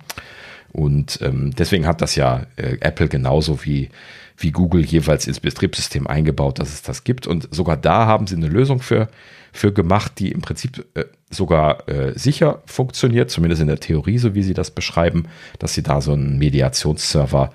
Und 0.73 1.19
ähm, 1.21 1.51
deswegen 1.55 1.87
hat 1.87 2.01
das 2.01 2.17
ja 2.17 2.47
äh, 2.57 2.79
Apple 2.81 3.09
genauso 3.09 3.63
wie, 3.67 3.91
wie 4.39 4.53
Google 4.53 4.87
jeweils 4.87 5.27
ins 5.27 5.41
Betriebssystem 5.41 6.07
eingebaut, 6.07 6.61
dass 6.61 6.73
es 6.73 6.81
das 6.81 7.05
gibt. 7.05 7.27
Und 7.27 7.55
sogar 7.55 7.77
da 7.77 8.07
haben 8.07 8.27
sie 8.27 8.37
eine 8.37 8.49
Lösung 8.49 8.81
für 8.81 9.11
für 9.55 9.73
gemacht, 9.73 10.19
die 10.19 10.33
im 10.33 10.43
Prinzip 10.43 10.85
äh, 10.95 11.05
sogar 11.31 11.89
äh, 11.89 12.19
sicher 12.19 12.63
funktioniert, 12.67 13.31
zumindest 13.31 13.63
in 13.63 13.69
der 13.69 13.79
Theorie, 13.79 14.19
so 14.19 14.35
wie 14.35 14.43
sie 14.43 14.53
das 14.53 14.73
beschreiben, 14.73 15.29
dass 15.61 15.75
sie 15.75 15.83
da 15.83 16.01
so 16.01 16.13
einen 16.13 16.39
Mediationsserver 16.39 17.53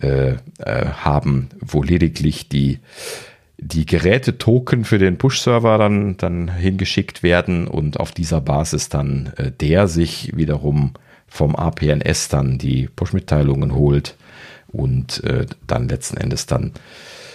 äh, 0.00 0.32
äh, 0.32 0.36
haben, 0.58 1.48
wo 1.60 1.82
lediglich 1.82 2.48
die 2.48 2.78
die 3.60 3.86
Geräte-Token 3.86 4.84
für 4.84 4.98
den 4.98 5.18
Push-Server 5.18 5.78
dann, 5.78 6.16
dann 6.16 6.48
hingeschickt 6.54 7.24
werden 7.24 7.66
und 7.66 7.98
auf 7.98 8.12
dieser 8.12 8.40
Basis 8.40 8.88
dann 8.88 9.32
äh, 9.36 9.50
der 9.50 9.88
sich 9.88 10.36
wiederum 10.36 10.92
vom 11.26 11.56
APNS 11.56 12.28
dann 12.28 12.58
die 12.58 12.88
Push-Mitteilungen 12.94 13.74
holt 13.74 14.16
und 14.68 15.24
äh, 15.24 15.46
dann 15.66 15.88
letzten 15.88 16.18
Endes 16.18 16.46
dann 16.46 16.72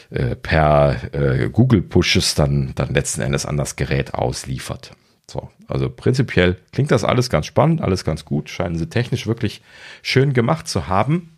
äh, 0.09 0.35
per 0.35 1.13
äh, 1.13 1.49
Google 1.49 1.81
Pushes 1.81 2.35
dann, 2.35 2.73
dann 2.75 2.93
letzten 2.93 3.21
Endes 3.21 3.45
an 3.45 3.57
das 3.57 3.75
Gerät 3.75 4.13
ausliefert. 4.13 4.91
So, 5.27 5.49
also 5.67 5.89
prinzipiell 5.89 6.57
klingt 6.71 6.91
das 6.91 7.03
alles 7.03 7.29
ganz 7.29 7.45
spannend, 7.45 7.81
alles 7.81 8.03
ganz 8.03 8.25
gut, 8.25 8.49
scheinen 8.49 8.77
sie 8.77 8.89
technisch 8.89 9.25
wirklich 9.25 9.61
schön 10.01 10.33
gemacht 10.33 10.67
zu 10.67 10.87
haben. 10.87 11.37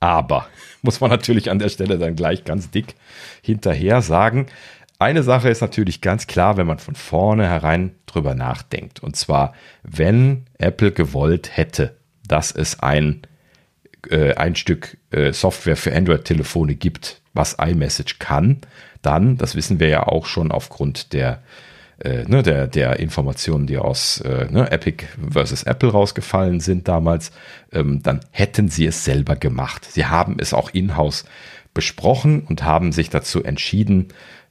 Aber 0.00 0.46
muss 0.82 1.00
man 1.00 1.10
natürlich 1.10 1.50
an 1.50 1.58
der 1.58 1.68
Stelle 1.68 1.98
dann 1.98 2.16
gleich 2.16 2.44
ganz 2.44 2.70
dick 2.70 2.94
hinterher 3.42 4.02
sagen. 4.02 4.46
Eine 4.98 5.22
Sache 5.22 5.48
ist 5.48 5.60
natürlich 5.60 6.00
ganz 6.00 6.26
klar, 6.26 6.56
wenn 6.56 6.66
man 6.66 6.78
von 6.78 6.94
vornherein 6.94 7.94
drüber 8.06 8.34
nachdenkt. 8.34 9.02
Und 9.02 9.16
zwar, 9.16 9.54
wenn 9.82 10.46
Apple 10.58 10.92
gewollt 10.92 11.56
hätte, 11.56 11.96
dass 12.26 12.52
es 12.52 12.80
ein, 12.80 13.22
äh, 14.10 14.34
ein 14.34 14.56
Stück 14.56 14.96
äh, 15.10 15.32
Software 15.32 15.76
für 15.76 15.94
Android-Telefone 15.94 16.74
gibt, 16.74 17.20
was 17.32 17.56
iMessage 17.60 18.18
kann, 18.18 18.58
dann, 19.02 19.36
das 19.36 19.54
wissen 19.54 19.80
wir 19.80 19.88
ja 19.88 20.06
auch 20.06 20.26
schon 20.26 20.50
aufgrund 20.50 21.12
der, 21.12 21.42
äh, 21.98 22.24
ne, 22.24 22.42
der, 22.42 22.66
der 22.66 22.98
Informationen, 23.00 23.66
die 23.66 23.78
aus 23.78 24.20
äh, 24.20 24.46
ne, 24.50 24.70
Epic 24.70 25.04
versus 25.30 25.64
Apple 25.64 25.90
rausgefallen 25.90 26.60
sind 26.60 26.88
damals, 26.88 27.32
ähm, 27.72 28.02
dann 28.02 28.20
hätten 28.30 28.68
sie 28.68 28.86
es 28.86 29.04
selber 29.04 29.36
gemacht. 29.36 29.84
Sie 29.84 30.06
haben 30.06 30.36
es 30.38 30.54
auch 30.54 30.70
in-house 30.70 31.24
besprochen 31.74 32.42
und 32.42 32.62
haben 32.64 32.92
sich 32.92 33.10
dazu 33.10 33.42
entschieden, 33.42 34.08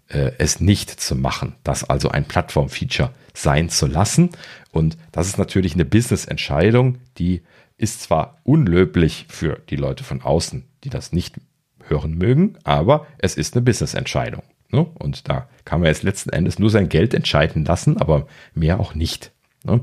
äh, 0.10 0.32
es 0.38 0.60
nicht 0.60 0.90
zu 0.90 1.16
machen, 1.16 1.56
das 1.64 1.90
also 1.90 2.10
ein 2.10 2.26
Plattform-Feature 2.26 3.12
sein 3.34 3.70
zu 3.70 3.88
lassen. 3.88 4.30
Und 4.72 4.98
das 5.12 5.28
ist 5.28 5.38
natürlich 5.38 5.74
eine 5.74 5.86
Business-Entscheidung, 5.86 7.00
die 7.18 7.42
ist 7.78 8.02
zwar 8.02 8.40
unlöblich 8.44 9.26
für 9.30 9.60
die 9.70 9.76
Leute 9.76 10.04
von 10.04 10.22
außen, 10.22 10.66
die 10.84 10.90
das 10.90 11.12
nicht 11.12 11.36
hören 11.84 12.18
mögen, 12.18 12.58
aber 12.64 13.08
es 13.18 13.36
ist 13.36 13.56
eine 13.56 13.64
Business-Entscheidung. 13.64 14.44
Ne? 14.70 14.86
Und 14.96 15.30
da 15.30 15.48
kann 15.66 15.82
man 15.82 15.88
jetzt 15.88 16.04
letzten 16.04 16.30
Endes 16.32 16.60
nur 16.60 16.70
sein 16.70 16.90
Geld 16.90 17.14
entscheiden 17.14 17.66
lassen, 17.66 17.98
aber 17.98 18.28
mehr 18.54 18.80
auch 18.80 18.96
nicht. 18.96 19.32
Ne? 19.64 19.82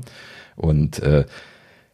Und 0.55 0.99
äh, 0.99 1.25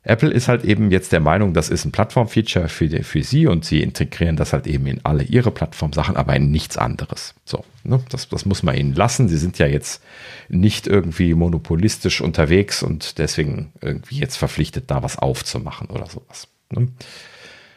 Apple 0.07 0.31
ist 0.31 0.47
halt 0.47 0.63
eben 0.63 0.89
jetzt 0.89 1.11
der 1.11 1.19
Meinung, 1.19 1.53
das 1.53 1.69
ist 1.69 1.84
ein 1.84 1.91
Plattform-Feature 1.91 2.69
für, 2.69 3.03
für 3.03 3.23
sie 3.23 3.45
und 3.45 3.65
sie 3.65 3.81
integrieren 3.81 4.38
das 4.38 4.53
halt 4.53 4.65
eben 4.65 4.88
in 4.88 5.03
alle 5.03 5.23
ihre 5.23 5.51
Plattform-Sachen, 5.51 6.15
aber 6.15 6.35
in 6.35 6.49
nichts 6.49 6.77
anderes. 6.77 7.35
So, 7.43 7.65
ne? 7.84 8.01
das, 8.09 8.29
das 8.29 8.45
muss 8.45 8.63
man 8.63 8.77
ihnen 8.77 8.93
lassen. 8.93 9.27
Sie 9.27 9.38
sind 9.38 9.57
ja 9.59 9.67
jetzt 9.67 10.01
nicht 10.47 10.88
irgendwie 10.88 11.34
monopolistisch 11.34 12.21
unterwegs 12.21 12.84
und 12.84 13.17
deswegen 13.17 13.73
irgendwie 13.81 14.19
jetzt 14.19 14.38
verpflichtet, 14.38 14.85
da 14.88 15.03
was 15.03 15.19
aufzumachen 15.19 15.89
oder 15.89 16.05
sowas. 16.05 16.47
Ne? 16.71 16.88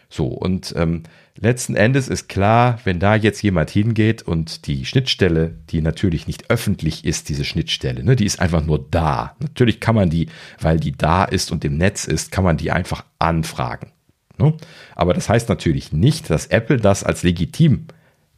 So, 0.09 0.27
und 0.27 0.73
ähm, 0.77 1.03
letzten 1.41 1.75
Endes 1.75 2.09
ist 2.09 2.29
klar, 2.29 2.79
wenn 2.85 3.01
da 3.01 3.15
jetzt 3.15 3.43
jemand 3.43 3.71
hingeht 3.71 4.23
und 4.23 4.67
die 4.67 4.85
Schnittstelle, 4.85 5.57
die 5.71 5.81
natürlich 5.81 6.27
nicht 6.27 6.51
öffentlich 6.51 7.05
ist, 7.05 7.29
diese 7.29 7.45
Schnittstelle, 7.45 8.05
ne, 8.05 8.17
die 8.17 8.27
ist 8.27 8.41
einfach 8.41 8.65
nur 8.65 8.87
da. 8.91 9.37
Natürlich 9.41 9.81
kann 9.81 9.95
man 9.95 10.11
die, 10.11 10.29
weil 10.61 10.79
die 10.79 10.93
da 10.93 11.25
ist 11.25 11.51
und 11.51 11.65
im 11.65 11.77
Netz 11.77 12.05
ist, 12.05 12.31
kann 12.31 12.45
man 12.45 12.57
die 12.57 12.71
einfach 12.71 13.05
anfragen. 13.19 13.93
Ne? 14.39 14.55
Aber 14.95 15.15
das 15.15 15.29
heißt 15.29 15.49
natürlich 15.49 15.93
nicht, 15.93 16.31
dass 16.31 16.47
Apple 16.47 16.77
das 16.77 17.05
als 17.05 17.23
legitim 17.23 17.87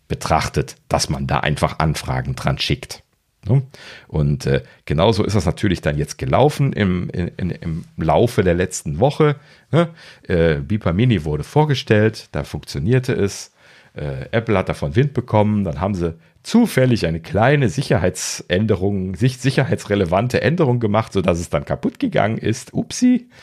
betrachtet, 0.09 0.77
dass 0.89 1.09
man 1.09 1.27
da 1.27 1.41
einfach 1.41 1.79
Anfragen 1.79 2.35
dran 2.35 2.59
schickt. 2.59 3.03
Ne? 3.49 3.63
Und 4.09 4.47
äh, 4.47 4.63
genauso 4.85 5.25
ist 5.25 5.35
das 5.35 5.47
natürlich 5.47 5.81
dann 5.81 5.99
jetzt 5.99 6.17
gelaufen 6.19 6.73
im, 6.73 7.11
in, 7.11 7.51
im 7.51 7.85
Laufe 7.97 8.43
der 8.43 8.55
letzten 8.55 9.01
Woche. 9.01 9.37
Ne? 9.71 9.89
Äh, 10.29 10.57
Beeper 10.57 10.93
Mini 10.93 11.25
wurde 11.25 11.45
vorgestellt, 11.45 12.29
da 12.33 12.45
funktionierte 12.45 13.13
es. 13.13 13.53
Äh, 13.95 14.27
Apple 14.31 14.57
hat 14.57 14.69
davon 14.69 14.95
Wind 14.95 15.13
bekommen, 15.13 15.65
dann 15.65 15.81
haben 15.81 15.95
sie 15.95 16.15
zufällig 16.43 17.07
eine 17.07 17.21
kleine 17.21 17.69
Sicherheitsänderung, 17.69 19.17
sicherheitsrelevante 19.17 20.41
Änderung 20.41 20.81
gemacht, 20.81 21.13
sodass 21.13 21.39
es 21.39 21.51
dann 21.51 21.65
kaputt 21.65 21.99
gegangen 21.99 22.39
ist. 22.39 22.75
Upsi. 22.75 23.29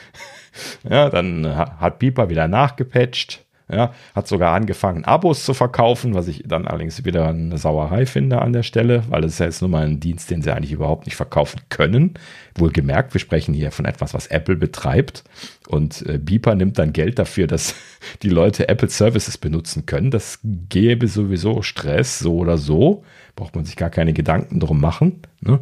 Ja, 0.90 1.12
dann 1.12 1.46
hat 1.46 2.00
Beeper 2.00 2.30
wieder 2.30 2.48
nachgepatcht. 2.48 3.46
Ja, 3.72 3.94
hat 4.16 4.28
sogar 4.28 4.56
angefangen, 4.56 5.06
Abos 5.06 5.46
zu 5.46 5.54
verkaufen, 5.54 6.16
was 6.16 6.28
ich 6.28 6.44
dann 6.48 6.68
allerdings 6.68 7.06
wieder 7.06 7.28
eine 7.28 7.60
Sauerei 7.60 8.08
finde 8.08 8.42
an 8.42 8.52
der 8.52 8.64
Stelle, 8.64 9.04
weil 9.10 9.24
es 9.24 9.34
ist 9.34 9.40
ja 9.40 9.46
jetzt 9.46 9.62
nur 9.62 9.70
mal 9.70 9.86
ein 9.86 10.00
Dienst, 10.00 10.32
den 10.32 10.42
sie 10.42 10.52
eigentlich 10.52 10.72
überhaupt 10.72 11.06
nicht 11.06 11.16
verkaufen 11.16 11.62
können. 11.70 12.16
Wohlgemerkt, 12.56 13.14
wir 13.14 13.22
sprechen 13.22 13.54
hier 13.54 13.72
von 13.72 13.86
etwas, 13.86 14.16
was 14.16 14.26
Apple 14.26 14.56
betreibt. 14.56 15.24
Und 15.68 16.04
äh, 16.08 16.18
Beeper 16.18 16.56
nimmt 16.56 16.80
dann 16.80 16.94
Geld 16.94 17.20
dafür, 17.20 17.46
dass 17.46 17.76
die 18.24 18.30
Leute 18.30 18.68
Apple 18.70 18.90
Services 18.90 19.38
benutzen 19.38 19.86
können. 19.86 20.10
Das 20.10 20.40
gäbe 20.44 21.08
sowieso 21.08 21.62
Stress, 21.62 22.18
so 22.18 22.38
oder 22.38 22.58
so. 22.58 23.04
Braucht 23.36 23.56
man 23.56 23.66
sich 23.66 23.76
gar 23.76 23.92
keine 23.92 24.14
Gedanken 24.14 24.60
drum 24.60 24.82
machen. 24.82 25.22
Ne? 25.42 25.60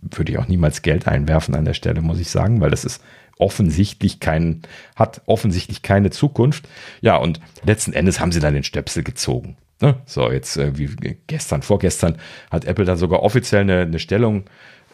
Würde 0.00 0.32
ich 0.32 0.38
auch 0.38 0.48
niemals 0.48 0.82
Geld 0.82 1.06
einwerfen 1.06 1.54
an 1.54 1.64
der 1.64 1.74
Stelle, 1.74 2.02
muss 2.02 2.18
ich 2.18 2.30
sagen, 2.30 2.60
weil 2.60 2.70
das 2.70 2.84
ist 2.84 3.00
offensichtlich 3.38 4.20
kein, 4.20 4.62
hat 4.96 5.22
offensichtlich 5.26 5.82
keine 5.82 6.10
Zukunft. 6.10 6.68
Ja, 7.00 7.16
und 7.16 7.40
letzten 7.64 7.92
Endes 7.92 8.20
haben 8.20 8.32
sie 8.32 8.40
dann 8.40 8.54
den 8.54 8.64
Stöpsel 8.64 9.02
gezogen. 9.02 9.56
Ne? 9.80 9.96
So, 10.06 10.30
jetzt 10.30 10.56
äh, 10.56 10.78
wie 10.78 10.88
gestern, 11.26 11.62
vorgestern 11.62 12.16
hat 12.50 12.64
Apple 12.64 12.84
dann 12.84 12.96
sogar 12.96 13.22
offiziell 13.22 13.62
eine, 13.62 13.80
eine 13.80 13.98
Stellung, 13.98 14.44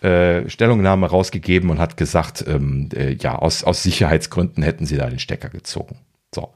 äh, 0.02 0.48
Stellungnahme 0.48 1.06
rausgegeben 1.06 1.70
und 1.70 1.78
hat 1.78 1.96
gesagt, 1.96 2.44
ähm, 2.48 2.88
äh, 2.94 3.12
ja, 3.12 3.36
aus, 3.36 3.62
aus 3.64 3.82
Sicherheitsgründen 3.82 4.62
hätten 4.62 4.86
sie 4.86 4.96
da 4.96 5.08
den 5.08 5.18
Stecker 5.18 5.48
gezogen. 5.48 5.98
So. 6.34 6.52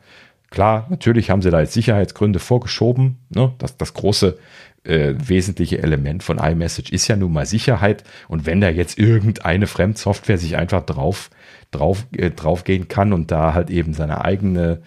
Klar, 0.51 0.87
natürlich 0.89 1.31
haben 1.31 1.43
sie 1.43 1.51
da 1.51 1.61
jetzt 1.61 1.73
Sicherheitsgründe 1.73 2.39
vorgeschoben. 2.39 3.19
Ne? 3.29 3.53
Das, 3.59 3.77
das 3.77 3.93
große 3.93 4.39
äh, 4.85 5.15
wesentliche 5.17 5.83
Element 5.83 6.23
von 6.23 6.39
iMessage 6.39 6.93
ist 6.93 7.09
ja 7.09 7.17
nun 7.17 7.33
mal 7.33 7.45
Sicherheit. 7.45 8.05
Und 8.29 8.47
wenn 8.47 8.61
da 8.61 8.69
jetzt 8.69 8.99
irgendeine 8.99 9.67
Fremdsoftware 9.67 10.39
sich 10.39 10.57
einfach 10.57 10.87
drauf 10.87 11.31
drauf, 11.75 12.07
äh, 12.17 12.31
drauf 12.31 12.65
gehen 12.65 12.89
kann 12.89 13.13
und 13.13 13.31
da 13.31 13.55
halt 13.55 13.71
eben 13.71 13.95
seine 13.95 14.25
eigene 14.25 14.83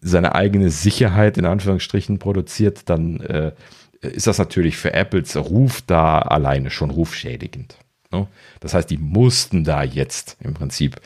seine 0.00 0.34
eigene 0.34 0.70
Sicherheit 0.70 1.38
in 1.38 1.46
Anführungsstrichen 1.46 2.18
produziert, 2.18 2.90
dann 2.90 3.20
äh, 3.20 3.52
ist 4.00 4.26
das 4.26 4.38
natürlich 4.38 4.76
für 4.76 4.92
Apples 4.92 5.36
Ruf 5.36 5.82
da 5.86 6.18
alleine 6.18 6.70
schon 6.70 6.90
rufschädigend. 6.90 7.78
Ne? 8.12 8.26
Das 8.60 8.74
heißt, 8.74 8.90
die 8.90 8.98
mussten 8.98 9.64
da 9.64 9.82
jetzt 9.82 10.36
im 10.40 10.54
Prinzip 10.54 11.00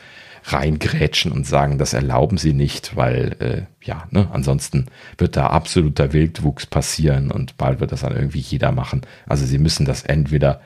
reingrätschen 0.45 1.31
und 1.31 1.47
sagen, 1.47 1.77
das 1.77 1.93
erlauben 1.93 2.37
sie 2.37 2.53
nicht, 2.53 2.95
weil 2.95 3.35
äh, 3.39 3.85
ja, 3.85 4.07
ne, 4.11 4.27
ansonsten 4.33 4.87
wird 5.17 5.37
da 5.37 5.47
absoluter 5.47 6.11
Wildwuchs 6.11 6.65
passieren 6.65 7.31
und 7.31 7.55
bald 7.57 7.79
wird 7.79 7.93
das 7.93 8.01
dann 8.01 8.15
irgendwie 8.15 8.39
jeder 8.39 8.73
machen. 8.73 9.01
Also 9.25 9.45
sie 9.45 9.57
müssen 9.57 9.85
das 9.85 10.03
entweder 10.03 10.61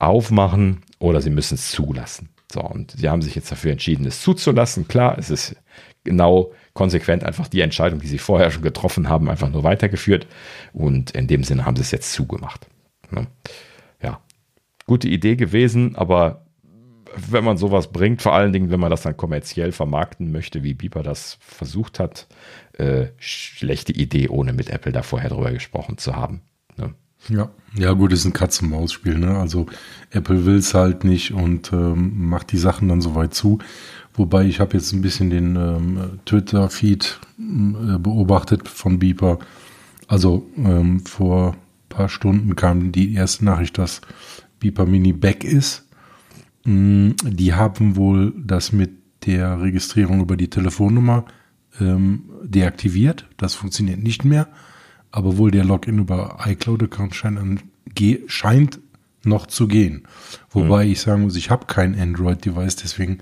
aufmachen 0.00 0.82
oder 0.98 1.20
sie 1.20 1.30
müssen 1.30 1.54
es 1.54 1.70
zulassen. 1.70 2.28
So, 2.52 2.60
und 2.60 2.92
sie 2.92 3.08
haben 3.08 3.22
sich 3.22 3.34
jetzt 3.34 3.52
dafür 3.52 3.72
entschieden, 3.72 4.06
es 4.06 4.22
zuzulassen. 4.22 4.88
Klar, 4.88 5.18
es 5.18 5.30
ist 5.30 5.56
genau 6.02 6.52
konsequent 6.74 7.24
einfach 7.24 7.46
die 7.46 7.60
Entscheidung, 7.60 8.00
die 8.00 8.08
sie 8.08 8.18
vorher 8.18 8.50
schon 8.50 8.62
getroffen 8.62 9.08
haben, 9.08 9.30
einfach 9.30 9.50
nur 9.50 9.62
weitergeführt. 9.62 10.26
Und 10.72 11.12
in 11.12 11.28
dem 11.28 11.44
Sinne 11.44 11.64
haben 11.64 11.76
sie 11.76 11.82
es 11.82 11.90
jetzt 11.90 12.12
zugemacht. 12.12 12.66
Ne? 13.10 13.26
Ja, 14.02 14.20
gute 14.86 15.08
Idee 15.08 15.36
gewesen, 15.36 15.94
aber 15.94 16.46
wenn 17.14 17.44
man 17.44 17.56
sowas 17.56 17.92
bringt, 17.92 18.22
vor 18.22 18.34
allen 18.34 18.52
Dingen, 18.52 18.70
wenn 18.70 18.80
man 18.80 18.90
das 18.90 19.02
dann 19.02 19.16
kommerziell 19.16 19.72
vermarkten 19.72 20.32
möchte, 20.32 20.62
wie 20.62 20.74
Beeper 20.74 21.02
das 21.02 21.38
versucht 21.40 21.98
hat, 21.98 22.28
äh, 22.78 23.08
schlechte 23.18 23.92
Idee, 23.92 24.28
ohne 24.28 24.52
mit 24.52 24.70
Apple 24.70 24.92
da 24.92 25.02
vorher 25.02 25.30
drüber 25.30 25.52
gesprochen 25.52 25.98
zu 25.98 26.14
haben. 26.16 26.42
Ne? 26.76 26.94
Ja, 27.28 27.50
ja 27.74 27.92
gut, 27.92 28.12
ist 28.12 28.24
ein 28.24 28.32
Katz-und-Maus-Spiel. 28.32 29.18
Ne? 29.18 29.38
Also 29.38 29.66
Apple 30.10 30.44
will 30.46 30.56
es 30.56 30.74
halt 30.74 31.04
nicht 31.04 31.32
und 31.32 31.72
ähm, 31.72 32.28
macht 32.28 32.52
die 32.52 32.58
Sachen 32.58 32.88
dann 32.88 33.00
soweit 33.00 33.34
zu. 33.34 33.58
Wobei 34.14 34.44
ich 34.44 34.60
habe 34.60 34.74
jetzt 34.74 34.92
ein 34.92 35.02
bisschen 35.02 35.30
den 35.30 35.56
ähm, 35.56 36.20
Twitter-Feed 36.24 37.20
äh, 37.38 37.98
beobachtet 37.98 38.68
von 38.68 38.98
Beeper. 38.98 39.38
Also 40.08 40.48
ähm, 40.56 41.00
vor 41.06 41.56
paar 41.88 42.08
Stunden 42.08 42.56
kam 42.56 42.92
die 42.92 43.14
erste 43.14 43.44
Nachricht, 43.44 43.78
dass 43.78 44.00
Beeper 44.58 44.86
Mini 44.86 45.12
back 45.12 45.44
ist. 45.44 45.86
Mm, 46.64 47.10
die 47.22 47.54
haben 47.54 47.96
wohl 47.96 48.32
das 48.36 48.72
mit 48.72 48.90
der 49.26 49.60
Registrierung 49.60 50.20
über 50.20 50.36
die 50.36 50.48
Telefonnummer 50.48 51.26
ähm, 51.80 52.24
deaktiviert. 52.42 53.26
Das 53.36 53.54
funktioniert 53.54 54.02
nicht 54.02 54.24
mehr 54.24 54.48
aber 55.10 55.36
wohl 55.38 55.50
der 55.50 55.64
Login 55.64 55.98
über 55.98 56.38
iCloud-Account 56.44 57.14
scheint, 57.14 57.64
scheint 58.26 58.80
noch 59.24 59.46
zu 59.46 59.68
gehen. 59.68 60.04
Wobei 60.50 60.86
mhm. 60.86 60.92
ich 60.92 61.00
sagen 61.00 61.22
muss, 61.22 61.36
ich 61.36 61.50
habe 61.50 61.66
kein 61.66 61.98
Android-Device, 61.98 62.76
deswegen 62.76 63.18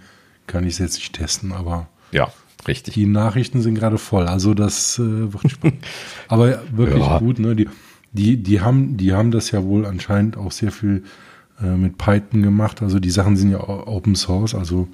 kann 0.46 0.64
ich 0.64 0.74
es 0.74 0.78
jetzt 0.78 0.96
nicht 0.96 1.14
testen, 1.14 1.52
aber 1.52 1.88
ja, 2.12 2.32
richtig. 2.66 2.94
Die 2.94 3.06
Nachrichten 3.06 3.60
sind 3.60 3.74
gerade 3.74 3.98
voll, 3.98 4.26
also 4.26 4.54
das 4.54 4.98
äh, 4.98 5.32
wird 5.32 5.50
spannend. 5.50 5.84
aber 6.28 6.62
wirklich 6.72 7.04
ja. 7.04 7.18
gut, 7.18 7.38
ne? 7.38 7.56
Die, 7.56 7.68
die, 8.12 8.42
die, 8.42 8.60
haben, 8.60 8.96
die 8.96 9.12
haben 9.12 9.30
das 9.30 9.50
ja 9.50 9.62
wohl 9.64 9.84
anscheinend 9.84 10.36
auch 10.36 10.52
sehr 10.52 10.72
viel 10.72 11.04
äh, 11.62 11.76
mit 11.76 11.98
Python 11.98 12.42
gemacht. 12.42 12.82
Also 12.82 12.98
die 12.98 13.10
Sachen 13.10 13.36
sind 13.36 13.50
ja 13.50 13.60
Open 13.60 14.14
Source, 14.14 14.54
also 14.54 14.88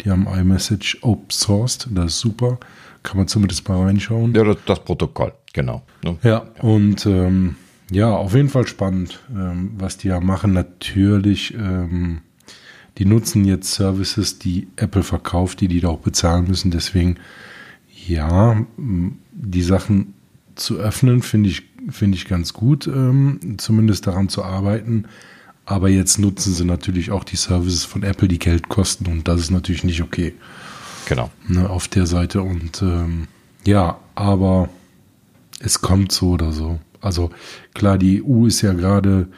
die 0.00 0.10
haben 0.10 0.26
iMessage 0.26 0.98
Open 1.02 1.30
Sourced, 1.30 1.88
das 1.90 2.06
ist 2.06 2.20
super. 2.20 2.58
Kann 3.02 3.18
man 3.18 3.28
zumindest 3.28 3.68
mal 3.68 3.84
reinschauen. 3.84 4.34
Ja, 4.34 4.42
das, 4.44 4.56
das 4.66 4.84
Protokoll, 4.84 5.32
genau. 5.52 5.82
Ne? 6.02 6.16
Ja, 6.22 6.46
und 6.60 7.06
ähm, 7.06 7.56
ja, 7.90 8.10
auf 8.10 8.34
jeden 8.34 8.48
Fall 8.48 8.66
spannend, 8.66 9.20
ähm, 9.30 9.72
was 9.78 9.96
die 9.96 10.08
ja 10.08 10.20
machen. 10.20 10.52
Natürlich, 10.52 11.54
ähm, 11.54 12.22
die 12.98 13.04
nutzen 13.04 13.44
jetzt 13.44 13.74
Services, 13.74 14.38
die 14.38 14.68
Apple 14.76 15.02
verkauft, 15.02 15.60
die 15.60 15.68
die 15.68 15.80
da 15.80 15.88
auch 15.88 16.00
bezahlen 16.00 16.48
müssen. 16.48 16.70
Deswegen, 16.70 17.16
ja, 18.06 18.60
die 18.76 19.62
Sachen 19.62 20.14
zu 20.56 20.78
öffnen, 20.78 21.22
finde 21.22 21.50
ich, 21.50 21.62
finde 21.90 22.16
ich 22.16 22.26
ganz 22.26 22.52
gut, 22.52 22.86
ähm, 22.88 23.56
zumindest 23.58 24.06
daran 24.06 24.28
zu 24.28 24.42
arbeiten. 24.42 25.04
Aber 25.66 25.88
jetzt 25.88 26.18
nutzen 26.18 26.54
sie 26.54 26.64
natürlich 26.64 27.10
auch 27.10 27.24
die 27.24 27.36
Services 27.36 27.84
von 27.84 28.04
Apple, 28.04 28.28
die 28.28 28.38
Geld 28.38 28.68
kosten 28.68 29.06
und 29.06 29.26
das 29.28 29.40
ist 29.40 29.50
natürlich 29.50 29.84
nicht 29.84 30.00
okay. 30.00 30.32
Genau. 31.06 31.30
Ne, 31.48 31.68
auf 31.68 31.88
der 31.88 32.06
Seite. 32.06 32.42
Und 32.42 32.82
ähm, 32.82 33.28
ja, 33.64 33.98
aber 34.14 34.68
es 35.60 35.80
kommt 35.80 36.12
so 36.12 36.30
oder 36.30 36.52
so. 36.52 36.78
Also 37.00 37.30
klar, 37.74 37.98
die 37.98 38.22
EU 38.22 38.46
ist 38.46 38.62
ja 38.62 38.72
gerade, 38.72 39.28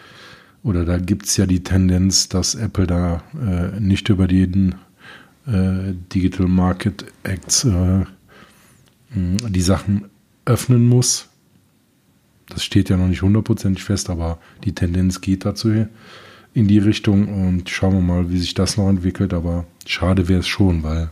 oder 0.63 0.85
da 0.85 0.99
gibt 0.99 1.27
es 1.27 1.37
ja 1.37 1.47
die 1.47 1.63
Tendenz, 1.63 2.29
dass 2.29 2.55
Apple 2.55 2.87
da 2.87 3.23
äh, 3.35 3.81
nicht 3.81 4.09
über 4.09 4.27
den 4.27 4.75
äh, 5.47 5.95
Digital 6.13 6.47
Market 6.47 7.07
Acts 7.23 7.65
äh, 7.65 8.05
die 9.15 9.63
Sachen 9.63 10.05
öffnen 10.45 10.87
muss. 10.87 11.28
Das 12.49 12.65
steht 12.65 12.89
ja 12.89 12.97
noch 12.97 13.09
nicht 13.09 13.23
hundertprozentig 13.23 13.85
fest, 13.85 14.11
aber 14.11 14.39
die 14.65 14.75
Tendenz 14.75 15.21
geht 15.21 15.45
dazu 15.45 15.87
in 16.55 16.69
die 16.69 16.79
Richtung 16.79 17.29
und 17.47 17.69
schauen 17.69 17.95
wir 17.95 18.01
mal, 18.01 18.31
wie 18.31 18.39
sich 18.39 18.55
das 18.55 18.77
noch 18.77 18.89
entwickelt. 18.89 19.35
Aber 19.35 19.65
schade 19.87 20.29
wäre 20.29 20.41
es 20.41 20.49
schon, 20.49 20.83
weil 20.83 21.11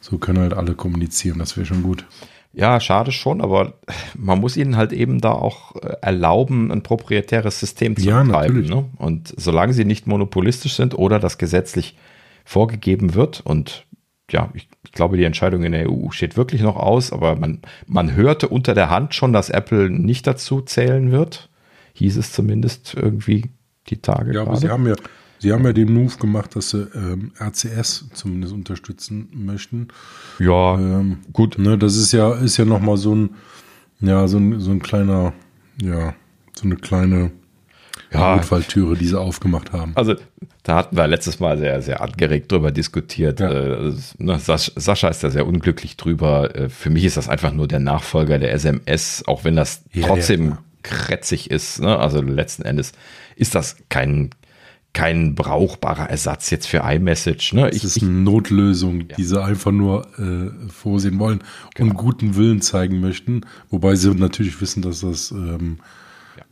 so 0.00 0.18
können 0.18 0.38
halt 0.38 0.54
alle 0.54 0.74
kommunizieren, 0.74 1.38
das 1.38 1.56
wäre 1.56 1.66
schon 1.66 1.82
gut. 1.82 2.04
Ja, 2.54 2.80
schade 2.80 3.12
schon, 3.12 3.40
aber 3.40 3.74
man 4.16 4.40
muss 4.40 4.56
ihnen 4.56 4.76
halt 4.76 4.92
eben 4.92 5.20
da 5.20 5.32
auch 5.32 5.76
äh, 5.76 5.96
erlauben, 6.00 6.72
ein 6.72 6.82
proprietäres 6.82 7.60
System 7.60 7.96
zu 7.96 8.04
ja, 8.08 8.22
betreiben. 8.22 8.62
Ne? 8.62 8.86
Und 8.96 9.34
solange 9.36 9.74
sie 9.74 9.84
nicht 9.84 10.06
monopolistisch 10.06 10.74
sind 10.74 10.96
oder 10.98 11.18
das 11.20 11.38
gesetzlich 11.38 11.96
vorgegeben 12.44 13.14
wird 13.14 13.42
und 13.44 13.86
ja, 14.30 14.50
ich, 14.54 14.68
ich, 14.88 14.92
glaube, 14.92 15.18
die 15.18 15.24
Entscheidung 15.24 15.64
in 15.64 15.72
der 15.72 15.90
EU 15.90 16.10
steht 16.10 16.36
wirklich 16.38 16.62
noch 16.62 16.76
aus, 16.76 17.12
aber 17.12 17.36
man, 17.36 17.60
man 17.86 18.16
hörte 18.16 18.48
unter 18.48 18.74
der 18.74 18.88
Hand 18.88 19.14
schon, 19.14 19.34
dass 19.34 19.50
Apple 19.50 19.90
nicht 19.90 20.26
dazu 20.26 20.62
zählen 20.62 21.12
wird. 21.12 21.50
Hieß 21.92 22.16
es 22.16 22.32
zumindest 22.32 22.94
irgendwie 22.94 23.50
die 23.88 24.00
Tage. 24.00 24.32
Ja, 24.32 24.44
gerade. 24.44 24.50
aber 24.50 24.56
sie 24.56 24.68
haben 24.70 24.86
ja, 24.86 24.94
Sie 25.40 25.52
haben 25.52 25.64
ja 25.64 25.72
den 25.72 25.92
Move 25.92 26.16
gemacht, 26.16 26.56
dass 26.56 26.70
Sie 26.70 26.88
ähm, 26.94 27.32
RCS 27.38 28.06
zumindest 28.12 28.52
unterstützen 28.52 29.28
möchten. 29.32 29.88
Ja, 30.40 30.74
ähm, 30.74 31.18
gut. 31.32 31.58
Ne, 31.58 31.78
das 31.78 31.96
ist 31.96 32.12
ja, 32.12 32.32
ist 32.34 32.56
ja 32.56 32.64
nochmal 32.64 32.96
so 32.96 33.14
ein, 33.14 33.30
ja, 34.00 34.26
so 34.26 34.38
ein, 34.38 34.58
so 34.58 34.70
ein 34.70 34.80
kleiner, 34.80 35.32
ja, 35.80 36.14
so 36.54 36.64
eine 36.64 36.76
kleine 36.76 37.30
ja, 38.12 38.36
Notfalltüre, 38.36 38.96
die 38.96 39.06
sie 39.06 39.18
aufgemacht 39.18 39.72
haben. 39.72 39.92
Also 39.94 40.14
da 40.62 40.76
hatten 40.76 40.96
wir 40.96 41.06
letztes 41.06 41.40
Mal 41.40 41.58
sehr, 41.58 41.82
sehr 41.82 42.00
angeregt 42.00 42.50
drüber 42.50 42.70
diskutiert. 42.70 43.40
Ja. 43.40 43.50
Äh, 43.50 43.92
ne, 44.18 44.38
Sascha 44.38 45.08
ist 45.08 45.24
da 45.24 45.30
sehr 45.30 45.46
unglücklich 45.46 45.96
drüber. 45.96 46.54
Äh, 46.54 46.68
für 46.68 46.90
mich 46.90 47.04
ist 47.04 47.16
das 47.16 47.28
einfach 47.28 47.52
nur 47.52 47.68
der 47.68 47.80
Nachfolger 47.80 48.38
der 48.38 48.52
SMS, 48.52 49.24
auch 49.26 49.44
wenn 49.44 49.56
das 49.56 49.82
ja, 49.92 50.06
trotzdem 50.06 50.50
ja, 50.50 50.58
kretzig 50.82 51.50
ist. 51.50 51.80
Ne? 51.80 51.98
Also 51.98 52.22
letzten 52.22 52.62
Endes 52.62 52.92
ist 53.36 53.54
das 53.54 53.76
kein, 53.88 54.30
kein 54.94 55.34
brauchbarer 55.34 56.08
Ersatz 56.08 56.50
jetzt 56.50 56.66
für 56.66 56.78
iMessage. 56.78 57.52
Ne? 57.52 57.70
Ich, 57.70 57.84
es 57.84 57.96
ist 57.96 58.02
eine 58.02 58.12
Notlösung, 58.12 59.02
ja. 59.02 59.16
die 59.16 59.24
sie 59.24 59.42
einfach 59.42 59.72
nur 59.72 60.06
äh, 60.18 60.70
vorsehen 60.70 61.18
wollen 61.18 61.40
genau. 61.74 61.90
und 61.90 61.96
guten 61.96 62.36
Willen 62.36 62.62
zeigen 62.62 63.00
möchten, 63.00 63.42
wobei 63.70 63.96
sie 63.96 64.14
natürlich 64.14 64.60
wissen, 64.60 64.82
dass 64.82 65.00
das 65.00 65.30
ähm, 65.30 65.78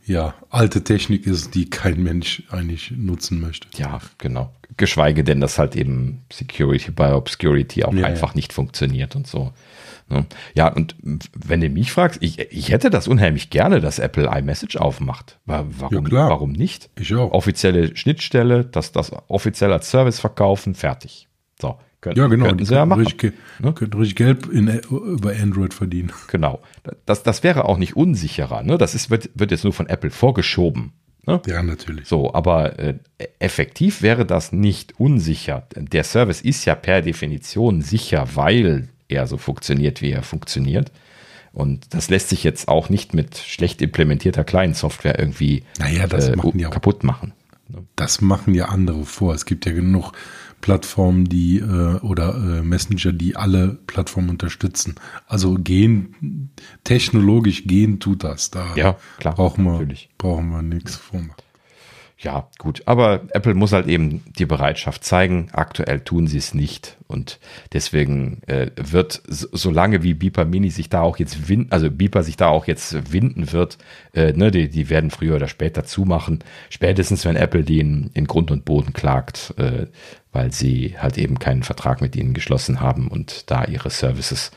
ja. 0.07 0.27
ja. 0.27 0.33
alte 0.49 0.83
Technik 0.83 1.25
ist, 1.27 1.55
die 1.55 1.69
kein 1.69 2.01
Mensch 2.01 2.43
eigentlich 2.49 2.91
nutzen 2.91 3.39
möchte. 3.39 3.67
Ja, 3.77 3.99
genau. 4.17 4.51
Geschweige 4.75 5.23
denn, 5.23 5.41
dass 5.41 5.59
halt 5.59 5.75
eben 5.75 6.23
Security 6.31 6.91
by 6.91 7.13
Obscurity 7.13 7.83
auch 7.83 7.93
ja, 7.93 8.05
einfach 8.05 8.35
nicht 8.35 8.53
funktioniert 8.53 9.15
und 9.15 9.27
so. 9.27 9.53
Ne? 10.09 10.25
Ja, 10.53 10.71
und 10.71 10.95
wenn 11.33 11.61
du 11.61 11.69
mich 11.69 11.91
fragst, 11.91 12.21
ich, 12.21 12.39
ich 12.39 12.71
hätte 12.71 12.89
das 12.89 13.07
unheimlich 13.07 13.49
gerne, 13.49 13.81
dass 13.81 13.99
Apple 13.99 14.29
iMessage 14.33 14.77
aufmacht. 14.77 15.37
Warum, 15.45 16.07
ja, 16.07 16.29
warum 16.29 16.51
nicht? 16.53 16.89
Ich 16.97 17.13
auch. 17.13 17.31
Offizielle 17.31 17.95
Schnittstelle, 17.95 18.63
dass 18.63 18.91
das 18.91 19.11
offiziell 19.27 19.73
als 19.73 19.89
Service 19.89 20.19
verkaufen, 20.19 20.75
fertig. 20.75 21.27
So. 21.59 21.77
Können, 22.07 22.17
ja, 22.17 22.27
genau. 22.27 22.45
Könnten 22.45 22.65
sie 22.65 22.73
ja 22.73 22.85
machen. 22.85 23.03
Richtig, 23.03 23.33
ne? 23.59 23.73
Könnten 23.73 23.97
richtig 23.97 24.15
Geld 24.15 24.47
in, 24.47 24.67
über 24.67 25.31
Android 25.31 25.73
verdienen. 25.73 26.11
Genau. 26.27 26.61
Das, 27.05 27.23
das 27.23 27.43
wäre 27.43 27.65
auch 27.65 27.77
nicht 27.77 27.95
unsicherer. 27.95 28.61
Ne? 28.61 28.77
Das 28.77 28.95
ist, 28.95 29.09
wird, 29.09 29.29
wird 29.33 29.51
jetzt 29.51 29.63
nur 29.63 29.73
von 29.73 29.87
Apple 29.87 30.11
vorgeschoben. 30.11 30.91
Ne? 31.25 31.41
Ja, 31.45 31.63
natürlich. 31.63 32.07
So, 32.07 32.33
aber 32.33 32.79
äh, 32.79 32.95
effektiv 33.39 34.01
wäre 34.01 34.25
das 34.25 34.51
nicht 34.51 34.99
unsicher. 34.99 35.67
Der 35.75 36.03
Service 36.03 36.41
ist 36.41 36.65
ja 36.65 36.75
per 36.75 37.01
Definition 37.01 37.81
sicher, 37.81 38.27
weil 38.35 38.89
er 39.07 39.27
so 39.27 39.37
funktioniert, 39.37 40.01
wie 40.01 40.11
er 40.11 40.23
funktioniert. 40.23 40.91
Und 41.53 41.93
das 41.93 42.09
lässt 42.09 42.29
sich 42.29 42.43
jetzt 42.43 42.67
auch 42.67 42.89
nicht 42.89 43.13
mit 43.13 43.37
schlecht 43.37 43.81
implementierter 43.81 44.43
Client-Software 44.43 45.17
irgendwie 45.17 45.63
naja, 45.79 46.07
das 46.07 46.29
äh, 46.29 46.35
machen 46.35 46.59
ja 46.59 46.69
kaputt 46.69 47.03
machen. 47.03 47.33
Das 47.95 48.21
machen 48.21 48.53
ja 48.53 48.65
andere 48.65 49.03
vor. 49.03 49.33
Es 49.33 49.45
gibt 49.45 49.65
ja 49.65 49.73
genug 49.73 50.13
Plattformen, 50.61 51.25
die 51.25 51.59
äh, 51.59 51.99
oder 51.99 52.35
äh, 52.35 52.61
Messenger, 52.61 53.13
die 53.13 53.35
alle 53.35 53.79
Plattformen 53.87 54.29
unterstützen. 54.29 54.95
Also 55.27 55.55
gehen, 55.55 56.51
technologisch 56.83 57.63
gehen 57.65 57.99
tut 57.99 58.23
das. 58.23 58.51
Da 58.51 58.75
ja, 58.75 58.97
klar, 59.17 59.35
brauchen 59.35 59.63
wir, 59.63 59.87
brauchen 60.17 60.49
wir 60.49 60.61
nichts 60.61 60.95
vormachen. 60.95 61.35
Ja, 62.19 62.49
gut. 62.57 62.81
Aber 62.87 63.21
Apple 63.29 63.53
muss 63.53 63.73
halt 63.73 63.85
eben 63.85 64.23
die 64.39 64.47
Bereitschaft 64.47 65.03
zeigen. 65.03 65.49
Aktuell 65.53 65.99
tun 65.99 66.25
sie 66.25 66.39
es 66.39 66.55
nicht. 66.55 66.97
Und 67.05 67.39
deswegen 67.73 68.41
äh, 68.47 68.71
wird, 68.75 69.21
solange 69.27 70.01
wie 70.01 70.15
Beeper 70.15 70.45
Mini 70.45 70.71
sich 70.71 70.89
da 70.89 71.01
auch 71.01 71.17
jetzt 71.17 71.47
winden, 71.47 71.71
also 71.71 71.91
Beeper 71.91 72.23
sich 72.23 72.35
da 72.35 72.47
auch 72.47 72.65
jetzt 72.65 73.13
winden 73.13 73.51
wird, 73.51 73.77
äh, 74.13 74.33
ne, 74.33 74.49
die, 74.49 74.67
die 74.67 74.89
werden 74.89 75.11
früher 75.11 75.35
oder 75.35 75.47
später 75.47 75.85
zumachen. 75.85 76.43
Spätestens, 76.71 77.23
wenn 77.23 77.35
Apple 77.35 77.63
die 77.63 77.79
in, 77.79 78.25
Grund 78.25 78.49
und 78.49 78.65
Boden 78.65 78.93
klagt, 78.93 79.53
äh, 79.57 79.85
weil 80.31 80.51
sie 80.51 80.95
halt 80.97 81.19
eben 81.19 81.37
keinen 81.37 81.61
Vertrag 81.61 82.01
mit 82.01 82.15
ihnen 82.15 82.33
geschlossen 82.33 82.81
haben 82.81 83.09
und 83.09 83.51
da 83.51 83.65
ihre 83.65 83.91
Services 83.91 84.49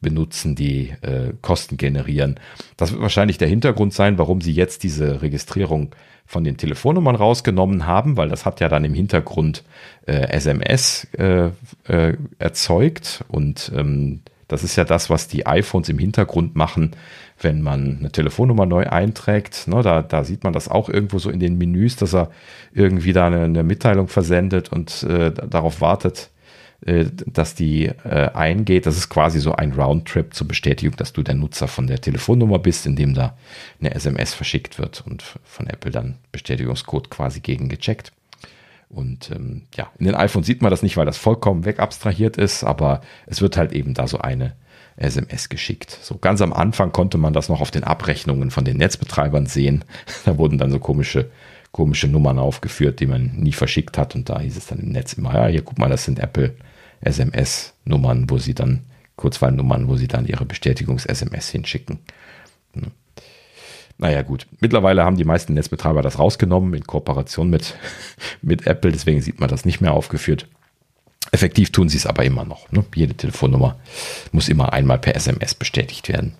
benutzen, 0.00 0.54
die 0.54 0.94
äh, 1.02 1.32
Kosten 1.42 1.76
generieren. 1.76 2.38
Das 2.76 2.92
wird 2.92 3.02
wahrscheinlich 3.02 3.36
der 3.36 3.48
Hintergrund 3.48 3.92
sein, 3.94 4.16
warum 4.16 4.40
sie 4.40 4.52
jetzt 4.52 4.84
diese 4.84 5.22
Registrierung 5.22 5.94
von 6.30 6.44
den 6.44 6.56
Telefonnummern 6.56 7.16
rausgenommen 7.16 7.88
haben, 7.88 8.16
weil 8.16 8.28
das 8.28 8.46
hat 8.46 8.60
ja 8.60 8.68
dann 8.68 8.84
im 8.84 8.94
Hintergrund 8.94 9.64
äh, 10.06 10.28
SMS 10.30 11.08
äh, 11.18 11.48
äh, 11.88 12.16
erzeugt 12.38 13.24
und 13.26 13.72
ähm, 13.74 14.20
das 14.46 14.62
ist 14.62 14.76
ja 14.76 14.84
das, 14.84 15.10
was 15.10 15.26
die 15.26 15.46
iPhones 15.46 15.88
im 15.88 15.98
Hintergrund 15.98 16.54
machen, 16.54 16.92
wenn 17.40 17.62
man 17.62 17.98
eine 17.98 18.12
Telefonnummer 18.12 18.64
neu 18.64 18.86
einträgt. 18.86 19.66
Ne, 19.66 19.82
da, 19.82 20.02
da 20.02 20.22
sieht 20.22 20.44
man 20.44 20.52
das 20.52 20.68
auch 20.68 20.88
irgendwo 20.88 21.18
so 21.18 21.30
in 21.30 21.40
den 21.40 21.58
Menüs, 21.58 21.96
dass 21.96 22.14
er 22.14 22.30
irgendwie 22.72 23.12
da 23.12 23.26
eine, 23.26 23.42
eine 23.42 23.64
Mitteilung 23.64 24.06
versendet 24.06 24.70
und 24.70 25.02
äh, 25.02 25.32
darauf 25.32 25.80
wartet, 25.80 26.30
dass 26.82 27.54
die 27.54 27.86
äh, 27.86 28.30
eingeht. 28.32 28.86
Das 28.86 28.96
ist 28.96 29.10
quasi 29.10 29.38
so 29.38 29.52
ein 29.52 29.72
Roundtrip 29.72 30.32
zur 30.32 30.48
Bestätigung, 30.48 30.96
dass 30.96 31.12
du 31.12 31.22
der 31.22 31.34
Nutzer 31.34 31.68
von 31.68 31.86
der 31.86 32.00
Telefonnummer 32.00 32.58
bist, 32.58 32.86
indem 32.86 33.14
da 33.14 33.36
eine 33.80 33.94
SMS 33.94 34.32
verschickt 34.32 34.78
wird 34.78 35.04
und 35.06 35.22
von 35.44 35.66
Apple 35.66 35.90
dann 35.90 36.16
Bestätigungscode 36.32 37.10
quasi 37.10 37.40
gegen 37.40 37.68
gecheckt. 37.68 38.12
Und 38.88 39.30
ähm, 39.30 39.62
ja, 39.76 39.90
in 39.98 40.06
den 40.06 40.14
iPhones 40.14 40.46
sieht 40.46 40.62
man 40.62 40.70
das 40.70 40.82
nicht, 40.82 40.96
weil 40.96 41.06
das 41.06 41.18
vollkommen 41.18 41.64
wegabstrahiert 41.64 42.38
ist, 42.38 42.64
aber 42.64 43.02
es 43.26 43.40
wird 43.40 43.56
halt 43.56 43.72
eben 43.72 43.94
da 43.94 44.08
so 44.08 44.18
eine 44.18 44.54
SMS 44.96 45.48
geschickt. 45.48 45.96
So 46.02 46.16
ganz 46.16 46.40
am 46.40 46.52
Anfang 46.52 46.92
konnte 46.92 47.18
man 47.18 47.32
das 47.32 47.48
noch 47.48 47.60
auf 47.60 47.70
den 47.70 47.84
Abrechnungen 47.84 48.50
von 48.50 48.64
den 48.64 48.78
Netzbetreibern 48.78 49.46
sehen. 49.46 49.84
Da 50.24 50.38
wurden 50.38 50.58
dann 50.58 50.70
so 50.70 50.78
komische 50.78 51.30
komische 51.72 52.08
Nummern 52.08 52.38
aufgeführt, 52.38 53.00
die 53.00 53.06
man 53.06 53.30
nie 53.36 53.52
verschickt 53.52 53.96
hat. 53.96 54.14
Und 54.14 54.28
da 54.28 54.40
hieß 54.40 54.56
es 54.56 54.66
dann 54.66 54.80
im 54.80 54.90
Netz 54.90 55.12
immer, 55.12 55.34
ja, 55.34 55.46
hier 55.46 55.62
guck 55.62 55.78
mal, 55.78 55.88
das 55.88 56.04
sind 56.04 56.18
Apple 56.18 56.54
SMS-Nummern, 57.00 58.28
wo 58.28 58.38
sie 58.38 58.54
dann, 58.54 58.84
Kurzwahlnummern, 59.16 59.88
wo 59.88 59.96
sie 59.96 60.08
dann 60.08 60.26
ihre 60.26 60.44
Bestätigungs-SMS 60.44 61.50
hinschicken. 61.50 61.98
Hm. 62.74 62.92
Naja, 63.98 64.22
gut. 64.22 64.46
Mittlerweile 64.60 65.04
haben 65.04 65.16
die 65.16 65.24
meisten 65.24 65.52
Netzbetreiber 65.52 66.00
das 66.00 66.18
rausgenommen 66.18 66.72
in 66.72 66.84
Kooperation 66.84 67.50
mit, 67.50 67.74
mit 68.42 68.66
Apple, 68.66 68.92
deswegen 68.92 69.20
sieht 69.20 69.40
man 69.40 69.50
das 69.50 69.66
nicht 69.66 69.80
mehr 69.80 69.92
aufgeführt. 69.92 70.48
Effektiv 71.32 71.70
tun 71.70 71.88
sie 71.88 71.98
es 71.98 72.06
aber 72.06 72.24
immer 72.24 72.44
noch. 72.44 72.72
Ne? 72.72 72.84
Jede 72.94 73.14
Telefonnummer 73.14 73.78
muss 74.32 74.48
immer 74.48 74.72
einmal 74.72 74.98
per 74.98 75.16
SMS 75.16 75.54
bestätigt 75.54 76.08
werden. 76.08 76.34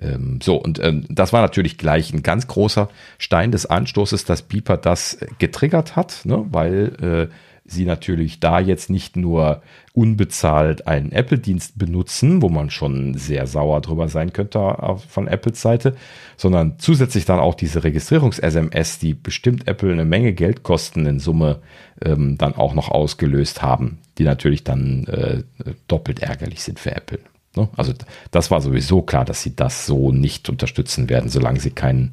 Ähm, 0.00 0.40
so, 0.42 0.56
und 0.56 0.82
ähm, 0.82 1.04
das 1.08 1.32
war 1.32 1.42
natürlich 1.42 1.78
gleich 1.78 2.12
ein 2.12 2.22
ganz 2.22 2.46
großer 2.46 2.88
Stein 3.18 3.52
des 3.52 3.66
Anstoßes, 3.66 4.24
dass 4.24 4.42
Beeper 4.42 4.76
das 4.76 5.18
getriggert 5.38 5.94
hat, 5.94 6.22
ne? 6.24 6.46
weil 6.50 7.28
äh, 7.30 7.34
sie 7.64 7.84
natürlich 7.84 8.40
da 8.40 8.58
jetzt 8.58 8.90
nicht 8.90 9.16
nur 9.16 9.62
unbezahlt 9.92 10.86
einen 10.88 11.12
Apple-Dienst 11.12 11.78
benutzen, 11.78 12.42
wo 12.42 12.48
man 12.48 12.70
schon 12.70 13.14
sehr 13.14 13.46
sauer 13.46 13.80
drüber 13.80 14.08
sein 14.08 14.32
könnte 14.32 14.76
von 15.08 15.28
Apples 15.28 15.60
Seite, 15.60 15.94
sondern 16.36 16.78
zusätzlich 16.78 17.24
dann 17.24 17.38
auch 17.38 17.54
diese 17.54 17.84
Registrierungs-SMS, 17.84 18.98
die 18.98 19.14
bestimmt 19.14 19.68
Apple 19.68 19.92
eine 19.92 20.04
Menge 20.04 20.32
Geld 20.32 20.62
kosten 20.62 21.06
in 21.06 21.20
Summe, 21.20 21.60
ähm, 22.04 22.36
dann 22.36 22.54
auch 22.54 22.74
noch 22.74 22.90
ausgelöst 22.90 23.62
haben, 23.62 23.98
die 24.18 24.24
natürlich 24.24 24.64
dann 24.64 25.04
äh, 25.06 25.42
doppelt 25.86 26.20
ärgerlich 26.20 26.62
sind 26.62 26.80
für 26.80 26.94
Apple. 26.96 27.20
Ne? 27.56 27.68
Also 27.76 27.92
das 28.30 28.50
war 28.50 28.60
sowieso 28.60 29.02
klar, 29.02 29.24
dass 29.24 29.42
sie 29.42 29.54
das 29.54 29.86
so 29.86 30.10
nicht 30.10 30.48
unterstützen 30.48 31.08
werden, 31.08 31.28
solange 31.28 31.60
sie 31.60 31.70
keinen, 31.70 32.12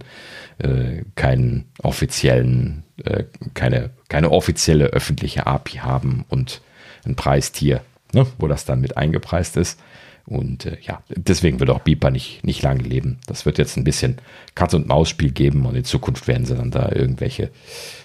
äh, 0.57 1.03
keinen 1.15 1.65
offiziellen, 1.81 2.84
äh, 3.05 3.26
keine, 3.53 3.91
keine 4.07 4.31
offizielle 4.31 4.85
öffentliche 4.85 5.47
API 5.47 5.77
haben 5.77 6.26
und 6.30 6.61
ein 7.05 7.15
Preistier, 7.15 7.81
ne? 8.13 8.26
wo 8.38 8.47
das 8.47 8.65
dann 8.65 8.81
mit 8.81 8.97
eingepreist 8.97 9.57
ist. 9.57 9.80
Und 10.26 10.65
äh, 10.65 10.77
ja, 10.81 11.01
deswegen 11.09 11.59
wird 11.59 11.71
auch 11.71 11.80
Beeper 11.80 12.11
nicht, 12.11 12.43
nicht 12.43 12.61
lange 12.61 12.84
leben. 12.84 13.19
Das 13.26 13.45
wird 13.45 13.57
jetzt 13.57 13.77
ein 13.77 13.84
bisschen 13.84 14.17
Katz- 14.53 14.76
und 14.76 14.88
Maus-Spiel 14.88 15.31
geben 15.31 15.65
und 15.65 15.76
in 15.76 15.85
Zukunft 15.85 16.27
werden 16.27 16.45
sie 16.45 16.55
dann 16.55 16.71
da 16.71 16.91
irgendwelche 16.91 17.49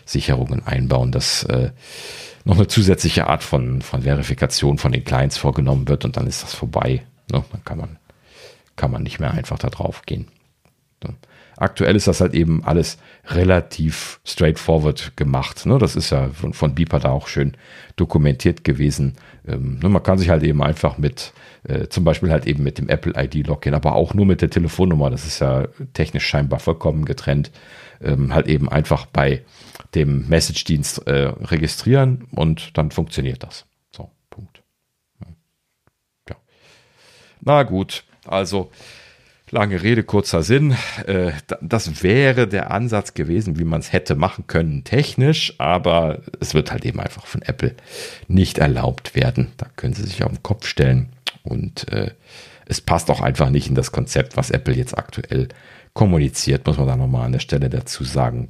Sicherungen 0.07 0.67
einbauen, 0.67 1.13
dass 1.13 1.45
äh, 1.45 1.71
noch 2.45 2.57
eine 2.57 2.67
zusätzliche 2.67 3.27
Art 3.27 3.43
von, 3.43 3.83
von 3.83 4.03
Verifikation 4.03 4.79
von 4.79 4.93
den 4.93 5.05
Clients 5.05 5.37
vorgenommen 5.37 5.89
wird 5.89 6.05
und 6.05 6.17
dann 6.17 6.27
ist 6.27 6.43
das 6.43 6.55
vorbei. 6.55 7.03
Ne? 7.31 7.45
Dann 7.51 7.65
kann 7.65 7.79
man, 7.79 7.99
kann 8.77 8.91
man 8.91 9.03
nicht 9.03 9.21
mehr 9.21 9.33
einfach 9.33 9.59
da 9.59 9.69
drauf 9.69 10.03
gehen. 10.07 10.29
Aktuell 11.57 11.95
ist 11.95 12.09
das 12.09 12.21
halt 12.21 12.35
eben 12.35 12.65
alles 12.65 12.99
relativ 13.27 14.21
straightforward 14.25 15.17
gemacht. 15.17 15.67
Ne? 15.67 15.79
Das 15.79 15.97
ist 15.97 16.11
ja 16.11 16.29
von, 16.29 16.53
von 16.53 16.75
Beeper 16.75 17.01
da 17.01 17.11
auch 17.11 17.29
schön 17.29 17.57
dokumentiert 17.97 18.65
gewesen. 18.65 19.15
Ähm, 19.47 19.79
ne? 19.83 19.89
Man 19.89 20.03
kann 20.03 20.19
sich 20.19 20.29
halt 20.29 20.43
eben 20.43 20.63
einfach 20.63 20.99
mit, 20.99 21.33
äh, 21.65 21.89
zum 21.89 22.05
Beispiel 22.05 22.31
halt 22.31 22.47
eben 22.47 22.63
mit 22.63 22.79
dem 22.79 22.89
Apple 22.89 23.13
ID 23.17 23.47
Login, 23.47 23.75
aber 23.75 23.95
auch 23.95 24.15
nur 24.15 24.27
mit 24.27 24.43
der 24.43 24.51
Telefonnummer, 24.51 25.11
das 25.11 25.27
ist 25.27 25.41
ja 25.41 25.69
technisch 25.95 26.27
scheinbar 26.27 26.61
vollkommen 26.61 27.05
getrennt, 27.05 27.51
ähm, 28.03 28.35
halt 28.35 28.47
eben 28.47 28.69
einfach 28.69 29.07
bei 29.07 29.43
dem 29.95 30.29
Message-Dienst 30.29 31.07
äh, 31.07 31.33
registrieren 31.41 32.27
und 32.33 32.77
dann 32.77 32.91
funktioniert 32.91 33.43
das. 33.43 33.67
Na 37.45 37.63
gut, 37.63 38.05
also 38.27 38.71
lange 39.51 39.83
Rede, 39.83 40.03
kurzer 40.05 40.43
Sinn. 40.43 40.77
Äh, 41.07 41.33
das 41.61 42.03
wäre 42.03 42.49
der 42.49 42.71
Ansatz 42.71 43.15
gewesen, 43.15 43.59
wie 43.59 43.65
man 43.65 43.81
es 43.81 43.93
hätte 43.93 44.15
machen 44.15 44.47
können, 44.47 44.85
technisch, 44.85 45.55
aber 45.59 46.21
es 46.41 46.55
wird 46.55 46.71
halt 46.71 46.85
eben 46.85 47.01
einfach 47.01 47.27
von 47.27 47.43
Apple 47.43 47.75
nicht 48.29 48.59
erlaubt 48.59 49.15
werden. 49.15 49.53
Da 49.57 49.67
können 49.77 49.95
sie 49.95 50.05
sich 50.05 50.23
auf 50.25 50.33
den 50.33 50.43
Kopf 50.43 50.67
stellen 50.67 51.11
und 51.43 51.91
äh, 51.93 52.11
es 52.67 52.81
passt 52.81 53.11
auch 53.11 53.21
einfach 53.21 53.51
nicht 53.51 53.69
in 53.69 53.75
das 53.75 53.93
Konzept, 53.93 54.37
was 54.37 54.51
Apple 54.51 54.75
jetzt 54.75 54.97
aktuell 54.97 55.49
kommuniziert, 55.93 56.67
muss 56.67 56.77
man 56.77 56.89
da 56.89 56.97
nochmal 56.97 57.27
an 57.27 57.33
der 57.33 57.39
Stelle 57.39 57.71
dazu 57.71 58.03
sagen, 58.03 58.49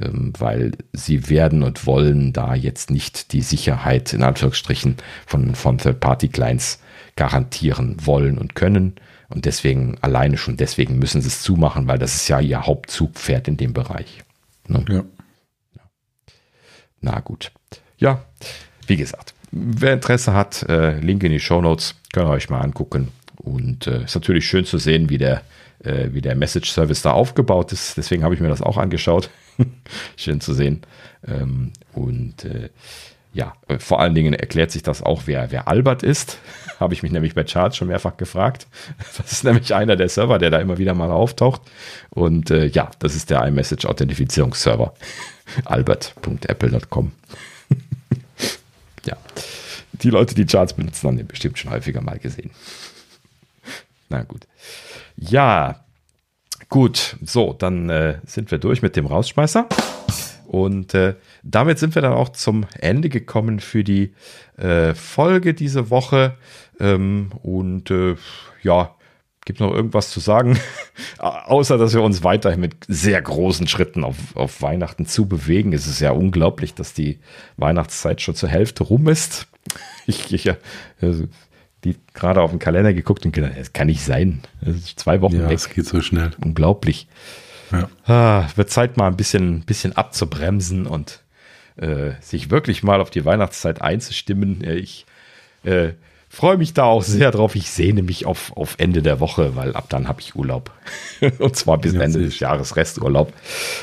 ähm, 0.00 0.32
weil 0.38 0.72
sie 0.92 1.28
werden 1.28 1.62
und 1.62 1.86
wollen 1.86 2.32
da 2.32 2.54
jetzt 2.54 2.90
nicht 2.90 3.32
die 3.32 3.42
Sicherheit 3.42 4.12
in 4.12 4.22
Anführungsstrichen 4.22 4.96
von, 5.26 5.54
von 5.54 5.78
Third-Party-Clients 5.78 6.80
garantieren 7.16 7.96
wollen 8.04 8.38
und 8.38 8.54
können. 8.54 8.94
Und 9.28 9.44
deswegen, 9.44 9.96
alleine 10.00 10.36
schon 10.36 10.56
deswegen 10.56 10.98
müssen 10.98 11.20
sie 11.20 11.28
es 11.28 11.42
zumachen, 11.42 11.86
weil 11.86 11.98
das 11.98 12.14
ist 12.14 12.28
ja 12.28 12.40
ihr 12.40 12.66
Hauptzugpferd 12.66 13.48
in 13.48 13.56
dem 13.56 13.72
Bereich. 13.72 14.22
Ne? 14.68 14.84
Ja. 14.88 15.04
Na 17.00 17.20
gut. 17.20 17.52
Ja, 17.98 18.24
wie 18.86 18.96
gesagt, 18.96 19.34
wer 19.50 19.92
Interesse 19.92 20.32
hat, 20.32 20.62
äh, 20.68 20.98
Link 21.00 21.22
in 21.22 21.32
die 21.32 21.40
Show 21.40 21.60
Notes, 21.60 21.94
könnt 22.12 22.28
ihr 22.28 22.32
euch 22.32 22.50
mal 22.50 22.60
angucken. 22.60 23.08
Und 23.36 23.86
äh, 23.86 24.04
ist 24.04 24.14
natürlich 24.14 24.46
schön 24.46 24.64
zu 24.64 24.78
sehen, 24.78 25.10
wie 25.10 25.18
der, 25.18 25.42
äh, 25.80 26.08
wie 26.12 26.22
der 26.22 26.34
Message 26.34 26.70
Service 26.70 27.02
da 27.02 27.12
aufgebaut 27.12 27.72
ist. 27.72 27.96
Deswegen 27.96 28.24
habe 28.24 28.34
ich 28.34 28.40
mir 28.40 28.48
das 28.48 28.62
auch 28.62 28.78
angeschaut. 28.78 29.30
schön 30.16 30.40
zu 30.40 30.54
sehen. 30.54 30.82
Ähm, 31.26 31.72
und 31.92 32.44
äh, 32.44 32.70
ja, 33.34 33.52
äh, 33.66 33.78
vor 33.78 34.00
allen 34.00 34.14
Dingen 34.14 34.32
erklärt 34.32 34.70
sich 34.70 34.82
das 34.82 35.02
auch, 35.02 35.22
wer, 35.26 35.50
wer 35.50 35.68
Albert 35.68 36.02
ist. 36.02 36.38
Habe 36.80 36.94
ich 36.94 37.02
mich 37.02 37.12
nämlich 37.12 37.34
bei 37.34 37.44
Charts 37.44 37.76
schon 37.76 37.88
mehrfach 37.88 38.16
gefragt. 38.16 38.66
Das 39.18 39.32
ist 39.32 39.44
nämlich 39.44 39.74
einer 39.74 39.96
der 39.96 40.08
Server, 40.08 40.38
der 40.38 40.50
da 40.50 40.58
immer 40.58 40.78
wieder 40.78 40.94
mal 40.94 41.10
auftaucht. 41.10 41.60
Und 42.10 42.50
äh, 42.50 42.66
ja, 42.66 42.90
das 43.00 43.14
ist 43.14 43.30
der 43.30 43.44
iMessage-Authentifizierungsserver. 43.44 44.94
albert.apple.com. 45.64 47.12
ja, 49.04 49.16
die 49.92 50.10
Leute, 50.10 50.34
die 50.34 50.46
Charts 50.46 50.74
benutzen, 50.74 51.08
haben 51.08 51.16
den 51.16 51.26
bestimmt 51.26 51.58
schon 51.58 51.72
häufiger 51.72 52.00
mal 52.00 52.18
gesehen. 52.18 52.50
Na 54.08 54.22
gut. 54.22 54.46
Ja, 55.16 55.80
gut. 56.68 57.16
So, 57.24 57.52
dann 57.52 57.90
äh, 57.90 58.18
sind 58.26 58.50
wir 58.50 58.58
durch 58.58 58.80
mit 58.80 58.96
dem 58.96 59.06
Rausschmeißer. 59.06 59.68
Und 60.46 60.94
äh, 60.94 61.14
damit 61.42 61.78
sind 61.78 61.94
wir 61.94 62.02
dann 62.02 62.12
auch 62.12 62.30
zum 62.30 62.66
Ende 62.78 63.08
gekommen 63.08 63.60
für 63.60 63.84
die 63.84 64.14
äh, 64.56 64.94
Folge 64.94 65.54
diese 65.54 65.90
Woche. 65.90 66.36
Ähm, 66.80 67.30
und 67.42 67.90
äh, 67.90 68.16
ja, 68.62 68.94
gibt 69.44 69.60
noch 69.60 69.72
irgendwas 69.72 70.10
zu 70.10 70.20
sagen, 70.20 70.58
außer 71.18 71.78
dass 71.78 71.94
wir 71.94 72.02
uns 72.02 72.24
weiterhin 72.24 72.60
mit 72.60 72.76
sehr 72.88 73.20
großen 73.20 73.66
Schritten 73.66 74.04
auf, 74.04 74.16
auf 74.34 74.62
Weihnachten 74.62 75.06
zu 75.06 75.26
bewegen. 75.26 75.72
Es 75.72 75.86
ist 75.86 76.00
ja 76.00 76.12
unglaublich, 76.12 76.74
dass 76.74 76.94
die 76.94 77.18
Weihnachtszeit 77.56 78.20
schon 78.20 78.34
zur 78.34 78.48
Hälfte 78.48 78.84
rum 78.84 79.08
ist. 79.08 79.48
Ich, 80.06 80.34
ich 80.34 80.52
also, 81.00 81.24
die 81.84 81.96
gerade 82.12 82.42
auf 82.42 82.50
den 82.50 82.58
Kalender 82.58 82.92
geguckt 82.92 83.24
und 83.24 83.32
gedacht, 83.32 83.54
das 83.56 83.72
kann 83.72 83.86
nicht 83.86 84.04
sein. 84.04 84.42
Das 84.60 84.76
ist 84.76 85.00
zwei 85.00 85.22
Wochen 85.22 85.36
ja, 85.36 85.48
weg. 85.48 85.56
Es 85.56 85.70
geht 85.70 85.86
so 85.86 86.02
schnell. 86.02 86.32
Unglaublich. 86.44 87.08
Ja. 87.72 87.88
Ah, 88.06 88.48
wird 88.56 88.70
Zeit 88.70 88.96
mal 88.96 89.08
ein 89.08 89.16
bisschen, 89.16 89.62
bisschen 89.62 89.96
abzubremsen 89.96 90.86
und 90.86 91.20
äh, 91.76 92.12
sich 92.20 92.50
wirklich 92.50 92.82
mal 92.82 93.00
auf 93.00 93.10
die 93.10 93.24
Weihnachtszeit 93.24 93.82
einzustimmen. 93.82 94.62
Ich 94.64 95.06
äh, 95.64 95.92
freue 96.28 96.56
mich 96.56 96.74
da 96.74 96.84
auch 96.84 97.02
sehr 97.02 97.30
drauf. 97.30 97.54
Ich 97.54 97.70
sehne 97.70 98.02
mich 98.02 98.26
auf, 98.26 98.56
auf 98.56 98.74
Ende 98.78 99.02
der 99.02 99.20
Woche, 99.20 99.56
weil 99.56 99.74
ab 99.74 99.86
dann 99.88 100.08
habe 100.08 100.20
ich 100.20 100.34
Urlaub. 100.34 100.70
und 101.38 101.56
zwar 101.56 101.78
bis 101.78 101.94
Ende 101.94 102.20
des 102.20 102.38
Jahres 102.40 102.76
Resturlaub. 102.76 103.32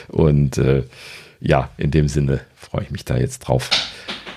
Und 0.09 0.57
äh, 0.57 0.83
ja, 1.39 1.69
in 1.77 1.91
dem 1.91 2.07
Sinne 2.07 2.41
freue 2.55 2.83
ich 2.83 2.91
mich 2.91 3.05
da 3.05 3.17
jetzt 3.17 3.39
drauf 3.39 3.69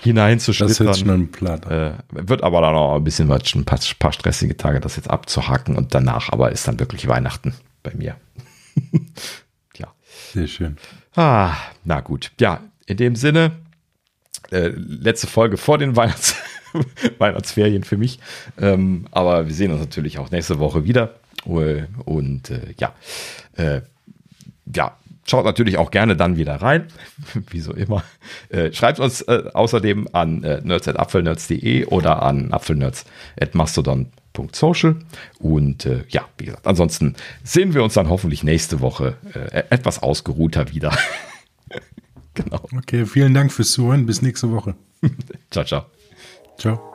hineinzuschlittern. 0.02 0.86
Das 0.86 0.96
ist 0.96 1.00
schon 1.00 1.10
ein 1.10 1.30
Plan. 1.30 1.62
Äh, 1.64 1.92
wird 2.10 2.42
aber 2.42 2.60
dann 2.60 2.74
auch 2.74 2.96
ein 2.96 3.04
bisschen 3.04 3.28
was, 3.28 3.54
ein 3.54 3.64
paar, 3.64 3.78
paar 3.98 4.12
stressige 4.12 4.56
Tage, 4.56 4.80
das 4.80 4.96
jetzt 4.96 5.10
abzuhaken 5.10 5.76
und 5.76 5.94
danach 5.94 6.30
aber 6.30 6.52
ist 6.52 6.68
dann 6.68 6.78
wirklich 6.78 7.08
Weihnachten 7.08 7.54
bei 7.82 7.92
mir. 7.94 8.16
Ja. 9.76 9.92
Sehr 10.32 10.46
schön. 10.46 10.76
Ah, 11.14 11.54
na 11.84 12.00
gut. 12.00 12.32
Ja, 12.40 12.60
in 12.86 12.96
dem 12.96 13.16
Sinne, 13.16 13.52
äh, 14.50 14.68
letzte 14.68 15.26
Folge 15.26 15.56
vor 15.56 15.78
den 15.78 15.96
Weihnachts 15.96 16.36
Weihnachtsferien 17.18 17.84
für 17.84 17.96
mich. 17.96 18.18
Ähm, 18.60 19.06
aber 19.10 19.46
wir 19.46 19.54
sehen 19.54 19.70
uns 19.70 19.80
natürlich 19.80 20.18
auch 20.18 20.30
nächste 20.30 20.58
Woche 20.58 20.84
wieder. 20.84 21.14
Und 21.44 22.50
äh, 22.50 22.74
ja, 22.78 22.94
äh, 23.56 23.82
ja, 24.74 24.96
schaut 25.26 25.44
natürlich 25.44 25.78
auch 25.78 25.90
gerne 25.90 26.16
dann 26.16 26.36
wieder 26.36 26.56
rein, 26.56 26.88
wie 27.50 27.60
so 27.60 27.72
immer. 27.72 28.02
Äh, 28.48 28.72
schreibt 28.72 29.00
uns 29.00 29.22
äh, 29.22 29.44
außerdem 29.52 30.08
an 30.12 30.42
äh, 30.42 30.60
nerds.apfelnerds.de 30.62 31.86
oder 31.86 32.22
an 32.22 32.52
apfelnerds.mastodon.social. 34.34 34.96
Und 35.38 35.86
äh, 35.86 36.04
ja, 36.08 36.28
wie 36.38 36.46
gesagt, 36.46 36.66
ansonsten 36.66 37.14
sehen 37.42 37.74
wir 37.74 37.82
uns 37.82 37.94
dann 37.94 38.08
hoffentlich 38.08 38.42
nächste 38.42 38.80
Woche 38.80 39.16
äh, 39.34 39.64
etwas 39.70 40.02
ausgeruhter 40.02 40.72
wieder. 40.72 40.96
genau. 42.34 42.60
Okay, 42.76 43.06
vielen 43.06 43.34
Dank 43.34 43.52
fürs 43.52 43.72
Zuhören. 43.72 44.06
Bis 44.06 44.22
nächste 44.22 44.50
Woche. 44.50 44.74
ciao, 45.50 45.64
ciao. 45.64 45.86
Ciao. 46.58 46.93